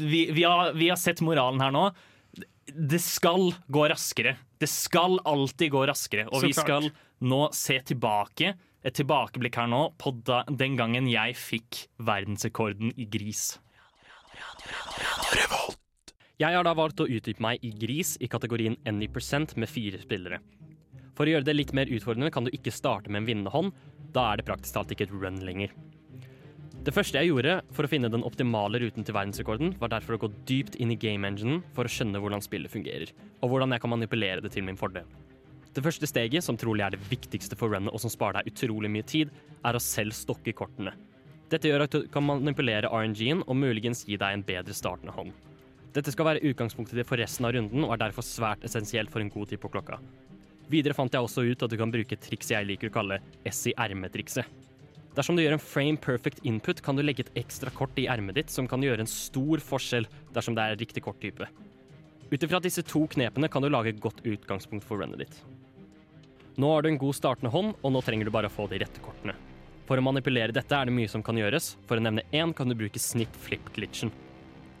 vi, 0.00 0.24
vi, 0.32 0.42
har, 0.42 0.72
vi 0.74 0.88
har 0.90 0.98
sett 0.98 1.20
moralen 1.22 1.62
her 1.62 1.74
nå. 1.74 1.84
Det 2.72 2.98
skal 3.02 3.52
gå 3.70 3.84
raskere. 3.92 4.38
Det 4.58 4.70
skal 4.70 5.20
alltid 5.28 5.70
gå 5.74 5.84
raskere. 5.86 6.24
Og 6.32 6.46
vi 6.46 6.54
skal 6.56 6.88
nå 7.22 7.44
se 7.54 7.76
tilbake, 7.92 8.56
et 8.82 8.96
tilbakeblikk 8.98 9.58
her 9.60 9.68
nå, 9.70 9.82
på 9.98 10.14
da, 10.26 10.42
den 10.48 10.76
gangen 10.78 11.08
jeg 11.10 11.36
fikk 11.38 11.84
verdensrekorden 12.02 12.94
i 12.96 13.06
gris. 13.06 13.60
Jeg 16.42 16.56
har 16.56 16.66
da 16.66 16.74
valgt 16.74 17.02
å 17.04 17.06
utdype 17.06 17.42
meg 17.44 17.62
i 17.62 17.70
gris 17.78 18.16
i 18.18 18.28
kategorien 18.30 18.76
Any 18.88 19.06
percent 19.06 19.54
med 19.56 19.70
fire 19.70 20.00
spillere. 20.02 20.40
For 21.14 21.28
å 21.28 21.34
gjøre 21.34 21.46
det 21.46 21.54
litt 21.54 21.74
mer 21.76 21.90
utfordrende 21.92 22.32
kan 22.34 22.46
du 22.46 22.50
ikke 22.56 22.72
starte 22.74 23.12
med 23.12 23.22
en 23.22 23.28
vinnende 23.28 23.52
hånd. 23.54 23.74
Da 24.12 24.30
er 24.32 24.40
det 24.40 24.48
praktisk 24.48 24.74
talt 24.74 24.94
ikke 24.94 25.06
et 25.06 25.14
run 25.14 25.38
lenger. 25.44 25.74
Det 26.82 26.90
første 26.90 27.20
jeg 27.20 27.30
gjorde 27.30 27.60
for 27.76 27.86
å 27.86 27.90
finne 27.90 28.10
den 28.10 28.24
optimale 28.26 28.80
ruten 28.82 29.04
til 29.06 29.14
verdensrekorden, 29.14 29.76
var 29.78 29.92
derfor 29.92 30.16
å 30.16 30.24
gå 30.24 30.32
dypt 30.48 30.80
inn 30.82 30.90
i 30.90 30.98
game 30.98 31.28
enginen 31.28 31.60
for 31.76 31.86
å 31.86 31.92
skjønne 31.92 32.18
hvordan 32.18 32.42
spillet 32.42 32.72
fungerer, 32.72 33.12
og 33.38 33.52
hvordan 33.52 33.76
jeg 33.76 33.84
kan 33.84 33.92
manipulere 33.92 34.42
det 34.42 34.50
til 34.56 34.66
min 34.66 34.80
fordel. 34.80 35.06
Det 35.72 35.80
første 35.84 36.08
steget, 36.08 36.44
som 36.44 36.58
trolig 36.60 36.84
er 36.84 36.92
det 36.92 37.00
viktigste 37.08 37.56
for 37.56 37.72
runnet 37.72 37.94
og 37.94 38.02
som 38.02 38.12
sparer 38.12 38.40
deg 38.42 38.52
utrolig 38.52 38.90
mye 38.92 39.06
tid, 39.08 39.30
er 39.64 39.76
å 39.76 39.80
selv 39.80 40.12
stokke 40.16 40.52
kortene. 40.56 40.92
Dette 41.52 41.68
gjør 41.68 41.84
at 41.86 41.94
du 41.94 42.04
kan 42.12 42.24
manipulere 42.24 42.88
RNG-en 42.88 43.42
og 43.46 43.56
muligens 43.56 44.04
gi 44.08 44.18
deg 44.20 44.36
en 44.36 44.44
bedre 44.44 44.76
startende 44.76 45.14
hånd. 45.16 45.32
Dette 45.92 46.12
skal 46.12 46.28
være 46.28 46.44
utgangspunktet 46.48 47.04
for 47.08 47.20
resten 47.20 47.48
av 47.48 47.54
runden 47.56 47.84
og 47.84 47.92
er 47.92 48.04
derfor 48.06 48.24
svært 48.24 48.64
essensielt 48.64 49.12
for 49.12 49.20
en 49.20 49.32
god 49.32 49.50
tid 49.52 49.60
på 49.60 49.68
klokka. 49.72 49.98
Videre 50.72 50.96
fant 50.96 51.12
jeg 51.12 51.24
også 51.24 51.44
ut 51.44 51.64
at 51.64 51.72
du 51.72 51.76
kan 51.80 51.92
bruke 51.92 52.16
et 52.16 52.24
triks 52.24 52.52
jeg 52.52 52.68
liker 52.68 52.88
å 52.88 52.94
kalle 52.94 53.20
S 53.48 53.66
i 53.68 53.74
ermet-trikset. 53.76 54.48
Dersom 55.12 55.36
du 55.36 55.42
gjør 55.42 55.58
en 55.58 55.60
frame 55.60 56.00
perfect 56.00 56.40
input, 56.48 56.80
kan 56.80 56.96
du 56.96 57.04
legge 57.04 57.26
et 57.26 57.34
ekstra 57.42 57.72
kort 57.76 57.98
i 58.00 58.06
ermet 58.08 58.38
ditt 58.38 58.52
som 58.52 58.68
kan 58.68 58.80
gjøre 58.80 59.04
en 59.04 59.10
stor 59.10 59.60
forskjell 59.60 60.08
dersom 60.32 60.56
det 60.56 60.64
er 60.64 60.80
riktig 60.80 61.04
korttype. 61.04 61.48
Ut 62.32 62.46
ifra 62.46 62.62
disse 62.64 62.80
to 62.88 63.04
knepene 63.12 63.50
kan 63.52 63.60
du 63.60 63.68
lage 63.68 63.92
et 63.92 64.00
godt 64.00 64.24
utgangspunkt 64.24 64.88
for 64.88 65.04
runnet 65.04 65.26
ditt. 65.26 65.42
Nå 66.56 66.68
har 66.74 66.82
du 66.82 66.90
en 66.90 67.00
god 67.00 67.16
startende 67.16 67.52
hånd, 67.52 67.74
og 67.80 67.92
nå 67.94 68.02
trenger 68.04 68.28
du 68.28 68.34
bare 68.34 68.50
å 68.50 68.52
få 68.52 68.66
de 68.68 68.82
rette 68.82 69.00
kortene. 69.00 69.34
For 69.88 69.98
å 69.98 70.04
manipulere 70.04 70.54
dette 70.54 70.76
er 70.76 70.88
det 70.88 70.94
mye 70.94 71.08
som 71.08 71.24
kan 71.24 71.38
gjøres. 71.38 71.76
For 71.88 71.98
å 71.98 72.04
nevne 72.04 72.26
én 72.32 72.52
kan 72.56 72.68
du 72.68 72.76
bruke 72.76 73.00
snip-flip-glitchen. 73.00 74.12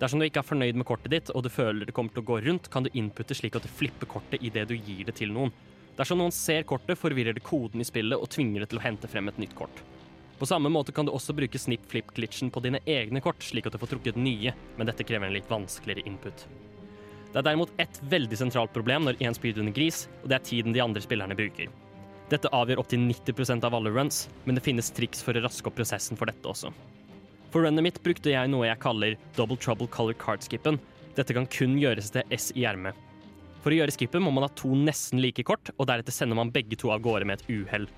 Dersom 0.02 0.20
du 0.20 0.26
ikke 0.26 0.42
er 0.42 0.48
fornøyd 0.48 0.78
med 0.78 0.86
kortet 0.88 1.12
ditt, 1.14 1.30
og 1.30 1.44
du 1.46 1.50
føler 1.52 1.86
det 1.86 1.94
kommer 1.96 2.12
til 2.12 2.24
å 2.24 2.28
gå 2.28 2.40
rundt, 2.44 2.68
kan 2.72 2.84
du 2.84 2.90
inputte 2.92 3.36
slik 3.38 3.56
at 3.56 3.64
du 3.64 3.70
flipper 3.70 4.10
kortet 4.10 4.42
idet 4.42 4.66
du 4.68 4.74
gir 4.74 5.06
det 5.08 5.16
til 5.20 5.32
noen. 5.32 5.52
Dersom 5.96 6.18
noen 6.20 6.34
ser 6.34 6.66
kortet, 6.68 6.98
forvirrer 6.98 7.36
det 7.36 7.44
koden 7.46 7.80
i 7.80 7.86
spillet 7.86 8.18
og 8.18 8.30
tvinger 8.32 8.64
det 8.64 8.72
til 8.72 8.80
å 8.80 8.84
hente 8.84 9.08
frem 9.08 9.30
et 9.30 9.38
nytt 9.40 9.54
kort. 9.56 9.82
På 10.40 10.48
samme 10.48 10.72
måte 10.72 10.92
kan 10.92 11.06
du 11.06 11.12
også 11.14 11.36
bruke 11.38 11.60
snip-flip-glitchen 11.60 12.50
på 12.50 12.64
dine 12.64 12.80
egne 12.88 13.22
kort, 13.22 13.44
slik 13.46 13.68
at 13.68 13.76
du 13.76 13.78
får 13.78 13.92
trukket 13.94 14.18
nye, 14.18 14.56
men 14.76 14.88
dette 14.88 15.06
krever 15.06 15.28
en 15.28 15.36
litt 15.36 15.50
vanskeligere 15.50 16.08
input. 16.08 16.48
Det 17.32 17.40
er 17.40 17.46
derimot 17.46 17.72
ett 17.80 17.96
veldig 18.12 18.36
sentralt 18.36 18.74
problem 18.74 19.06
når 19.06 19.20
én 19.24 19.32
speedrunner 19.32 19.72
gris, 19.72 20.04
og 20.20 20.28
det 20.28 20.36
er 20.36 20.44
tiden 20.44 20.74
de 20.76 20.82
andre 20.84 21.00
spillerne 21.00 21.36
bruker. 21.36 21.70
Dette 22.28 22.50
avgjør 22.52 22.82
opptil 22.82 23.00
90% 23.06 23.64
av 23.64 23.74
alle 23.76 23.92
runs, 23.92 24.26
men 24.44 24.56
det 24.56 24.64
finnes 24.64 24.92
triks 24.92 25.24
for 25.24 25.36
å 25.36 25.42
raske 25.44 25.68
opp 25.68 25.78
prosessen 25.78 26.20
for 26.20 26.28
dette 26.28 26.48
også. 26.48 26.72
For 27.52 27.64
runnet 27.64 27.84
mitt 27.84 28.00
brukte 28.04 28.32
jeg 28.32 28.48
noe 28.52 28.68
jeg 28.68 28.80
kaller 28.80 29.16
double 29.36 29.56
trouble 29.60 29.88
color 29.92 30.16
card-skippen. 30.20 30.78
Dette 31.16 31.36
kan 31.36 31.48
kun 31.48 31.76
gjøres 31.80 32.12
til 32.12 32.36
S 32.36 32.50
i 32.56 32.64
ermet. 32.68 32.96
For 33.64 33.72
å 33.72 33.78
gjøre 33.80 33.94
skippen 33.94 34.24
må 34.24 34.32
man 34.34 34.46
ha 34.46 34.52
to 34.56 34.72
nesten 34.76 35.20
like 35.22 35.44
kort, 35.48 35.72
og 35.76 35.88
deretter 35.88 36.12
sender 36.12 36.36
man 36.36 36.52
begge 36.52 36.76
to 36.80 36.92
av 36.92 37.00
gårde 37.04 37.28
med 37.28 37.40
et 37.40 37.52
uhell. 37.52 37.88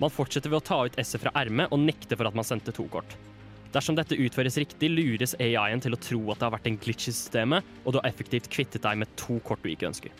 Man 0.00 0.12
fortsetter 0.12 0.52
ved 0.52 0.62
å 0.62 0.68
ta 0.68 0.80
ut 0.88 0.96
S-et 1.00 1.20
fra 1.20 1.32
ermet 1.36 1.72
og 1.72 1.82
nekte 1.84 2.16
for 2.16 2.28
at 2.28 2.36
man 2.36 2.48
sendte 2.48 2.72
to 2.76 2.86
kort. 2.92 3.16
Dersom 3.74 3.94
dette 3.98 4.18
utføres 4.18 4.58
riktig, 4.58 4.90
lures 4.90 5.36
AI-en 5.38 5.82
til 5.82 5.94
å 5.94 6.00
tro 6.02 6.24
at 6.32 6.40
det 6.40 6.48
har 6.48 6.56
vært 6.56 6.66
en 6.66 6.80
glitch 6.80 7.06
i 7.06 7.14
systemet, 7.14 7.76
og 7.84 7.94
du 7.94 8.00
har 8.00 8.10
effektivt 8.10 8.50
kvittet 8.50 8.82
deg 8.82 8.98
med 8.98 9.14
to 9.20 9.38
kort 9.46 9.62
du 9.62 9.70
ikke 9.70 9.90
ønsker. 9.92 10.10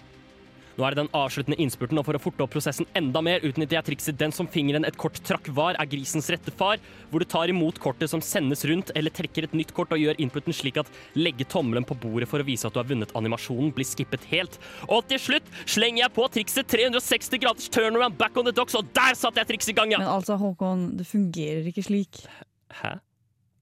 Nå 0.80 0.86
er 0.86 0.94
det 0.94 1.02
den 1.02 1.10
avsluttende 1.18 1.58
innspurten, 1.60 1.98
og 2.00 2.06
for 2.06 2.16
å 2.16 2.20
forte 2.22 2.44
opp 2.44 2.54
prosessen 2.54 2.86
enda 2.96 3.20
mer 3.20 3.42
utnytter 3.44 3.76
jeg 3.76 3.86
trikset 3.90 4.16
'den 4.16 4.32
som 4.32 4.46
fingeren 4.48 4.86
et 4.86 4.96
kort 4.96 5.18
trakk 5.26 5.50
var, 5.52 5.74
er 5.74 5.84
grisens 5.84 6.30
rette 6.30 6.54
far', 6.56 6.80
hvor 7.10 7.20
du 7.20 7.26
tar 7.26 7.50
imot 7.50 7.78
kortet 7.78 8.08
som 8.08 8.22
sendes 8.22 8.64
rundt, 8.64 8.90
eller 8.94 9.10
trekker 9.10 9.44
et 9.44 9.52
nytt 9.52 9.74
kort 9.74 9.92
og 9.92 9.98
gjør 9.98 10.16
inputen 10.16 10.54
slik 10.54 10.78
at 10.78 10.88
legge 11.14 11.44
tommelen 11.44 11.84
på 11.84 11.98
bordet 12.00 12.28
for 12.28 12.40
å 12.40 12.46
vise 12.46 12.64
at 12.64 12.72
du 12.72 12.78
har 12.78 12.88
vunnet 12.88 13.12
animasjonen, 13.12 13.74
blir 13.74 13.84
skippet 13.84 14.24
helt. 14.30 14.56
Og 14.88 15.04
til 15.08 15.18
slutt 15.18 15.44
slenger 15.66 16.06
jeg 16.06 16.14
på 16.14 16.30
trikset 16.30 16.66
360 16.66 17.38
graders 17.38 17.68
turnaround 17.68 18.16
back 18.16 18.36
on 18.38 18.44
the 18.44 18.52
docks, 18.52 18.74
og 18.74 18.86
der 18.94 19.12
satte 19.14 19.36
jeg 19.36 19.48
trikset 19.48 19.74
i 19.74 19.76
gang, 19.76 19.92
ja! 19.92 19.98
Men 19.98 20.08
altså, 20.08 20.38
Håkon, 20.38 20.96
det 20.96 21.06
fungerer 21.06 21.66
ikke 21.66 21.82
slik. 21.82 22.24
Hæ? 22.70 23.00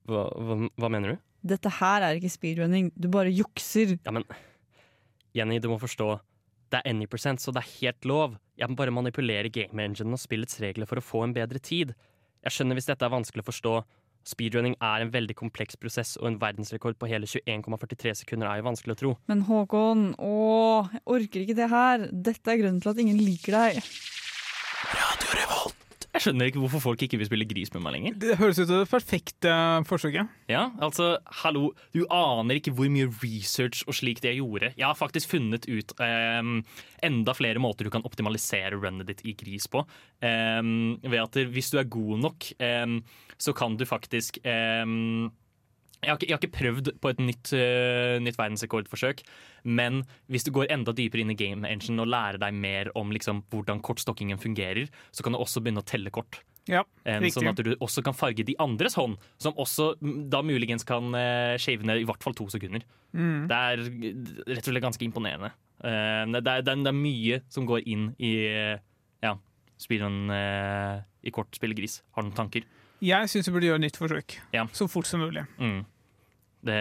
Hva, 0.09 0.25
hva, 0.33 0.59
hva 0.81 0.91
mener 0.93 1.15
du? 1.15 1.25
Dette 1.55 1.71
her 1.79 2.05
er 2.05 2.19
ikke 2.19 2.33
speedrunning, 2.33 2.91
du 2.99 3.07
bare 3.13 3.31
jukser. 3.31 3.97
Ja, 4.03 4.15
men 4.15 4.25
Jenny, 5.37 5.61
du 5.63 5.69
må 5.71 5.79
forstå. 5.81 6.17
Det 6.69 6.81
er 6.81 6.91
any 6.91 7.07
percent, 7.09 7.41
så 7.41 7.53
det 7.55 7.63
er 7.63 7.71
helt 7.79 8.09
lov. 8.09 8.35
Jeg 8.59 8.69
må 8.69 8.77
bare 8.77 8.93
manipulere 8.93 9.53
game 9.53 9.85
engine 9.85 10.17
og 10.17 10.21
spillets 10.21 10.59
regler 10.61 10.89
for 10.89 11.01
å 11.01 11.05
få 11.05 11.23
en 11.25 11.37
bedre 11.37 11.61
tid. 11.63 11.95
Jeg 12.45 12.55
skjønner 12.55 12.79
hvis 12.79 12.89
dette 12.91 13.07
er 13.07 13.15
vanskelig 13.15 13.45
å 13.45 13.49
forstå. 13.49 13.75
Speedrunning 14.29 14.75
er 14.85 15.05
en 15.05 15.13
veldig 15.15 15.37
kompleks 15.39 15.79
prosess, 15.81 16.17
og 16.21 16.27
en 16.29 16.37
verdensrekord 16.43 16.99
på 17.01 17.09
hele 17.09 17.29
21,43 17.31 18.19
sekunder 18.25 18.51
er 18.51 18.61
jo 18.61 18.67
vanskelig 18.67 18.97
å 18.97 19.01
tro. 19.01 19.13
Men 19.31 19.45
Håkon, 19.49 20.03
åh, 20.21 20.91
jeg 20.93 21.05
orker 21.15 21.45
ikke 21.45 21.57
det 21.57 21.71
her. 21.73 22.05
Dette 22.13 22.53
er 22.53 22.61
grunnen 22.61 22.83
til 22.85 22.93
at 22.93 23.01
ingen 23.01 23.21
liker 23.23 23.57
deg. 23.57 23.81
Jeg 26.19 26.25
skjønner 26.25 26.49
ikke 26.51 26.59
hvorfor 26.59 26.83
folk 26.83 27.03
ikke 27.05 27.21
vil 27.21 27.29
spille 27.29 27.47
gris 27.47 27.71
med 27.71 27.85
meg 27.85 27.93
lenger. 27.95 28.15
Det 28.19 28.37
høres 28.41 28.59
ut 28.59 28.67
som 28.67 28.81
det 28.81 28.91
perfekte 28.91 29.53
forsøket. 29.87 30.33
Ja, 30.51 30.65
altså, 30.83 31.13
hallo, 31.45 31.69
du 31.95 32.01
aner 32.11 32.59
ikke 32.59 32.73
hvor 32.75 32.91
mye 32.91 33.07
research 33.23 33.85
og 33.87 33.95
slikt 33.95 34.27
jeg 34.27 34.41
gjorde. 34.41 34.73
Jeg 34.75 34.83
har 34.83 34.99
faktisk 34.99 35.31
funnet 35.37 35.69
ut 35.71 35.95
um, 36.03 36.57
enda 37.07 37.37
flere 37.39 37.63
måter 37.63 37.87
du 37.87 37.93
kan 37.95 38.03
optimalisere 38.03 38.75
runnet 38.75 39.07
ditt 39.13 39.23
i 39.23 39.37
gris 39.39 39.71
på. 39.71 39.85
Um, 40.19 40.99
ved 41.07 41.23
at 41.23 41.39
hvis 41.55 41.71
du 41.71 41.79
er 41.79 41.87
god 41.87 42.25
nok, 42.27 42.51
um, 42.67 42.99
så 43.39 43.55
kan 43.55 43.79
du 43.79 43.87
faktisk 43.87 44.43
jeg 45.99 46.13
har, 46.13 46.19
ikke, 46.19 46.29
jeg 46.29 46.37
har 46.37 46.43
ikke 46.43 46.59
prøvd 46.59 46.91
på 47.03 47.11
et 47.11 47.23
nytt, 47.23 47.51
uh, 47.59 48.19
nytt 48.23 48.39
verdensrekordforsøk, 48.39 49.23
men 49.65 50.03
hvis 50.31 50.47
du 50.47 50.53
går 50.55 50.71
enda 50.75 50.95
dypere 50.97 51.25
inn 51.25 51.33
i 51.35 51.39
game 51.39 51.69
engine 51.69 52.05
og 52.05 52.11
lærer 52.13 52.41
deg 52.43 52.55
mer 52.55 52.93
om 52.99 53.13
liksom, 53.15 53.45
hvordan 53.53 53.83
kortstokkingen 53.85 54.41
fungerer, 54.43 54.91
så 55.11 55.25
kan 55.25 55.35
du 55.35 55.41
også 55.41 55.63
begynne 55.65 55.85
å 55.85 55.89
telle 55.89 56.13
kort. 56.15 56.43
Ja, 56.69 56.83
sånn 57.33 57.49
at 57.49 57.61
du 57.65 57.71
også 57.81 58.03
kan 58.05 58.17
farge 58.17 58.45
de 58.45 58.53
andres 58.61 58.99
hånd, 58.99 59.17
som 59.41 59.57
også 59.57 59.95
mm, 60.05 60.19
da 60.33 60.43
muligens 60.45 60.85
kan 60.89 61.15
uh, 61.17 61.57
shave 61.61 61.87
ned 61.89 62.03
i 62.03 62.07
hvert 62.09 62.25
fall 62.25 62.37
to 62.37 62.45
sekunder. 62.53 62.85
Mm. 63.17 63.47
Det 63.49 63.61
er 63.71 63.85
rett 64.53 64.67
og 64.67 64.69
slett 64.69 64.85
ganske 64.85 65.07
imponerende. 65.07 65.55
Uh, 65.81 66.29
det, 66.29 66.43
er, 66.43 66.61
det, 66.61 66.75
er, 66.75 66.83
det 66.85 66.93
er 66.93 66.99
mye 66.99 67.41
som 67.53 67.69
går 67.69 67.89
inn 67.89 68.11
i 68.21 68.35
uh, 68.53 68.75
ja, 69.25 69.33
spilleren 69.81 70.29
uh, 70.29 71.01
i 71.25 71.33
kort 71.33 71.57
gris. 71.57 72.03
Har 72.13 72.27
du 72.27 72.29
noen 72.29 72.37
tanker? 72.37 72.69
Jeg 73.05 73.31
syns 73.31 73.49
vi 73.49 73.55
burde 73.55 73.71
gjøre 73.71 73.83
nytt 73.87 73.97
forsøk. 73.97 74.37
Ja. 74.53 74.67
Så 74.75 74.91
fort 74.91 75.09
som 75.09 75.23
mulig. 75.23 75.47
Mm. 75.63 75.87
Det, 76.59 76.75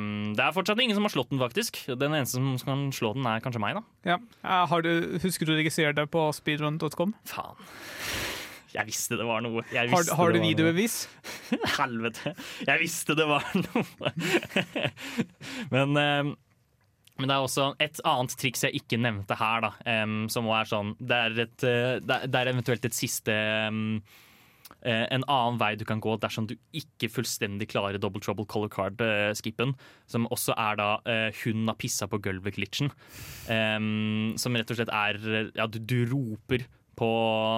mm, 0.00 0.32
det 0.38 0.40
er 0.44 0.54
fortsatt 0.56 0.80
ingen 0.80 0.96
som 0.96 1.04
har 1.04 1.12
slått 1.12 1.28
den, 1.32 1.40
faktisk. 1.42 1.82
Den 2.00 2.14
eneste 2.16 2.38
som 2.40 2.54
kan 2.64 2.86
slå 2.96 3.12
den, 3.16 3.26
er 3.28 3.42
kanskje 3.44 3.60
meg, 3.62 3.76
da. 3.76 4.14
Ja. 4.14 4.16
Har 4.70 4.82
du, 4.86 5.18
husker 5.22 5.48
du 5.48 5.52
å 5.52 5.58
registrere 5.60 5.92
deg 5.98 6.08
på 6.12 6.28
speedrun.com? 6.36 7.12
Faen. 7.28 7.60
Jeg 8.74 8.84
visste 8.90 9.16
det 9.16 9.24
var 9.24 9.40
noe. 9.44 9.62
Har, 9.72 10.10
har 10.18 10.34
du 10.34 10.40
videobevis? 10.42 10.96
Helvete. 11.78 12.34
Jeg 12.66 12.82
visste 12.82 13.16
det 13.16 13.24
var 13.28 13.46
noe. 13.56 14.12
Men, 15.74 15.96
eh, 15.96 16.34
men 17.18 17.26
det 17.26 17.34
er 17.34 17.42
også 17.42 17.64
et 17.82 17.98
annet 18.06 18.34
triks 18.38 18.60
jeg 18.62 18.78
ikke 18.78 18.98
nevnte 19.02 19.34
her, 19.40 19.64
da, 19.64 19.72
um, 20.04 20.28
som 20.30 20.46
er 20.54 20.68
sånn 20.70 20.92
Det 21.02 21.16
er, 21.18 21.32
et, 21.48 21.64
eh, 21.66 21.96
det 21.98 22.28
er- 22.30 22.50
eventuelt 22.52 22.84
et 22.86 22.94
siste 22.94 23.34
eh, 23.34 23.80
en 24.86 25.24
annen 25.26 25.58
vei 25.58 25.74
du 25.76 25.84
kan 25.84 26.00
gå 26.00 26.16
dersom 26.20 26.46
du 26.46 26.54
ikke 26.72 27.10
fullstendig 27.10 27.68
klarer 27.72 27.98
double 27.98 28.20
trouble 28.22 28.46
color 28.46 28.68
card-skippen, 28.68 29.74
som 30.06 30.26
også 30.30 30.54
er 30.56 30.76
da 30.76 30.88
eh, 31.04 31.30
'hun 31.34 31.66
har 31.66 31.74
pissa 31.74 32.06
på 32.06 32.20
gulvet'-glitchen. 32.22 32.90
som 34.38 34.56
rett 34.56 34.70
og 34.70 34.76
slett 34.76 34.92
er 34.92 35.50
Ja, 35.54 35.66
du, 35.66 35.78
du 35.78 36.06
roper 36.06 36.66
på 36.98 37.08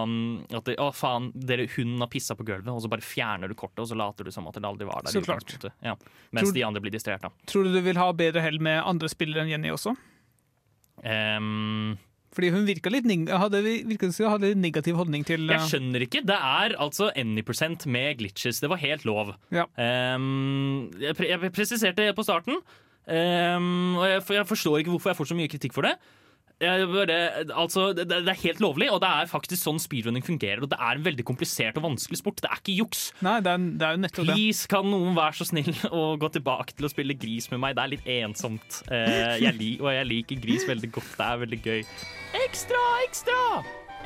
um, 0.05 0.45
at 0.53 0.65
det, 0.69 0.77
'Å, 0.77 0.91
faen, 0.95 1.31
dere, 1.35 1.67
hun 1.77 1.99
har 2.03 2.11
pissa 2.13 2.37
på 2.37 2.45
gulvet', 2.45 2.69
og 2.69 2.83
så 2.85 2.91
bare 2.93 3.05
fjerner 3.05 3.49
du 3.49 3.55
kortet, 3.55 3.81
og 3.81 3.89
så 3.89 3.97
later 3.97 4.25
du 4.29 4.31
som 4.35 4.47
at 4.49 4.59
det 4.59 4.69
aldri 4.69 4.89
var 4.89 5.03
der. 5.05 5.15
Så 5.15 5.23
klart. 5.25 5.57
Ja. 5.83 5.97
Mens 6.33 6.49
Tror- 6.49 6.55
de 6.55 6.65
andre 6.65 6.81
blir 6.85 6.93
distrahert, 6.93 7.23
da. 7.25 7.31
Tror 7.47 7.65
du 7.65 7.73
du 7.73 7.81
vil 7.81 7.97
ha 7.97 8.13
bedre 8.13 8.43
hell 8.45 8.61
med 8.61 8.83
andre 8.85 9.09
spillere 9.09 9.45
enn 9.45 9.53
Jenny 9.55 9.73
også? 9.73 9.97
Em, 11.03 11.97
Fordi 12.31 12.53
hun 12.55 12.67
virka 12.69 12.93
litt, 12.93 13.09
hadde, 13.27 13.61
virket 13.89 14.19
hadde 14.23 14.53
litt 14.53 14.61
negativ 14.63 14.99
holdning 15.01 15.25
til 15.27 15.49
Jeg 15.51 15.59
eh, 15.59 15.67
skjønner 15.67 16.05
ikke. 16.07 16.23
Det 16.27 16.37
er 16.37 16.77
altså 16.79 17.11
any 17.19 17.43
percent 17.47 17.89
med 17.91 18.21
glitches. 18.21 18.63
Det 18.63 18.71
var 18.71 18.79
helt 18.83 19.07
lov. 19.09 19.35
Ja. 19.51 19.67
Um, 19.75 20.93
jeg, 21.03 21.17
pre 21.19 21.33
jeg 21.33 21.53
presiserte 21.57 22.07
det 22.07 22.15
på 22.15 22.27
starten, 22.27 22.61
um, 23.11 23.99
og 23.99 24.07
jeg, 24.07 24.23
jeg 24.39 24.47
forstår 24.47 24.83
ikke 24.83 24.95
hvorfor 24.95 25.11
jeg 25.11 25.19
får 25.19 25.31
så 25.33 25.39
mye 25.41 25.51
kritikk 25.51 25.75
for 25.75 25.89
det. 25.89 25.97
Bare, 26.61 27.17
altså, 27.57 27.87
det, 27.97 28.05
det 28.11 28.29
er 28.29 28.41
helt 28.43 28.61
lovlig, 28.61 28.91
og 28.93 29.01
det 29.01 29.09
er 29.09 29.31
faktisk 29.31 29.63
sånn 29.65 29.81
speedrunning 29.81 30.25
fungerer. 30.25 30.61
Og 30.61 30.69
det 30.69 30.77
er 30.77 30.99
en 30.99 31.07
veldig 31.07 31.25
komplisert 31.25 31.79
og 31.81 31.87
vanskelig 31.87 32.21
sport. 32.21 32.43
Det 32.45 32.51
er 32.51 32.61
ikke 32.61 32.77
juks. 32.83 33.07
Nei, 33.25 33.39
det 33.45 33.55
er, 33.55 33.65
det 33.81 33.89
er. 33.89 34.15
Please, 34.21 34.69
kan 34.71 34.85
noen 34.91 35.17
være 35.17 35.41
så 35.41 35.49
snill 35.49 35.73
å 36.01 36.05
gå 36.21 36.31
tilbake 36.37 36.77
til 36.77 36.89
å 36.89 36.93
spille 36.93 37.17
gris 37.17 37.49
med 37.53 37.63
meg? 37.65 37.79
Det 37.79 37.85
er 37.85 37.95
litt 37.95 38.11
ensomt. 38.21 38.83
Eh, 38.93 39.39
jeg 39.41 39.57
lik, 39.57 39.81
og 39.81 39.95
jeg 39.95 40.11
liker 40.11 40.43
gris 40.45 40.69
veldig 40.69 40.93
godt. 40.99 41.15
Det 41.17 41.31
er 41.31 41.43
veldig 41.47 41.61
gøy. 41.65 41.81
Ekstra, 42.45 42.83
ekstra! 43.07 43.41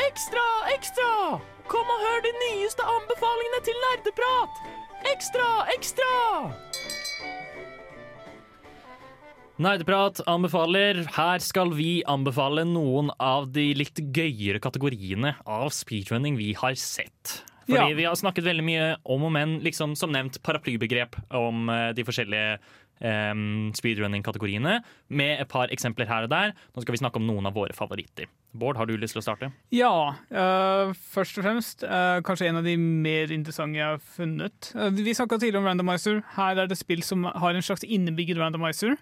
Ekstra, 0.06 0.46
ekstra! 0.74 1.10
Kom 1.70 1.90
og 1.90 2.00
hør 2.06 2.24
de 2.24 2.32
nyeste 2.38 2.86
anbefalingene 2.94 3.60
til 3.66 3.78
nerdeprat! 3.88 4.62
Ekstra, 5.12 5.48
ekstra! 5.74 6.10
Nerdeprat 9.54 10.18
anbefaler. 10.26 11.04
Her 11.14 11.38
skal 11.38 11.70
vi 11.76 12.00
anbefale 12.10 12.64
noen 12.66 13.12
av 13.22 13.52
de 13.54 13.68
litt 13.78 14.00
gøyere 14.02 14.58
kategoriene 14.58 15.36
av 15.46 15.70
speedrunning 15.70 16.34
vi 16.40 16.52
har 16.58 16.74
sett. 16.74 17.44
Fordi 17.68 17.90
Ja. 17.90 17.94
vi 17.94 18.04
har 18.04 18.14
snakket 18.14 18.44
veldig 18.44 18.64
mye 18.64 18.96
om 19.06 19.22
og 19.22 19.32
men, 19.32 19.60
liksom 19.60 19.96
som 19.96 20.10
nevnt 20.10 20.42
paraplybegrep 20.42 21.14
om 21.30 21.70
eh, 21.70 21.92
de 21.92 22.02
forskjellige 22.04 22.58
um, 23.00 23.72
speedrunning-kategoriene, 23.72 24.82
med 25.08 25.40
et 25.40 25.48
par 25.48 25.68
eksempler 25.68 26.06
her 26.06 26.24
og 26.24 26.30
der. 26.30 26.52
Nå 26.74 26.82
skal 26.82 26.92
vi 26.92 26.98
snakke 26.98 27.16
om 27.16 27.26
noen 27.26 27.46
av 27.46 27.54
våre 27.54 27.72
favoritter. 27.72 28.26
Bård, 28.52 28.76
har 28.76 28.86
du 28.86 28.96
lyst 28.96 29.14
til 29.14 29.22
å 29.22 29.24
starte? 29.24 29.52
Ja, 29.70 30.14
Uh, 30.34 30.92
først 31.14 31.38
og 31.38 31.44
fremst 31.46 31.84
uh, 31.86 32.20
kanskje 32.26 32.48
en 32.48 32.56
av 32.58 32.64
de 32.66 32.76
mer 32.76 33.30
interessante 33.32 33.78
jeg 33.78 33.86
har 33.86 33.98
funnet. 33.98 34.72
Uh, 34.74 34.90
vi 34.90 35.14
snakka 35.14 35.38
tidligere 35.38 35.62
om 35.62 35.68
randomizer. 35.70 36.22
Her 36.34 36.58
er 36.58 36.66
det 36.66 36.76
spill 36.78 37.02
som 37.06 37.24
har 37.24 37.54
en 37.54 37.62
slags 37.62 37.84
innebygget 37.86 38.36
randomizer. 38.38 38.96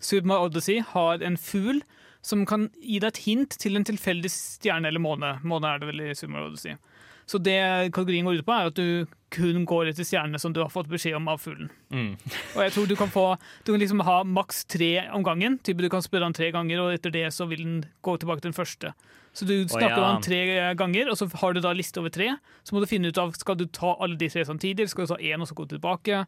Super 0.00 0.28
Mario 0.28 0.50
Odyssey 0.50 0.82
har 0.94 1.24
en 1.24 1.38
fugl 1.40 1.82
som 2.26 2.42
kan 2.48 2.68
gi 2.82 2.98
deg 2.98 3.12
et 3.12 3.24
hint 3.26 3.56
til 3.62 3.78
en 3.78 3.86
tilfeldig 3.86 4.30
stjerne 4.32 4.90
eller 4.90 5.02
måne. 5.02 5.36
Måne 5.46 5.72
er 5.72 5.82
det 5.82 5.90
vel 5.92 6.08
i 6.08 6.14
Super 6.14 6.34
Mario 6.34 6.52
Odyssey. 6.52 6.78
Så 7.26 7.40
det 7.42 7.58
kategorien 7.94 8.26
går 8.26 8.38
ut 8.38 8.46
på, 8.46 8.54
er 8.54 8.68
at 8.70 8.78
du 8.78 9.06
kun 9.34 9.64
går 9.66 9.90
etter 9.90 10.06
stjernene 10.06 10.38
som 10.38 10.52
du 10.54 10.60
har 10.62 10.70
fått 10.70 10.86
beskjed 10.90 11.16
om 11.18 11.26
av 11.32 11.40
fuglen. 11.42 11.72
Mm. 11.90 12.12
Og 12.54 12.60
jeg 12.62 12.74
tror 12.76 12.86
du 12.86 12.94
kan 12.98 13.10
få 13.10 13.24
Du 13.66 13.72
kan 13.72 13.82
liksom 13.82 14.04
ha 14.06 14.20
maks 14.22 14.64
tre 14.70 15.08
om 15.10 15.24
gangen. 15.26 15.58
Typ 15.58 15.82
du 15.82 15.88
kan 15.90 16.04
spørre 16.04 16.28
han 16.28 16.36
tre 16.36 16.52
ganger, 16.54 16.84
og 16.84 16.94
etter 16.94 17.10
det 17.14 17.26
så 17.34 17.48
vil 17.50 17.64
den 17.64 17.80
gå 18.06 18.14
tilbake 18.16 18.44
til 18.44 18.52
den 18.52 18.58
første. 18.58 18.94
Så 19.36 19.44
du 19.44 19.66
snakker 19.68 19.98
ja. 19.98 20.02
om 20.04 20.10
han 20.14 20.22
tre 20.24 20.40
ganger, 20.78 21.10
og 21.10 21.18
så 21.18 21.26
har 21.42 21.52
du 21.52 21.60
da 21.60 21.74
liste 21.74 22.00
over 22.00 22.14
tre. 22.14 22.30
Så 22.64 22.76
må 22.76 22.80
du 22.80 22.88
finne 22.88 23.10
ut 23.10 23.18
av 23.18 23.34
skal 23.36 23.58
du 23.58 23.66
ta 23.66 23.96
alle 23.98 24.16
de 24.16 24.30
tre 24.32 24.46
samtidig, 24.46 24.86
eller 24.86 24.94
skal 24.94 25.08
du 25.08 25.14
ta 25.16 25.18
én 25.18 25.42
og 25.42 25.50
så 25.50 25.58
gå 25.58 25.66
tilbake. 25.74 26.22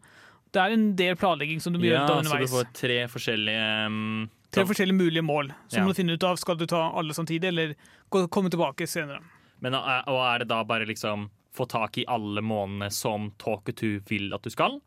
Det 0.52 0.60
er 0.62 0.72
en 0.72 0.94
del 0.96 1.14
planlegging 1.20 1.60
som 1.60 1.72
du 1.74 1.78
må 1.78 1.84
Ja, 1.90 2.06
gjøre 2.06 2.22
da 2.22 2.30
så 2.30 2.38
du 2.40 2.46
får 2.52 2.68
tre 2.72 2.98
forskjellige 3.12 3.86
um, 3.86 4.30
Tre 4.50 4.64
forskjellige 4.64 4.96
mulige 4.96 5.22
mål. 5.22 5.50
Så 5.68 5.76
Ja. 5.76 5.84
må 5.84 5.92
du 5.92 5.98
finne 6.00 6.14
ut 6.16 6.24
av 6.24 6.36
skal 6.40 6.56
du 6.56 6.64
ta 6.66 6.90
alle 6.96 7.12
samtidig, 7.12 7.44
eller 7.52 7.74
komme 8.08 8.48
tilbake 8.48 8.86
senere. 8.88 9.20
Men 9.60 9.74
er- 9.74 10.04
og 10.08 10.20
er 10.34 10.38
det 10.38 10.48
da 10.48 10.62
bare 10.64 10.86
liksom 10.86 11.28
få 11.54 11.66
tak 11.68 11.98
i 11.98 12.04
alle 12.08 12.40
månedene 12.40 12.90
som 12.90 13.32
Talkative 13.38 14.00
vil 14.08 14.32
at 14.32 14.40
du 14.42 14.48
skal? 14.50 14.80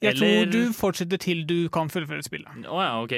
Jeg 0.00 0.14
Eller- 0.16 0.44
tror 0.46 0.50
du 0.52 0.72
fortsetter 0.72 1.18
til 1.18 1.44
du 1.44 1.68
kan 1.68 1.88
fullføre 1.88 2.22
spillet. 2.24 2.66
Oh, 2.68 2.80
ja, 2.80 3.00
ok. 3.02 3.12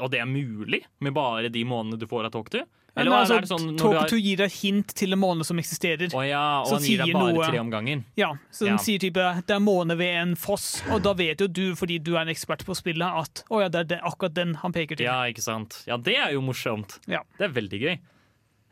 Og, 0.00 0.10
det 0.10 0.20
er 0.20 0.26
mulig 0.26 0.82
med 1.00 1.14
bare 1.14 1.48
de 1.48 1.64
månedene 1.64 1.98
du 1.98 2.06
får 2.06 2.26
av 2.26 2.30
Talkative? 2.32 2.66
Eller, 2.96 3.10
hva- 3.10 3.20
altså, 3.24 3.36
er 3.36 3.40
det 3.40 3.48
sånn 3.50 3.76
du 3.76 3.82
har- 3.90 4.08
gir 4.08 4.36
deg 4.36 4.50
hint 4.52 4.94
til 4.94 5.12
en 5.12 5.18
måne 5.18 5.44
som 5.44 5.56
eksisterer. 5.58 6.14
Oh, 6.14 6.22
ja, 6.22 6.60
og 6.62 6.68
han 6.78 6.82
gir 6.82 6.98
deg 7.04 7.12
bare 7.12 7.32
noe- 7.32 7.48
tre 7.48 7.58
om 7.58 7.70
gangen? 7.70 8.04
Ja, 8.16 8.34
så 8.52 8.66
Ja. 8.66 8.70
den 8.70 8.78
sier 8.78 8.98
type 9.00 9.14
det 9.46 9.50
er 9.50 9.58
måne 9.58 9.96
ved 9.98 10.14
en 10.14 10.34
foss, 10.36 10.80
og 10.90 11.02
da 11.02 11.12
vet 11.12 11.38
jo 11.40 11.48
du, 11.48 11.74
fordi 11.74 11.98
du 12.02 12.14
er 12.16 12.20
en 12.20 12.28
ekspert 12.28 12.64
på 12.64 12.74
spillet, 12.76 13.02
at 13.02 13.42
å 13.50 13.60
ja, 13.62 13.68
det 13.68 13.80
er 13.80 13.84
det, 13.96 14.00
akkurat 14.02 14.34
den 14.34 14.54
han 14.54 14.72
peker 14.72 14.96
til. 14.96 15.06
Ja, 15.06 15.22
ikke 15.24 15.42
sant. 15.42 15.82
Ja, 15.88 15.96
det 15.96 16.16
er 16.16 16.30
jo 16.32 16.40
morsomt. 16.40 17.00
Ja. 17.08 17.20
Det 17.36 17.50
er 17.50 17.60
veldig 17.60 17.80
gøy. 17.82 17.98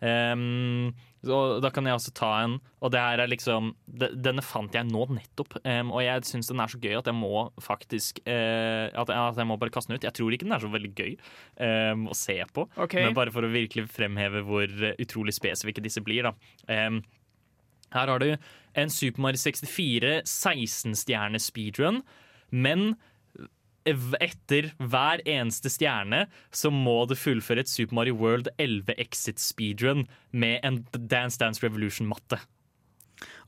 Ehm, 0.02 0.94
så 1.22 1.38
da 1.62 1.70
kan 1.70 1.86
jeg 1.86 1.94
også 1.94 2.12
ta 2.18 2.30
en, 2.42 2.56
og 2.82 2.90
det 2.90 2.98
her 2.98 3.20
er 3.22 3.30
liksom 3.30 3.72
Denne 3.86 4.42
fant 4.42 4.74
jeg 4.74 4.88
nå 4.88 5.04
nettopp, 5.14 5.54
um, 5.62 5.92
og 5.94 6.02
jeg 6.02 6.26
syns 6.26 6.50
den 6.50 6.62
er 6.62 6.72
så 6.72 6.80
gøy 6.82 6.96
at 6.98 7.08
jeg 7.10 7.14
må 7.14 7.44
faktisk 7.62 8.18
uh, 8.26 8.88
at, 8.90 9.06
jeg, 9.06 9.18
at 9.20 9.38
jeg 9.38 9.48
må 9.48 9.58
bare 9.60 9.74
kaste 9.74 9.92
den 9.92 10.00
ut. 10.00 10.06
Jeg 10.08 10.16
tror 10.18 10.34
ikke 10.34 10.48
den 10.48 10.56
er 10.56 10.64
så 10.64 10.72
veldig 10.72 10.92
gøy 10.98 11.14
um, 11.14 12.08
å 12.10 12.18
se 12.18 12.38
på, 12.54 12.66
okay. 12.74 13.06
men 13.06 13.16
bare 13.18 13.34
for 13.34 13.46
å 13.46 13.52
virkelig 13.52 13.86
fremheve 13.92 14.42
hvor 14.46 14.66
eh, 14.66 14.96
utrolig 15.02 15.34
spesifikke 15.36 15.84
disse 15.84 16.02
blir. 16.04 16.26
da. 16.26 16.34
Um, 16.66 17.02
her 17.92 18.08
har 18.08 18.22
du 18.22 18.32
en 18.32 18.90
Super 18.90 19.22
Mario 19.22 19.38
64 19.38 20.22
16-stjerne 20.26 21.40
speedrun, 21.42 22.02
men 22.50 22.94
etter 23.84 24.70
hver 24.78 25.22
eneste 25.28 25.70
stjerne 25.72 26.24
så 26.54 26.70
må 26.72 27.02
du 27.10 27.14
fullføre 27.18 27.64
et 27.64 27.70
Super 27.70 27.94
Mario 27.98 28.14
World 28.20 28.48
11 28.62 28.94
Exit 29.02 29.42
speedrun 29.42 30.04
med 30.32 30.60
en 30.66 30.82
Dance 31.10 31.38
Dance 31.40 31.62
Revolution-matte. 31.64 32.38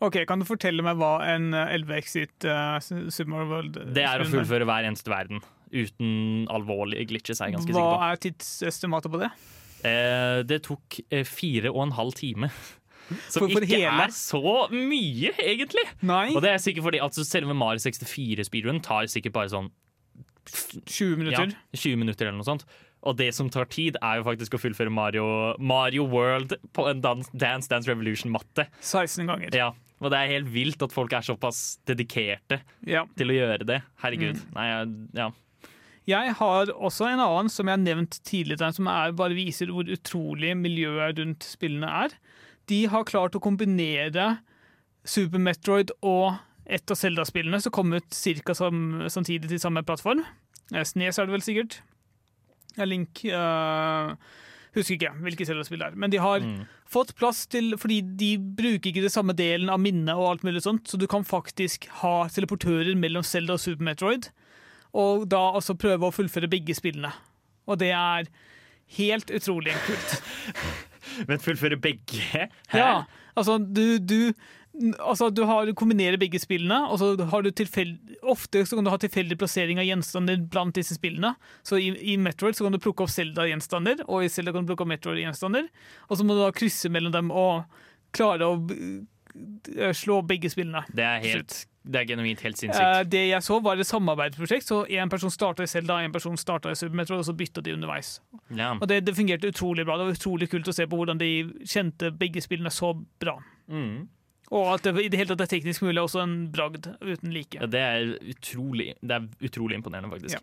Ok, 0.04 0.20
Kan 0.28 0.38
du 0.42 0.46
fortelle 0.46 0.82
meg 0.86 0.98
hva 1.00 1.16
en 1.34 1.50
eh, 1.54 1.74
11 1.78 1.96
Exit 1.98 2.46
uh, 2.46 2.76
Super 2.82 3.30
Mario 3.32 3.48
World 3.50 3.78
eh, 3.80 3.88
Det 3.96 4.04
er 4.06 4.22
å 4.22 4.28
fullføre 4.28 4.66
hver 4.68 4.86
eneste 4.86 5.10
verden 5.10 5.42
uten 5.74 6.44
alvorlige 6.54 7.08
glitches, 7.10 7.40
er 7.42 7.48
jeg 7.50 7.56
ganske 7.56 7.74
Hva 7.74 7.80
sikker 7.82 7.98
på. 7.98 8.06
er 8.06 8.20
tidsestimatet 8.22 9.10
på 9.14 9.20
det? 9.24 9.30
Eh, 9.84 10.40
det 10.46 10.60
tok 10.68 11.00
eh, 11.10 11.24
fire 11.26 11.72
og 11.74 11.80
en 11.88 11.94
halv 11.98 12.14
time. 12.18 12.50
Som 13.28 13.42
For- 13.44 13.50
for 13.56 13.66
ikke 13.66 13.80
hele? 13.82 14.04
er 14.06 14.12
så 14.14 14.40
mye, 14.72 15.32
egentlig. 15.42 15.82
Nei. 16.06 16.28
Og 16.32 16.40
det 16.44 16.54
er 16.54 16.62
sikkert 16.62 16.86
fordi 16.86 17.02
altså, 17.04 17.24
selve 17.26 17.52
Mario 17.58 17.82
64 17.82 18.46
speedrun 18.48 18.78
tar 18.86 19.10
sikkert 19.12 19.34
bare 19.34 19.50
sånn 19.52 19.68
20 20.46 21.16
minutter? 21.20 21.52
Ja, 21.54 21.78
20 21.78 21.96
minutter 22.00 22.26
eller 22.28 22.38
noe 22.40 22.48
sånt. 22.48 22.64
Og 23.04 23.16
det 23.18 23.30
som 23.36 23.50
tar 23.52 23.66
tid, 23.68 23.98
er 24.00 24.20
jo 24.20 24.24
faktisk 24.24 24.56
å 24.56 24.60
fullføre 24.62 24.92
Mario, 24.92 25.24
Mario 25.60 26.06
World 26.08 26.54
på 26.72 26.86
en 26.88 27.02
Dance 27.04 27.28
Dance 27.36 27.68
Dance 27.68 27.88
Revolution-matte. 27.90 28.66
16 28.80 29.26
ganger. 29.28 29.52
Ja, 29.56 29.70
og 30.00 30.10
det 30.12 30.20
er 30.22 30.32
helt 30.38 30.48
vilt 30.54 30.82
at 30.82 30.92
folk 30.94 31.12
er 31.12 31.20
såpass 31.26 31.78
dedikerte 31.86 32.62
Ja. 32.88 33.04
til 33.16 33.28
å 33.28 33.36
gjøre 33.36 33.66
det. 33.68 33.82
Herregud. 34.02 34.40
Mm. 34.40 34.54
Nei, 34.56 34.68
ja. 35.20 35.30
Jeg 36.06 36.34
har 36.36 36.66
også 36.74 37.06
en 37.08 37.20
annen 37.24 37.48
som 37.48 37.66
jeg 37.68 37.78
har 37.78 37.84
nevnt 37.84 38.18
tidligere, 38.24 38.72
som 38.76 38.88
er, 38.92 39.12
bare 39.16 39.36
viser 39.36 39.70
hvor 39.72 39.84
utrolig 39.88 40.52
miljøet 40.56 41.16
rundt 41.20 41.44
spillene 41.48 41.88
er. 41.88 42.16
De 42.68 42.82
har 42.92 43.04
klart 43.08 43.36
å 43.36 43.40
kombinere 43.40 44.38
Super 45.04 45.38
Metroid 45.40 45.90
og 46.02 46.38
et 46.66 46.90
av 46.90 46.96
Zelda-spillene 46.96 47.60
som 47.60 47.72
kom 47.72 47.92
ut 47.92 48.08
ca. 48.44 48.54
samtidig 49.12 49.48
til 49.50 49.60
samme 49.60 49.82
plattform. 49.84 50.22
Eh, 50.72 50.84
Snes 50.84 51.18
er 51.18 51.26
det 51.28 51.34
vel 51.36 51.44
sikkert. 51.44 51.80
Link 52.84 53.20
uh, 53.30 54.14
Husker 54.74 54.96
ikke 54.96 55.12
hvilke 55.22 55.46
Zelda-spill 55.46 55.78
det 55.78 55.86
er. 55.92 55.96
Men 55.96 56.10
de 56.10 56.18
har 56.18 56.40
Mm. 56.42 56.64
fått 56.90 57.14
plass 57.14 57.46
til 57.46 57.76
Fordi 57.78 58.00
de 58.16 58.36
bruker 58.38 58.90
ikke 58.90 59.02
det 59.04 59.12
samme 59.12 59.32
delen 59.36 59.70
av 59.70 59.78
minnet 59.78 60.16
og 60.16 60.26
alt 60.32 60.42
mulig 60.42 60.62
sånt, 60.64 60.88
så 60.88 60.98
du 60.98 61.06
kan 61.06 61.22
faktisk 61.24 61.86
ha 62.02 62.26
teleportører 62.28 62.96
mellom 62.98 63.22
Zelda 63.22 63.52
og 63.54 63.60
Super 63.60 63.84
Metroid 63.84 64.30
og 64.94 65.28
da 65.28 65.38
altså 65.54 65.74
prøve 65.74 66.06
å 66.06 66.14
fullføre 66.14 66.46
begge 66.50 66.74
spillene. 66.74 67.10
Og 67.66 67.78
det 67.78 67.90
er 67.90 68.28
helt 68.98 69.30
utrolig 69.30 69.72
kult. 69.86 70.22
Men 71.28 71.38
fullføre 71.42 71.78
begge? 71.82 72.20
Hæ? 72.70 72.78
Ja, 72.78 73.04
altså 73.36 73.58
du, 73.58 73.98
du 73.98 74.32
Altså, 74.98 75.28
du 75.30 75.44
har 75.46 75.68
kombinerer 75.78 76.18
begge 76.18 76.40
spillene, 76.42 76.80
og 76.90 76.98
så 76.98 77.12
har 77.30 77.44
du 77.46 77.50
tilfell, 77.54 77.92
ofte 78.26 78.64
så 78.66 78.74
kan 78.74 78.86
du 78.86 78.90
ha 78.90 78.98
tilfeldig 78.98 79.36
plassering 79.38 79.78
av 79.78 79.86
gjenstander 79.86 80.40
blant 80.50 80.74
disse 80.74 80.96
spillene. 80.98 81.34
Så 81.62 81.78
i, 81.78 81.92
i 82.14 82.16
Metroid 82.18 82.58
så 82.58 82.66
kan 82.66 82.74
du 82.74 82.80
plukke 82.82 83.06
opp 83.06 83.12
Zelda-gjenstander, 83.14 84.02
og 84.08 84.24
i 84.26 84.30
Zelda 84.34 84.50
kan 84.56 84.64
du 84.66 84.72
plukke 84.72 84.82
opp 84.82 84.90
Metroid-gjenstander. 84.90 85.68
Og 86.08 86.18
så 86.18 86.26
må 86.26 86.34
du 86.34 86.42
da 86.42 86.50
krysse 86.56 86.90
mellom 86.90 87.14
dem 87.14 87.30
og 87.30 87.62
klare 88.14 88.48
å 88.50 88.56
eh, 89.78 89.92
slå 89.94 90.18
begge 90.26 90.50
spillene. 90.50 90.82
Det 90.90 91.06
er 91.06 91.22
helt 91.22 91.54
Det 91.84 92.00
er 92.00 92.06
genuint 92.08 92.40
helt 92.40 92.56
Eh, 92.56 92.60
sinnssykt. 92.64 93.10
det 93.12 93.22
jeg 93.28 93.42
så, 93.44 93.60
var 93.62 93.76
et 93.76 93.86
samarbeidsprosjekt. 93.86 94.64
Så 94.66 94.86
En 94.90 95.10
person 95.12 95.30
starta 95.30 95.62
i 95.62 95.66
Zelda, 95.70 96.00
en 96.02 96.12
person 96.12 96.36
starta 96.40 96.70
i 96.70 96.74
Super 96.74 96.96
Metroid, 96.96 97.20
og 97.20 97.26
så 97.28 97.36
bytta 97.36 97.60
de 97.62 97.74
underveis. 97.76 98.20
Ja. 98.50 98.72
Og 98.80 98.88
det, 98.88 99.04
det 99.04 99.14
fungerte 99.14 99.52
utrolig 99.52 99.84
bra. 99.84 99.98
Det 99.98 100.06
var 100.10 100.18
utrolig 100.18 100.50
kult 100.50 100.66
å 100.68 100.74
se 100.74 100.86
på 100.86 100.96
hvordan 100.96 101.18
de 101.20 101.32
kjente 101.62 102.10
begge 102.10 102.40
spillene 102.42 102.72
så 102.72 102.94
bra. 103.20 103.38
Mm. 103.68 104.08
Og 104.54 104.68
at 104.76 104.86
det 104.86 104.94
i 105.02 105.10
det 105.10 105.18
hele 105.18 105.32
tatt 105.32 105.46
er 105.46 105.50
teknisk 105.56 105.82
mulig, 105.82 105.96
er 105.98 106.04
også 106.04 106.22
en 106.22 106.36
bragd 106.54 106.86
uten 107.02 107.32
like. 107.34 107.58
Ja, 107.58 107.66
det 107.70 107.80
er 107.82 108.12
utrolig 108.34 108.92
Det 109.00 109.16
er 109.16 109.48
utrolig 109.48 109.80
imponerende, 109.80 110.12
faktisk. 110.12 110.42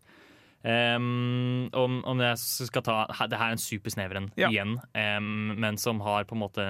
Ehm, 0.62 1.70
om, 1.74 2.02
om 2.06 2.20
jeg 2.22 2.38
skal 2.38 2.84
ta 2.86 2.96
Det 3.10 3.40
her 3.40 3.48
er 3.48 3.56
en 3.56 3.62
supersnever 3.62 4.20
en 4.20 4.28
Ja. 4.38 4.50
igjen, 4.52 4.76
um, 4.94 5.56
men 5.58 5.78
som 5.78 6.04
har 6.06 6.28
på 6.30 6.36
en 6.38 6.44
måte 6.44 6.66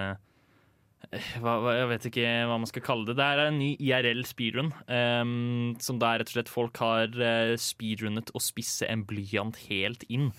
hva, 1.42 1.56
hva, 1.60 1.74
Jeg 1.76 1.88
vet 1.90 2.06
ikke 2.08 2.28
hva 2.48 2.60
man 2.62 2.70
skal 2.70 2.84
kalle 2.86 3.08
det. 3.10 3.18
Det 3.18 3.26
er 3.26 3.40
en 3.48 3.58
ny 3.60 3.72
IRL 3.82 4.22
speedrun. 4.24 4.70
Um, 4.88 5.76
som 5.82 6.00
der 6.00 6.22
rett 6.22 6.30
og 6.30 6.36
slett 6.38 6.52
folk 6.52 6.78
har 6.78 7.10
uh, 7.18 7.56
speedrunnet 7.60 8.30
å 8.38 8.40
spisse 8.40 8.88
en 8.88 9.04
blyant 9.10 9.58
helt 9.68 10.06
inn. 10.14 10.30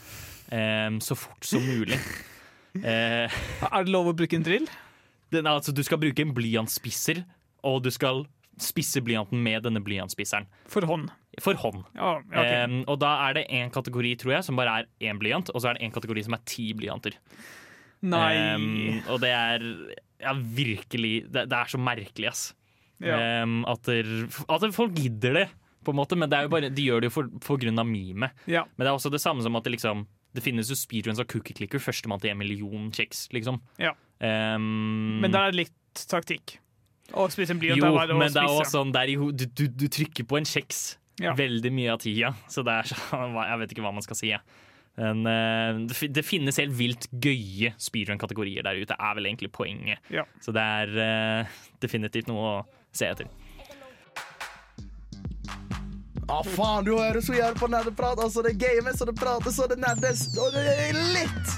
Um, 0.53 1.01
så 1.03 1.19
fort 1.19 1.45
som 1.45 1.67
mulig. 1.67 1.99
uh, 2.79 3.27
Er 3.69 3.85
det 3.85 3.93
lov 3.93 4.13
å 4.13 4.17
bruke 4.17 4.39
en 4.39 4.47
drill? 4.47 4.71
Den, 5.33 5.49
altså, 5.51 5.75
du 5.75 5.83
skal 5.87 6.01
bruke 6.03 6.25
en 6.25 6.35
blyantspisser, 6.37 7.23
og 7.67 7.83
du 7.85 7.91
skal 7.95 8.25
spisse 8.61 9.01
blyanten 9.05 9.41
med 9.43 9.65
denne 9.65 9.81
blyantspisseren. 9.85 10.47
For 10.71 10.85
hånd. 10.89 11.09
For 11.41 11.57
hånd. 11.57 11.83
Ja, 11.97 12.19
okay. 12.21 12.67
um, 12.69 12.83
og 12.91 12.99
da 13.01 13.15
er 13.27 13.39
det 13.39 13.47
én 13.55 13.73
kategori 13.73 14.13
tror 14.21 14.37
jeg, 14.37 14.47
som 14.47 14.59
bare 14.61 14.83
er 14.83 15.09
én 15.09 15.21
blyant, 15.21 15.51
og 15.53 15.63
så 15.63 15.71
er 15.71 15.79
det 15.79 15.87
en 15.87 15.95
kategori 15.95 16.27
som 16.27 16.37
er 16.37 16.45
ti 16.49 16.71
blyanter. 16.77 17.17
Nei 18.03 18.33
Um, 18.59 18.99
og 19.15 19.21
det 19.23 19.29
er 19.31 19.63
ja, 20.19 20.33
virkelig 20.35 21.13
Det, 21.31 21.45
det 21.47 21.59
er 21.59 21.71
så 21.71 21.79
merkelig, 21.79 22.33
ass. 22.33 22.49
Ja. 23.03 23.43
Um, 23.43 23.61
at, 23.71 23.87
der, 23.87 24.09
at 24.51 24.67
folk 24.75 24.95
gidder 24.99 25.39
det, 25.39 25.47
på 25.83 25.95
en 25.95 25.99
måte, 25.99 26.19
men 26.19 26.31
bare, 26.31 26.71
de 26.71 26.85
gjør 26.87 27.03
det 27.03 27.11
jo 27.11 27.15
for, 27.17 27.31
for 27.43 27.63
grunn 27.63 27.79
av 27.79 27.89
memet. 27.89 28.37
Ja. 28.51 28.67
Men 28.77 28.85
det 28.85 28.91
er 28.91 28.99
også 28.99 29.11
det 29.11 29.23
samme 29.23 29.43
som 29.43 29.57
at 29.59 29.67
det 29.67 29.75
liksom 29.77 30.05
det 30.33 30.43
finnes 30.45 30.71
jo 30.73 30.77
speedruns 30.79 31.21
av 31.21 31.29
cookie 31.31 31.57
clicker, 31.57 31.83
førstemann 31.83 32.21
til 32.23 32.33
en 32.33 32.41
million 32.41 32.89
kjeks, 32.95 33.27
liksom. 33.37 33.61
Ja. 33.83 33.93
Um, 34.23 35.21
Men 35.23 35.33
det 35.35 35.41
er 35.41 35.57
litt 35.65 36.05
taktikk. 36.09 36.57
Å 37.13 37.27
spise 37.33 37.53
en 37.53 37.61
blyant 37.61 37.83
jo, 37.83 37.93
men 38.17 38.33
det 38.33 38.41
er 38.41 38.49
også 38.49 38.79
sånn 38.79 38.93
der 38.95 39.11
du, 39.13 39.45
du, 39.45 39.67
du 39.69 39.87
trykker 39.93 40.25
på 40.25 40.39
en 40.39 40.47
kjeks 40.49 40.83
Ja. 41.21 41.35
veldig 41.37 41.73
mye 41.75 41.93
av 41.93 42.01
tida, 42.01 42.31
så 42.49 42.63
det 42.65 42.73
er 42.73 42.89
sånn 42.95 43.35
Jeg 43.37 43.59
vet 43.61 43.75
ikke 43.75 43.85
hva 43.85 43.93
man 43.93 44.05
skal 44.07 44.17
si. 44.17 44.31
jeg. 44.33 44.41
Men 44.97 45.25
eh, 45.29 45.79
det, 46.13 46.25
finnes 46.25 46.59
helt 46.61 46.75
vilt 46.77 47.07
gøye 47.13 47.73
speedrun-kategorier 47.81 48.65
der 48.67 48.81
ute, 48.81 48.97
er 48.97 49.15
vel 49.17 49.29
egentlig 49.31 49.53
poenget. 49.53 50.01
Ja. 50.13 50.25
Så 50.45 50.53
det 50.53 50.61
er 50.63 50.97
eh, 51.05 51.61
definitivt 51.81 52.29
noe 52.29 52.43
å 52.45 52.55
se 52.93 53.09
etter. 53.09 53.29
Ja, 56.33 56.39
faen, 56.49 56.87
du 56.87 56.95
hører 56.97 57.21
så 57.21 57.35
gjerne 57.37 57.61
på 57.61 57.67
nerdeprat. 57.69 58.17
Altså, 58.25 58.41
det 58.41 58.55
er 58.55 58.61
gamet, 58.63 58.97
så 58.97 59.05
det 59.05 59.13
prates, 59.19 59.59
og 59.61 59.67
det 59.69 59.77
nerdes, 59.83 60.23
og 60.41 60.55
det 60.55 60.63
er 60.65 60.97
litt. 61.13 61.51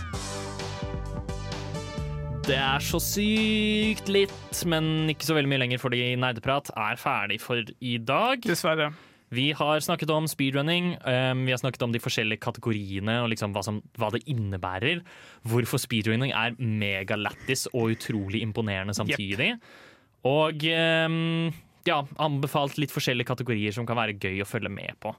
Det 2.49 2.57
er 2.59 2.83
så 2.83 2.99
sykt 2.99 4.11
litt, 4.11 4.63
men 4.67 5.13
ikke 5.13 5.29
så 5.29 5.37
veldig 5.37 5.53
mye 5.53 5.61
lenger, 5.63 5.79
fordi 5.79 6.01
Nerdeprat 6.19 6.73
er 6.75 6.99
ferdig 6.99 7.39
for 7.45 7.63
i 7.63 7.93
dag. 8.03 8.43
Dessverre. 8.43 8.89
Vi 9.35 9.53
har 9.55 9.79
snakket 9.87 10.11
om 10.11 10.27
speedrunning, 10.31 10.97
um, 11.07 11.45
vi 11.47 11.55
har 11.55 11.61
snakket 11.63 11.87
om 11.87 11.95
de 11.95 12.03
forskjellige 12.03 12.43
kategoriene 12.43 13.21
og 13.23 13.31
liksom 13.31 13.55
hva, 13.55 13.63
som, 13.63 13.79
hva 13.95 14.11
det 14.15 14.25
innebærer. 14.27 15.05
Hvorfor 15.47 15.79
speedrunning 15.87 16.35
er 16.35 16.59
megalættis 16.59 17.69
og 17.71 17.95
utrolig 17.95 18.43
imponerende 18.43 18.99
samtidig. 18.99 19.53
Og 20.27 20.67
ehm, 20.67 21.55
ja, 21.89 22.03
anbefalt 22.23 22.79
litt 22.81 22.95
forskjellige 22.95 23.31
kategorier 23.33 23.75
som 23.75 23.87
kan 23.89 23.99
være 23.99 24.19
gøy 24.19 24.43
å 24.45 24.49
følge 24.49 24.73
med 24.73 24.97
på. 25.03 25.15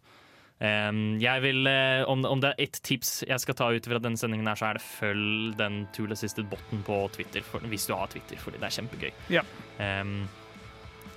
Um, 0.56 1.18
jeg 1.20 1.42
vil, 1.44 1.68
eh, 1.68 2.02
om, 2.08 2.22
om 2.24 2.40
det 2.40 2.54
er 2.54 2.62
ett 2.64 2.78
tips 2.88 3.26
jeg 3.28 3.44
skal 3.44 3.58
ta 3.60 3.66
ut 3.76 3.88
fra 3.92 4.00
denne 4.00 4.20
sendingen, 4.20 4.48
her, 4.48 4.56
så 4.56 4.70
er 4.70 4.78
det 4.78 4.86
følg 4.86 5.58
den 5.60 5.82
Tool 5.96 6.16
Assisted 6.16 6.48
botten 6.48 6.84
på 6.88 7.02
Twitter, 7.18 7.44
for, 7.44 7.66
hvis 7.68 7.90
du 7.90 7.96
har 7.98 8.08
Twitter, 8.14 8.40
fordi 8.40 8.62
det 8.62 8.70
er 8.70 8.78
kjempegøy. 8.78 9.12
Ja. 9.36 9.44
Um, 9.84 10.22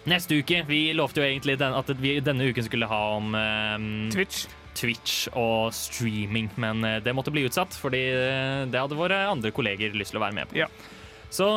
neste 0.09 0.41
uke 0.41 0.63
Vi 0.67 0.81
lovte 0.97 1.23
jo 1.23 1.29
egentlig 1.29 1.59
den, 1.61 1.77
at 1.77 1.93
vi 2.03 2.17
denne 2.25 2.49
uken 2.51 2.67
skulle 2.67 2.91
ha 2.91 3.03
om 3.21 3.37
um, 3.39 3.93
Twitch. 4.15 4.49
Twitch 4.79 5.27
og 5.39 5.73
streaming, 5.75 6.51
men 6.61 6.85
eh, 6.87 7.01
det 7.03 7.15
måtte 7.17 7.33
bli 7.35 7.47
utsatt, 7.49 7.75
fordi 7.75 8.03
eh, 8.15 8.65
det 8.71 8.79
hadde 8.79 8.99
våre 8.99 9.25
andre 9.27 9.51
kolleger 9.55 9.97
lyst 9.97 10.15
til 10.15 10.21
å 10.21 10.25
være 10.27 10.37
med 10.39 10.51
på. 10.51 10.59
Ja. 10.61 10.69
Så 11.35 11.49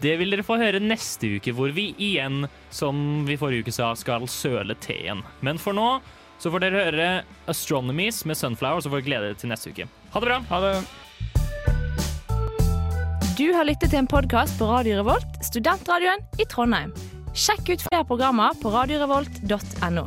det 0.00 0.16
vil 0.20 0.32
dere 0.32 0.44
få 0.46 0.56
høre 0.60 0.80
neste 0.80 1.36
uke, 1.36 1.52
hvor 1.56 1.72
vi 1.76 1.90
igjen, 2.00 2.46
som 2.72 3.26
vi 3.28 3.36
forrige 3.40 3.66
uke 3.66 3.74
sa, 3.74 3.92
skal 3.98 4.24
søle 4.30 4.76
teen. 4.80 5.20
Men 5.44 5.60
for 5.60 5.76
nå 5.76 6.00
så 6.40 6.48
får 6.48 6.64
dere 6.64 6.84
høre 6.86 7.08
Astronomies 7.52 8.22
med 8.24 8.38
Sunflower, 8.38 8.80
så 8.80 8.88
får 8.88 9.02
dere 9.02 9.08
glede 9.10 9.28
dere 9.28 9.40
til 9.42 9.52
neste 9.52 9.74
uke. 9.74 9.88
Ha 10.14 10.22
det 10.22 10.30
bra! 10.30 10.40
Ha 10.48 10.60
det. 10.64 10.74
Du 13.36 13.46
har 13.56 13.64
lyttet 13.64 13.92
til 13.92 14.00
en 14.02 14.08
podkast 14.08 14.58
på 14.60 14.68
Radio 14.68 14.98
Revolt, 15.00 15.38
studentradioen 15.44 16.24
i 16.40 16.48
Trondheim. 16.48 16.92
Sjekk 17.36 17.70
ut 17.70 17.84
flere 17.86 18.04
programmer 18.08 18.56
på 18.60 18.72
radiorevolt.no. 18.72 20.04